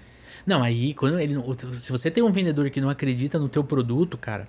Não, 0.46 0.62
aí, 0.64 0.94
quando 0.94 1.20
ele. 1.20 1.36
Se 1.74 1.92
você 1.92 2.10
tem 2.10 2.24
um 2.24 2.32
vendedor 2.32 2.70
que 2.70 2.80
não 2.80 2.90
acredita 2.90 3.38
no 3.40 3.50
teu 3.50 3.64
produto, 3.64 4.18
cara, 4.18 4.48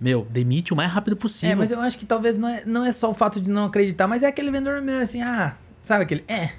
meu, 0.00 0.26
demite 0.30 0.72
o 0.72 0.76
mais 0.76 0.90
rápido 0.90 1.16
possível. 1.16 1.52
É, 1.52 1.54
mas 1.54 1.70
eu 1.70 1.80
acho 1.80 1.98
que 1.98 2.04
talvez 2.04 2.36
não 2.36 2.48
é, 2.48 2.64
não 2.66 2.84
é 2.84 2.92
só 2.92 3.10
o 3.10 3.14
fato 3.14 3.40
de 3.40 3.48
não 3.50 3.66
acreditar, 3.66 4.06
mas 4.06 4.22
é 4.22 4.26
aquele 4.28 4.50
vendedor 4.50 4.82
meio 4.82 4.98
assim, 5.00 5.22
ah, 5.22 5.56
sabe 5.82 6.04
aquele. 6.04 6.24
É. 6.28 6.50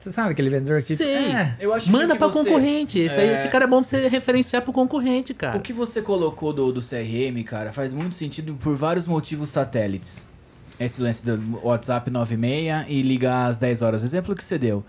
Você 0.00 0.10
sabe 0.10 0.30
aquele 0.32 0.48
vendedor 0.48 0.82
que. 0.82 0.96
Sei. 0.96 1.14
É. 1.26 1.56
Eu 1.60 1.74
acho 1.74 1.92
Manda 1.92 2.14
que 2.14 2.18
pra 2.18 2.28
você- 2.28 2.48
concorrente. 2.48 2.98
Esse, 2.98 3.20
aí, 3.20 3.28
É. 3.28 3.32
esse 3.34 3.48
cara 3.48 3.64
é 3.64 3.68
bom 3.68 3.80
pra 3.82 3.84
você 3.88 4.08
referenciar 4.08 4.62
pro 4.62 4.72
concorrente, 4.72 5.34
cara. 5.34 5.58
O 5.58 5.60
que 5.60 5.72
você 5.74 6.00
colocou 6.00 6.52
do, 6.52 6.72
do 6.72 6.80
CRM, 6.80 7.42
cara, 7.44 7.70
faz 7.72 7.92
muito 7.92 8.14
sentido 8.14 8.54
por 8.54 8.74
vários 8.74 9.06
motivos 9.06 9.50
satélites. 9.50 10.26
Esse 10.80 11.00
lance 11.02 11.24
do 11.24 11.60
WhatsApp 11.62 12.10
96 12.10 12.86
e 12.88 13.02
ligar 13.02 13.46
às 13.50 13.58
10 13.58 13.82
horas. 13.82 14.02
O 14.02 14.06
exemplo 14.06 14.34
que 14.34 14.42
você 14.42 14.58
deu. 14.58 14.82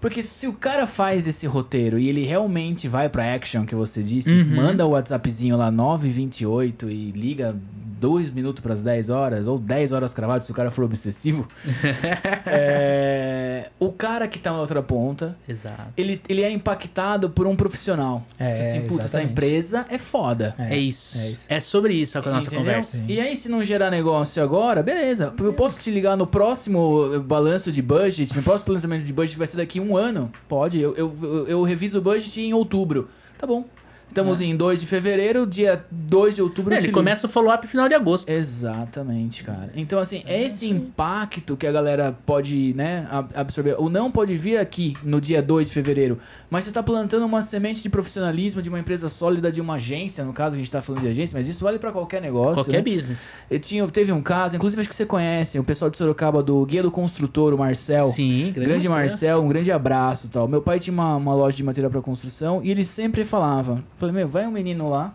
Porque 0.00 0.22
se 0.22 0.46
o 0.48 0.52
cara 0.54 0.86
faz 0.86 1.26
esse 1.26 1.46
roteiro 1.46 1.98
e 1.98 2.08
ele 2.08 2.24
realmente 2.24 2.88
vai 2.88 3.08
pra 3.08 3.34
action 3.34 3.64
que 3.66 3.74
você 3.74 4.02
disse, 4.02 4.30
Uhum. 4.32 4.56
manda 4.56 4.86
o 4.86 4.90
WhatsAppzinho 4.90 5.56
lá 5.56 5.70
9h28 5.70 6.84
e 6.90 7.10
liga 7.12 7.54
2 7.98 8.28
minutos 8.30 8.60
pras 8.62 8.82
10 8.82 9.08
horas, 9.08 9.46
ou 9.46 9.58
10 9.58 9.92
horas 9.92 10.12
cravado 10.12 10.44
se 10.44 10.50
o 10.50 10.54
cara 10.54 10.70
for 10.70 10.84
obsessivo. 10.84 11.48
é, 12.46 13.70
o 13.78 13.90
cara 13.92 14.28
que 14.28 14.38
tá 14.38 14.52
na 14.52 14.60
outra 14.60 14.82
ponta, 14.82 15.36
Exato. 15.48 15.82
ele, 15.96 16.20
ele 16.28 16.42
é 16.42 16.50
impactado 16.50 17.30
por 17.30 17.46
um 17.46 17.56
profissional. 17.56 18.22
É, 18.38 18.60
assim, 18.60 18.82
putz, 18.86 19.06
essa 19.06 19.22
empresa 19.22 19.86
é 19.88 19.98
foda. 19.98 20.54
É, 20.58 20.76
isso. 20.76 21.18
é 21.18 21.26
é 21.54 21.58
isso. 21.58 21.68
sobre 21.70 21.94
isso 21.94 22.18
a 22.18 22.22
nossa 22.22 22.46
Entendeu? 22.46 22.64
conversa. 22.64 23.04
E 23.08 23.18
aí, 23.20 23.36
se 23.36 23.48
não 23.48 23.64
gerar 23.64 23.90
negócio 23.90 24.42
agora, 24.42 24.82
beleza. 24.82 25.25
Eu 25.38 25.52
posso 25.52 25.78
te 25.78 25.90
ligar 25.90 26.16
no 26.16 26.26
próximo 26.26 27.14
eh, 27.14 27.18
balanço 27.18 27.70
de 27.72 27.82
budget, 27.82 28.36
no 28.36 28.42
próximo 28.42 28.66
planejamento 28.66 29.04
de 29.04 29.12
budget 29.12 29.34
que 29.34 29.38
vai 29.38 29.46
ser 29.46 29.56
daqui 29.56 29.80
um 29.80 29.96
ano. 29.96 30.30
Pode, 30.48 30.78
eu, 30.78 30.94
eu, 30.94 31.46
eu 31.48 31.62
reviso 31.62 31.98
o 31.98 32.02
budget 32.02 32.40
em 32.40 32.52
outubro. 32.52 33.08
Tá 33.38 33.46
bom. 33.46 33.64
Estamos 34.08 34.40
em 34.40 34.56
2 34.56 34.80
de 34.80 34.86
fevereiro, 34.86 35.46
dia 35.46 35.84
2 35.90 36.36
de 36.36 36.42
outubro. 36.42 36.72
É, 36.72 36.78
ele 36.78 36.90
começa 36.90 37.26
o 37.26 37.30
follow-up 37.30 37.66
final 37.66 37.86
de 37.86 37.94
agosto. 37.94 38.28
Exatamente, 38.30 39.44
cara. 39.44 39.70
Então, 39.76 39.98
assim, 39.98 40.22
é 40.26 40.42
esse 40.42 40.66
impacto 40.68 41.56
que 41.56 41.66
a 41.66 41.72
galera 41.72 42.16
pode, 42.24 42.72
né, 42.74 43.06
ab- 43.10 43.30
absorver. 43.34 43.74
Ou 43.78 43.90
não 43.90 44.10
pode 44.10 44.34
vir 44.36 44.56
aqui 44.58 44.94
no 45.02 45.20
dia 45.20 45.42
2 45.42 45.68
de 45.68 45.74
fevereiro, 45.74 46.18
mas 46.48 46.64
você 46.64 46.72
tá 46.72 46.82
plantando 46.82 47.26
uma 47.26 47.42
semente 47.42 47.82
de 47.82 47.88
profissionalismo 47.90 48.62
de 48.62 48.68
uma 48.70 48.78
empresa 48.78 49.08
sólida, 49.08 49.52
de 49.52 49.60
uma 49.60 49.74
agência, 49.74 50.24
no 50.24 50.32
caso 50.32 50.54
a 50.54 50.58
gente 50.58 50.70
tá 50.70 50.80
falando 50.80 51.02
de 51.02 51.08
agência, 51.08 51.36
mas 51.38 51.46
isso 51.48 51.62
vale 51.62 51.78
pra 51.78 51.92
qualquer 51.92 52.22
negócio. 52.22 52.64
Qualquer 52.64 52.82
né? 52.82 52.90
business. 52.90 53.26
Eu 53.50 53.58
tinha, 53.60 53.86
teve 53.88 54.12
um 54.12 54.22
caso, 54.22 54.56
inclusive 54.56 54.80
acho 54.80 54.88
que 54.88 54.94
você 54.96 55.04
conhece, 55.06 55.58
o 55.58 55.64
pessoal 55.64 55.90
de 55.90 55.96
Sorocaba 55.96 56.42
do 56.42 56.64
Guia 56.64 56.82
do 56.82 56.90
Construtor, 56.90 57.52
o 57.52 57.58
Marcel. 57.58 58.04
Sim, 58.04 58.52
Grande, 58.54 58.88
Marcel, 58.88 59.42
um 59.42 59.48
grande 59.48 59.70
abraço 59.70 60.26
e 60.26 60.30
tal. 60.30 60.48
Meu 60.48 60.62
pai 60.62 60.78
tinha 60.80 60.94
uma, 60.94 61.16
uma 61.16 61.34
loja 61.34 61.56
de 61.56 61.62
material 61.64 61.90
pra 61.90 62.00
construção 62.00 62.60
e 62.62 62.70
ele 62.70 62.84
sempre 62.84 63.24
falava: 63.24 63.82
Falei, 63.96 64.14
meu, 64.14 64.28
vai 64.28 64.46
um 64.46 64.50
menino 64.50 64.90
lá, 64.90 65.14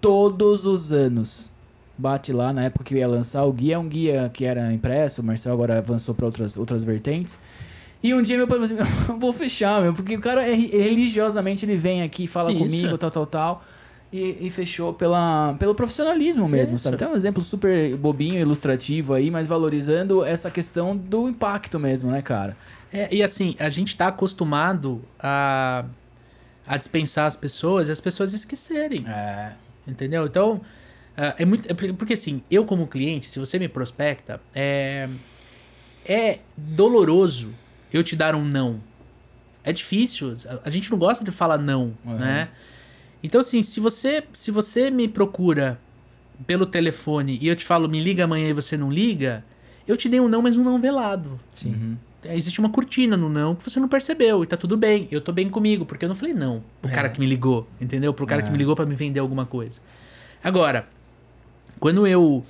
todos 0.00 0.64
os 0.64 0.92
anos. 0.92 1.50
Bate 1.96 2.32
lá 2.32 2.52
na 2.52 2.64
época 2.64 2.84
que 2.84 2.94
ia 2.94 3.06
lançar. 3.06 3.44
O 3.44 3.52
guia 3.52 3.76
é 3.76 3.78
um 3.78 3.88
guia 3.88 4.30
que 4.32 4.44
era 4.44 4.72
impresso, 4.72 5.22
o 5.22 5.24
Marcel 5.24 5.52
agora 5.52 5.78
avançou 5.78 6.14
pra 6.14 6.26
outras, 6.26 6.56
outras 6.56 6.82
vertentes. 6.82 7.38
E 8.02 8.12
um 8.12 8.20
dia 8.22 8.36
meu 8.36 8.46
pai 8.46 8.58
falou 8.58 8.82
assim: 8.84 8.92
"Meu, 9.08 9.18
vou 9.18 9.32
fechar, 9.32 9.80
meu, 9.80 9.94
porque 9.94 10.16
o 10.16 10.20
cara 10.20 10.46
é, 10.46 10.54
religiosamente 10.54 11.64
ele 11.64 11.76
vem 11.76 12.02
aqui, 12.02 12.26
fala 12.26 12.52
Isso. 12.52 12.58
comigo, 12.62 12.98
tal, 12.98 13.10
tal, 13.10 13.26
tal. 13.26 13.64
E, 14.12 14.36
e 14.42 14.50
fechou 14.50 14.92
pela, 14.92 15.56
pelo 15.58 15.74
profissionalismo 15.74 16.48
mesmo, 16.48 16.76
Isso. 16.76 16.84
sabe? 16.84 16.96
Tem 16.96 17.08
um 17.08 17.16
exemplo 17.16 17.42
super 17.42 17.96
bobinho, 17.96 18.38
ilustrativo 18.38 19.14
aí, 19.14 19.30
mas 19.30 19.48
valorizando 19.48 20.24
essa 20.24 20.50
questão 20.50 20.96
do 20.96 21.28
impacto 21.28 21.80
mesmo, 21.80 22.10
né, 22.10 22.22
cara? 22.22 22.56
É, 22.92 23.12
e 23.12 23.22
assim, 23.24 23.56
a 23.58 23.68
gente 23.68 23.96
tá 23.96 24.08
acostumado 24.08 25.02
a, 25.18 25.84
a 26.66 26.76
dispensar 26.76 27.26
as 27.26 27.36
pessoas 27.36 27.88
e 27.88 27.92
as 27.92 28.00
pessoas 28.00 28.32
esquecerem. 28.32 29.04
É. 29.08 29.52
Entendeu? 29.86 30.24
Então, 30.26 30.60
ah, 31.16 31.34
é 31.38 31.44
muito. 31.44 31.70
é 31.70 31.74
porque- 31.92 32.14
assim, 32.14 32.42
eu 32.50 32.64
como 32.64 32.86
cliente, 32.86 33.30
se 33.30 33.38
você 33.38 33.58
me 33.58 33.68
prospecta, 33.68 34.40
é. 34.54 35.08
É 36.06 36.40
doloroso 36.56 37.54
eu 37.92 38.02
te 38.02 38.14
dar 38.14 38.34
um 38.34 38.44
não. 38.44 38.80
É 39.62 39.72
difícil. 39.72 40.34
A- 40.48 40.60
A 40.66 40.70
gente 40.70 40.90
não 40.90 40.98
gosta 40.98 41.24
de 41.24 41.30
falar 41.30 41.56
não, 41.58 41.94
Uhum. 42.04 42.16
né? 42.18 42.48
Então, 43.22 43.40
assim, 43.40 43.62
se 43.62 43.80
você, 43.80 44.22
se 44.32 44.50
você 44.50 44.90
me 44.90 45.08
procura 45.08 45.78
pelo 46.46 46.66
telefone 46.66 47.38
e 47.40 47.48
eu 47.48 47.56
te 47.56 47.64
falo, 47.64 47.88
me 47.88 48.00
liga 48.00 48.24
amanhã 48.24 48.48
e 48.48 48.52
você 48.52 48.76
não 48.76 48.90
liga, 48.90 49.42
eu 49.88 49.96
te 49.96 50.08
dei 50.10 50.20
um 50.20 50.28
não, 50.28 50.42
mas 50.42 50.56
um 50.58 50.64
não 50.64 50.78
velado. 50.78 51.40
Sim. 51.48 51.70
Uhum. 51.72 51.96
É, 52.24 52.36
Existe 52.36 52.58
uma 52.60 52.70
cortina 52.70 53.16
no 53.16 53.28
não 53.28 53.54
que 53.54 53.62
você 53.68 53.78
não 53.80 53.88
percebeu 53.88 54.42
e 54.42 54.46
tá 54.46 54.56
tudo 54.56 54.76
bem. 54.76 55.06
Eu 55.10 55.20
tô 55.20 55.32
bem 55.32 55.48
comigo, 55.48 55.84
porque 55.84 56.04
eu 56.04 56.08
não 56.08 56.16
falei 56.16 56.34
não 56.34 56.62
pro 56.80 56.90
É. 56.90 56.94
cara 56.94 57.08
que 57.08 57.18
me 57.20 57.26
ligou, 57.26 57.68
entendeu? 57.80 58.12
Pro 58.14 58.26
cara 58.26 58.40
É. 58.42 58.44
que 58.44 58.50
me 58.50 58.58
ligou 58.58 58.74
pra 58.76 58.86
me 58.86 58.94
vender 58.94 59.20
alguma 59.20 59.44
coisa. 59.46 59.80
Agora, 60.42 60.86
quando 61.80 62.06
eu 62.06 62.44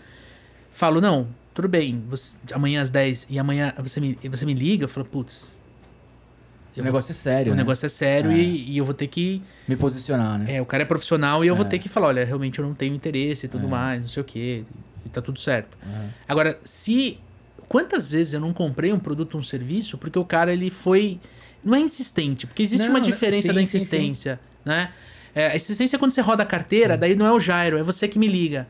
falo, 0.72 1.00
não, 1.00 1.28
tudo 1.52 1.68
bem, 1.68 2.02
você- 2.08 2.36
amanhã 2.52 2.82
às 2.82 2.90
10 2.90 3.26
e 3.30 3.38
amanhã 3.38 3.72
você 3.78 4.00
me, 4.00 4.18
você 4.28 4.44
me 4.46 4.54
liga, 4.54 4.84
eu 4.84 4.88
falo, 4.88 5.06
putz, 5.06 5.56
O 6.76 6.82
negócio 6.82 7.12
é 7.12 7.14
sério. 7.14 7.52
o 7.52 7.54
né? 7.56 7.62
negócio 7.62 7.86
é 7.86 7.88
sério 7.88 8.32
É. 8.32 8.36
e, 8.36 8.72
e 8.72 8.78
eu 8.78 8.84
vou 8.84 8.94
ter 8.94 9.06
que. 9.06 9.40
Me 9.68 9.76
posicionar, 9.76 10.38
né? 10.40 10.56
É, 10.56 10.60
o 10.62 10.66
cara 10.66 10.82
é 10.82 10.86
profissional 10.86 11.44
e 11.44 11.48
eu 11.48 11.54
vou 11.54 11.64
É. 11.64 11.68
ter 11.68 11.78
que 11.78 11.88
falar, 11.88 12.08
olha, 12.08 12.24
realmente 12.24 12.58
eu 12.58 12.66
não 12.66 12.74
tenho 12.74 12.94
interesse 12.94 13.46
e 13.46 13.48
tudo 13.48 13.66
É. 13.66 13.70
mais, 13.70 14.00
não 14.00 14.08
sei 14.08 14.20
o 14.20 14.24
quê, 14.24 14.64
e 15.06 15.08
tá 15.08 15.22
tudo 15.22 15.38
certo. 15.38 15.76
É. 15.86 16.08
Agora, 16.28 16.58
se. 16.64 17.18
Quantas 17.68 18.10
vezes 18.10 18.32
eu 18.34 18.40
não 18.40 18.52
comprei 18.52 18.92
um 18.92 18.98
produto 18.98 19.34
ou 19.34 19.40
um 19.40 19.42
serviço 19.42 19.98
porque 19.98 20.18
o 20.18 20.24
cara 20.24 20.52
ele 20.52 20.70
foi. 20.70 21.18
Não 21.64 21.74
é 21.74 21.80
insistente, 21.80 22.46
porque 22.46 22.62
existe 22.62 22.84
Não, 22.84 22.94
uma 22.94 23.00
né? 23.00 23.06
diferença 23.06 23.48
Sim, 23.48 23.54
da 23.54 23.60
sim, 23.60 23.66
sim. 23.66 23.76
insistência, 23.78 24.40
né? 24.64 24.90
É, 25.34 25.48
a 25.48 25.56
insistência 25.56 25.96
é 25.96 25.98
quando 25.98 26.10
você 26.12 26.20
roda 26.20 26.42
a 26.42 26.46
carteira, 26.46 26.96
daí 26.96 27.14
não 27.16 27.26
é 27.26 27.32
o 27.32 27.40
Jairo, 27.40 27.78
é 27.78 27.82
você 27.82 28.06
que 28.06 28.18
me 28.18 28.28
liga. 28.28 28.66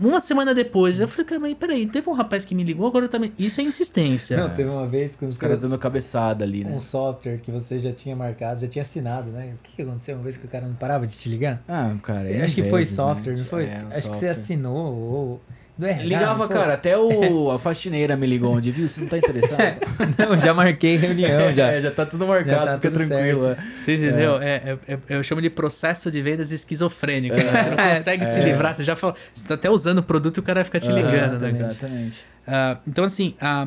Uma 0.00 0.18
semana 0.18 0.54
depois, 0.54 0.98
eu 0.98 1.06
falei, 1.06 1.26
cara, 1.26 1.40
mas 1.40 1.54
peraí, 1.54 1.86
teve 1.86 2.08
um 2.08 2.12
rapaz 2.14 2.44
que 2.44 2.54
me 2.54 2.64
ligou, 2.64 2.86
agora 2.86 3.04
eu 3.04 3.08
também. 3.08 3.32
Isso 3.38 3.60
é 3.60 3.64
insistência. 3.64 4.36
Não, 4.36 4.48
teve 4.50 4.68
uma 4.68 4.86
vez 4.86 5.14
que 5.14 5.24
Os 5.24 5.36
caras 5.36 5.60
dando 5.60 5.78
cabeçada 5.78 6.44
ali, 6.44 6.64
né? 6.64 6.72
um 6.72 6.80
software 6.80 7.38
que 7.38 7.50
você 7.50 7.78
já 7.78 7.92
tinha 7.92 8.16
marcado, 8.16 8.60
já 8.62 8.68
tinha 8.68 8.82
assinado, 8.82 9.30
né? 9.30 9.54
O 9.54 9.62
que, 9.62 9.76
que 9.76 9.82
aconteceu 9.82 10.14
uma 10.16 10.24
vez 10.24 10.36
que 10.36 10.46
o 10.46 10.48
cara 10.48 10.66
não 10.66 10.74
parava 10.74 11.06
de 11.06 11.16
te 11.16 11.28
ligar? 11.28 11.62
Ah, 11.68 11.94
cara. 12.02 12.30
Eu 12.30 12.40
é 12.40 12.44
acho 12.44 12.54
que 12.54 12.62
foi 12.64 12.80
vezes, 12.80 12.94
software, 12.96 13.32
né? 13.34 13.38
não 13.38 13.46
foi? 13.46 13.64
É, 13.64 13.66
um 13.84 13.88
acho 13.88 13.88
que 13.88 13.92
você 14.02 14.10
software. 14.10 14.30
assinou 14.30 14.94
ou. 14.94 15.42
Do 15.76 15.86
RH, 15.86 16.04
Ligava, 16.04 16.46
cara, 16.46 16.74
até 16.74 16.96
o, 16.96 17.50
a 17.50 17.58
faxineira 17.58 18.16
me 18.16 18.26
ligou 18.28 18.54
onde, 18.54 18.70
viu? 18.70 18.88
Você 18.88 19.00
não 19.00 19.08
tá 19.08 19.18
interessado? 19.18 19.58
Não, 20.16 20.38
já 20.38 20.54
marquei 20.54 20.96
reunião 20.96 21.52
já. 21.52 21.66
É, 21.72 21.80
já 21.80 21.90
tá 21.90 22.06
tudo 22.06 22.26
marcado, 22.28 22.66
tá 22.66 22.74
fica 22.74 22.90
tudo 22.92 23.08
tranquilo. 23.08 23.48
é. 23.48 23.56
Você 23.84 23.94
entendeu? 23.96 24.36
É. 24.40 24.54
é- 24.54 24.78
é- 24.94 24.98
eu 25.08 25.22
chamo 25.24 25.42
de 25.42 25.50
processo 25.50 26.12
de 26.12 26.22
vendas 26.22 26.52
esquizofrênico. 26.52 27.34
né? 27.34 27.42
Você 27.42 27.70
não 27.70 27.78
É. 27.84 27.94
consegue 27.96 28.24
se 28.24 28.38
É. 28.38 28.44
livrar, 28.44 28.76
você 28.76 28.84
já 28.84 28.94
fala. 28.94 29.16
Você 29.34 29.48
tá 29.48 29.54
até 29.54 29.68
usando 29.68 29.98
o 29.98 30.02
produto 30.04 30.36
e 30.36 30.40
o 30.40 30.42
cara 30.44 30.58
vai 30.60 30.64
ficar 30.64 30.78
te 30.78 30.92
ligando, 30.92 31.40
né? 31.40 31.50
Exatamente. 31.50 32.24
Ah, 32.46 32.78
então, 32.86 33.02
assim, 33.02 33.34
a, 33.40 33.66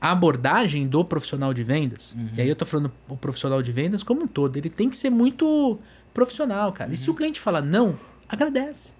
a 0.00 0.12
abordagem 0.12 0.86
do 0.86 1.04
profissional 1.04 1.52
de 1.52 1.62
vendas, 1.62 2.14
Uhum. 2.14 2.28
e 2.38 2.40
aí 2.40 2.48
eu 2.48 2.56
tô 2.56 2.64
falando 2.64 2.90
o 3.06 3.18
profissional 3.18 3.60
de 3.62 3.70
vendas 3.70 4.02
como 4.02 4.22
um 4.22 4.26
todo, 4.26 4.56
ele 4.56 4.70
tem 4.70 4.88
que 4.88 4.96
ser 4.96 5.10
muito 5.10 5.78
profissional, 6.14 6.72
cara. 6.72 6.90
E 6.90 6.96
se 6.96 7.06
Uhum. 7.10 7.14
o 7.14 7.16
cliente 7.18 7.38
fala 7.38 7.60
não, 7.60 7.96
agradece. 8.26 8.92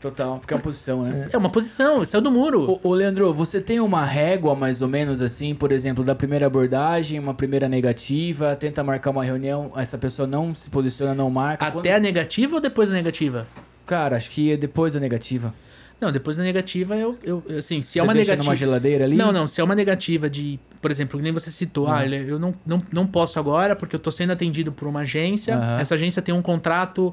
Total, 0.00 0.38
porque 0.38 0.54
é 0.54 0.56
uma 0.56 0.62
posição, 0.62 1.02
né? 1.02 1.28
É 1.32 1.36
uma 1.36 1.50
posição, 1.50 2.04
saiu 2.04 2.20
do 2.20 2.30
muro. 2.30 2.70
Ô, 2.82 2.90
ô, 2.90 2.94
Leandro, 2.94 3.34
você 3.34 3.60
tem 3.60 3.80
uma 3.80 4.04
régua 4.04 4.54
mais 4.54 4.80
ou 4.80 4.86
menos 4.86 5.20
assim, 5.20 5.54
por 5.54 5.72
exemplo, 5.72 6.04
da 6.04 6.14
primeira 6.14 6.46
abordagem, 6.46 7.18
uma 7.18 7.34
primeira 7.34 7.68
negativa, 7.68 8.54
tenta 8.54 8.84
marcar 8.84 9.10
uma 9.10 9.24
reunião, 9.24 9.72
essa 9.76 9.98
pessoa 9.98 10.26
não 10.28 10.54
se 10.54 10.70
posiciona, 10.70 11.14
não 11.14 11.28
marca. 11.30 11.64
Até 11.66 11.72
Quando- 11.80 11.86
a 11.88 11.98
negativa 11.98 12.54
ou 12.54 12.60
depois 12.60 12.88
da 12.90 12.94
negativa? 12.94 13.44
Cara, 13.86 14.16
acho 14.16 14.30
que 14.30 14.52
é 14.52 14.56
depois 14.56 14.92
da 14.92 15.00
negativa. 15.00 15.52
Não, 16.00 16.12
depois 16.12 16.36
da 16.36 16.44
negativa, 16.44 16.94
eu, 16.94 17.16
eu 17.24 17.42
assim, 17.58 17.80
se 17.80 17.94
Você 17.94 17.98
é 17.98 18.02
uma 18.04 18.12
deixa 18.14 18.30
negativa. 18.30 18.50
numa 18.52 18.54
geladeira 18.56 19.04
ali? 19.04 19.16
Não, 19.16 19.32
não, 19.32 19.48
se 19.48 19.60
é 19.60 19.64
uma 19.64 19.74
negativa 19.74 20.30
de, 20.30 20.60
por 20.80 20.92
exemplo, 20.92 21.18
nem 21.20 21.32
você 21.32 21.50
citou, 21.50 21.88
ah, 21.88 22.04
ele- 22.04 22.30
eu 22.30 22.38
não, 22.38 22.54
não, 22.64 22.80
não 22.92 23.04
posso 23.04 23.36
agora 23.40 23.74
porque 23.74 23.96
eu 23.96 24.00
tô 24.00 24.12
sendo 24.12 24.32
atendido 24.32 24.70
por 24.70 24.86
uma 24.86 25.00
agência, 25.00 25.56
Aham. 25.56 25.80
essa 25.80 25.96
agência 25.96 26.22
tem 26.22 26.32
um 26.32 26.40
contrato 26.42 27.12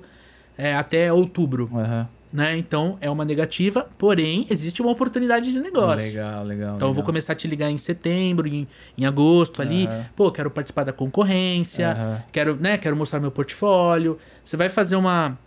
é, 0.56 0.76
até 0.76 1.12
outubro, 1.12 1.68
Aham. 1.74 2.08
Né? 2.36 2.58
Então 2.58 2.98
é 3.00 3.10
uma 3.10 3.24
negativa, 3.24 3.88
porém 3.98 4.46
existe 4.50 4.82
uma 4.82 4.92
oportunidade 4.92 5.52
de 5.52 5.60
negócio. 5.60 6.06
Legal, 6.06 6.44
legal. 6.44 6.76
Então 6.76 6.90
eu 6.90 6.94
vou 6.94 7.02
legal. 7.02 7.06
começar 7.06 7.34
a 7.34 7.36
te 7.36 7.48
ligar 7.48 7.72
em 7.72 7.78
setembro, 7.78 8.46
em, 8.46 8.68
em 8.98 9.06
agosto 9.06 9.62
ali. 9.62 9.88
Aham. 9.88 10.06
Pô, 10.16 10.32
quero 10.32 10.52
participar 10.52 10.84
da 10.84 10.92
concorrência, 10.92 11.92
Aham. 11.92 12.24
quero, 12.32 12.56
né, 12.60 12.78
quero 12.78 12.96
mostrar 12.96 13.22
meu 13.22 13.32
portfólio. 13.32 14.20
Você 14.44 14.58
vai 14.58 14.68
fazer 14.68 14.98
uma 14.98 15.38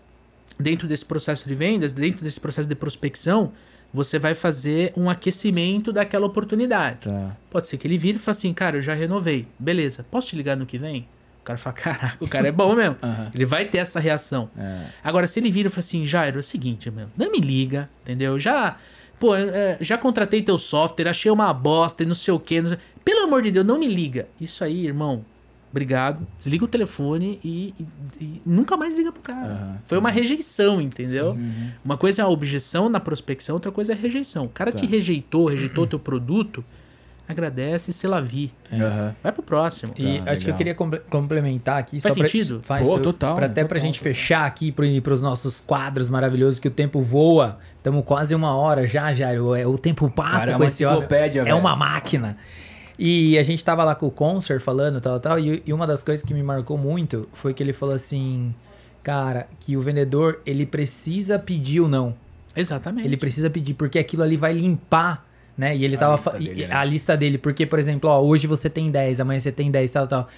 dentro 0.59 0.89
desse 0.89 1.05
processo 1.05 1.47
de 1.47 1.55
vendas, 1.55 1.93
dentro 1.93 2.25
desse 2.25 2.41
processo 2.41 2.69
de 2.69 2.75
prospecção, 2.75 3.53
você 3.93 4.19
vai 4.19 4.35
fazer 4.35 4.93
um 4.97 5.09
aquecimento 5.09 5.93
daquela 5.93 6.27
oportunidade. 6.27 7.09
Tá. 7.09 7.37
Pode 7.51 7.69
ser 7.69 7.77
que 7.77 7.87
ele 7.87 7.97
vire 7.97 8.17
e 8.17 8.21
fale 8.21 8.37
assim, 8.37 8.53
cara, 8.53 8.79
eu 8.79 8.83
já 8.83 8.95
renovei. 8.95 9.47
Beleza, 9.59 10.05
posso 10.11 10.29
te 10.29 10.37
ligar 10.37 10.57
no 10.57 10.67
que 10.67 10.79
vem? 10.79 11.07
Cara 11.49 11.59
fala, 11.59 11.75
caraca, 11.75 12.17
o 12.21 12.29
cara 12.29 12.49
é 12.49 12.53
bom 12.53 12.75
mesmo. 12.75 12.97
Aham. 13.03 13.31
Ele 13.35 13.45
vai 13.47 13.65
ter 13.65 13.79
essa 13.79 13.99
reação. 14.01 14.49
É. 14.57 14.87
Agora, 15.03 15.27
se 15.27 15.41
ele 15.41 15.51
vira 15.51 15.69
e 15.69 15.71
fala 15.71 15.81
assim, 15.81 16.05
Jairo, 16.07 16.37
é 16.39 16.41
o 16.41 16.43
seguinte, 16.43 16.91
meu, 16.91 17.07
não 17.17 17.31
me 17.33 17.39
liga, 17.41 17.89
entendeu? 18.03 18.39
Já, 18.39 18.77
pô, 19.19 19.35
é, 19.35 19.77
já 19.81 19.97
contratei 19.99 20.43
teu 20.43 20.59
software, 20.59 21.09
achei 21.09 21.31
uma 21.31 21.53
bosta 21.53 22.03
e 22.03 22.07
não 22.07 22.15
sei 22.15 22.33
o 22.35 22.39
quê. 22.41 22.63
sei- 22.69 22.79
Pelo 23.05 23.23
amor 23.25 23.43
de 23.43 23.51
Deus, 23.51 23.65
não 23.67 23.79
me 23.79 23.89
liga. 23.89 24.29
Isso 24.41 24.63
aí, 24.63 24.87
irmão, 24.87 25.25
obrigado. 25.71 26.27
Desliga 26.37 26.65
o 26.65 26.69
telefone 26.69 27.39
e, 27.45 27.75
e- 27.79 27.87
e 28.25 28.43
nunca 28.45 28.77
mais 28.77 28.95
liga 28.95 29.11
pro 29.13 29.23
cara. 29.23 29.53
Aham. 29.55 29.79
Foi 29.87 29.99
uma 29.99 30.11
rejeição, 30.11 30.81
entendeu? 30.81 31.31
Uhum. 31.31 31.71
Uma 31.85 31.97
coisa 31.97 32.23
é 32.23 32.25
a 32.25 32.29
objeção 32.29 32.89
na 32.89 33.01
prospecção, 33.01 33.55
outra 33.55 33.73
coisa 33.73 33.93
é 33.93 33.97
a 33.97 33.99
rejeição. 33.99 34.45
O 34.45 34.49
cara 34.49 34.71
Tá. 34.73 34.79
te 34.79 34.87
rejeitou, 34.87 35.47
rejeitou 35.49 35.87
teu 35.87 35.99
produto, 35.99 36.65
agradece, 37.29 37.93
se 37.93 38.07
la 38.07 38.21
vi. 38.21 38.53
Aham. 38.73 39.15
Vai 39.23 39.33
pro 39.33 39.43
próximo. 39.43 39.93
E 39.97 40.21
Tá, 40.21 40.31
acho 40.33 40.41
que 40.41 40.47
eu 40.47 40.47
legal. 40.47 40.57
queria 40.59 40.75
comple- 40.75 41.01
complementar 41.11 41.79
aqui. 41.79 42.01
Faz 42.01 42.15
só 42.15 42.21
pra- 42.21 42.29
sentido? 42.29 42.61
Faz 42.63 42.87
Pô, 42.89 42.97
eu- 42.97 43.03
total, 43.03 43.37
Pra, 43.37 43.47
até 43.47 43.63
pra 43.65 43.77
total, 43.77 43.81
gente 43.87 43.99
total. 43.99 44.13
fechar 44.15 44.47
aqui 44.47 44.73
pro, 44.73 44.85
pros 45.03 45.21
nossos 45.23 45.61
quadros 45.61 46.09
maravilhosos, 46.11 46.59
que 46.59 46.69
o 46.69 46.71
tempo 46.71 47.01
voa. 47.03 47.59
Estamos 47.77 48.05
quase 48.05 48.35
uma 48.35 48.55
hora 48.57 48.87
já, 48.87 49.13
Jairo. 49.13 49.55
É, 49.55 49.67
o 49.67 49.77
tempo 49.79 50.11
passa 50.11 50.31
Cara, 50.39 50.51
é 50.51 50.53
com 50.55 50.59
uma 50.61 50.67
esse 50.67 50.85
homem. 50.85 50.99
enciclopédia, 50.99 51.41
É 51.41 51.45
velho. 51.45 51.57
uma 51.59 51.77
máquina. 51.77 52.37
E 52.99 53.39
a 53.39 53.43
gente 53.43 53.65
tava 53.65 53.85
lá 53.85 53.95
com 53.95 54.07
o 54.07 54.11
Concert 54.11 54.61
falando, 54.61 55.01
tal, 55.01 55.21
tal. 55.21 55.39
E, 55.39 55.63
e 55.65 55.73
uma 55.73 55.87
das 55.87 56.03
coisas 56.03 56.25
que 56.27 56.35
me 56.35 56.43
marcou 56.43 56.77
muito 56.77 57.29
foi 57.33 57.55
que 57.55 57.63
ele 57.63 57.73
falou 57.73 57.95
assim... 57.95 58.55
Cara, 59.01 59.47
que 59.61 59.75
o 59.77 59.81
vendedor, 59.81 60.41
ele 60.45 60.67
precisa 60.67 61.39
pedir 61.39 61.81
o 61.81 61.89
não. 61.89 62.15
Exatamente. 62.55 63.07
Ele 63.07 63.17
precisa 63.17 63.49
pedir, 63.49 63.73
porque 63.75 63.99
aquilo 63.99 64.23
ali 64.23 64.37
vai 64.37 64.53
limpar, 64.53 65.25
né? 65.59 65.77
E 65.77 65.85
ele 65.85 65.97
A 65.97 65.99
tava. 65.99 66.15
lista 66.15 66.31
dele, 66.39 66.67
né? 66.69 66.75
A 66.75 66.85
lista 66.85 67.17
dele, 67.17 67.37
porque, 67.39 67.67
por 67.67 67.79
exemplo, 67.79 68.09
ó, 68.09 68.21
hoje 68.23 68.47
você 68.47 68.71
tem 68.71 68.91
10, 68.91 69.21
amanhã 69.21 69.41
você 69.41 69.51
tem 69.53 69.71
10, 69.71 69.91
tal, 69.93 70.07
tal. 70.07 70.29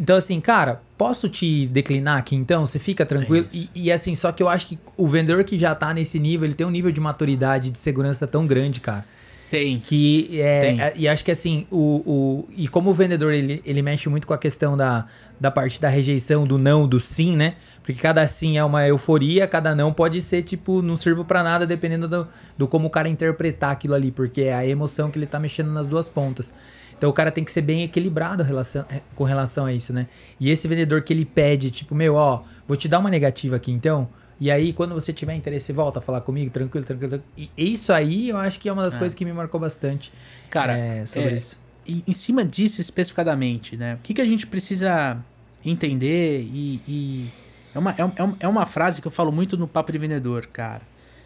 Então, 0.00 0.16
assim, 0.16 0.40
cara, 0.40 0.80
posso 0.96 1.28
te 1.28 1.66
declinar 1.66 2.18
aqui 2.18 2.34
então? 2.34 2.66
Você 2.66 2.78
fica 2.78 3.04
tranquilo? 3.04 3.46
É 3.52 3.56
e, 3.56 3.70
e, 3.74 3.92
assim, 3.92 4.14
só 4.14 4.32
que 4.32 4.42
eu 4.42 4.48
acho 4.48 4.66
que 4.66 4.78
o 4.96 5.06
vendedor 5.06 5.44
que 5.44 5.58
já 5.58 5.74
tá 5.74 5.92
nesse 5.92 6.18
nível, 6.18 6.46
ele 6.46 6.54
tem 6.54 6.66
um 6.66 6.70
nível 6.70 6.90
de 6.90 7.00
maturidade, 7.00 7.70
de 7.70 7.78
segurança 7.78 8.26
tão 8.26 8.46
grande, 8.46 8.80
cara. 8.80 9.04
Tem. 9.50 9.78
Que 9.78 10.40
é, 10.40 10.60
Tem. 10.60 10.80
é- 10.80 10.92
e 10.96 11.06
acho 11.06 11.22
que 11.22 11.30
assim, 11.30 11.66
o, 11.70 11.76
o 12.06 12.48
e 12.56 12.66
como 12.68 12.88
o 12.88 12.94
vendedor 12.94 13.34
ele, 13.34 13.60
ele 13.66 13.82
mexe 13.82 14.08
muito 14.08 14.26
com 14.26 14.32
a 14.32 14.38
questão 14.38 14.78
da, 14.78 15.04
da 15.38 15.50
parte 15.50 15.78
da 15.78 15.90
rejeição, 15.90 16.46
do 16.46 16.56
não, 16.56 16.88
do 16.88 16.98
sim, 16.98 17.36
né? 17.36 17.56
Porque 17.82 18.00
cada 18.00 18.26
sim 18.28 18.56
é 18.56 18.64
uma 18.64 18.86
euforia, 18.86 19.46
cada 19.46 19.74
não 19.74 19.92
pode 19.92 20.20
ser 20.20 20.42
tipo, 20.42 20.80
não 20.82 20.94
sirvo 20.94 21.24
pra 21.24 21.42
nada, 21.42 21.66
dependendo 21.66 22.06
do, 22.06 22.28
do 22.56 22.68
como 22.68 22.86
o 22.86 22.90
cara 22.90 23.08
interpretar 23.08 23.72
aquilo 23.72 23.94
ali, 23.94 24.12
porque 24.12 24.42
é 24.42 24.54
a 24.54 24.66
emoção 24.66 25.10
que 25.10 25.18
ele 25.18 25.26
tá 25.26 25.40
mexendo 25.40 25.72
nas 25.72 25.88
duas 25.88 26.08
pontas. 26.08 26.54
Então 26.96 27.10
o 27.10 27.12
cara 27.12 27.32
tem 27.32 27.42
que 27.42 27.50
ser 27.50 27.62
bem 27.62 27.82
equilibrado 27.82 28.44
relação, 28.44 28.84
é, 28.88 29.00
com 29.16 29.24
relação 29.24 29.66
a 29.66 29.72
isso, 29.72 29.92
né? 29.92 30.06
E 30.38 30.48
esse 30.48 30.68
vendedor 30.68 31.02
que 31.02 31.12
ele 31.12 31.24
pede, 31.24 31.72
tipo, 31.72 31.96
meu, 31.96 32.14
ó, 32.14 32.44
vou 32.68 32.76
te 32.76 32.86
dar 32.86 33.00
uma 33.00 33.10
negativa 33.10 33.56
aqui 33.56 33.72
então. 33.72 34.08
E 34.38 34.50
aí, 34.50 34.72
quando 34.72 34.94
você 34.94 35.12
tiver 35.12 35.34
interesse, 35.34 35.72
volta 35.72 35.98
a 35.98 36.02
falar 36.02 36.20
comigo, 36.20 36.50
tranquilo, 36.50 36.84
tranquilo. 36.84 37.10
tranquilo. 37.10 37.32
E 37.56 37.72
isso 37.72 37.92
aí 37.92 38.28
eu 38.28 38.36
acho 38.36 38.58
que 38.58 38.68
é 38.68 38.72
uma 38.72 38.82
das 38.82 38.96
coisas 38.96 39.14
que 39.14 39.24
me 39.24 39.32
marcou 39.32 39.60
bastante. 39.60 40.12
Cara, 40.50 40.76
é, 40.76 41.06
sobre 41.06 41.30
é, 41.30 41.34
isso. 41.34 41.58
em, 41.86 42.02
em 42.06 42.12
cima 42.12 42.44
disso 42.44 42.80
especificadamente, 42.80 43.76
né? 43.76 43.94
O 43.94 43.98
que, 43.98 44.14
que 44.14 44.20
a 44.20 44.26
gente 44.26 44.46
precisa 44.46 45.16
entender 45.64 46.40
e. 46.42 46.80
e- 46.86 47.41
é, 47.74 47.78
uma, 47.78 47.90
é, 47.92 48.02
é 48.02 48.34
é 48.40 48.48
uma 48.48 48.66
frase 48.66 49.00
que 49.00 49.06
eu 49.06 49.10
falo 49.12 49.30
muito 49.32 49.56
no 49.56 49.66
Papo 49.68 49.92
de 49.92 49.98
Vendedor, 49.98 50.46
cara. 50.46 50.82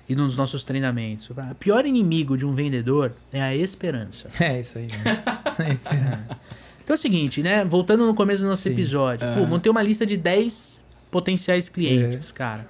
E 0.09 0.15
nos 0.15 0.37
nossos 0.37 0.63
treinamentos. 0.63 1.29
O 1.31 1.35
pior 1.59 1.85
inimigo 1.85 2.37
de 2.37 2.47
um 2.47 2.53
vendedor 2.53 3.13
é 3.33 3.43
a 3.43 3.55
esperança. 3.57 4.29
É 4.39 4.61
isso 4.61 4.79
aí, 4.79 4.87
né? 4.87 5.23
É 5.59 5.73
esperança. 5.73 6.37
Então 6.87 6.95
é 6.95 6.97
o 6.97 7.01
seguinte, 7.01 7.43
né? 7.43 7.65
Voltando 7.65 8.07
no 8.07 8.15
começo 8.15 8.43
do 8.45 8.49
nosso 8.49 8.63
Sim. 8.63 8.71
episódio. 8.71 9.27
Pô, 9.35 9.41
Aham. 9.41 9.47
montei 9.49 9.69
uma 9.69 9.83
lista 9.83 10.07
de 10.07 10.17
10 10.17 10.85
potenciais 11.11 11.69
clientes, 11.69 12.31
cara. 12.31 12.65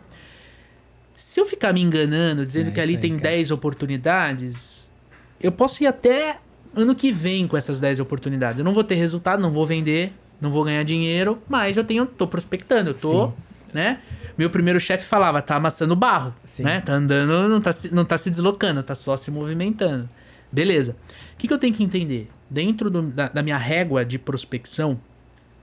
Se 1.14 1.38
eu 1.38 1.44
ficar 1.44 1.74
me 1.74 1.82
enganando, 1.82 2.46
dizendo 2.46 2.68
É 2.68 2.70
que 2.70 2.80
ali 2.80 2.94
aí, 2.94 2.98
tem 2.98 3.10
cara. 3.18 3.32
10 3.32 3.50
oportunidades, 3.50 4.90
eu 5.38 5.52
posso 5.52 5.82
ir 5.82 5.86
até 5.86 6.38
ano 6.74 6.94
que 6.94 7.12
vem 7.12 7.46
com 7.46 7.58
essas 7.58 7.78
10 7.78 8.00
oportunidades. 8.00 8.58
Eu 8.58 8.64
não 8.64 8.72
vou 8.72 8.82
ter 8.84 8.94
resultado, 8.94 9.42
não 9.42 9.50
vou 9.50 9.66
vender, 9.66 10.14
não 10.40 10.50
vou 10.50 10.64
ganhar 10.64 10.82
dinheiro, 10.82 11.38
mas 11.46 11.76
eu 11.76 11.84
tenho, 11.84 12.06
tô 12.06 12.26
prospectando, 12.26 12.90
eu 12.90 12.94
tô, 12.94 13.28
Sim. 13.28 13.36
Né? 13.72 14.00
Meu 14.36 14.50
primeiro 14.50 14.78
chefe 14.78 15.04
falava, 15.06 15.40
tá 15.42 15.56
amassando 15.56 15.96
barro, 15.96 16.34
Sim. 16.44 16.62
né? 16.64 16.80
Tá 16.80 16.92
andando, 16.92 17.48
não 17.48 17.60
tá, 17.60 17.72
se- 17.72 17.94
não 17.94 18.04
tá 18.04 18.18
se 18.18 18.30
deslocando, 18.30 18.82
tá 18.82 18.94
só 18.94 19.16
se 19.16 19.30
movimentando. 19.30 20.08
Beleza. 20.52 20.96
O 21.34 21.36
que, 21.38 21.48
que 21.48 21.52
eu 21.54 21.58
tenho 21.58 21.72
que 21.74 21.82
entender? 21.82 22.28
Dentro 22.48 22.88
do- 22.90 23.02
da, 23.02 23.28
da 23.28 23.42
minha 23.42 23.56
régua 23.56 24.04
de 24.04 24.18
prospecção, 24.18 24.98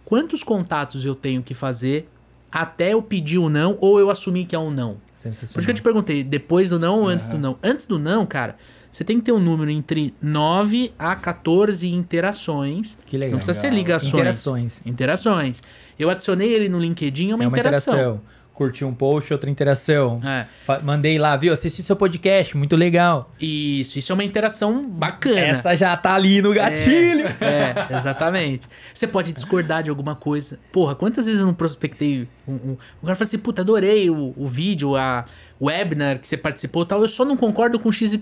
quantos 0.03 0.43
contatos 0.43 1.05
eu 1.05 1.15
tenho 1.15 1.41
que 1.41 1.53
fazer 1.53 2.09
até 2.51 2.93
eu 2.93 3.01
pedir 3.01 3.37
o 3.39 3.49
não 3.49 3.77
ou 3.79 3.99
eu 3.99 4.09
assumir 4.09 4.45
que 4.45 4.55
é 4.55 4.59
um 4.59 4.69
não? 4.69 4.97
Sensacional. 5.15 5.53
Por 5.53 5.59
isso 5.59 5.65
que 5.67 5.71
eu 5.71 5.75
te 5.75 5.81
perguntei, 5.81 6.23
depois 6.23 6.69
do 6.69 6.77
não 6.79 6.99
ou 6.99 7.07
antes 7.07 7.27
Aham. 7.27 7.35
do 7.37 7.41
não? 7.41 7.57
Antes 7.63 7.85
do 7.85 7.97
não, 7.97 8.25
cara, 8.25 8.55
você 8.93 9.03
tem 9.03 9.17
que 9.17 9.25
ter 9.25 9.31
um 9.31 9.39
número 9.39 9.71
entre 9.71 10.13
9 10.21 10.93
a 10.99 11.15
14 11.15 11.87
interações. 11.89 12.95
Que 13.07 13.17
legal. 13.17 13.31
Não 13.31 13.37
precisa 13.39 13.59
ser 13.59 13.71
Legal. 13.71 13.79
ligações. 13.79 14.13
Interações. 14.13 14.81
Interações. 14.85 15.63
Eu 15.97 16.11
adicionei 16.11 16.53
ele 16.53 16.69
no 16.69 16.79
LinkedIn, 16.79 17.31
é 17.31 17.35
uma, 17.35 17.43
é 17.43 17.47
uma 17.47 17.57
interação. 17.57 17.93
interação. 17.95 18.21
Curti 18.53 18.85
um 18.85 18.93
post, 18.93 19.33
outra 19.33 19.49
interação. 19.49 20.21
É. 20.23 20.45
Mandei 20.83 21.17
lá, 21.17 21.35
viu? 21.35 21.51
Assisti 21.51 21.81
seu 21.81 21.95
podcast, 21.95 22.55
muito 22.55 22.75
legal. 22.75 23.31
Isso, 23.41 23.97
isso 23.97 24.11
é 24.11 24.13
uma 24.13 24.23
interação 24.23 24.87
bacana. 24.87 25.39
Essa 25.39 25.75
já 25.75 25.97
tá 25.97 26.13
ali 26.13 26.39
no 26.39 26.53
gatilho. 26.53 27.25
É, 27.41 27.95
exatamente. 27.95 28.67
Você 28.93 29.07
pode 29.07 29.31
discordar 29.31 29.81
de 29.81 29.89
alguma 29.89 30.15
coisa. 30.15 30.59
Porra, 30.71 30.93
quantas 30.93 31.25
vezes 31.25 31.39
eu 31.41 31.47
não 31.47 31.53
prospectei 31.53 32.27
um. 32.47 32.53
um... 32.53 32.77
O 33.01 33.05
cara 33.05 33.15
fala 33.15 33.27
assim, 33.27 33.39
puta, 33.39 33.63
adorei 33.63 34.09
o, 34.11 34.33
o 34.37 34.47
vídeo, 34.47 34.95
a 34.95 35.25
webinar 35.59 36.19
que 36.19 36.27
você 36.27 36.37
participou 36.37 36.83
e 36.83 36.87
tal, 36.87 37.01
eu 37.01 37.07
só 37.07 37.25
não 37.25 37.35
concordo 37.35 37.79
com 37.79 37.91
XYZ. 37.91 38.19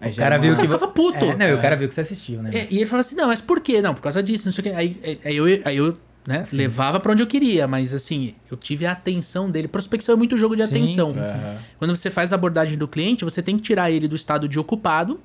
Aí 0.00 0.12
O 0.12 0.16
cara 0.16 0.34
é 0.36 0.38
viu 0.38 0.54
que. 0.56 0.62
ficava 0.62 0.88
puto. 0.88 1.24
É, 1.24 1.36
não, 1.36 1.46
e 1.48 1.54
o 1.54 1.60
cara 1.60 1.76
viu 1.76 1.88
que 1.88 1.94
você 1.94 2.02
assistiu, 2.02 2.42
né? 2.42 2.50
É, 2.52 2.66
e 2.70 2.76
ele 2.78 2.86
fala 2.86 3.00
assim, 3.00 3.16
não, 3.16 3.28
mas 3.28 3.40
por 3.40 3.60
quê? 3.60 3.80
Não, 3.80 3.94
por 3.94 4.02
causa 4.02 4.22
disso, 4.22 4.46
não 4.46 4.52
sei 4.52 4.60
o 4.60 4.64
quê. 4.64 4.70
Aí, 4.74 5.20
aí 5.24 5.36
eu, 5.36 5.44
aí 5.64 5.76
eu 5.76 5.96
né, 6.26 6.44
Sim. 6.44 6.56
levava 6.56 6.98
pra 7.00 7.12
onde 7.12 7.22
eu 7.22 7.26
queria, 7.26 7.66
mas 7.68 7.94
assim, 7.94 8.34
eu 8.50 8.56
tive 8.56 8.84
a 8.86 8.92
atenção 8.92 9.50
dele. 9.50 9.68
Prospecção 9.68 10.14
é 10.14 10.16
muito 10.16 10.36
jogo 10.36 10.56
de 10.56 10.64
Sim, 10.64 10.70
atenção. 10.70 11.08
sim. 11.12 11.30
Quando 11.78 11.94
você 11.94 12.10
faz 12.10 12.32
a 12.32 12.36
abordagem 12.36 12.76
do 12.76 12.88
cliente, 12.88 13.24
você 13.24 13.42
tem 13.42 13.56
que 13.56 13.62
tirar 13.62 13.90
ele 13.90 14.08
do 14.08 14.16
estado 14.16 14.48
de 14.48 14.58
ocupado 14.58 15.20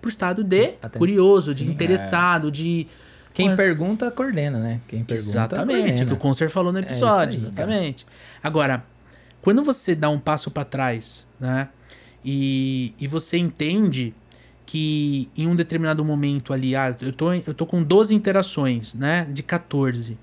pro 0.00 0.08
estado 0.08 0.44
de 0.44 0.74
Atenção. 0.82 0.98
curioso, 0.98 1.54
de 1.54 1.64
Sim. 1.64 1.70
interessado, 1.70 2.50
de... 2.50 2.86
Quem 3.34 3.46
Porra, 3.46 3.56
pergunta, 3.56 4.10
coordena, 4.10 4.58
né? 4.58 4.80
Quem 4.88 5.04
pergunta, 5.04 5.28
Exatamente, 5.30 5.72
é 5.72 5.82
coordena. 5.82 6.06
que 6.06 6.12
o 6.12 6.16
Concer 6.16 6.48
falou 6.48 6.72
no 6.72 6.78
isso 6.78 6.88
episódio. 6.88 7.38
aí, 7.38 7.44
exatamente. 7.44 8.06
Agora, 8.42 8.84
quando 9.42 9.62
você 9.62 9.94
dá 9.94 10.08
um 10.08 10.18
passo 10.18 10.50
pra 10.50 10.64
trás, 10.64 11.26
né? 11.38 11.68
E, 12.24 12.94
e 12.98 13.06
você 13.06 13.36
entende 13.36 14.14
que 14.64 15.28
em 15.36 15.46
um 15.46 15.54
determinado 15.54 16.04
momento 16.04 16.52
ali, 16.52 16.74
ah, 16.74 16.96
eu 17.00 17.12
tô, 17.12 17.32
eu 17.32 17.54
tô 17.54 17.66
com 17.66 17.82
12 17.82 18.14
interações, 18.14 18.94
né? 18.94 19.26
De 19.30 19.42
14. 19.42 20.16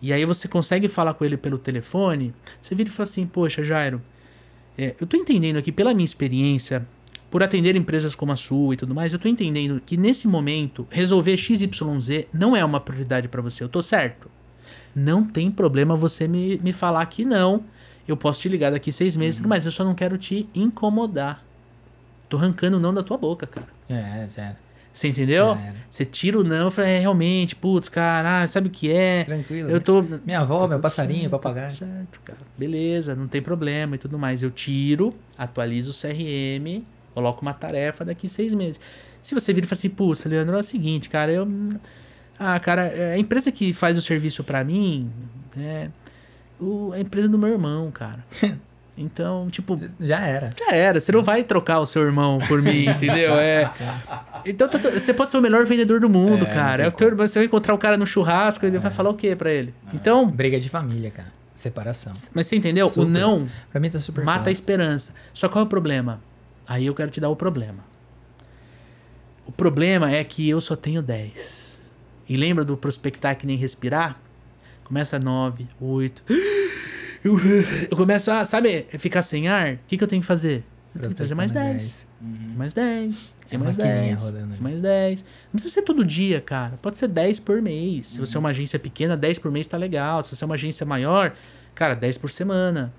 E 0.00 0.12
aí 0.12 0.24
você 0.24 0.46
consegue 0.46 0.88
falar 0.88 1.14
com 1.14 1.24
ele 1.24 1.36
pelo 1.36 1.58
telefone, 1.58 2.34
você 2.60 2.74
vira 2.74 2.88
e 2.88 2.92
fala 2.92 3.08
assim, 3.08 3.26
poxa, 3.26 3.64
Jairo, 3.64 4.00
é, 4.76 4.94
eu 5.00 5.06
tô 5.06 5.16
entendendo 5.16 5.56
aqui 5.56 5.72
pela 5.72 5.92
minha 5.92 6.04
experiência, 6.04 6.86
por 7.30 7.42
atender 7.42 7.76
empresas 7.76 8.14
como 8.14 8.32
a 8.32 8.36
sua 8.36 8.74
e 8.74 8.76
tudo 8.76 8.94
mais, 8.94 9.12
eu 9.12 9.18
tô 9.18 9.28
entendendo 9.28 9.80
que 9.84 9.96
nesse 9.96 10.26
momento 10.26 10.86
resolver 10.90 11.36
XYZ 11.36 11.68
não 12.32 12.56
é 12.56 12.64
uma 12.64 12.80
prioridade 12.80 13.28
pra 13.28 13.42
você. 13.42 13.62
Eu 13.62 13.68
tô 13.68 13.82
certo? 13.82 14.30
Não 14.94 15.24
tem 15.24 15.50
problema 15.50 15.96
você 15.96 16.26
me, 16.26 16.58
me 16.58 16.72
falar 16.72 17.04
que 17.06 17.24
não. 17.24 17.64
Eu 18.06 18.16
posso 18.16 18.40
te 18.40 18.48
ligar 18.48 18.70
daqui 18.70 18.90
seis 18.90 19.14
meses, 19.16 19.40
mas 19.40 19.66
eu 19.66 19.72
só 19.72 19.84
não 19.84 19.94
quero 19.94 20.16
te 20.16 20.48
incomodar. 20.54 21.44
Tô 22.28 22.38
arrancando 22.38 22.78
o 22.78 22.80
não 22.80 22.94
da 22.94 23.02
tua 23.02 23.18
boca, 23.18 23.46
cara. 23.46 23.68
É, 23.88 24.28
era. 24.36 24.67
Você 24.92 25.08
entendeu? 25.08 25.56
Você 25.88 26.04
tira 26.04 26.38
o 26.38 26.44
não 26.44 26.68
e 26.68 26.70
fala, 26.70 26.88
é, 26.88 26.98
realmente, 26.98 27.54
putz, 27.54 27.88
cara, 27.88 28.46
sabe 28.46 28.68
o 28.68 28.70
que 28.70 28.90
é? 28.92 29.24
Tranquilo. 29.24 29.70
Eu 29.70 29.80
tô. 29.80 30.02
Minha 30.02 30.40
avó, 30.40 30.60
Tá 30.62 30.68
meu 30.68 30.80
passarinho, 30.80 31.20
certo, 31.20 31.30
papagaio. 31.32 31.68
tá 31.68 31.70
certo, 31.70 32.20
cara. 32.24 32.38
Beleza, 32.56 33.14
não 33.14 33.26
tem 33.28 33.40
problema 33.40 33.94
e 33.94 33.98
tudo 33.98 34.18
mais. 34.18 34.42
Eu 34.42 34.50
tiro, 34.50 35.14
atualizo 35.36 35.92
o 35.92 35.94
CRM, 35.94 36.82
coloco 37.14 37.42
uma 37.42 37.54
tarefa 37.54 38.04
daqui 38.04 38.28
seis 38.28 38.52
meses. 38.52 38.80
Se 39.22 39.34
você 39.34 39.52
vir 39.52 39.64
e 39.64 39.66
fala 39.66 39.78
assim, 39.78 39.88
putz, 39.90 40.24
Leandro, 40.24 40.56
é 40.56 40.60
o 40.60 40.62
seguinte, 40.64 41.08
cara, 41.08 41.30
eu. 41.32 41.46
Ah, 42.38 42.58
cara, 42.60 42.86
é, 42.88 43.14
a 43.14 43.18
empresa 43.18 43.50
que 43.52 43.72
faz 43.72 43.96
o 43.96 44.02
serviço 44.02 44.42
pra 44.44 44.62
mim 44.64 45.10
é 45.56 45.88
o, 46.60 46.92
a 46.92 47.00
empresa 47.00 47.28
do 47.28 47.38
meu 47.38 47.48
irmão, 47.50 47.90
cara. 47.90 48.24
Então, 49.00 49.48
tipo, 49.48 49.78
Já 50.00 50.20
era. 50.20 50.50
já 50.58 50.74
era. 50.74 51.00
Você 51.00 51.12
não 51.12 51.22
vai 51.22 51.44
trocar 51.44 51.78
o 51.78 51.86
seu 51.86 52.02
irmão 52.02 52.38
por 52.48 52.60
mim, 52.60 52.86
entendeu? 52.90 53.34
É. 53.36 53.70
Então, 54.44 54.68
tá 54.68 54.78
você 54.78 55.14
pode 55.14 55.30
ser 55.30 55.38
o 55.38 55.40
melhor 55.40 55.64
vendedor 55.64 56.00
do 56.00 56.08
mundo, 56.08 56.44
É, 56.44 56.52
cara. 56.52 56.82
É 56.84 56.88
o 56.88 56.92
teu 56.92 57.06
irmão, 57.08 57.26
você 57.26 57.38
vai 57.38 57.46
encontrar 57.46 57.74
o 57.74 57.78
cara 57.78 57.96
no 57.96 58.06
churrasco, 58.06 58.66
ele 58.66 58.78
vai 58.78 58.90
falar 58.90 59.10
o 59.10 59.14
quê 59.14 59.36
pra 59.36 59.50
ele? 59.52 59.72
Então, 59.94 60.26
Briga 60.28 60.58
de 60.58 60.68
família, 60.68 61.10
cara. 61.12 61.32
Separação. 61.54 62.12
mas 62.34 62.46
você 62.46 62.56
entendeu? 62.56 62.88
Super. 62.88 63.06
O 63.06 63.08
não 63.08 63.48
Pra 63.70 63.80
mim 63.80 63.90
tá 63.90 63.98
super 63.98 64.24
mata 64.24 64.38
a 64.38 64.42
claro. 64.42 64.50
esperança. 64.52 65.14
Só 65.34 65.48
qual 65.48 65.62
é 65.62 65.66
o 65.66 65.68
problema? 65.68 66.20
Aí 66.68 66.86
eu 66.86 66.94
quero 66.94 67.10
te 67.10 67.20
dar 67.20 67.28
o 67.30 67.36
problema. 67.36 67.84
O 69.46 69.52
problema 69.52 70.10
é 70.10 70.22
que 70.24 70.48
eu 70.48 70.60
só 70.60 70.76
tenho 70.76 71.02
10. 71.02 71.80
E 72.28 72.36
lembra 72.36 72.64
do 72.64 72.76
prospectar 72.76 73.36
que 73.36 73.46
nem 73.46 73.56
respirar? 73.56 74.20
Começa 74.84 75.18
9, 75.18 75.66
8. 75.80 76.22
Eu, 77.24 77.38
eu 77.90 77.96
começo 77.96 78.30
a, 78.30 78.44
sabe, 78.44 78.86
ficar 78.98 79.22
sem 79.22 79.48
ar. 79.48 79.74
O 79.74 79.78
que, 79.86 79.96
que 79.96 80.04
eu 80.04 80.08
tenho 80.08 80.22
que 80.22 80.26
fazer? 80.26 80.64
Eu 80.94 81.02
tenho 81.02 81.14
que 81.14 81.18
fazer 81.18 81.34
mais 81.34 81.52
10. 81.52 82.08
Mais 82.20 82.74
10. 82.74 83.34
É 83.50 83.58
mais 83.58 83.78
maquininha 83.78 84.16
10. 84.16 84.24
rodando 84.24 84.52
ali. 84.52 84.62
Mais 84.62 84.82
10. 84.82 85.22
Não 85.22 85.52
precisa 85.52 85.74
ser 85.74 85.82
todo 85.82 86.04
dia, 86.04 86.40
cara. 86.40 86.76
Pode 86.82 86.98
ser 86.98 87.08
10 87.08 87.40
por 87.40 87.62
mês. 87.62 88.08
Se 88.08 88.20
você 88.20 88.36
é 88.36 88.40
uma 88.40 88.50
agência 88.50 88.78
pequena, 88.78 89.16
10 89.16 89.38
por 89.38 89.50
mês 89.50 89.66
tá 89.66 89.76
legal. 89.76 90.22
Se 90.22 90.34
você 90.34 90.44
é 90.44 90.46
uma 90.46 90.54
agência 90.54 90.84
maior, 90.84 91.34
cara, 91.74 91.94
10 91.94 92.18
por 92.18 92.30
semana. 92.30 92.92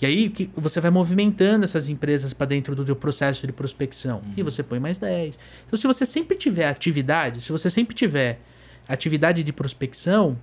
E 0.00 0.06
aí 0.06 0.30
que 0.30 0.50
você 0.56 0.80
vai 0.80 0.90
movimentando 0.90 1.64
essas 1.64 1.88
empresas 1.88 2.32
para 2.32 2.46
dentro 2.46 2.74
do 2.74 2.84
teu 2.84 2.96
processo 2.96 3.46
de 3.46 3.52
prospecção. 3.52 4.22
E 4.36 4.42
você 4.42 4.62
põe 4.62 4.78
mais 4.78 4.96
10. 4.96 5.38
Então, 5.66 5.78
se 5.78 5.86
você 5.86 6.06
sempre 6.06 6.36
tiver 6.36 6.68
atividade, 6.68 7.42
se 7.42 7.52
você 7.52 7.68
sempre 7.68 7.94
tiver 7.94 8.40
atividade 8.88 9.42
de 9.42 9.52
prospecção, 9.52 10.38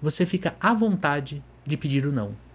você 0.00 0.24
fica 0.24 0.54
à 0.60 0.72
vontade 0.72 1.42
de 1.66 1.76
pedir 1.76 2.06
o 2.06 2.12
não. 2.12 2.45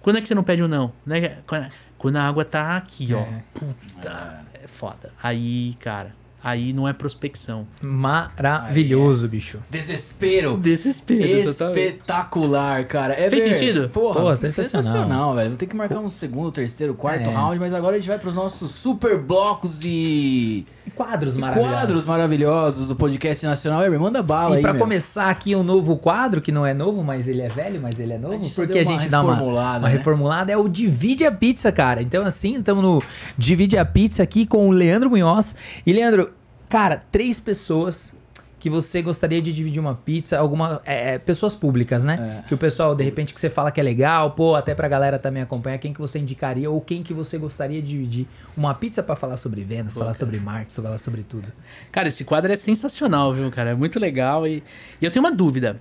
Quando 0.00 0.16
é 0.16 0.20
que 0.20 0.26
você 0.28 0.34
não 0.34 0.42
pede 0.42 0.62
o 0.62 0.68
não? 0.68 0.92
Né? 1.06 1.38
Quando- 1.46 1.68
Quando 1.98 2.16
a 2.16 2.22
água 2.26 2.44
tá 2.44 2.76
aqui, 2.76 3.14
ó. 3.14 3.20
É. 3.20 3.42
Putz, 3.54 3.94
tá. 3.94 4.42
É 4.60 4.66
foda. 4.66 5.12
Aí, 5.22 5.74
cara, 5.78 6.12
aí 6.42 6.72
não 6.72 6.88
é 6.88 6.92
prospecção. 6.92 7.64
Maravilhoso, 7.80 9.28
bicho. 9.28 9.58
Desespero. 9.70 10.56
Desespero. 10.56 11.50
Espetacular, 11.50 12.84
cara. 12.86 13.14
É 13.14 13.30
Fez 13.30 13.44
ver- 13.44 13.50
sentido? 13.58 13.88
Porra, 13.88 14.20
Pô, 14.20 14.36
sensacional. 14.36 14.82
sensacional, 14.82 15.34
velho. 15.36 15.48
Vou 15.50 15.58
ter 15.58 15.66
que 15.66 15.76
marcar 15.76 15.98
um 16.00 16.10
segundo, 16.10 16.50
terceiro, 16.50 16.94
quarto 16.94 17.28
É. 17.30 17.32
round, 17.32 17.58
mas 17.60 17.72
agora 17.72 17.94
a 17.96 17.98
gente 17.98 18.08
vai 18.08 18.18
pros 18.18 18.34
nossos 18.34 18.72
super 18.72 19.18
blocos 19.18 19.84
e 19.84 20.66
Quadros 20.94 21.36
maravilhosos. 21.36 21.74
quadros 21.76 22.04
maravilhosos 22.04 22.88
do 22.88 22.96
podcast 22.96 23.46
nacional. 23.46 23.84
Eber, 23.84 24.00
manda 24.00 24.22
bala 24.22 24.54
E 24.54 24.56
aí, 24.56 24.62
pra 24.62 24.72
meu. 24.72 24.82
começar 24.82 25.30
aqui 25.30 25.54
um 25.54 25.62
novo 25.62 25.96
quadro, 25.96 26.40
que 26.40 26.50
não 26.50 26.66
é 26.66 26.74
novo, 26.74 27.04
mas 27.04 27.28
ele 27.28 27.40
é 27.40 27.48
velho, 27.48 27.80
mas 27.80 27.98
ele 28.00 28.12
é 28.14 28.18
novo, 28.18 28.44
A 28.44 28.50
porque 28.54 28.78
a 28.78 28.84
gente 28.84 29.08
dá 29.08 29.22
uma, 29.22 29.32
reformulada, 29.34 29.78
uma 29.78 29.88
né? 29.88 29.96
reformulada, 29.96 30.52
é 30.52 30.56
o 30.56 30.68
Divide 30.68 31.24
a 31.24 31.32
Pizza, 31.32 31.70
cara. 31.70 32.02
Então 32.02 32.26
assim, 32.26 32.58
estamos 32.58 32.82
no 32.82 33.02
Divide 33.38 33.78
a 33.78 33.84
Pizza 33.84 34.22
aqui 34.22 34.44
com 34.44 34.68
o 34.68 34.70
Leandro 34.72 35.08
Munhoz. 35.10 35.56
E 35.86 35.92
Leandro, 35.92 36.30
cara, 36.68 37.02
três 37.10 37.38
pessoas 37.38 38.20
que 38.62 38.70
você 38.70 39.02
gostaria 39.02 39.42
de 39.42 39.52
dividir 39.52 39.80
uma 39.80 39.96
pizza, 39.96 40.38
alguma 40.38 40.80
é, 40.86 41.14
é, 41.14 41.18
pessoas 41.18 41.52
públicas, 41.52 42.04
né? 42.04 42.42
É. 42.44 42.48
Que 42.48 42.54
o 42.54 42.56
pessoal 42.56 42.94
de 42.94 43.02
repente 43.02 43.34
que 43.34 43.40
você 43.40 43.50
fala 43.50 43.72
que 43.72 43.80
é 43.80 43.82
legal, 43.82 44.30
pô, 44.30 44.54
até 44.54 44.72
pra 44.72 44.86
galera 44.86 45.18
também 45.18 45.42
acompanhar, 45.42 45.78
quem 45.78 45.92
que 45.92 46.00
você 46.00 46.20
indicaria 46.20 46.70
ou 46.70 46.80
quem 46.80 47.02
que 47.02 47.12
você 47.12 47.38
gostaria 47.38 47.82
de 47.82 47.88
dividir 47.88 48.28
uma 48.56 48.72
pizza 48.72 49.02
pra 49.02 49.16
falar 49.16 49.36
sobre 49.36 49.64
vendas, 49.64 49.94
falar 49.94 50.14
sobre 50.14 50.38
marketing, 50.38 50.80
falar 50.80 50.98
sobre 50.98 51.24
tudo. 51.24 51.48
Cara, 51.90 52.06
esse 52.06 52.22
quadro 52.22 52.52
é 52.52 52.56
sensacional, 52.56 53.34
viu, 53.34 53.50
cara? 53.50 53.72
É 53.72 53.74
muito 53.74 53.98
legal. 53.98 54.46
E, 54.46 54.62
e 55.00 55.04
eu 55.04 55.10
tenho 55.10 55.24
uma 55.24 55.32
dúvida. 55.32 55.80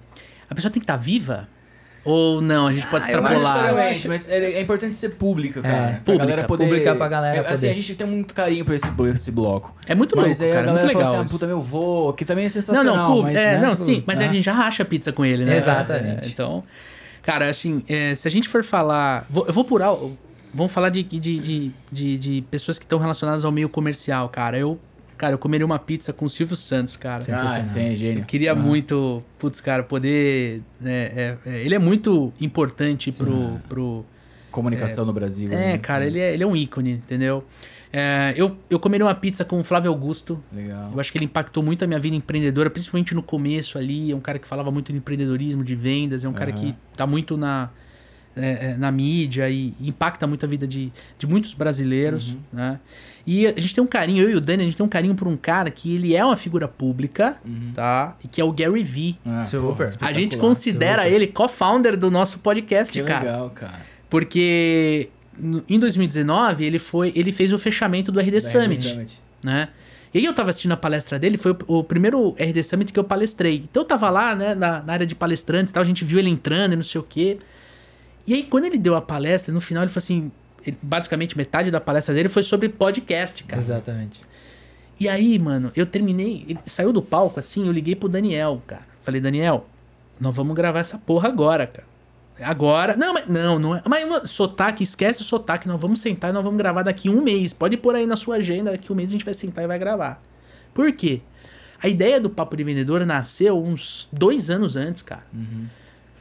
A 0.49 0.55
pessoa 0.55 0.71
tem 0.71 0.79
que 0.79 0.83
estar 0.85 0.97
viva? 0.97 1.47
Ou 2.03 2.41
não? 2.41 2.65
A 2.67 2.73
gente 2.73 2.87
pode 2.87 3.03
Ah, 3.05 3.07
acho 3.07 3.17
extrapolar. 3.17 3.55
Necessariamente, 3.61 4.07
mas 4.07 4.29
é, 4.29 4.51
é 4.53 4.61
importante 4.61 4.95
ser 4.95 5.09
pública, 5.09 5.61
cara. 5.61 5.75
pra 5.75 5.91
pública, 6.03 6.17
galera 6.25 6.47
poder. 6.47 6.63
pública 6.65 6.95
pra 6.95 7.07
galera 7.07 7.37
é, 7.37 7.39
assim, 7.41 7.51
poder. 7.53 7.69
a 7.69 7.73
gente 7.73 7.95
tem 7.95 8.07
muito 8.07 8.33
carinho 8.33 8.65
por 8.65 8.73
esse, 8.73 8.87
por 8.91 9.07
esse 9.07 9.31
bloco. 9.31 9.75
É 9.87 9.93
muito 9.93 10.15
mas 10.15 10.39
louco, 10.39 10.43
aí 10.43 10.51
cara. 10.51 10.67
a 10.67 10.69
É 10.69 10.71
muito 10.73 10.81
fala 10.93 10.97
legal. 10.99 11.13
assim, 11.15 11.25
ah, 11.25 11.29
puta, 11.29 11.45
meu 11.47 11.61
vô, 11.61 12.13
que 12.13 12.25
também 12.25 12.43
é 12.45 12.47
Não, 12.47 12.51
sensacional. 12.53 12.95
não, 12.95 13.15
pô, 13.15 13.21
mas, 13.21 13.35
é, 13.35 13.59
né, 13.59 13.67
não, 13.67 13.75
sim, 13.75 14.03
mas 14.07 14.19
ah. 14.19 14.23
a 14.23 14.27
gente 14.31 14.41
já 14.41 14.53
racha 14.53 14.83
pizza 14.83 15.11
com 15.11 15.23
ele, 15.23 15.45
né? 15.45 15.55
Exatamente. 15.55 16.25
É, 16.25 16.27
então, 16.29 16.63
cara, 17.21 17.47
assim, 17.49 17.83
é, 17.87 18.15
se 18.15 18.27
a 18.27 18.31
gente 18.31 18.49
for 18.49 18.63
falar. 18.63 19.25
vou- 19.29 19.45
eu 19.47 19.53
vou 19.53 19.63
por 19.63 19.81
al- 19.83 20.11
Vamos 20.53 20.73
falar 20.73 20.89
de, 20.89 21.01
de, 21.01 21.17
de, 21.39 21.71
de, 21.89 22.17
de 22.17 22.41
pessoas 22.51 22.77
que 22.77 22.83
estão 22.83 22.99
relacionadas 22.99 23.45
ao 23.45 23.53
meio 23.53 23.69
comercial, 23.69 24.27
cara. 24.27 24.57
Eu, 24.57 24.77
cara, 25.21 25.35
eu 25.35 25.37
comeria 25.37 25.63
uma 25.63 25.77
pizza 25.77 26.11
com 26.11 26.25
o 26.25 26.29
Silvio 26.29 26.55
Santos, 26.55 26.97
cara. 26.97 27.17
Ah, 27.17 27.21
Sensacional. 27.21 27.65
sim, 27.65 27.89
é 27.89 27.93
gênio. 27.93 28.21
Eu 28.21 28.25
queria 28.25 28.55
muito, 28.55 29.21
putz, 29.37 29.61
cara, 29.61 29.83
poder. 29.83 30.63
né, 30.79 31.03
é, 31.15 31.37
é, 31.45 31.59
ele 31.63 31.75
é 31.75 31.79
muito 31.79 32.33
importante 32.41 33.11
pro, 33.11 33.59
pro, 33.69 34.05
Comunicação 34.49 35.05
no 35.05 35.13
Brasil. 35.13 35.47
É, 35.53 35.73
né? 35.73 35.77
cara, 35.77 36.07
ele 36.07 36.19
é, 36.19 36.33
ele 36.33 36.41
é 36.41 36.47
um 36.47 36.55
ícone, 36.55 36.93
entendeu? 36.93 37.43
É, 37.93 38.33
eu, 38.35 38.57
eu 38.67 38.79
comeria 38.79 39.05
uma 39.05 39.13
pizza 39.13 39.45
com 39.45 39.59
o 39.59 39.63
Flávio 39.63 39.91
Augusto. 39.91 40.43
Legal. 40.51 40.89
Eu 40.91 40.99
acho 40.99 41.11
que 41.11 41.19
ele 41.19 41.25
impactou 41.25 41.61
muito 41.61 41.83
a 41.83 41.87
minha 41.87 41.99
vida 41.99 42.15
empreendedora, 42.15 42.71
principalmente 42.71 43.13
no 43.13 43.21
começo 43.21 43.77
ali. 43.77 44.09
É 44.09 44.15
um 44.15 44.19
cara 44.19 44.39
que 44.39 44.47
falava 44.47 44.71
muito 44.71 44.91
de 44.91 44.97
empreendedorismo, 44.97 45.63
de 45.63 45.75
vendas. 45.75 46.23
É 46.23 46.27
um 46.27 46.33
cara 46.33 46.49
Aham. 46.49 46.59
que 46.59 46.75
tá 46.97 47.05
muito 47.05 47.37
na, 47.37 47.69
é, 48.35 48.71
é, 48.71 48.77
na 48.77 48.91
mídia 48.91 49.49
e 49.49 49.73
impacta 49.81 50.25
muito 50.27 50.45
a 50.45 50.49
vida 50.49 50.65
de, 50.67 50.91
de 51.17 51.27
muitos 51.27 51.53
brasileiros, 51.53 52.35
né? 52.51 52.79
E 53.25 53.45
a 53.45 53.59
gente 53.59 53.75
tem 53.75 53.83
um 53.83 53.87
carinho, 53.87 54.23
eu 54.23 54.31
e 54.31 54.35
o 54.35 54.41
Dani, 54.41 54.63
a 54.63 54.65
gente 54.65 54.75
tem 54.75 54.85
um 54.85 54.89
carinho 54.89 55.13
por 55.13 55.27
um 55.27 55.37
cara 55.37 55.69
que 55.69 55.93
ele 55.93 56.15
é 56.15 56.25
uma 56.25 56.35
figura 56.35 56.67
pública, 56.67 57.37
tá? 57.75 58.15
E 58.23 58.27
que 58.27 58.41
é 58.41 58.43
o 58.43 58.51
Gary 58.51 58.83
Vee. 58.83 59.17
Ah, 59.23 59.41
Super. 59.41 59.95
A 60.01 60.11
gente 60.11 60.37
considera 60.37 61.07
ele 61.07 61.27
co-founder 61.27 61.95
do 61.95 62.09
nosso 62.09 62.39
podcast, 62.39 62.91
Que 62.91 63.05
cara. 63.05 63.19
legal, 63.23 63.49
cara. 63.51 63.81
Porque 64.09 65.09
em 65.69 65.79
2019 65.79 66.65
ele 66.65 66.79
foi, 66.79 67.11
ele 67.15 67.31
fez 67.31 67.53
o 67.53 67.59
fechamento 67.59 68.11
do 68.11 68.19
RD 68.19 68.31
Da 68.31 68.41
Summit, 68.41 68.81
Summit. 68.89 69.19
né? 69.43 69.69
E 70.13 70.17
aí 70.17 70.25
eu 70.25 70.33
tava 70.33 70.49
assistindo 70.49 70.73
a 70.73 70.77
palestra 70.77 71.17
dele, 71.17 71.37
foi 71.37 71.53
o, 71.67 71.77
o 71.79 71.83
primeiro 71.83 72.35
RD 72.37 72.63
Summit 72.63 72.91
que 72.91 72.99
eu 72.99 73.03
palestrei. 73.03 73.63
Então 73.69 73.83
eu 73.83 73.87
tava 73.87 74.09
lá, 74.09 74.35
né, 74.35 74.53
na, 74.53 74.81
na 74.81 74.93
área 74.93 75.05
de 75.05 75.15
palestrantes 75.15 75.71
e 75.71 75.73
tal, 75.73 75.83
a 75.83 75.85
gente 75.85 76.03
viu 76.03 76.19
ele 76.19 76.29
entrando 76.29 76.73
e 76.73 76.75
não 76.75 76.83
sei 76.83 76.99
o 76.99 77.03
quê. 77.03 77.37
E 78.27 78.33
aí 78.33 78.43
quando 78.43 78.65
ele 78.65 78.77
deu 78.77 78.95
a 78.95 79.01
palestra, 79.01 79.53
no 79.53 79.61
final 79.61 79.83
ele 79.83 79.91
falou 79.91 80.03
assim, 80.03 80.31
ele- 80.65 80.77
basicamente 80.81 81.37
metade 81.37 81.71
da 81.71 81.79
palestra 81.81 82.13
dele 82.13 82.29
foi 82.29 82.43
sobre 82.43 82.69
podcast, 82.69 83.43
cara. 83.43 83.61
Exatamente. 83.61 84.21
E 84.99 85.09
aí, 85.09 85.39
mano, 85.39 85.71
eu 85.75 85.85
terminei, 85.85 86.45
ele 86.47 86.59
saiu 86.65 86.93
do 86.93 87.01
palco 87.01 87.39
assim, 87.39 87.65
eu 87.65 87.71
liguei 87.71 87.95
pro 87.95 88.07
Daniel, 88.07 88.61
cara. 88.67 88.83
Falei, 89.03 89.19
Daniel, 89.19 89.65
nós 90.19 90.35
vamos 90.35 90.55
gravar 90.55 90.79
essa 90.79 90.97
porra 90.99 91.27
agora, 91.27 91.65
cara. 91.65 91.89
Agora. 92.39 92.95
Não, 92.95 93.13
mas 93.13 93.27
não, 93.27 93.57
não 93.59 93.75
é. 93.75 93.81
Mas 93.87 94.29
sotaque, 94.29 94.83
esquece 94.83 95.21
o 95.21 95.23
sotaque. 95.23 95.67
Nós 95.67 95.79
vamos 95.79 96.01
sentar 96.01 96.29
e 96.29 96.33
nós 96.33 96.43
vamos 96.43 96.57
gravar 96.57 96.81
daqui 96.83 97.09
um 97.09 97.21
mês. 97.21 97.53
Pode 97.53 97.77
pôr 97.77 97.95
aí 97.95 98.05
na 98.07 98.15
sua 98.15 98.35
agenda, 98.37 98.71
daqui 98.71 98.91
um 98.91 98.95
mês 98.95 99.09
a 99.09 99.11
gente 99.11 99.25
vai 99.25 99.33
sentar 99.33 99.63
e 99.63 99.67
vai 99.67 99.77
gravar. 99.77 100.23
Por 100.73 100.91
quê? 100.91 101.21
A 101.81 101.87
ideia 101.87 102.19
do 102.19 102.29
Papo 102.29 102.55
de 102.55 102.63
Vendedor 102.63 103.05
nasceu 103.05 103.61
uns 103.63 104.07
dois 104.11 104.49
anos 104.51 104.75
antes, 104.75 105.01
cara. 105.01 105.23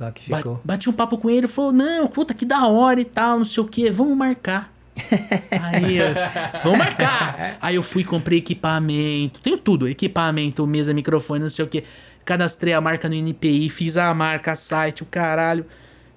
Só 0.01 0.11
que 0.11 0.31
Ba- 0.31 0.39
ficou. 0.39 0.59
Bati 0.65 0.89
um 0.89 0.95
papo 0.95 1.19
com 1.19 1.29
ele, 1.29 1.47
falou: 1.47 1.73
Não, 1.73 2.09
puta, 2.09 2.33
que 2.33 2.47
da 2.47 2.67
hora 2.67 2.99
e 2.99 3.05
tal, 3.05 3.37
não 3.37 3.45
sei 3.45 3.63
o 3.63 3.67
que, 3.67 3.91
vamos 3.91 4.17
marcar. 4.17 4.73
Aí, 5.63 5.99
eu, 5.99 6.07
vamos 6.65 6.79
marcar. 6.79 7.59
Aí 7.61 7.75
eu 7.75 7.83
fui, 7.83 8.03
comprei 8.03 8.39
equipamento, 8.39 9.41
tenho 9.41 9.59
tudo: 9.59 9.87
equipamento, 9.87 10.67
mesa, 10.67 10.95
microfone, 10.95 11.43
não 11.43 11.51
sei 11.51 11.67
o 11.67 11.69
que. 11.69 11.85
Cadastrei 12.25 12.73
a 12.73 12.81
marca 12.81 13.11
no 13.11 13.15
NPI, 13.15 13.69
fiz 13.69 13.99
a 13.99 14.13
marca, 14.15 14.55
site, 14.55 15.03
o 15.03 15.07
caralho. 15.07 15.67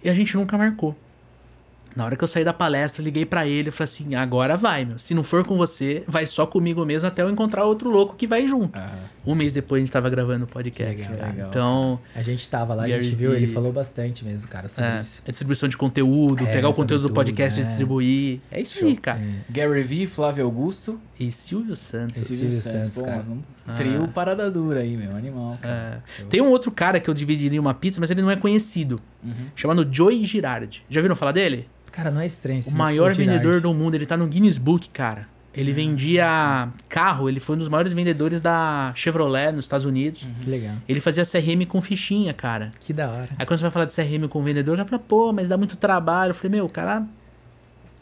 E 0.02 0.10
a 0.10 0.14
gente 0.14 0.34
nunca 0.38 0.58
marcou. 0.58 0.96
Na 1.94 2.06
hora 2.06 2.16
que 2.16 2.24
eu 2.24 2.28
saí 2.28 2.46
da 2.46 2.54
palestra, 2.54 3.04
liguei 3.04 3.26
pra 3.26 3.46
ele 3.46 3.68
e 3.68 3.72
falei 3.72 3.84
assim: 3.84 4.16
agora 4.16 4.56
vai, 4.56 4.86
meu. 4.86 4.98
Se 4.98 5.14
não 5.14 5.24
for 5.24 5.44
com 5.44 5.58
você, 5.58 6.06
vai 6.08 6.26
só 6.26 6.46
comigo 6.46 6.86
mesmo 6.86 7.06
até 7.06 7.22
eu 7.22 7.30
encontrar 7.30 7.66
outro 7.66 7.90
louco 7.90 8.16
que 8.16 8.26
vai 8.28 8.48
junto. 8.48 8.78
Aham. 8.80 9.10
Um 9.26 9.36
mês 9.36 9.53
depois 9.53 9.80
a 9.80 9.86
gente 9.86 9.91
tava 9.91 10.09
gravando 10.09 10.43
o 10.43 10.47
podcast. 10.47 10.95
Legal, 11.01 11.17
cara. 11.17 11.32
legal, 11.32 11.49
então. 11.49 11.99
A 12.13 12.21
gente 12.21 12.49
tava 12.49 12.74
lá, 12.74 12.84
a 12.84 12.88
Gary 12.88 13.03
gente 13.03 13.15
viu, 13.15 13.34
ele 13.34 13.47
falou 13.47 13.71
bastante 13.71 14.26
mesmo, 14.26 14.49
cara, 14.49 14.67
sobre 14.67 14.89
É, 14.91 14.99
isso. 14.99 15.21
a 15.26 15.30
distribuição 15.32 15.69
de 15.69 15.78
conteúdo, 15.78 16.43
É, 16.45 16.51
pegar 16.51 16.67
o 16.69 16.74
conteúdo 16.74 17.07
do 17.07 17.13
podcast 17.13 17.59
e 17.59 17.63
né? 17.63 17.69
distribuir. 17.69 18.39
É 18.51 18.59
isso 18.59 18.84
aí, 18.84 18.97
cara. 18.97 19.21
Gary 19.49 19.82
Vee, 19.84 20.05
Flávio 20.05 20.43
Augusto. 20.45 20.99
E 21.19 21.32
Silvio 21.32 21.76
Santos. 21.76 22.17
Esse- 22.21 22.36
Silvio 22.36 22.59
Silvio 22.59 22.80
Santos, 22.82 22.97
pô, 22.97 23.03
cara. 23.05 23.24
Um 23.30 23.76
trio 23.78 24.07
parada 24.09 24.51
dura 24.51 24.82
aí, 24.82 24.97
meu. 24.97 25.15
Animal, 25.15 25.57
cara. 25.61 26.03
É. 26.19 26.24
Tem 26.26 26.41
um 26.41 26.49
outro 26.49 26.69
cara 26.69 26.99
que 26.99 27.09
eu 27.09 27.13
dividiria 27.13 27.61
uma 27.61 27.74
pizza, 27.74 27.99
mas 28.01 28.11
ele 28.11 28.21
não 28.21 28.30
é 28.30 28.36
conhecido. 28.36 28.99
Uhum. 29.24 29.32
Chamado 29.55 29.88
Joey 29.89 30.26
Girardi. 30.26 30.84
Já 30.89 30.99
viram 31.01 31.15
falar 31.15 31.32
dele? 31.32 31.67
Cara, 31.93 32.09
não 32.11 32.19
é 32.19 32.26
estranho 32.26 32.59
esse 32.59 32.71
o 32.71 32.76
maior 32.76 33.13
vendedor 33.13 33.61
do 33.61 33.74
mundo. 33.74 33.93
Ele 33.95 34.05
tá 34.07 34.17
no 34.17 34.26
Guinness 34.28 34.57
Book, 34.57 34.89
cara. 34.89 35.28
Ele 35.56 35.72
vendia 35.72 36.70
carro, 36.89 37.30
ele 37.30 37.39
foi 37.39 37.56
um 37.56 37.60
dos 37.60 37.70
maiores 37.70 37.93
vendedores 37.93 38.41
da 38.41 38.91
Chevrolet 38.95 39.51
nos 39.51 39.66
Estados 39.66 39.86
Unidos. 39.86 40.26
Que 40.43 40.49
legal. 40.49 40.76
Ele 40.89 40.99
fazia 40.99 41.24
CRM 41.24 41.64
com 41.68 41.80
fichinha, 41.80 42.34
cara. 42.34 42.72
Que 42.80 42.91
da 42.91 43.12
hora. 43.12 43.30
Aí 43.38 43.45
quando 43.45 43.60
você 43.60 43.64
vai 43.64 43.72
falar 43.72 43.86
de 43.86 43.95
CRM 43.95 44.28
com 44.28 44.39
o 44.39 44.43
vendedor, 44.43 44.78
cara 44.78 44.86
fala, 44.86 45.01
pô, 45.08 45.32
mas 45.32 45.47
dá 45.47 45.56
muito 45.56 45.78
trabalho. 45.78 46.32
Eu 46.32 46.36
falei, 46.36 46.58
meu, 46.58 46.66
o 46.66 46.70
cara. 46.70 47.06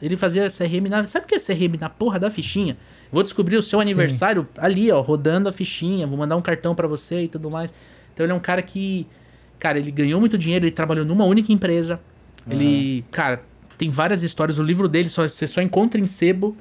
Ele 0.02 0.16
fazia 0.16 0.47
CRM 0.47 0.89
na. 0.89 1.06
Sabe 1.06 1.26
o 1.26 1.28
que 1.28 1.36
é 1.36 1.39
CRM 1.39 1.78
na 1.80 1.89
porra 1.89 2.18
da 2.18 2.32
fichinha? 2.32 2.78
Vou 3.12 3.22
descobrir 3.22 3.58
o 3.58 3.62
seu 3.62 3.80
Sim. 3.80 3.84
aniversário 3.84 4.47
ali, 4.58 4.89
ó, 4.89 5.02
rodando 5.02 5.49
a 5.49 5.52
fichinha, 5.52 6.08
vou 6.08 6.18
mandar 6.18 6.38
um 6.38 6.41
cartão 6.41 6.74
pra 6.74 6.88
você 6.88 7.24
e 7.24 7.28
tudo 7.28 7.52
mais. 7.52 7.74
Então 8.14 8.26
ele 8.26 8.32
é 8.32 8.36
um 8.36 8.39
cara 8.39 8.62
que. 8.62 9.06
Cara, 9.60 9.78
ele 9.78 9.91
ganhou 9.91 10.20
muito 10.20 10.38
dinheiro, 10.38 10.66
ele 10.66 10.72
trabalhou 10.72 11.06
numa 11.06 11.26
única 11.26 11.52
empresa. 11.52 11.99
Ele. 12.49 13.04
Cara, 13.12 13.43
tem 13.82 13.90
várias 13.90 14.22
histórias. 14.22 14.60
O 14.60 14.64
livro 14.64 14.88
dele 14.88 15.10
só, 15.10 15.28
você 15.28 15.48
só 15.48 15.60
encontra 15.60 16.00
em 16.00 16.06
sebo. 16.06 16.56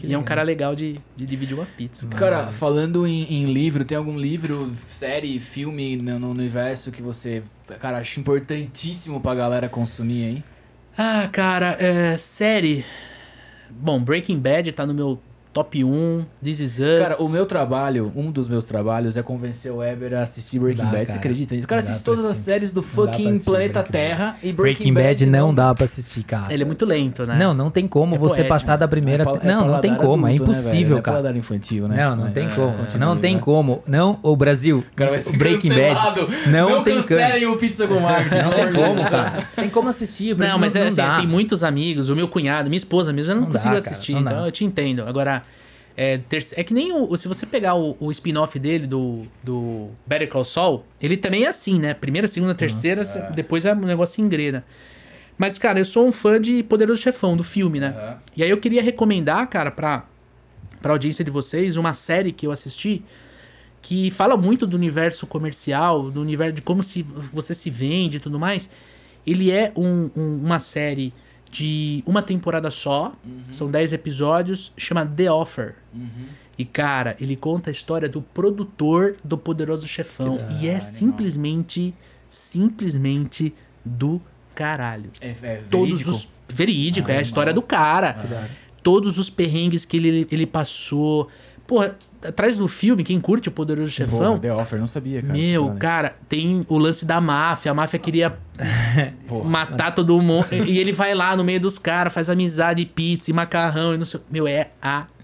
Que 0.00 0.08
E 0.08 0.12
é 0.12 0.18
um 0.18 0.24
cara 0.24 0.42
legal 0.42 0.74
de, 0.74 0.96
de 1.14 1.24
dividir 1.24 1.54
uma 1.54 1.64
pizza. 1.64 2.04
Cara. 2.08 2.18
Cara, 2.38 2.50
falando 2.50 3.06
em, 3.06 3.32
em 3.32 3.44
livro, 3.52 3.84
tem 3.84 3.96
algum 3.96 4.18
livro, 4.18 4.72
série, 4.88 5.38
filme 5.38 5.96
no, 5.96 6.18
no 6.18 6.30
universo 6.32 6.90
que 6.90 7.00
você, 7.00 7.44
cara, 7.80 7.98
acha 7.98 8.18
importantíssimo 8.18 9.20
pra 9.20 9.36
galera 9.36 9.68
consumir 9.68 10.24
aí? 10.24 10.44
Ah, 10.98 11.28
cara, 11.30 11.76
é, 11.78 12.16
série. 12.16 12.84
Bom, 13.70 14.02
Breaking 14.02 14.40
Bad 14.40 14.72
tá 14.72 14.84
no 14.84 14.92
meu 14.92 15.22
Top 15.54 15.84
1, 15.84 16.24
This 16.42 16.58
Is 16.58 16.80
Us. 16.80 16.98
Cara, 17.08 17.22
o 17.22 17.28
meu 17.28 17.46
trabalho, 17.46 18.12
um 18.16 18.28
dos 18.32 18.48
meus 18.48 18.64
trabalhos 18.64 19.16
é 19.16 19.22
convencer 19.22 19.70
o 19.70 19.76
Weber 19.76 20.12
a 20.14 20.22
assistir 20.22 20.58
Breaking 20.58 20.82
Dá, 20.82 20.90
Bad. 20.90 20.98
Você 20.98 21.06
cara. 21.06 21.18
acredita 21.20 21.54
nisso? 21.54 21.64
O 21.64 21.68
cara 21.68 21.80
Não 21.80 21.88
assiste 21.88 22.04
todas 22.04 22.24
as 22.24 22.36
séries 22.38 22.72
do 22.72 22.82
fucking 22.82 23.38
planeta 23.38 23.74
Breaking 23.80 23.92
Terra 23.92 24.34
e 24.42 24.52
Breaking, 24.52 24.92
Breaking, 24.92 24.94
Bad 24.94 25.26
não 25.26 25.54
dá 25.54 25.72
pra 25.72 25.84
assistir, 25.84 26.24
cara. 26.24 26.52
Ele 26.52 26.64
é 26.64 26.66
muito 26.66 26.84
lento, 26.84 27.24
né? 27.24 27.36
Não, 27.38 27.54
não 27.54 27.70
tem 27.70 27.86
como 27.86 28.16
É 28.16 28.18
você 28.18 28.34
poético. 28.38 28.48
passar 28.48 28.76
da 28.76 28.88
primeira. 28.88 29.22
É 29.22 29.24
pal- 29.24 29.38
é 29.40 29.46
não, 29.46 29.64
não 29.68 29.80
tem 29.80 29.94
como, 29.94 30.26
é 30.26 30.32
adulto, 30.34 30.50
né, 30.50 30.58
velho? 30.58 30.66
impossível, 30.66 30.90
Não 30.90 30.98
é 30.98 31.02
cara. 31.02 31.16
paladar 31.18 31.36
infantil, 31.36 31.86
né? 31.86 31.96
Não, 32.04 32.16
não 32.16 32.30
tem 32.32 32.46
é, 32.46 32.50
como. 32.50 32.72
continue, 32.76 32.98
Não 32.98 33.16
tem 33.16 33.38
como. 33.38 33.82
Não, 33.86 34.18
o 34.24 34.34
Brasil. 34.34 34.78
O 34.92 34.96
cara 34.96 35.10
vai 35.10 35.20
o 35.20 35.22
ser 35.22 35.36
Breaking 35.36 35.70
cancelado. 35.70 36.26
Bad. 36.26 36.50
Não, 36.50 36.82
tem 36.82 37.00
como. 37.00 37.52
o 37.54 37.56
Pizza 37.56 37.86
com. 37.86 37.94
Não 38.00 38.10
tem 38.50 38.72
como, 38.72 39.08
cara. 39.08 39.48
Tem 39.54 39.70
como 39.70 39.88
assistir. 39.88 40.36
Não, 40.36 40.58
mas 40.58 40.74
é 40.74 40.88
assim, 40.88 41.02
tem 41.18 41.28
muitos 41.28 41.62
amigos, 41.62 42.08
o 42.08 42.16
meu 42.16 42.26
cunhado, 42.26 42.68
minha 42.68 42.76
esposa 42.76 43.12
mesmo, 43.12 43.30
eu 43.32 43.36
não, 43.36 43.46
consigo 43.46 43.76
assistir, 43.76 44.14
então 44.14 44.44
eu 44.44 44.50
te 44.50 44.64
entendo. 44.64 45.04
Agora, 45.06 45.43
é, 45.96 46.18
ter- 46.18 46.44
é 46.56 46.64
que 46.64 46.74
nem 46.74 46.92
o, 46.92 47.16
se 47.16 47.28
você 47.28 47.46
pegar 47.46 47.74
o, 47.74 47.96
o 48.00 48.10
spin-off 48.10 48.58
dele, 48.58 48.86
do, 48.86 49.22
do 49.42 49.88
Better 50.06 50.28
Call 50.28 50.44
Saul, 50.44 50.84
ele 51.00 51.16
também 51.16 51.44
é 51.44 51.48
assim, 51.48 51.78
né? 51.78 51.94
Primeira, 51.94 52.26
segunda, 52.28 52.54
terceira, 52.54 53.04
cê- 53.04 53.22
depois 53.34 53.64
é 53.64 53.72
um 53.72 53.80
negócio 53.80 54.22
engrena. 54.24 54.64
Mas, 55.38 55.58
cara, 55.58 55.78
eu 55.80 55.84
sou 55.84 56.06
um 56.06 56.12
fã 56.12 56.40
de 56.40 56.62
Poderoso 56.62 57.00
Chefão, 57.02 57.36
do 57.36 57.42
filme, 57.44 57.80
né? 57.80 57.88
Aham. 57.96 58.18
E 58.36 58.42
aí 58.44 58.50
eu 58.50 58.58
queria 58.58 58.82
recomendar, 58.82 59.46
cara, 59.48 59.70
pra, 59.70 60.04
pra 60.80 60.92
audiência 60.92 61.24
de 61.24 61.30
vocês, 61.30 61.76
uma 61.76 61.92
série 61.92 62.30
que 62.32 62.46
eu 62.46 62.52
assisti 62.52 63.02
que 63.82 64.10
fala 64.10 64.36
muito 64.36 64.66
do 64.66 64.76
universo 64.76 65.26
comercial, 65.26 66.10
do 66.10 66.20
universo 66.20 66.54
de 66.54 66.62
como 66.62 66.82
se 66.82 67.02
você 67.32 67.54
se 67.54 67.68
vende 67.68 68.16
e 68.16 68.20
tudo 68.20 68.38
mais. 68.38 68.70
Ele 69.26 69.50
é 69.50 69.72
um- 69.76 70.10
um- 70.16 70.40
uma 70.42 70.58
série 70.58 71.12
de 71.54 72.02
uma 72.04 72.20
temporada 72.20 72.68
só, 72.68 73.12
são 73.52 73.70
10 73.70 73.92
episódios, 73.92 74.72
chama 74.76 75.06
The 75.06 75.30
Offer. 75.30 75.76
E, 76.58 76.64
cara, 76.64 77.16
ele 77.20 77.36
conta 77.36 77.70
a 77.70 77.72
história 77.72 78.08
do 78.08 78.20
produtor 78.20 79.16
do 79.22 79.38
Poderoso 79.38 79.86
Chefão. 79.86 80.36
E 80.60 80.66
é 80.66 80.72
animal. 80.72 80.80
simplesmente, 80.80 81.94
simplesmente 82.28 83.54
do 83.84 84.20
caralho. 84.52 85.10
É, 85.20 85.28
é 85.28 85.62
Todos 85.70 86.00
verídico? 86.00 86.10
os. 86.10 86.34
Verídico, 86.48 87.10
é 87.10 87.18
a 87.18 87.22
história 87.22 87.54
do 87.54 87.62
cara 87.62 88.48
todos 88.84 89.16
os 89.16 89.30
perrengues 89.30 89.84
que 89.84 89.96
ele, 89.96 90.28
ele 90.30 90.46
passou. 90.46 91.28
Porra, 91.66 91.96
atrás 92.22 92.58
do 92.58 92.68
filme, 92.68 93.02
quem 93.02 93.18
curte 93.18 93.48
o 93.48 93.52
Poderoso 93.52 93.88
Chefão, 93.90 94.18
Porra, 94.18 94.38
The 94.40 94.52
Offer, 94.52 94.78
não 94.80 94.86
sabia, 94.86 95.22
cara. 95.22 95.32
meu, 95.32 95.74
cara, 95.78 96.14
tem 96.28 96.64
o 96.68 96.76
lance 96.78 97.06
da 97.06 97.20
máfia. 97.22 97.70
A 97.72 97.74
máfia 97.74 97.98
queria 97.98 98.36
matar 99.44 99.94
todo 99.94 100.20
mundo. 100.20 100.46
e 100.52 100.78
ele 100.78 100.92
vai 100.92 101.14
lá 101.14 101.34
no 101.36 101.42
meio 101.44 101.60
dos 101.60 101.78
caras, 101.78 102.12
faz 102.12 102.28
amizade, 102.28 102.84
pizza 102.84 103.30
e 103.30 103.34
macarrão 103.34 103.94
e 103.94 103.98
não 103.98 104.04
sei. 104.04 104.20
Meu, 104.30 104.46
é 104.46 104.70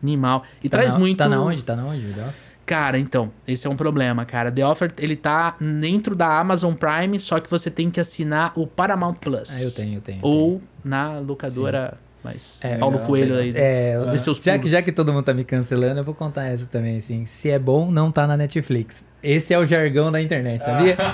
animal. 0.03 0.45
E 0.63 0.69
Tá 0.69 0.79
traz 0.79 0.95
na- 0.95 0.99
muito. 0.99 1.19
Tá 1.19 1.29
na 1.29 1.41
onde? 1.43 1.65
Tá 1.65 1.77
na 1.77 1.85
onde? 1.85 2.01
Vidal? 2.01 2.33
Cara, 2.65 2.99
então, 2.99 3.33
esse 3.49 3.67
é 3.67 3.71
um 3.71 3.77
problema, 3.77 4.25
cara. 4.25 4.51
The 4.51 4.65
Offer, 4.65 4.93
ele 4.99 5.17
tá 5.17 5.57
dentro 5.61 6.15
da 6.15 6.39
Amazon 6.39 6.73
Prime, 6.75 7.19
só 7.19 7.41
que 7.41 7.51
você 7.51 7.69
tem 7.69 7.91
que 7.91 7.99
assinar 7.99 8.53
o 8.55 8.65
Paramount 8.67 9.15
Plus. 9.15 9.51
Ah, 9.57 9.63
eu 9.63 9.71
tenho, 9.75 9.95
eu 9.97 10.01
tenho. 10.01 10.19
eu 10.23 10.29
Ou 10.29 10.63
na 10.85 11.19
locadora, 11.19 11.99
mas 12.23 12.59
É, 12.63 12.77
Paulo 12.77 12.97
legal, 12.97 13.07
Coelho 13.09 13.37
aí. 13.37 13.53
É, 13.55 13.95
seus 14.19 14.39
já, 14.39 14.59
que, 14.59 14.69
já 14.69 14.83
que 14.83 14.93
todo 14.93 15.13
mundo 15.13 15.25
tá 15.25 15.35
me 15.35 15.45
cancelando, 15.45 16.01
eu 16.01 16.05
vou 16.05 16.15
contar 16.15 16.45
essa 16.45 16.67
também, 16.67 16.97
assim. 16.97 17.27
Se 17.27 17.51
é 17.51 17.59
bom, 17.59 17.91
não 17.91 18.11
tá 18.13 18.27
na 18.27 18.37
Netflix. 18.37 19.05
Esse 19.23 19.53
é 19.53 19.59
o 19.59 19.65
jargão 19.67 20.11
da 20.11 20.21
internet, 20.21 20.65
sabia? 20.65 20.97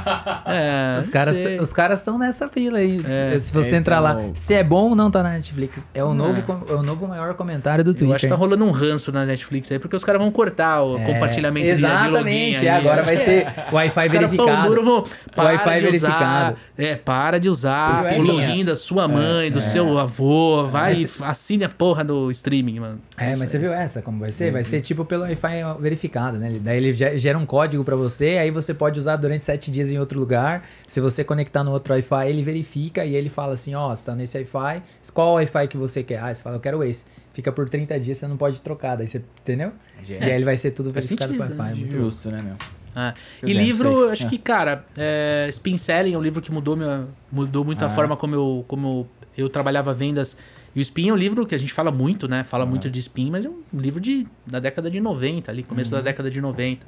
É, 0.49 0.97
os 0.99 1.09
caras 1.09 1.37
os 1.61 1.73
caras 1.73 1.99
estão 1.99 2.19
nessa 2.19 2.49
fila 2.49 2.79
aí. 2.79 3.01
É, 3.09 3.39
Se 3.39 3.53
você 3.53 3.75
entrar 3.77 3.97
é 3.97 4.01
lá, 4.01 4.17
o- 4.17 4.31
se 4.35 4.55
é 4.55 4.63
bom, 4.63 4.95
não 4.95 5.11
tá 5.11 5.23
na 5.23 5.31
Netflix. 5.33 5.85
É 5.93 6.05
o, 6.05 6.15
novo, 6.15 6.41
com- 6.43 6.61
é 6.73 6.75
o 6.77 6.83
novo 6.83 7.07
maior 7.09 7.35
comentário 7.35 7.83
do 7.83 7.91
Eu 7.91 7.95
Twitter. 7.95 8.15
acho 8.17 8.27
que 8.27 8.31
tá 8.31 8.37
rolando 8.37 8.65
um 8.65 8.71
ranço 8.71 9.11
na 9.11 9.25
Netflix 9.27 9.71
aí, 9.73 9.79
porque 9.79 9.97
os 9.97 10.05
caras 10.05 10.21
vão 10.21 10.31
cortar 10.31 10.83
o 10.83 10.99
É, 10.99 11.05
compartilhamento 11.05 11.67
de- 11.67 11.75
de 11.77 11.83
login 11.83 11.95
Exatamente, 12.09 12.59
aí. 12.61 12.67
é, 12.67 12.71
agora 12.77 13.03
vai 13.03 13.17
ser 13.17 13.47
Wi-Fi 13.73 14.09
verificado. 14.09 14.69
duro 14.69 14.85
vão, 14.85 15.05
para 15.35 15.45
Wi-Fi 15.47 15.81
de 15.81 15.97
usar, 15.97 16.09
verificado. 16.09 16.57
é, 16.79 16.95
para 16.97 17.39
de 17.41 17.49
usar 17.49 17.99
Você 18.03 18.15
o 18.19 18.23
login 18.23 18.65
da 18.65 18.77
sua 18.77 19.09
mãe, 19.09 19.51
do 19.51 19.61
seu 19.61 19.99
avô, 19.99 20.65
vai 20.67 20.95
e 20.95 21.11
assine 21.23 21.65
a 21.65 21.69
porra 21.69 22.05
do 22.05 22.31
streaming, 22.31 22.79
mano. 22.81 23.01
É, 23.19 23.35
mas 23.37 23.49
você 23.49 23.59
viu 23.59 23.73
essa 23.73 24.01
como 24.01 24.21
vai 24.21 24.31
ser? 24.31 24.53
Vai 24.53 24.63
ser 24.63 24.81
tipo 24.81 25.05
pelo 25.05 25.23
Wi-Fi 25.25 25.63
verificado, 25.81 26.39
né? 26.39 26.53
Daí 26.61 26.77
ele 26.77 26.93
ge- 26.93 27.19
gera 27.19 27.37
um 27.37 27.45
código 27.47 27.83
pra 27.97 28.09
você, 28.09 28.39
aí 28.39 28.51
você 28.51 28.73
pode 28.75 28.99
usar 28.99 29.17
durante 29.17 29.45
sete 29.45 29.71
dias 29.71 29.91
em 29.91 29.99
outro 29.99 30.19
lugar. 30.21 30.65
Se 30.87 31.01
você 31.01 31.25
conectar 31.25 31.65
no 31.65 31.73
outro 31.73 31.93
Wi-Fi, 31.93 32.29
ele 32.29 32.43
verifica 32.43 33.05
e 33.05 33.15
ele 33.15 33.29
fala 33.29 33.53
assim, 33.55 33.75
ó, 33.75 33.95
você 33.95 34.03
tá 34.03 34.15
nesse 34.15 34.37
Wi-Fi, 34.39 34.83
qual 35.13 35.35
Wi-Fi 35.35 35.69
que 35.69 35.77
você 35.77 36.03
quer? 36.03 36.19
Ah, 36.21 36.35
você 36.35 36.43
fala, 36.43 36.57
eu 36.57 36.61
quero 36.61 36.83
esse. 36.85 37.05
Fica 37.33 37.53
por 37.53 37.69
30 37.69 37.99
dias, 38.01 38.17
você 38.19 38.27
não 38.27 38.37
pode 38.37 38.61
trocar, 38.61 38.97
daí 38.97 39.07
você, 39.07 39.23
entendeu? 39.43 39.73
E 40.09 40.15
aí 40.15 40.31
ele 40.31 40.45
vai 40.45 40.57
ser 40.57 40.71
tudo 40.71 40.91
verificado 40.91 41.35
pro 41.35 41.43
sentido, 41.45 41.59
Wi-Fi. 41.61 41.75
né? 41.75 41.81
muito. 41.81 41.93
Justo, 41.99 42.31
né, 42.31 42.41
meu? 42.43 42.55
Ah, 42.95 43.13
e 43.43 43.51
exemplo, 43.51 43.63
livro, 43.67 43.97
sei. 44.05 44.11
acho 44.13 44.27
Ah. 44.27 44.29
que, 44.31 44.39
cara, 44.39 44.85
é, 44.97 45.47
Spin 45.51 45.77
Selling 45.77 46.15
é 46.15 46.19
um 46.19 46.23
livro 46.23 46.41
que 46.41 46.51
mudou, 46.51 46.75
minha, 46.77 47.05
mudou 47.31 47.63
muito 47.63 47.83
a 47.83 47.87
Ah. 47.87 47.91
forma 47.91 48.17
como 48.17 48.35
eu, 48.35 48.65
como 48.67 49.07
eu 49.37 49.51
trabalhava 49.51 49.93
vendas. 49.93 50.35
E 50.75 50.79
o 50.79 50.83
Spin 50.83 51.11
é 51.11 51.13
um 51.13 51.17
livro 51.17 51.45
que 51.47 51.55
a 51.55 51.59
gente 51.59 51.73
fala 51.75 51.91
muito, 51.91 52.27
né? 52.27 52.43
Fala 52.45 52.65
muito 52.65 52.89
de 52.89 53.01
Spin, 53.01 53.31
mas 53.31 53.45
é 53.45 53.51
um 53.51 53.61
livro 53.75 54.01
de, 54.01 54.27
da 54.47 54.59
década 54.59 54.91
de 54.91 54.99
90, 55.01 55.51
ali, 55.51 55.63
começo 55.63 55.95
Uhum. 55.95 56.01
da 56.01 56.05
década 56.05 56.31
de 56.31 56.41
90. 56.41 56.87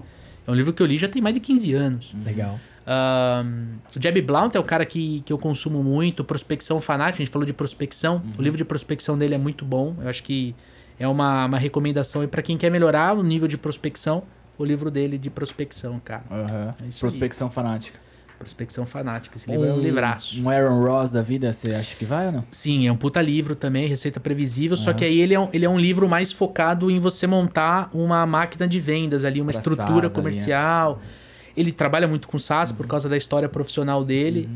É 0.48 0.50
um 0.50 0.54
livro 0.54 0.72
que 0.72 0.82
eu 0.82 0.86
li 0.86 0.96
já 0.96 1.06
tem 1.06 1.20
mais 1.20 1.34
de 1.34 1.40
15 1.40 1.74
anos. 1.74 2.14
Legal. 2.24 2.58
Ahn, 2.86 3.76
o 3.94 4.02
Jeb 4.02 4.22
Blount 4.22 4.54
é 4.54 4.58
o 4.58 4.64
cara 4.64 4.86
que, 4.86 5.20
que 5.20 5.30
eu 5.30 5.36
consumo 5.36 5.82
muito. 5.84 6.24
Prospecção 6.24 6.80
Fanática, 6.80 7.16
a 7.16 7.24
gente 7.24 7.30
falou 7.30 7.44
de 7.44 7.52
prospecção. 7.52 8.14
Uhum. 8.14 8.32
O 8.38 8.42
livro 8.42 8.56
de 8.56 8.64
prospecção 8.64 9.18
dele 9.18 9.34
é 9.34 9.38
muito 9.38 9.62
bom. 9.62 9.94
Eu 10.00 10.08
acho 10.08 10.22
que 10.22 10.56
é 10.98 11.06
uma, 11.06 11.44
uma 11.44 11.58
recomendação 11.58 12.26
para 12.26 12.40
quem 12.40 12.56
quer 12.56 12.70
melhorar 12.70 13.14
o 13.14 13.22
nível 13.22 13.46
de 13.46 13.58
prospecção. 13.58 14.22
O 14.56 14.64
livro 14.64 14.90
dele 14.90 15.18
de 15.18 15.28
prospecção, 15.28 16.00
cara. 16.02 16.24
Aham. 16.30 16.74
É 16.82 16.98
Prospecção 16.98 17.50
fanática. 17.50 18.00
Prospecção 18.38 18.86
Fanática. 18.86 19.36
Esse 19.36 19.50
livro 19.50 19.66
é 19.66 19.72
um 19.72 19.80
livraço. 19.80 20.40
Um 20.42 20.48
Aaron 20.48 20.82
Ross 20.84 21.10
da 21.10 21.20
vida, 21.22 21.52
você 21.52 21.74
acha 21.74 21.96
que 21.96 22.04
vai 22.04 22.26
ou 22.26 22.32
não? 22.32 22.44
Sim, 22.50 22.86
é 22.86 22.92
um 22.92 22.96
puta 22.96 23.20
livro 23.20 23.54
também, 23.56 23.86
Receita 23.88 24.20
Previsível, 24.20 24.76
só 24.76 24.92
que 24.92 25.04
aí 25.04 25.20
ele 25.20 25.34
é, 25.34 25.40
um, 25.40 25.48
ele 25.52 25.64
é 25.64 25.68
um 25.68 25.78
livro 25.78 26.08
mais 26.08 26.32
focado 26.32 26.90
em 26.90 26.98
você 26.98 27.26
montar 27.26 27.90
uma 27.92 28.24
máquina 28.26 28.66
de 28.68 28.78
vendas 28.80 29.24
ali, 29.24 29.40
uma 29.40 29.50
Pra 29.50 29.58
estrutura 29.58 29.86
SaaS 29.86 29.98
ali, 29.98 30.08
né? 30.08 30.14
comercial. 30.14 31.00
Ele 31.56 31.72
trabalha 31.72 32.06
muito 32.06 32.28
com 32.28 32.38
SaaS 32.38 32.70
por 32.70 32.86
causa 32.86 33.08
da 33.08 33.16
história 33.16 33.48
profissional 33.48 34.04
dele. 34.04 34.48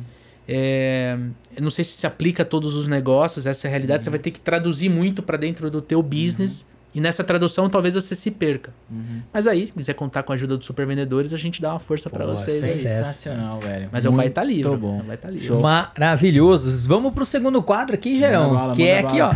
É, 0.46 1.16
eu 1.56 1.62
não 1.62 1.70
sei 1.70 1.84
se 1.84 1.92
se 1.92 2.06
aplica 2.06 2.42
a 2.42 2.46
todos 2.46 2.74
os 2.74 2.88
negócios, 2.88 3.46
essa 3.46 3.66
é 3.66 3.68
a 3.68 3.70
realidade. 3.70 4.04
Você 4.04 4.10
vai 4.10 4.18
ter 4.18 4.30
que 4.30 4.40
traduzir 4.40 4.88
muito 4.88 5.22
para 5.22 5.36
dentro 5.36 5.70
do 5.70 5.80
teu 5.80 6.02
business. 6.02 6.70
E 6.94 7.00
nessa 7.00 7.24
tradução 7.24 7.70
talvez 7.70 7.94
você 7.94 8.14
se 8.14 8.30
perca. 8.30 8.72
Mas 9.32 9.46
aí, 9.46 9.66
se 9.66 9.72
quiser 9.72 9.94
contar 9.94 10.22
com 10.22 10.32
a 10.32 10.34
ajuda 10.34 10.56
dos 10.56 10.66
super 10.66 10.86
vendedores, 10.86 11.32
a 11.32 11.38
gente 11.38 11.60
dá 11.60 11.70
uma 11.70 11.78
força 11.80 12.10
para 12.10 12.26
vocês. 12.26 12.60
Sensacional, 12.74 13.60
velho. 13.60 13.88
Mas 13.90 14.04
é 14.04 14.10
um 14.10 14.16
baita 14.16 14.42
Muito 14.42 14.54
livro. 14.54 14.76
bom. 14.76 14.98
É 14.98 15.02
um 15.02 15.06
baita 15.06 15.28
livro. 15.28 15.46
Vamos 16.86 17.12
pro 17.14 17.24
segundo 17.24 17.62
quadro 17.62 17.94
aqui, 17.94 18.18
Gerão. 18.18 18.74
Que 18.74 18.82
é 18.84 18.98
aqui, 19.00 19.20
ó. 19.20 19.30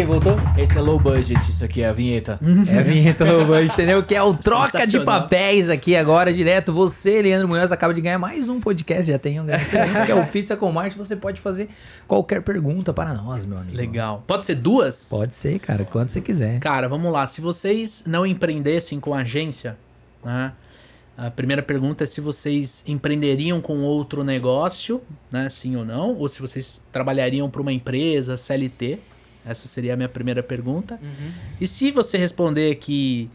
Quem 0.00 0.06
voltou? 0.06 0.34
Esse 0.56 0.78
é 0.78 0.80
low 0.80 0.98
budget, 0.98 1.38
isso 1.50 1.62
aqui 1.62 1.82
é 1.82 1.88
a 1.88 1.92
vinheta. 1.92 2.40
É 2.72 2.78
a 2.78 2.82
vinheta 2.82 3.22
low 3.22 3.44
budget, 3.44 3.72
entendeu? 3.74 4.02
Que 4.02 4.14
é 4.14 4.22
o 4.22 4.32
troca 4.32 4.86
de 4.86 4.98
papéis 5.00 5.68
aqui 5.68 5.94
agora, 5.94 6.32
direto. 6.32 6.72
Você, 6.72 7.20
Leandro 7.20 7.46
Munhoz, 7.46 7.70
acaba 7.70 7.92
de 7.92 8.00
ganhar 8.00 8.18
mais 8.18 8.48
um 8.48 8.60
podcast. 8.60 9.12
Já 9.12 9.18
tem 9.18 9.38
um 9.38 9.42
agradecimento, 9.42 10.06
que 10.06 10.12
é 10.12 10.14
o 10.14 10.24
Pizza 10.28 10.56
com 10.56 10.72
Marte. 10.72 10.96
Você 10.96 11.16
pode 11.16 11.38
fazer 11.38 11.68
qualquer 12.06 12.40
pergunta 12.40 12.94
para 12.94 13.12
nós, 13.12 13.44
meu 13.44 13.58
amigo. 13.58 13.76
Legal. 13.76 14.24
Pode 14.26 14.46
ser 14.46 14.54
duas? 14.54 15.08
Pode 15.10 15.34
ser, 15.34 15.58
cara, 15.58 15.84
quando 15.84 16.08
você 16.08 16.22
quiser. 16.22 16.60
Cara, 16.60 16.88
vamos 16.88 17.12
lá. 17.12 17.26
Se 17.26 17.42
vocês 17.42 18.04
não 18.06 18.24
empreendessem 18.24 18.98
com 18.98 19.12
agência, 19.12 19.76
né? 20.24 20.52
A 21.14 21.30
primeira 21.30 21.62
pergunta 21.62 22.04
é 22.04 22.06
se 22.06 22.22
vocês 22.22 22.82
empreenderiam 22.86 23.60
com 23.60 23.80
outro 23.80 24.24
negócio, 24.24 25.02
né? 25.30 25.50
Sim 25.50 25.76
ou 25.76 25.84
não? 25.84 26.14
Ou 26.16 26.26
se 26.26 26.40
vocês 26.40 26.80
trabalhariam 26.90 27.50
para 27.50 27.60
uma 27.60 27.72
empresa, 27.72 28.38
CLT. 28.38 28.98
Essa 29.44 29.66
seria 29.66 29.94
a 29.94 29.96
minha 29.96 30.08
primeira 30.08 30.42
pergunta. 30.42 30.98
E 31.60 31.66
se 31.66 31.90
você 31.90 32.18
responder 32.18 32.74
que 32.76 33.30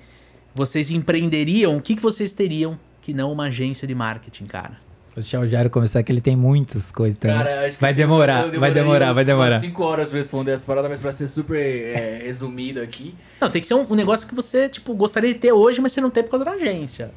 vocês 0.54 0.90
empreenderiam, 0.90 1.76
o 1.76 1.82
que, 1.82 1.96
que 1.96 2.02
vocês 2.02 2.32
teriam 2.34 2.80
que 3.02 3.14
não 3.14 3.32
uma 3.32 3.46
agência 3.46 3.88
de 3.88 3.94
marketing, 3.94 4.46
cara? 4.46 4.86
O 5.18 5.46
Jairo 5.48 5.70
começar, 5.70 6.04
que 6.04 6.12
ele 6.12 6.20
tem 6.20 6.36
muitas 6.36 6.92
coisas 6.92 7.18
também. 7.18 7.38
Cara, 7.38 7.66
acho 7.66 7.78
que 7.78 7.82
vai 7.82 7.94
demorar, 7.94 8.50
vai 8.50 8.74
demorar, 8.74 9.14
vai 9.14 9.24
demorar. 9.24 9.62
5 9.62 9.84
horas 9.84 10.10
pra 10.10 10.18
responder 10.18 10.52
essa 10.52 10.66
parada, 10.66 10.90
mas 10.90 11.00
pra 11.00 11.14
ser 11.14 11.30
super 11.30 11.58
é, 11.58 12.24
resumido 12.26 12.82
aqui. 12.82 13.16
Não, 13.40 13.50
tem 13.50 13.62
que 13.62 13.68
ser 13.68 13.76
um, 13.76 13.88
um 13.90 13.96
negócio 13.96 14.28
que 14.28 14.36
você, 14.36 14.68
tipo, 14.68 14.94
gostaria 14.94 15.34
de 15.34 15.40
ter 15.40 15.54
hoje, 15.54 15.80
mas 15.80 15.94
você 15.94 16.02
não 16.02 16.10
tem 16.10 16.22
por 16.22 16.32
causa 16.32 16.44
da 16.44 16.52
agência. 16.52 17.12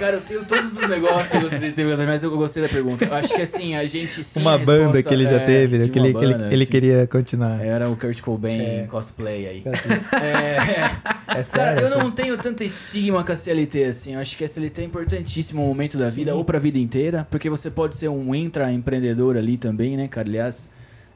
Cara, 0.00 0.16
eu 0.16 0.20
tenho 0.22 0.44
todos 0.46 0.72
os 0.78 0.88
negócios 0.88 1.28
que 1.28 1.36
eu 1.36 1.40
gostaria 1.42 1.68
de 1.68 1.74
ter, 1.74 1.84
mas 2.06 2.22
eu 2.22 2.30
gostei 2.34 2.62
da 2.62 2.68
pergunta. 2.70 3.04
Eu 3.04 3.14
acho 3.14 3.34
que 3.34 3.42
assim, 3.42 3.74
a 3.76 3.84
gente 3.84 4.24
sim. 4.24 4.40
uma 4.40 4.54
a 4.54 4.58
banda 4.58 5.02
que 5.02 5.12
ele 5.12 5.24
já 5.24 5.36
é, 5.36 5.44
teve, 5.44 5.76
né? 5.76 5.88
Que 5.88 5.98
ele, 5.98 6.12
que 6.14 6.18
ele- 6.24 6.32
banda, 6.32 6.46
ele 6.46 6.64
tinha- 6.64 6.66
queria 6.80 7.06
continuar. 7.06 7.62
Era 7.62 7.86
o 7.90 7.94
Kurt 7.96 8.18
Cobain 8.22 8.60
É. 8.62 8.86
cosplay 8.88 9.46
aí. 9.46 9.62
É, 10.12 11.34
É, 11.36 11.38
é 11.40 11.42
sério. 11.42 11.74
Cara, 11.74 11.80
eu 11.82 11.86
assim. 11.86 11.98
não 11.98 12.10
tenho 12.10 12.38
tanto 12.38 12.64
estigma 12.64 13.22
com 13.22 13.30
a 13.32 13.36
CLT, 13.36 13.84
assim. 13.84 14.14
Eu 14.14 14.20
acho 14.20 14.36
que 14.38 14.42
a 14.44 14.48
CLT 14.48 14.80
é 14.80 14.84
importantíssimo 14.86 15.60
no 15.60 15.68
momento 15.68 15.98
da 15.98 16.08
vida, 16.08 16.34
ou 16.34 16.44
pra 16.44 16.58
vida 16.58 16.78
inteira, 16.78 17.26
porque 17.30 17.50
você 17.50 17.70
pode 17.70 17.94
ser 17.94 18.08
um 18.08 18.34
intraempreendedor 18.34 19.36
ali 19.36 19.58
também, 19.58 19.96
né, 19.98 20.08
cara? 20.08 20.26
Aliás, 20.26 20.70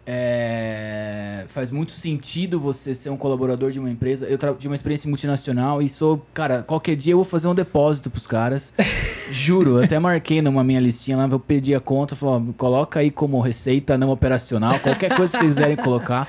é, 0.06 1.44
faz 1.48 1.70
muito 1.70 1.92
sentido 1.92 2.60
você 2.60 2.94
ser 2.94 3.10
um 3.10 3.16
colaborador 3.16 3.70
de 3.70 3.78
uma 3.78 3.90
empresa. 3.90 4.26
Eu 4.26 4.38
de 4.58 4.66
uma 4.66 4.74
experiência 4.74 5.08
multinacional 5.08 5.80
e 5.80 5.88
sou, 5.88 6.24
cara, 6.34 6.62
qualquer 6.62 6.94
dia 6.94 7.12
eu 7.14 7.18
vou 7.18 7.24
fazer 7.24 7.48
um 7.48 7.54
depósito 7.54 8.10
pros 8.10 8.26
caras. 8.26 8.72
Juro, 9.32 9.82
até 9.82 9.98
marquei 9.98 10.42
numa 10.42 10.62
minha 10.62 10.80
listinha 10.80 11.16
lá, 11.16 11.28
eu 11.30 11.40
pedi 11.40 11.74
a 11.74 11.80
conta, 11.80 12.14
falou, 12.14 12.54
coloca 12.56 13.00
aí 13.00 13.10
como 13.10 13.40
receita 13.40 13.96
não 13.96 14.10
operacional, 14.10 14.78
qualquer 14.80 15.14
coisa 15.16 15.32
que 15.32 15.38
vocês 15.38 15.54
quiserem 15.54 15.76
colocar. 15.76 16.28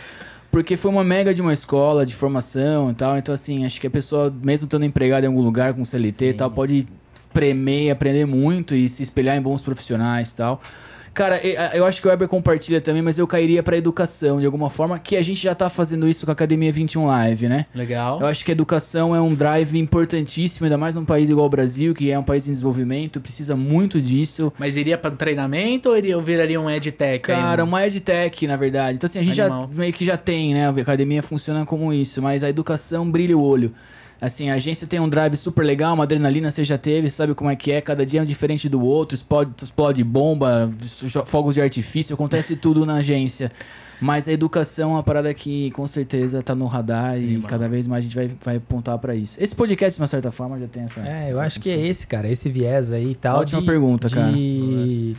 Porque 0.49 0.77
foi 0.77 0.89
uma 0.89 1.03
mega 1.03 1.34
de 1.34 1.41
uma 1.41 1.52
escola 1.52 2.06
de 2.06 2.15
formação 2.15 2.89
e 2.89 2.93
tal. 2.93 3.18
Então, 3.18 3.35
assim, 3.35 3.65
acho 3.65 3.81
que 3.81 3.88
a 3.88 3.89
pessoa, 3.89 4.34
mesmo 4.41 4.64
estando 4.68 4.85
empregada 4.85 5.26
em 5.26 5.30
algum 5.30 5.41
lugar 5.41 5.73
com 5.73 5.84
CLT 5.84 6.26
e 6.27 6.34
tal, 6.34 6.49
pode 6.49 6.88
espremer, 7.14 7.91
aprender 7.91 8.26
muito 8.26 8.73
e 8.73 8.88
se 8.88 9.03
espelhar 9.03 9.35
em 9.35 9.41
bons 9.41 9.61
profissionais 9.61 10.31
e 10.31 10.35
tal. 10.35 10.61
Cara, 11.15 11.39
eu 11.73 11.85
acho 11.85 12.01
que 12.01 12.07
o 12.07 12.09
Weber 12.11 12.27
compartilha 12.27 12.81
também, 12.81 13.01
mas 13.01 13.17
eu 13.17 13.25
cairia 13.25 13.63
pra 13.63 13.77
educação 13.77 14.37
de 14.37 14.45
alguma 14.45 14.69
forma, 14.69 14.99
que 14.99 15.15
a 15.15 15.21
gente 15.21 15.41
já 15.41 15.55
tá 15.55 15.69
fazendo 15.69 16.09
isso 16.09 16.25
com 16.25 16.31
a 16.31 16.33
Academia 16.33 16.69
21 16.73 17.07
Live, 17.07 17.47
né? 17.47 17.65
Legal. 17.73 18.19
Eu 18.19 18.27
acho 18.27 18.43
que 18.43 18.51
a 18.51 18.53
educação 18.53 19.15
é 19.15 19.21
um 19.21 19.33
drive 19.33 19.79
importantíssimo, 19.79 20.65
ainda 20.65 20.77
mais 20.77 20.93
num 20.93 21.05
país 21.05 21.29
igual 21.29 21.45
o 21.45 21.49
Brasil, 21.49 21.93
que 21.93 22.11
é 22.11 22.19
um 22.19 22.23
país 22.23 22.49
em 22.49 22.51
desenvolvimento, 22.51 23.21
precisa 23.21 23.55
muito 23.55 24.01
disso. 24.01 24.51
Mas 24.59 24.75
iria 24.75 24.97
pra 24.97 25.09
treinamento 25.09 25.87
ou 25.87 25.97
iria, 25.97 26.19
viraria 26.21 26.59
um 26.59 26.69
edtech? 26.69 27.31
aí, 27.31 27.37
Cara, 27.37 27.63
um- 27.63 27.67
uma 27.69 27.87
edtech, 27.87 28.45
na 28.45 28.57
verdade. 28.57 28.95
Então, 28.97 29.05
assim, 29.05 29.19
a 29.19 29.23
gente 29.23 29.39
Animal. 29.39 29.69
já 29.71 29.79
meio 29.79 29.93
que 29.93 30.03
já 30.03 30.17
tem, 30.17 30.53
né? 30.53 30.67
A 30.67 30.71
academia 30.71 31.23
funciona 31.23 31.65
como 31.65 31.93
isso, 31.93 32.21
mas 32.21 32.43
a 32.43 32.49
educação 32.49 33.09
brilha 33.09 33.37
o 33.37 33.41
olho. 33.41 33.73
Assim, 34.21 34.49
a 34.49 34.53
agência 34.55 34.87
tem 34.87 34.99
um 34.99 35.09
drive 35.09 35.35
super 35.35 35.63
legal, 35.63 35.93
uma 35.93 36.03
adrenalina 36.03 36.49
você 36.49 36.63
já 36.63 36.77
teve, 36.77 37.09
sabe 37.09 37.33
como 37.35 37.49
é 37.49 37.55
que 37.55 37.71
é, 37.71 37.81
cada 37.81 38.05
dia 38.05 38.19
é 38.19 38.23
um 38.23 38.25
diferente 38.25 38.69
do 38.69 38.81
outro, 38.81 39.13
explode, 39.15 39.51
explode 39.61 40.03
bomba, 40.03 40.71
fogos 41.25 41.55
de 41.55 41.61
artifício, 41.61 42.13
acontece 42.13 42.55
tudo 42.57 42.85
na 42.85 42.95
agência. 42.95 43.51
Mas 44.01 44.27
a 44.27 44.31
educação 44.33 44.91
é 44.91 44.93
uma 44.95 45.03
parada 45.03 45.33
que 45.33 45.71
com 45.71 45.87
certeza 45.87 46.43
tá 46.43 46.53
no 46.53 46.65
radar 46.65 47.17
e 47.17 47.23
Animal. 47.23 47.49
cada 47.49 47.69
vez 47.69 47.87
mais 47.87 47.99
a 47.99 48.03
gente 48.07 48.15
vai, 48.15 48.29
vai 48.43 48.55
apontar 48.57 48.97
pra 48.99 49.15
isso. 49.15 49.41
Esse 49.41 49.55
podcast, 49.55 49.97
de 49.97 50.01
uma 50.01 50.07
certa 50.07 50.31
forma, 50.31 50.59
já 50.59 50.67
tem 50.67 50.83
essa. 50.83 50.99
É, 51.01 51.27
eu 51.27 51.31
essa 51.31 51.43
acho 51.45 51.59
que 51.61 51.69
é 51.69 51.73
função. 51.75 51.89
esse, 51.89 52.07
cara, 52.07 52.29
esse 52.29 52.49
viés 52.49 52.91
aí 52.91 53.11
e 53.11 53.15
tal. 53.15 53.39
Ótima 53.39 53.61
de- 53.61 53.67
pergunta, 53.67 54.09
cara. 54.09 54.31
de- 54.33 55.15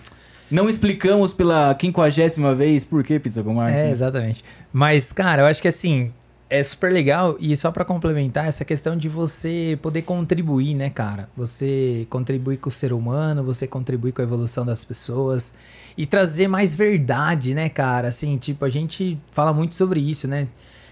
Não 0.50 0.68
explicamos 0.68 1.32
pela 1.32 1.74
quinquagésima 1.74 2.54
vez 2.54 2.84
por 2.84 3.02
que 3.02 3.18
Pizza 3.18 3.42
com. 3.42 3.62
É, 3.62 3.70
né? 3.84 3.90
exatamente. 3.90 4.44
Mas, 4.72 5.10
cara, 5.10 5.42
eu 5.42 5.46
acho 5.46 5.62
que 5.62 5.68
assim, 5.68 6.12
é 6.48 6.62
super 6.62 6.92
legal 6.92 7.36
e 7.40 7.56
só 7.56 7.70
pra 7.72 7.84
complementar 7.84 8.46
essa 8.46 8.64
questão 8.64 8.96
de 8.96 9.08
você 9.08 9.78
poder 9.82 10.02
contribuir, 10.02 10.74
né, 10.74 10.90
cara? 10.90 11.28
Você 11.36 12.06
contribuir 12.08 12.58
com 12.58 12.68
o 12.68 12.72
ser 12.72 12.92
humano, 12.92 13.42
você 13.42 13.66
contribuir 13.66 14.12
com 14.12 14.22
a 14.22 14.24
evolução 14.24 14.64
das 14.64 14.84
pessoas 14.84 15.54
e 15.96 16.06
trazer 16.06 16.46
mais 16.48 16.74
verdade, 16.74 17.54
né, 17.54 17.68
cara? 17.68 18.08
Assim, 18.08 18.36
tipo, 18.38 18.64
a 18.64 18.68
gente 18.70 19.18
fala 19.32 19.52
muito 19.52 19.74
sobre 19.74 19.98
isso, 20.00 20.28
né? 20.28 20.46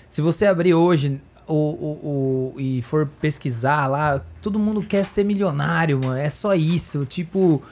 Se 0.09 0.21
você 0.21 0.47
abrir 0.47 0.75
hoje 0.75 1.21
o, 1.47 1.55
o, 1.55 2.53
o- 2.57 2.61
e 2.61 2.83
for 2.83 3.07
pesquisar 3.21 3.87
lá, 3.87 4.23
todo 4.41 4.59
mundo 4.59 4.83
quer 4.83 5.05
ser 5.05 5.25
milionário, 5.25 6.01
mano. 6.03 6.17
É 6.19 6.29
só 6.29 6.55
isso. 6.55 7.05
Tipo, 7.05 7.63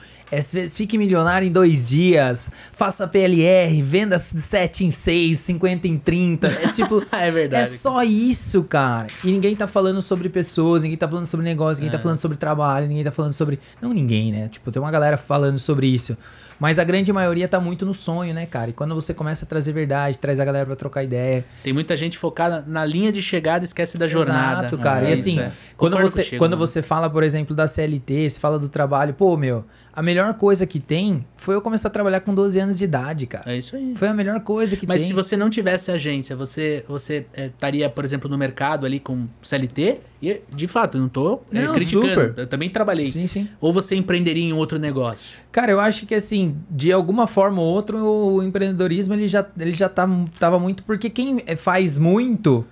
fique 0.41 0.97
milionário 0.97 1.47
em 1.47 1.51
dois 1.51 1.87
dias, 1.87 2.49
faça 2.71 3.07
PLR, 3.07 3.81
venda 3.81 4.17
de 4.17 4.41
7 4.41 4.85
em 4.85 4.91
6, 4.91 5.39
50 5.39 5.87
em 5.87 5.97
30. 5.97 6.47
É 6.47 6.67
tipo. 6.71 7.03
É 7.13 7.31
verdade. 7.31 7.63
É 7.63 7.65
só 7.77 8.03
isso, 8.03 8.63
cara. 8.63 9.07
E 9.23 9.27
ninguém 9.31 9.55
tá 9.55 9.67
falando 9.67 10.01
sobre 10.01 10.29
pessoas, 10.29 10.81
ninguém 10.81 10.97
tá 10.97 11.07
falando 11.07 11.25
sobre 11.25 11.45
negócio, 11.45 11.81
ninguém 11.81 11.93
É. 11.95 11.97
tá 11.97 12.01
falando 12.01 12.17
sobre 12.17 12.37
trabalho, 12.37 12.87
ninguém 12.87 13.03
tá 13.03 13.11
falando 13.11 13.33
sobre. 13.33 13.59
Não 13.81 13.93
ninguém, 13.93 14.31
né? 14.31 14.47
Tipo, 14.49 14.71
tem 14.71 14.81
uma 14.81 14.91
galera 14.91 15.17
falando 15.17 15.57
sobre 15.59 15.87
isso. 15.87 16.17
Mas 16.59 16.79
a 16.79 16.83
grande 16.83 17.11
maioria 17.11 17.47
tá 17.47 17.59
muito 17.59 17.85
no 17.85 17.93
sonho, 17.93 18.33
né, 18.33 18.45
cara? 18.45 18.69
E 18.69 18.73
quando 18.73 18.95
você 18.95 19.13
começa 19.13 19.43
a 19.43 19.47
trazer 19.47 19.73
verdade, 19.73 20.17
traz 20.17 20.39
a 20.39 20.45
galera 20.45 20.65
pra 20.65 20.75
trocar 20.75 21.03
ideia. 21.03 21.43
Tem 21.63 21.73
muita 21.73 21.97
gente 21.97 22.17
focada 22.17 22.63
na 22.65 22.85
linha 22.85 23.11
de 23.11 23.21
chegada 23.21 23.63
e 23.63 23.67
esquece 23.67 23.97
da 23.97 24.07
jornada. 24.07 24.67
Exato, 24.67 24.77
cara. 24.77 25.05
É 25.07 25.09
e 25.09 25.13
isso, 25.13 25.21
assim, 25.29 25.39
é. 25.39 25.51
quando, 25.75 25.93
Concordo 25.93 26.09
você, 26.11 26.23
contigo, 26.23 26.37
quando 26.39 26.51
mano. 26.51 26.67
você 26.67 26.81
fala, 26.81 27.09
por 27.09 27.23
exemplo, 27.23 27.55
da 27.55 27.67
CLT, 27.67 28.29
você 28.29 28.39
fala 28.39 28.57
do 28.59 28.69
trabalho, 28.69 29.13
pô, 29.13 29.35
meu, 29.35 29.65
a 29.95 30.01
melhor 30.01 30.33
coisa 30.33 30.65
que 30.65 30.79
tem 30.79 31.23
foi 31.37 31.53
eu 31.53 31.61
começar 31.61 31.87
a 31.87 31.91
trabalhar 31.91 32.21
com 32.21 32.33
12 32.33 32.59
anos 32.59 32.77
de 32.79 32.83
idade, 32.83 33.27
cara. 33.27 33.51
É 33.53 33.57
isso 33.57 33.75
aí. 33.75 33.93
Foi 33.95 34.07
a 34.07 34.13
melhor 34.13 34.39
coisa 34.39 34.75
que 34.75 34.87
Mas 34.87 35.01
tem. 35.01 35.07
se 35.07 35.13
você 35.13 35.37
não 35.37 35.49
tivesse 35.51 35.91
agência, 35.91 36.35
você 36.35 36.83
você 36.87 37.27
eh, 37.33 37.45
estaria, 37.47 37.87
por 37.89 38.03
exemplo, 38.03 38.27
no 38.29 38.37
mercado 38.37 38.85
ali 38.87 38.99
com 38.99 39.27
CLT? 39.41 39.99
E, 40.21 40.41
de 40.51 40.67
fato, 40.67 40.97
eu 40.97 41.01
não 41.01 41.09
tô 41.09 41.41
eh, 41.53 41.61
Não, 41.61 41.73
criticando. 41.75 42.07
super. 42.09 42.33
Eu 42.37 42.47
também 42.47 42.69
trabalhei. 42.69 43.05
Sim, 43.05 43.27
sim. 43.27 43.47
Ou 43.61 43.71
você 43.71 43.95
empreenderia 43.95 44.43
em 44.43 44.53
outro 44.53 44.79
negócio? 44.79 45.37
Cara, 45.51 45.71
eu 45.71 45.79
acho 45.79 46.05
que 46.07 46.15
assim, 46.15 46.57
de 46.71 46.91
alguma 46.91 47.27
forma 47.27 47.61
ou 47.61 47.67
outra, 47.67 47.95
o 47.95 48.41
empreendedorismo 48.41 49.13
ele 49.13 49.27
já, 49.27 49.45
ele 49.59 49.73
já 49.73 49.87
tá, 49.89 50.09
tava 50.39 50.57
muito. 50.57 50.81
Porque 50.83 51.09
quem 51.09 51.43
eh, 51.45 51.55
faz 51.55 51.99
muito, 51.99 52.65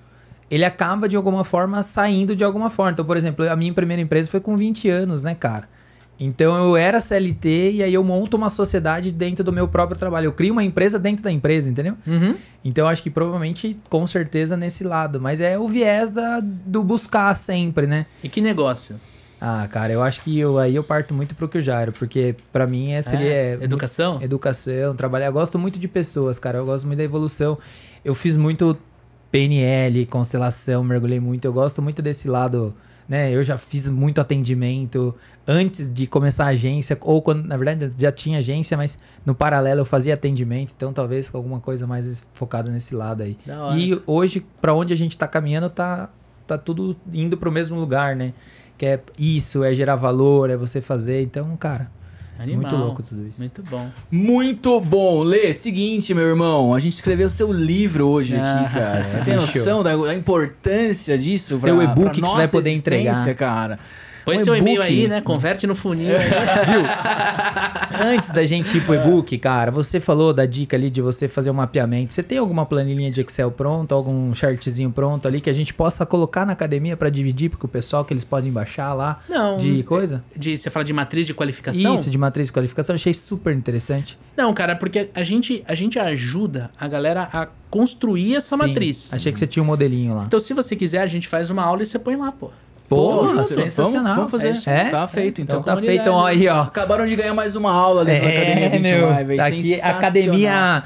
ele 0.49 0.65
acaba 0.65 1.07
de 1.07 1.15
alguma 1.15 1.43
forma 1.43 1.83
saindo 1.83 2.35
de 2.35 2.43
alguma 2.43 2.69
forma. 2.71 2.93
Então, 2.93 3.05
por 3.05 3.15
exemplo, 3.15 3.47
a 3.47 3.55
minha 3.55 3.73
primeira 3.73 4.01
empresa 4.01 4.27
foi 4.29 4.39
com 4.39 4.57
20 4.57 4.89
anos, 4.89 5.23
né, 5.23 5.35
cara? 5.35 5.69
Então 6.23 6.55
eu 6.55 6.77
era 6.77 6.99
CLT 7.01 7.71
e 7.73 7.83
aí 7.83 7.93
eu 7.93 8.03
monto 8.03 8.37
uma 8.37 8.49
sociedade 8.49 9.11
dentro 9.11 9.43
do 9.43 9.51
meu 9.51 9.67
próprio 9.67 9.97
trabalho. 9.97 10.25
Eu 10.25 10.31
crio 10.33 10.53
uma 10.53 10.63
empresa 10.63 10.99
dentro 10.99 11.23
da 11.23 11.31
empresa, 11.31 11.67
entendeu? 11.67 11.95
Uhum. 12.05 12.35
Então 12.63 12.85
eu 12.85 12.89
acho 12.89 13.01
que 13.01 13.09
provavelmente, 13.09 13.75
com 13.89 14.05
certeza, 14.05 14.55
nesse 14.55 14.83
lado. 14.83 15.19
Mas 15.19 15.41
é 15.41 15.57
o 15.57 15.67
viés 15.67 16.11
da, 16.11 16.39
do 16.39 16.83
buscar 16.83 17.33
sempre, 17.35 17.87
né? 17.87 18.05
E 18.23 18.29
que 18.29 18.39
negócio? 18.39 18.97
Ah, 19.43 19.67
cara, 19.67 19.91
eu 19.91 20.03
acho 20.03 20.21
que 20.21 20.37
eu, 20.37 20.59
aí 20.59 20.75
eu 20.75 20.83
parto 20.83 21.15
muito 21.15 21.33
pro 21.33 21.49
que 21.49 21.57
o 21.57 21.61
Jairo, 21.61 21.91
porque 21.91 22.35
pra 22.53 22.67
mim 22.67 22.89
seria 23.01 23.25
É, 23.27 23.57
é, 23.59 23.63
educação? 23.63 24.11
muito- 24.11 24.25
educação, 24.25 24.95
trabalhar. 24.95 25.25
Eu 25.25 25.33
gosto 25.33 25.57
muito 25.57 25.79
de 25.79 25.87
pessoas, 25.87 26.37
cara. 26.37 26.59
Eu 26.59 26.65
gosto 26.67 26.85
muito 26.85 26.99
da 26.99 27.03
evolução. 27.03 27.57
Eu 28.05 28.13
fiz 28.13 28.37
muito 28.37 28.77
PNL, 29.31 30.05
constelação, 30.05 30.83
mergulhei 30.83 31.19
muito. 31.19 31.45
Eu 31.45 31.53
gosto 31.53 31.81
muito 31.81 31.99
desse 32.03 32.27
lado, 32.27 32.75
né? 33.11 33.29
Eu 33.29 33.43
já 33.43 33.57
fiz 33.57 33.89
muito 33.89 34.21
atendimento 34.21 35.13
antes 35.45 35.93
de 35.93 36.07
começar 36.07 36.45
a 36.45 36.47
agência, 36.47 36.97
ou 37.01 37.21
quando, 37.21 37.45
na 37.45 37.57
verdade, 37.57 37.91
já 37.97 38.09
tinha 38.09 38.39
agência, 38.39 38.77
mas 38.77 38.97
no 39.25 39.35
paralelo 39.35 39.81
eu 39.81 39.85
fazia 39.85 40.13
atendimento, 40.13 40.73
então 40.77 40.93
talvez 40.93 41.27
com 41.27 41.35
alguma 41.35 41.59
coisa 41.59 41.85
mais 41.85 42.25
focada 42.33 42.71
nesse 42.71 42.95
lado 42.95 43.23
aí. 43.23 43.37
E 43.77 44.01
hoje, 44.07 44.45
pra 44.61 44.73
onde 44.73 44.93
a 44.93 44.95
gente 44.95 45.17
tá 45.17 45.27
caminhando, 45.27 45.69
tá, 45.69 46.07
tá 46.47 46.57
tudo 46.57 46.95
indo 47.11 47.35
pro 47.35 47.51
mesmo 47.51 47.77
lugar, 47.77 48.15
né? 48.15 48.33
Que 48.77 48.85
é 48.85 48.99
isso, 49.19 49.61
é 49.61 49.73
gerar 49.73 49.97
valor, 49.97 50.49
é 50.49 50.55
você 50.55 50.79
fazer. 50.79 51.21
Então, 51.21 51.57
cara, 51.57 51.91
Animal. 52.39 52.61
muito 52.61 52.75
louco 52.75 53.03
tudo 53.03 53.27
isso. 53.27 53.39
Muito 53.39 53.61
bom. 53.69 53.89
Muito 54.09 54.79
bom. 54.81 55.21
Lê, 55.21 55.53
seguinte, 55.53 56.13
meu 56.13 56.23
irmão. 56.23 56.73
A 56.73 56.79
gente 56.79 56.93
escreveu 56.93 57.29
seu 57.29 57.51
livro 57.51 58.07
hoje 58.07 58.35
Ah, 58.35 58.61
aqui, 58.61 58.73
cara. 58.73 59.03
Você 59.03 59.21
tem 59.21 59.35
noção 59.35 59.83
da, 59.83 59.95
da 59.95 60.15
importância 60.15 61.17
disso? 61.17 61.59
Seu 61.59 61.81
e-book 61.81 62.11
que 62.11 62.21
você 62.21 62.35
vai 62.37 62.47
poder 62.47 62.71
entregar. 62.71 63.35
cara. 63.35 63.79
Põe 64.25 64.37
Um 64.37 64.43
seu 64.43 64.55
e-mail 64.55 64.81
aí, 64.81 65.07
né? 65.07 65.21
Converte 65.21 65.65
no 65.65 65.75
funil. 65.75 66.15
aí. 66.15 66.25
Antes 68.15 68.31
da 68.31 68.45
gente 68.45 68.75
ir 68.77 68.85
pro 68.85 68.95
e-book, 68.95 69.37
cara, 69.37 69.71
você 69.71 69.99
falou 69.99 70.33
da 70.33 70.45
dica 70.45 70.75
ali 70.75 70.89
de 70.89 71.01
você 71.01 71.27
fazer 71.27 71.49
um 71.49 71.53
mapeamento. 71.55 72.13
Você 72.13 72.23
tem 72.23 72.37
alguma 72.37 72.65
planilhinha 72.65 73.11
de 73.11 73.21
Excel 73.21 73.51
pronta, 73.51 73.93
algum 73.95 74.33
chartzinho 74.33 74.91
pronto 74.91 75.27
ali 75.27 75.41
que 75.41 75.49
a 75.49 75.53
gente 75.53 75.73
possa 75.73 76.05
colocar 76.05 76.45
na 76.45 76.53
academia 76.53 76.95
pra 76.95 77.09
dividir 77.09 77.49
pro 77.49 77.67
pessoal 77.67 78.05
que 78.05 78.13
eles 78.13 78.23
podem 78.23 78.51
baixar 78.51 78.93
lá 78.93 79.19
Não. 79.29 79.57
de 79.57 79.83
coisa? 79.83 80.23
De, 80.35 80.57
você 80.57 80.69
fala 80.69 80.85
de 80.85 80.93
matriz 80.93 81.27
de 81.27 81.33
qualificação? 81.33 81.95
Isso, 81.95 82.09
de 82.09 82.17
matriz 82.17 82.47
de 82.47 82.53
qualificação, 82.53 82.95
achei 82.95 83.13
super 83.13 83.55
interessante. 83.55 84.17
Não, 84.35 84.53
cara, 84.53 84.75
porque 84.75 85.09
a 85.13 85.23
gente, 85.23 85.63
a 85.67 85.75
gente 85.75 85.99
ajuda 85.99 86.71
a 86.79 86.87
galera 86.87 87.27
a 87.31 87.47
construir 87.69 88.35
essa 88.35 88.55
Sim, 88.55 88.67
matriz. 88.67 89.13
Achei 89.13 89.31
que 89.31 89.39
você 89.39 89.47
tinha 89.47 89.63
um 89.63 89.65
modelinho 89.65 90.15
lá. 90.15 90.25
Então, 90.25 90.39
se 90.39 90.53
você 90.53 90.75
quiser, 90.75 91.01
a 91.01 91.07
gente 91.07 91.27
faz 91.27 91.49
uma 91.49 91.63
aula 91.63 91.83
e 91.83 91.85
você 91.85 91.99
põe 91.99 92.15
lá, 92.15 92.31
pô. 92.31 92.49
Pô, 92.91 93.25
Pô, 93.25 93.37
sensacional. 93.45 94.03
Vamos, 94.03 94.15
vamos 94.17 94.31
fazer. 94.31 94.47
É 94.49 94.51
isso. 94.51 94.69
É? 94.69 94.89
Tá 94.89 95.07
feito, 95.07 95.41
então. 95.41 95.61
Então 95.61 95.75
tá 95.75 95.79
feito, 95.81 96.01
então, 96.01 96.25
aí, 96.25 96.45
ó. 96.49 96.63
Acabaram 96.63 97.05
de 97.05 97.15
ganhar 97.15 97.33
mais 97.33 97.55
uma 97.55 97.71
aula 97.71 98.03
dentro 98.03 98.23
da 98.23 98.29
Academia 98.29 98.65
É, 98.65 98.69
21 98.69 98.81
meu, 98.81 99.09
Live. 99.09 99.37
tá 99.37 99.45
aqui, 99.45 99.81
academia 99.81 100.83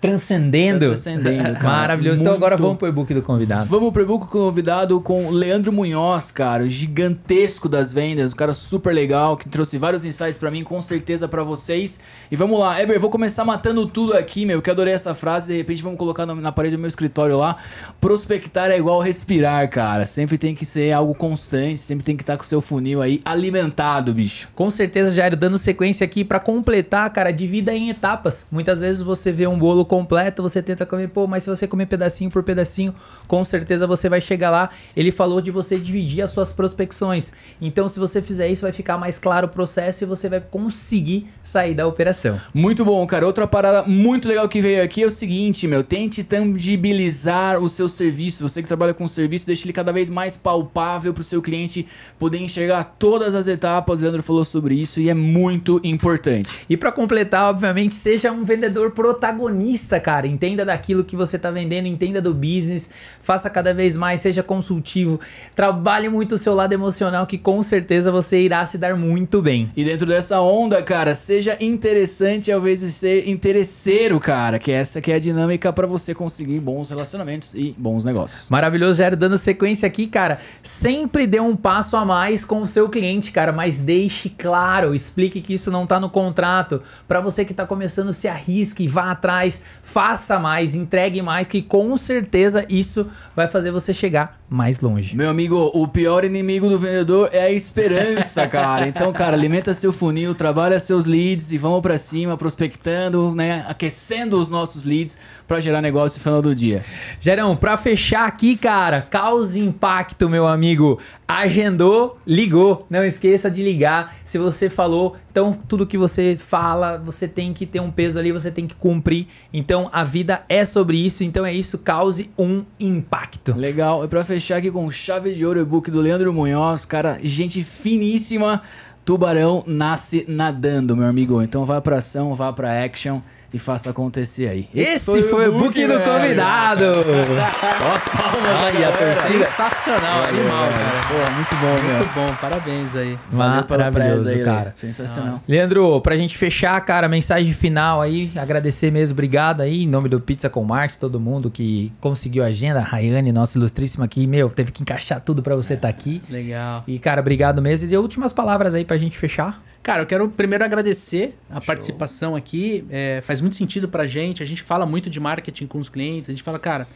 transcendendo. 0.00 0.80
Tá 0.80 0.86
transcendendo, 0.86 1.54
cara. 1.54 1.62
Maravilhoso. 1.62 2.20
Então 2.20 2.34
agora 2.34 2.56
Muito. 2.56 2.62
vamos 2.62 2.78
pro 2.78 2.88
e-book 2.88 3.14
do 3.14 3.22
convidado. 3.22 3.66
Vamos 3.66 3.92
pro 3.92 4.02
e-book 4.02 4.28
com 4.28 4.38
o 4.38 4.46
convidado 4.46 5.00
com 5.00 5.26
o 5.26 5.30
Leandro 5.30 5.72
Munhoz, 5.72 6.30
cara, 6.30 6.64
o 6.64 6.68
gigantesco 6.68 7.68
das 7.68 7.92
vendas, 7.92 8.32
um 8.32 8.36
cara 8.36 8.54
super 8.54 8.94
legal, 8.94 9.36
que 9.36 9.48
trouxe 9.48 9.78
vários 9.78 10.04
insights 10.04 10.38
pra 10.38 10.50
mim, 10.50 10.62
com 10.62 10.80
certeza 10.80 11.28
pra 11.28 11.42
vocês. 11.42 12.00
E 12.30 12.36
vamos 12.36 12.58
lá, 12.58 12.80
Eber, 12.80 13.00
vou 13.00 13.10
começar 13.10 13.44
matando 13.44 13.86
tudo 13.86 14.14
aqui, 14.14 14.44
meu, 14.44 14.62
que 14.62 14.70
adorei 14.70 14.94
essa 14.94 15.14
frase, 15.14 15.48
de 15.48 15.56
repente 15.56 15.82
vamos 15.82 15.98
colocar 15.98 16.26
na 16.26 16.52
parede 16.52 16.76
do 16.76 16.80
meu 16.80 16.88
escritório 16.88 17.36
lá. 17.36 17.56
Prospectar 18.00 18.70
é 18.70 18.78
igual 18.78 19.00
respirar, 19.00 19.68
cara. 19.70 20.06
Sempre 20.06 20.38
tem 20.38 20.54
que 20.54 20.64
ser 20.64 20.92
algo 20.92 21.14
constante, 21.14 21.80
sempre 21.80 22.04
tem 22.04 22.16
que 22.16 22.22
estar 22.22 22.36
com 22.36 22.42
o 22.42 22.46
seu 22.46 22.60
funil 22.60 23.02
aí 23.02 23.20
alimentado, 23.24 24.12
bicho. 24.12 24.48
Com 24.54 24.70
certeza, 24.70 25.14
Jairo, 25.14 25.36
dando 25.36 25.58
sequência 25.58 26.04
aqui 26.04 26.24
pra 26.24 26.38
completar, 26.38 27.10
cara, 27.12 27.32
divida 27.32 27.72
em 27.72 27.90
etapas. 27.90 28.46
Muitas 28.50 28.80
vezes 28.80 29.02
você 29.02 29.32
vê 29.32 29.46
um 29.46 29.58
bolo 29.58 29.84
completo, 29.88 30.40
você 30.40 30.62
tenta 30.62 30.86
comer, 30.86 31.08
pô, 31.08 31.26
mas 31.26 31.42
se 31.42 31.50
você 31.50 31.66
comer 31.66 31.86
pedacinho 31.86 32.30
por 32.30 32.44
pedacinho, 32.44 32.94
com 33.26 33.42
certeza 33.44 33.86
você 33.86 34.08
vai 34.08 34.20
chegar 34.20 34.50
lá. 34.50 34.70
Ele 34.96 35.10
falou 35.10 35.40
de 35.40 35.50
você 35.50 35.78
dividir 35.78 36.22
as 36.22 36.30
suas 36.30 36.52
prospecções. 36.52 37.32
Então, 37.60 37.88
se 37.88 37.98
você 37.98 38.22
fizer 38.22 38.48
isso, 38.48 38.62
vai 38.62 38.72
ficar 38.72 38.98
mais 38.98 39.18
claro 39.18 39.46
o 39.46 39.50
processo 39.50 40.04
e 40.04 40.06
você 40.06 40.28
vai 40.28 40.40
conseguir 40.40 41.26
sair 41.42 41.74
da 41.74 41.86
operação. 41.86 42.38
Muito 42.54 42.84
bom, 42.84 43.04
cara. 43.06 43.26
Outra 43.26 43.46
parada 43.46 43.82
muito 43.82 44.28
legal 44.28 44.48
que 44.48 44.60
veio 44.60 44.82
aqui 44.82 45.02
é 45.02 45.06
o 45.06 45.10
seguinte, 45.10 45.66
meu. 45.66 45.82
Tente 45.82 46.22
tangibilizar 46.22 47.58
o 47.58 47.68
seu 47.68 47.88
serviço. 47.88 48.46
Você 48.48 48.62
que 48.62 48.68
trabalha 48.68 48.92
com 48.92 49.08
serviço, 49.08 49.46
deixe 49.46 49.64
ele 49.64 49.72
cada 49.72 49.92
vez 49.92 50.10
mais 50.10 50.36
palpável 50.36 51.14
para 51.14 51.22
o 51.22 51.24
seu 51.24 51.40
cliente 51.40 51.86
poder 52.18 52.38
enxergar 52.38 52.84
todas 52.98 53.34
as 53.34 53.46
etapas. 53.46 53.98
O 53.98 54.02
Leandro 54.02 54.22
falou 54.22 54.44
sobre 54.44 54.74
isso 54.74 55.00
e 55.00 55.08
é 55.08 55.14
muito 55.14 55.80
importante. 55.82 56.66
E 56.68 56.76
para 56.76 56.92
completar, 56.92 57.48
obviamente, 57.50 57.94
seja 57.94 58.30
um 58.30 58.44
vendedor 58.44 58.90
protagonista, 58.90 59.77
cara. 60.00 60.26
Entenda 60.26 60.64
daquilo 60.64 61.04
que 61.04 61.14
você 61.14 61.38
tá 61.38 61.50
vendendo, 61.50 61.86
entenda 61.86 62.20
do 62.20 62.34
business, 62.34 62.90
faça 63.20 63.48
cada 63.48 63.72
vez 63.72 63.96
mais, 63.96 64.20
seja 64.20 64.42
consultivo, 64.42 65.20
trabalhe 65.54 66.08
muito 66.08 66.34
o 66.34 66.38
seu 66.38 66.54
lado 66.54 66.72
emocional 66.72 67.26
que 67.26 67.38
com 67.38 67.62
certeza 67.62 68.10
você 68.10 68.40
irá 68.40 68.64
se 68.66 68.78
dar 68.78 68.96
muito 68.96 69.40
bem. 69.40 69.70
E 69.76 69.84
dentro 69.84 70.06
dessa 70.06 70.40
onda, 70.40 70.82
cara, 70.82 71.14
seja 71.14 71.56
interessante 71.60 72.50
ao 72.50 72.60
invés 72.60 72.80
de 72.80 72.90
ser 72.90 73.28
interesseiro, 73.28 74.18
cara, 74.18 74.58
que 74.58 74.72
essa 74.72 75.00
que 75.00 75.12
é 75.12 75.16
a 75.16 75.18
dinâmica 75.18 75.72
para 75.72 75.86
você 75.86 76.14
conseguir 76.14 76.60
bons 76.60 76.90
relacionamentos 76.90 77.54
e 77.54 77.74
bons 77.78 78.04
negócios. 78.04 78.50
Maravilhoso, 78.50 78.98
Jair, 78.98 79.16
dando 79.16 79.38
sequência 79.38 79.86
aqui, 79.86 80.06
cara. 80.06 80.40
Sempre 80.62 81.26
dê 81.26 81.40
um 81.40 81.54
passo 81.54 81.96
a 81.96 82.04
mais 82.04 82.44
com 82.44 82.62
o 82.62 82.66
seu 82.66 82.88
cliente, 82.88 83.30
cara, 83.30 83.52
mas 83.52 83.80
deixe 83.80 84.28
claro, 84.28 84.94
explique 84.94 85.40
que 85.40 85.54
isso 85.54 85.70
não 85.70 85.86
tá 85.86 86.00
no 86.00 86.10
contrato. 86.10 86.82
Para 87.06 87.20
você 87.20 87.44
que 87.44 87.54
tá 87.54 87.66
começando, 87.66 88.12
se 88.12 88.28
arrisque, 88.28 88.88
vá 88.88 89.10
atrás, 89.10 89.62
faça 89.82 90.38
mais, 90.38 90.74
entregue 90.74 91.22
mais, 91.22 91.46
que 91.46 91.62
com 91.62 91.96
certeza 91.96 92.64
isso 92.68 93.10
vai 93.34 93.46
fazer 93.46 93.70
você 93.70 93.92
chegar 93.92 94.37
mais 94.48 94.80
longe. 94.80 95.14
Meu 95.14 95.28
amigo, 95.28 95.70
o 95.74 95.86
pior 95.86 96.24
inimigo 96.24 96.68
do 96.68 96.78
vendedor 96.78 97.28
é 97.32 97.42
a 97.42 97.50
esperança, 97.50 98.46
cara. 98.48 98.88
Então, 98.88 99.12
cara, 99.12 99.36
alimenta 99.36 99.74
seu 99.74 99.92
funil, 99.92 100.34
trabalha 100.34 100.80
seus 100.80 101.04
leads 101.04 101.52
e 101.52 101.58
vamos 101.58 101.80
para 101.80 101.98
cima, 101.98 102.36
prospectando, 102.36 103.34
né, 103.34 103.64
aquecendo 103.68 104.40
os 104.40 104.48
nossos 104.48 104.84
leads 104.84 105.18
para 105.46 105.60
gerar 105.60 105.82
negócio 105.82 106.18
no 106.18 106.22
final 106.22 106.40
do 106.40 106.54
dia. 106.54 106.84
Gerão, 107.20 107.54
para 107.54 107.76
fechar 107.76 108.26
aqui, 108.26 108.56
cara, 108.56 109.02
cause 109.02 109.60
impacto, 109.60 110.28
meu 110.28 110.46
amigo. 110.46 110.98
Agendou, 111.26 112.18
ligou. 112.26 112.86
Não 112.88 113.04
esqueça 113.04 113.50
de 113.50 113.62
ligar. 113.62 114.16
Se 114.24 114.38
você 114.38 114.70
falou, 114.70 115.14
então 115.30 115.52
tudo 115.52 115.86
que 115.86 115.98
você 115.98 116.36
fala, 116.38 116.96
você 116.96 117.28
tem 117.28 117.52
que 117.52 117.66
ter 117.66 117.80
um 117.80 117.90
peso 117.90 118.18
ali, 118.18 118.32
você 118.32 118.50
tem 118.50 118.66
que 118.66 118.74
cumprir. 118.74 119.26
Então 119.52 119.90
a 119.92 120.04
vida 120.04 120.42
é 120.48 120.64
sobre 120.64 120.96
isso. 120.96 121.22
Então 121.22 121.44
é 121.44 121.52
isso, 121.52 121.78
cause 121.78 122.30
um 122.38 122.64
impacto. 122.80 123.54
Legal. 123.54 124.04
E 124.04 124.08
para 124.08 124.24
fechar 124.24 124.37
aqui 124.56 124.70
com 124.70 124.90
chave 124.90 125.34
de 125.34 125.44
ouro 125.44 125.60
e-book 125.60 125.90
do 125.90 126.00
Leandro 126.00 126.32
Munhoz, 126.32 126.84
cara, 126.84 127.18
gente 127.22 127.62
finíssima. 127.64 128.62
Tubarão 129.04 129.64
nasce 129.66 130.24
nadando, 130.28 130.96
meu 130.96 131.06
amigo. 131.06 131.42
Então 131.42 131.64
vá 131.64 131.80
pra 131.80 131.98
ação, 131.98 132.34
vá 132.34 132.52
pra 132.52 132.84
action 132.84 133.20
e 133.52 133.58
faça 133.58 133.90
acontecer 133.90 134.48
aí. 134.48 134.68
Esse, 134.74 135.04
foi, 135.04 135.22
foi, 135.22 135.48
o 135.48 135.58
book 135.58 135.86
do 135.86 136.00
convidado. 136.00 136.86
Nossa, 136.86 138.10
palmas 138.10 138.74
Aí, 138.74 138.84
a 138.84 138.92
torcida. 138.92 139.46
Sensacional, 139.46 140.24
animal, 140.24 140.68
cara. 140.68 141.00
Pô, 141.08 141.32
muito 141.32 141.56
bom, 141.56 141.86
meu. 141.86 141.98
Muito 141.98 142.14
bom, 142.14 142.36
parabéns 142.40 142.96
aí. 142.96 143.18
Valeu 143.30 143.64
Maravilhoso, 143.68 144.28
aí, 144.28 144.44
cara. 144.44 144.56
cara. 144.56 144.74
Sensacional. 144.76 145.40
Leandro, 145.48 146.00
pra 146.00 146.16
gente 146.16 146.36
fechar, 146.36 146.78
cara, 146.82 147.08
mensagem 147.08 147.52
final 147.52 148.02
aí, 148.02 148.30
agradecer 148.36 148.90
mesmo, 148.90 149.14
obrigado 149.14 149.62
aí, 149.62 149.84
em 149.84 149.88
nome 149.88 150.08
do 150.08 150.20
Pizza 150.20 150.50
com 150.50 150.62
Marte, 150.64 150.98
todo 150.98 151.18
mundo 151.18 151.50
que 151.50 151.92
conseguiu 152.00 152.44
a 152.44 152.48
agenda, 152.48 152.80
a 152.80 152.82
Rayane, 152.82 153.32
nossa 153.32 153.56
ilustríssima 153.58 154.04
aqui, 154.04 154.26
meu, 154.26 154.48
teve 154.50 154.72
que 154.72 154.82
encaixar 154.82 155.20
tudo 155.20 155.42
pra 155.42 155.56
você 155.56 155.74
estar 155.74 155.88
aqui. 155.88 156.22
Legal. 156.28 156.84
E, 156.86 156.98
cara, 156.98 157.20
obrigado 157.20 157.62
mesmo. 157.62 157.86
E 157.86 157.88
de 157.88 157.96
últimas 157.96 158.32
palavras 158.32 158.74
aí 158.74 158.84
pra 158.84 158.96
gente 158.96 159.16
fechar. 159.16 159.58
Cara, 159.82 160.02
eu 160.02 160.06
quero 160.06 160.28
primeiro 160.28 160.64
agradecer 160.64 161.34
a 161.48 161.60
participação 161.60 162.36
aqui. 162.36 162.84
É, 162.90 163.20
faz 163.22 163.40
muito 163.40 163.56
sentido 163.56 163.88
pra 163.88 164.06
gente. 164.06 164.42
A 164.42 164.46
gente 164.46 164.62
fala 164.62 164.84
muito 164.84 165.08
de 165.08 165.18
marketing 165.18 165.66
com 165.66 165.78
os 165.78 165.88
clientes. 165.88 166.28
A 166.28 166.32
gente 166.32 166.42
fala, 166.42 166.58
cara, 166.58 166.86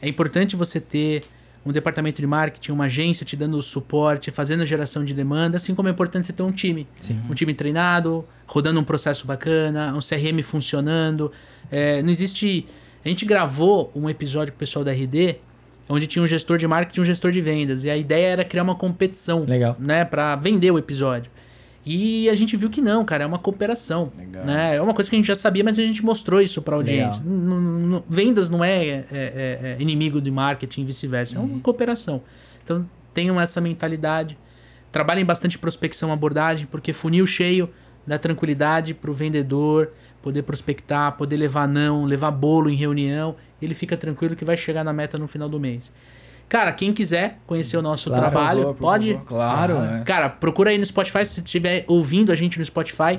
é 0.00 0.08
importante 0.08 0.56
você 0.56 0.80
ter 0.80 1.22
um 1.64 1.70
departamento 1.70 2.20
de 2.20 2.26
marketing, 2.26 2.72
uma 2.72 2.84
agência 2.84 3.24
te 3.24 3.36
dando 3.36 3.60
suporte, 3.62 4.30
fazendo 4.30 4.66
geração 4.66 5.04
de 5.04 5.14
demanda, 5.14 5.56
assim 5.56 5.74
como 5.74 5.88
é 5.88 5.92
importante 5.92 6.26
você 6.26 6.32
ter 6.32 6.42
um 6.42 6.50
time. 6.50 6.88
Sim. 6.98 7.20
Um 7.30 7.34
time 7.34 7.54
treinado, 7.54 8.24
rodando 8.46 8.80
um 8.80 8.84
processo 8.84 9.26
bacana, 9.26 9.94
um 9.94 10.00
CRM 10.00 10.42
funcionando. 10.42 11.30
É, 11.70 12.02
não 12.02 12.10
existe. 12.10 12.66
A 13.04 13.08
gente 13.08 13.24
gravou 13.24 13.92
um 13.94 14.10
episódio 14.10 14.52
com 14.52 14.56
o 14.56 14.58
pessoal 14.58 14.84
da 14.84 14.92
RD, 14.92 15.36
onde 15.88 16.06
tinha 16.06 16.22
um 16.22 16.26
gestor 16.26 16.58
de 16.58 16.66
marketing 16.66 17.00
e 17.00 17.02
um 17.02 17.06
gestor 17.06 17.30
de 17.30 17.40
vendas. 17.40 17.84
E 17.84 17.90
a 17.90 17.96
ideia 17.96 18.26
era 18.26 18.44
criar 18.44 18.64
uma 18.64 18.74
competição, 18.74 19.44
Legal. 19.44 19.76
né, 19.78 20.04
para 20.04 20.34
vender 20.36 20.70
o 20.70 20.78
episódio. 20.78 21.30
E 21.84 22.28
a 22.30 22.34
gente 22.34 22.56
viu 22.56 22.70
que 22.70 22.80
não, 22.80 23.04
cara, 23.04 23.24
é 23.24 23.26
uma 23.26 23.38
cooperação. 23.38 24.12
Legal. 24.16 24.44
Né? 24.44 24.76
É 24.76 24.80
uma 24.82 24.94
coisa 24.94 25.10
que 25.10 25.16
a 25.16 25.18
gente 25.18 25.26
já 25.26 25.34
sabia, 25.34 25.64
mas 25.64 25.78
a 25.78 25.82
gente 25.82 26.04
mostrou 26.04 26.40
isso 26.40 26.62
para 26.62 26.76
audiência. 26.76 27.22
N- 27.24 27.94
n- 27.96 28.02
vendas 28.08 28.48
não 28.48 28.62
é, 28.62 28.86
é- 28.86 29.04
é- 29.10 29.58
é 29.72 29.76
inimigo 29.80 30.20
de 30.20 30.30
marketing 30.30 30.82
e 30.82 30.84
vice-versa, 30.84 31.36
é 31.36 31.40
uma 31.40 31.58
cooperação. 31.60 32.22
Então 32.62 32.88
tenham 33.12 33.40
essa 33.40 33.60
mentalidade. 33.60 34.38
Trabalhem 34.92 35.24
bastante 35.24 35.58
prospecção 35.58 36.12
abordagem, 36.12 36.66
porque 36.70 36.92
funil 36.92 37.26
cheio 37.26 37.68
dá 38.06 38.18
tranquilidade 38.18 38.94
para 38.94 39.10
o 39.10 39.14
vendedor 39.14 39.90
poder 40.20 40.42
prospectar, 40.42 41.12
poder 41.16 41.36
levar 41.36 41.66
não, 41.66 42.04
levar 42.04 42.30
bolo 42.30 42.68
em 42.70 42.76
reunião. 42.76 43.34
Ele 43.60 43.74
fica 43.74 43.96
tranquilo 43.96 44.36
que 44.36 44.44
vai 44.44 44.56
chegar 44.56 44.84
na 44.84 44.92
meta 44.92 45.18
no 45.18 45.26
final 45.26 45.48
do 45.48 45.58
mês. 45.58 45.90
Cara, 46.52 46.70
quem 46.70 46.92
quiser 46.92 47.38
conhecer 47.46 47.78
o 47.78 47.82
nosso 47.82 48.10
Claro. 48.10 48.30
trabalho, 48.30 48.60
favor, 48.60 48.74
pode. 48.74 49.12
favor. 49.14 49.24
Claro, 49.26 49.72
é. 49.78 50.02
Cara, 50.04 50.28
procura 50.28 50.68
aí 50.68 50.76
no 50.76 50.84
Spotify, 50.84 51.24
se 51.24 51.40
estiver 51.40 51.82
ouvindo 51.88 52.30
a 52.30 52.34
gente 52.34 52.58
no 52.58 52.64
Spotify. 52.66 53.18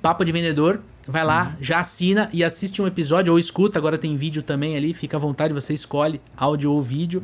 Papo 0.00 0.24
de 0.24 0.32
Vendedor. 0.32 0.80
Vai 1.06 1.24
lá, 1.24 1.56
já 1.60 1.78
assina 1.80 2.30
e 2.32 2.42
assiste 2.42 2.80
um 2.80 2.86
episódio 2.86 3.34
ou 3.34 3.38
escuta. 3.38 3.78
Agora 3.78 3.98
tem 3.98 4.16
vídeo 4.16 4.42
também 4.42 4.76
ali. 4.78 4.94
Fica 4.94 5.18
à 5.18 5.20
vontade, 5.20 5.52
você 5.52 5.74
escolhe 5.74 6.22
áudio 6.34 6.72
ou 6.72 6.80
vídeo. 6.80 7.22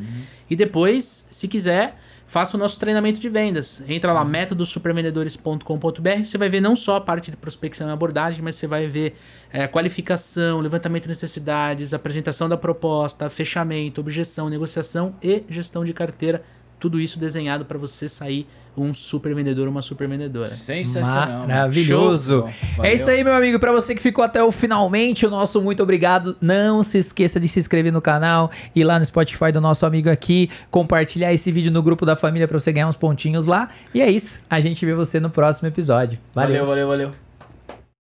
E 0.51 0.55
depois, 0.55 1.27
se 1.31 1.49
quiser, 1.49 1.99
faça 2.27 2.57
o 2.57 2.61
nosso 2.61 2.79
treinamento 2.79 3.21
de 3.21 3.29
vendas. 3.29 3.83
Entra 3.89 4.13
lá, 4.13 4.25
métodosupervendedores.com.br. 4.25 6.25
Você 6.25 6.39
vai 6.39 6.49
ver 6.49 6.61
não 6.61 6.75
só 6.75 6.97
a 6.97 7.01
parte 7.01 7.31
de 7.31 7.37
prospecção 7.37 7.89
e 7.89 7.93
abordagem, 7.93 8.43
mas 8.43 8.57
você 8.57 8.67
vai 8.67 8.87
ver 8.87 9.17
é, 9.53 9.67
qualificação, 9.67 10.61
levantamento 10.61 11.05
de 11.05 11.09
necessidades, 11.09 11.95
apresentação 11.95 12.49
da 12.49 12.57
proposta, 12.57 13.31
fechamento, 13.31 14.01
objeção, 14.01 14.49
negociação 14.49 15.15
e 15.23 15.45
gestão 15.49 15.85
de 15.85 15.93
carteira. 15.93 16.43
Tudo 16.81 17.01
isso 17.01 17.19
desenhado 17.19 17.65
para 17.65 17.79
você 17.79 18.09
sair 18.09 18.47
um 18.77 18.93
super 18.93 19.35
vendedor, 19.35 19.69
uma 19.69 19.83
super 19.83 20.09
vendedora. 20.09 20.51
Sensacional. 20.51 21.47
Maravilhoso. 21.47 22.49
Show. 22.77 22.85
É 22.85 22.95
isso 22.95 23.11
aí, 23.11 23.23
meu 23.23 23.35
amigo. 23.35 23.59
Pra 23.59 23.73
você 23.73 23.95
que 23.95 24.03
ficou 24.03 24.25
até 24.25 24.43
o 24.43 24.51
finalmente, 24.51 25.27
o 25.27 25.31
nosso 25.31 25.61
muito 25.63 25.83
obrigado. 25.83 26.37
Não 26.41 26.83
se 26.83 26.99
esqueça 26.99 27.39
de 27.39 27.49
se 27.49 27.59
inscrever 27.59 27.93
no 27.93 28.03
canal, 28.03 28.51
ir 28.75 28.85
lá 28.85 28.99
no 28.99 29.05
Spotify 29.05 29.53
do 29.53 29.61
nosso 29.61 29.87
amigo 29.87 30.11
aqui, 30.11 30.51
compartilhar 30.71 31.33
esse 31.33 31.51
vídeo 31.53 31.71
no 31.71 31.83
grupo 31.83 32.05
da 32.05 32.17
família 32.17 32.49
pra 32.49 32.59
você 32.59 32.73
ganhar 32.73 32.89
uns 32.89 32.97
pontinhos 32.97 33.47
lá. 33.47 33.69
E 33.95 34.01
é 34.01 34.11
isso. 34.11 34.45
A 34.51 34.61
gente 34.61 34.85
vê 34.85 34.95
você 34.95 35.21
no 35.21 35.31
próximo 35.31 35.69
episódio. 35.69 36.19
Valeu. 36.35 36.67
valeu, 36.67 36.89
valeu. 36.89 36.89
valeu. 37.09 37.24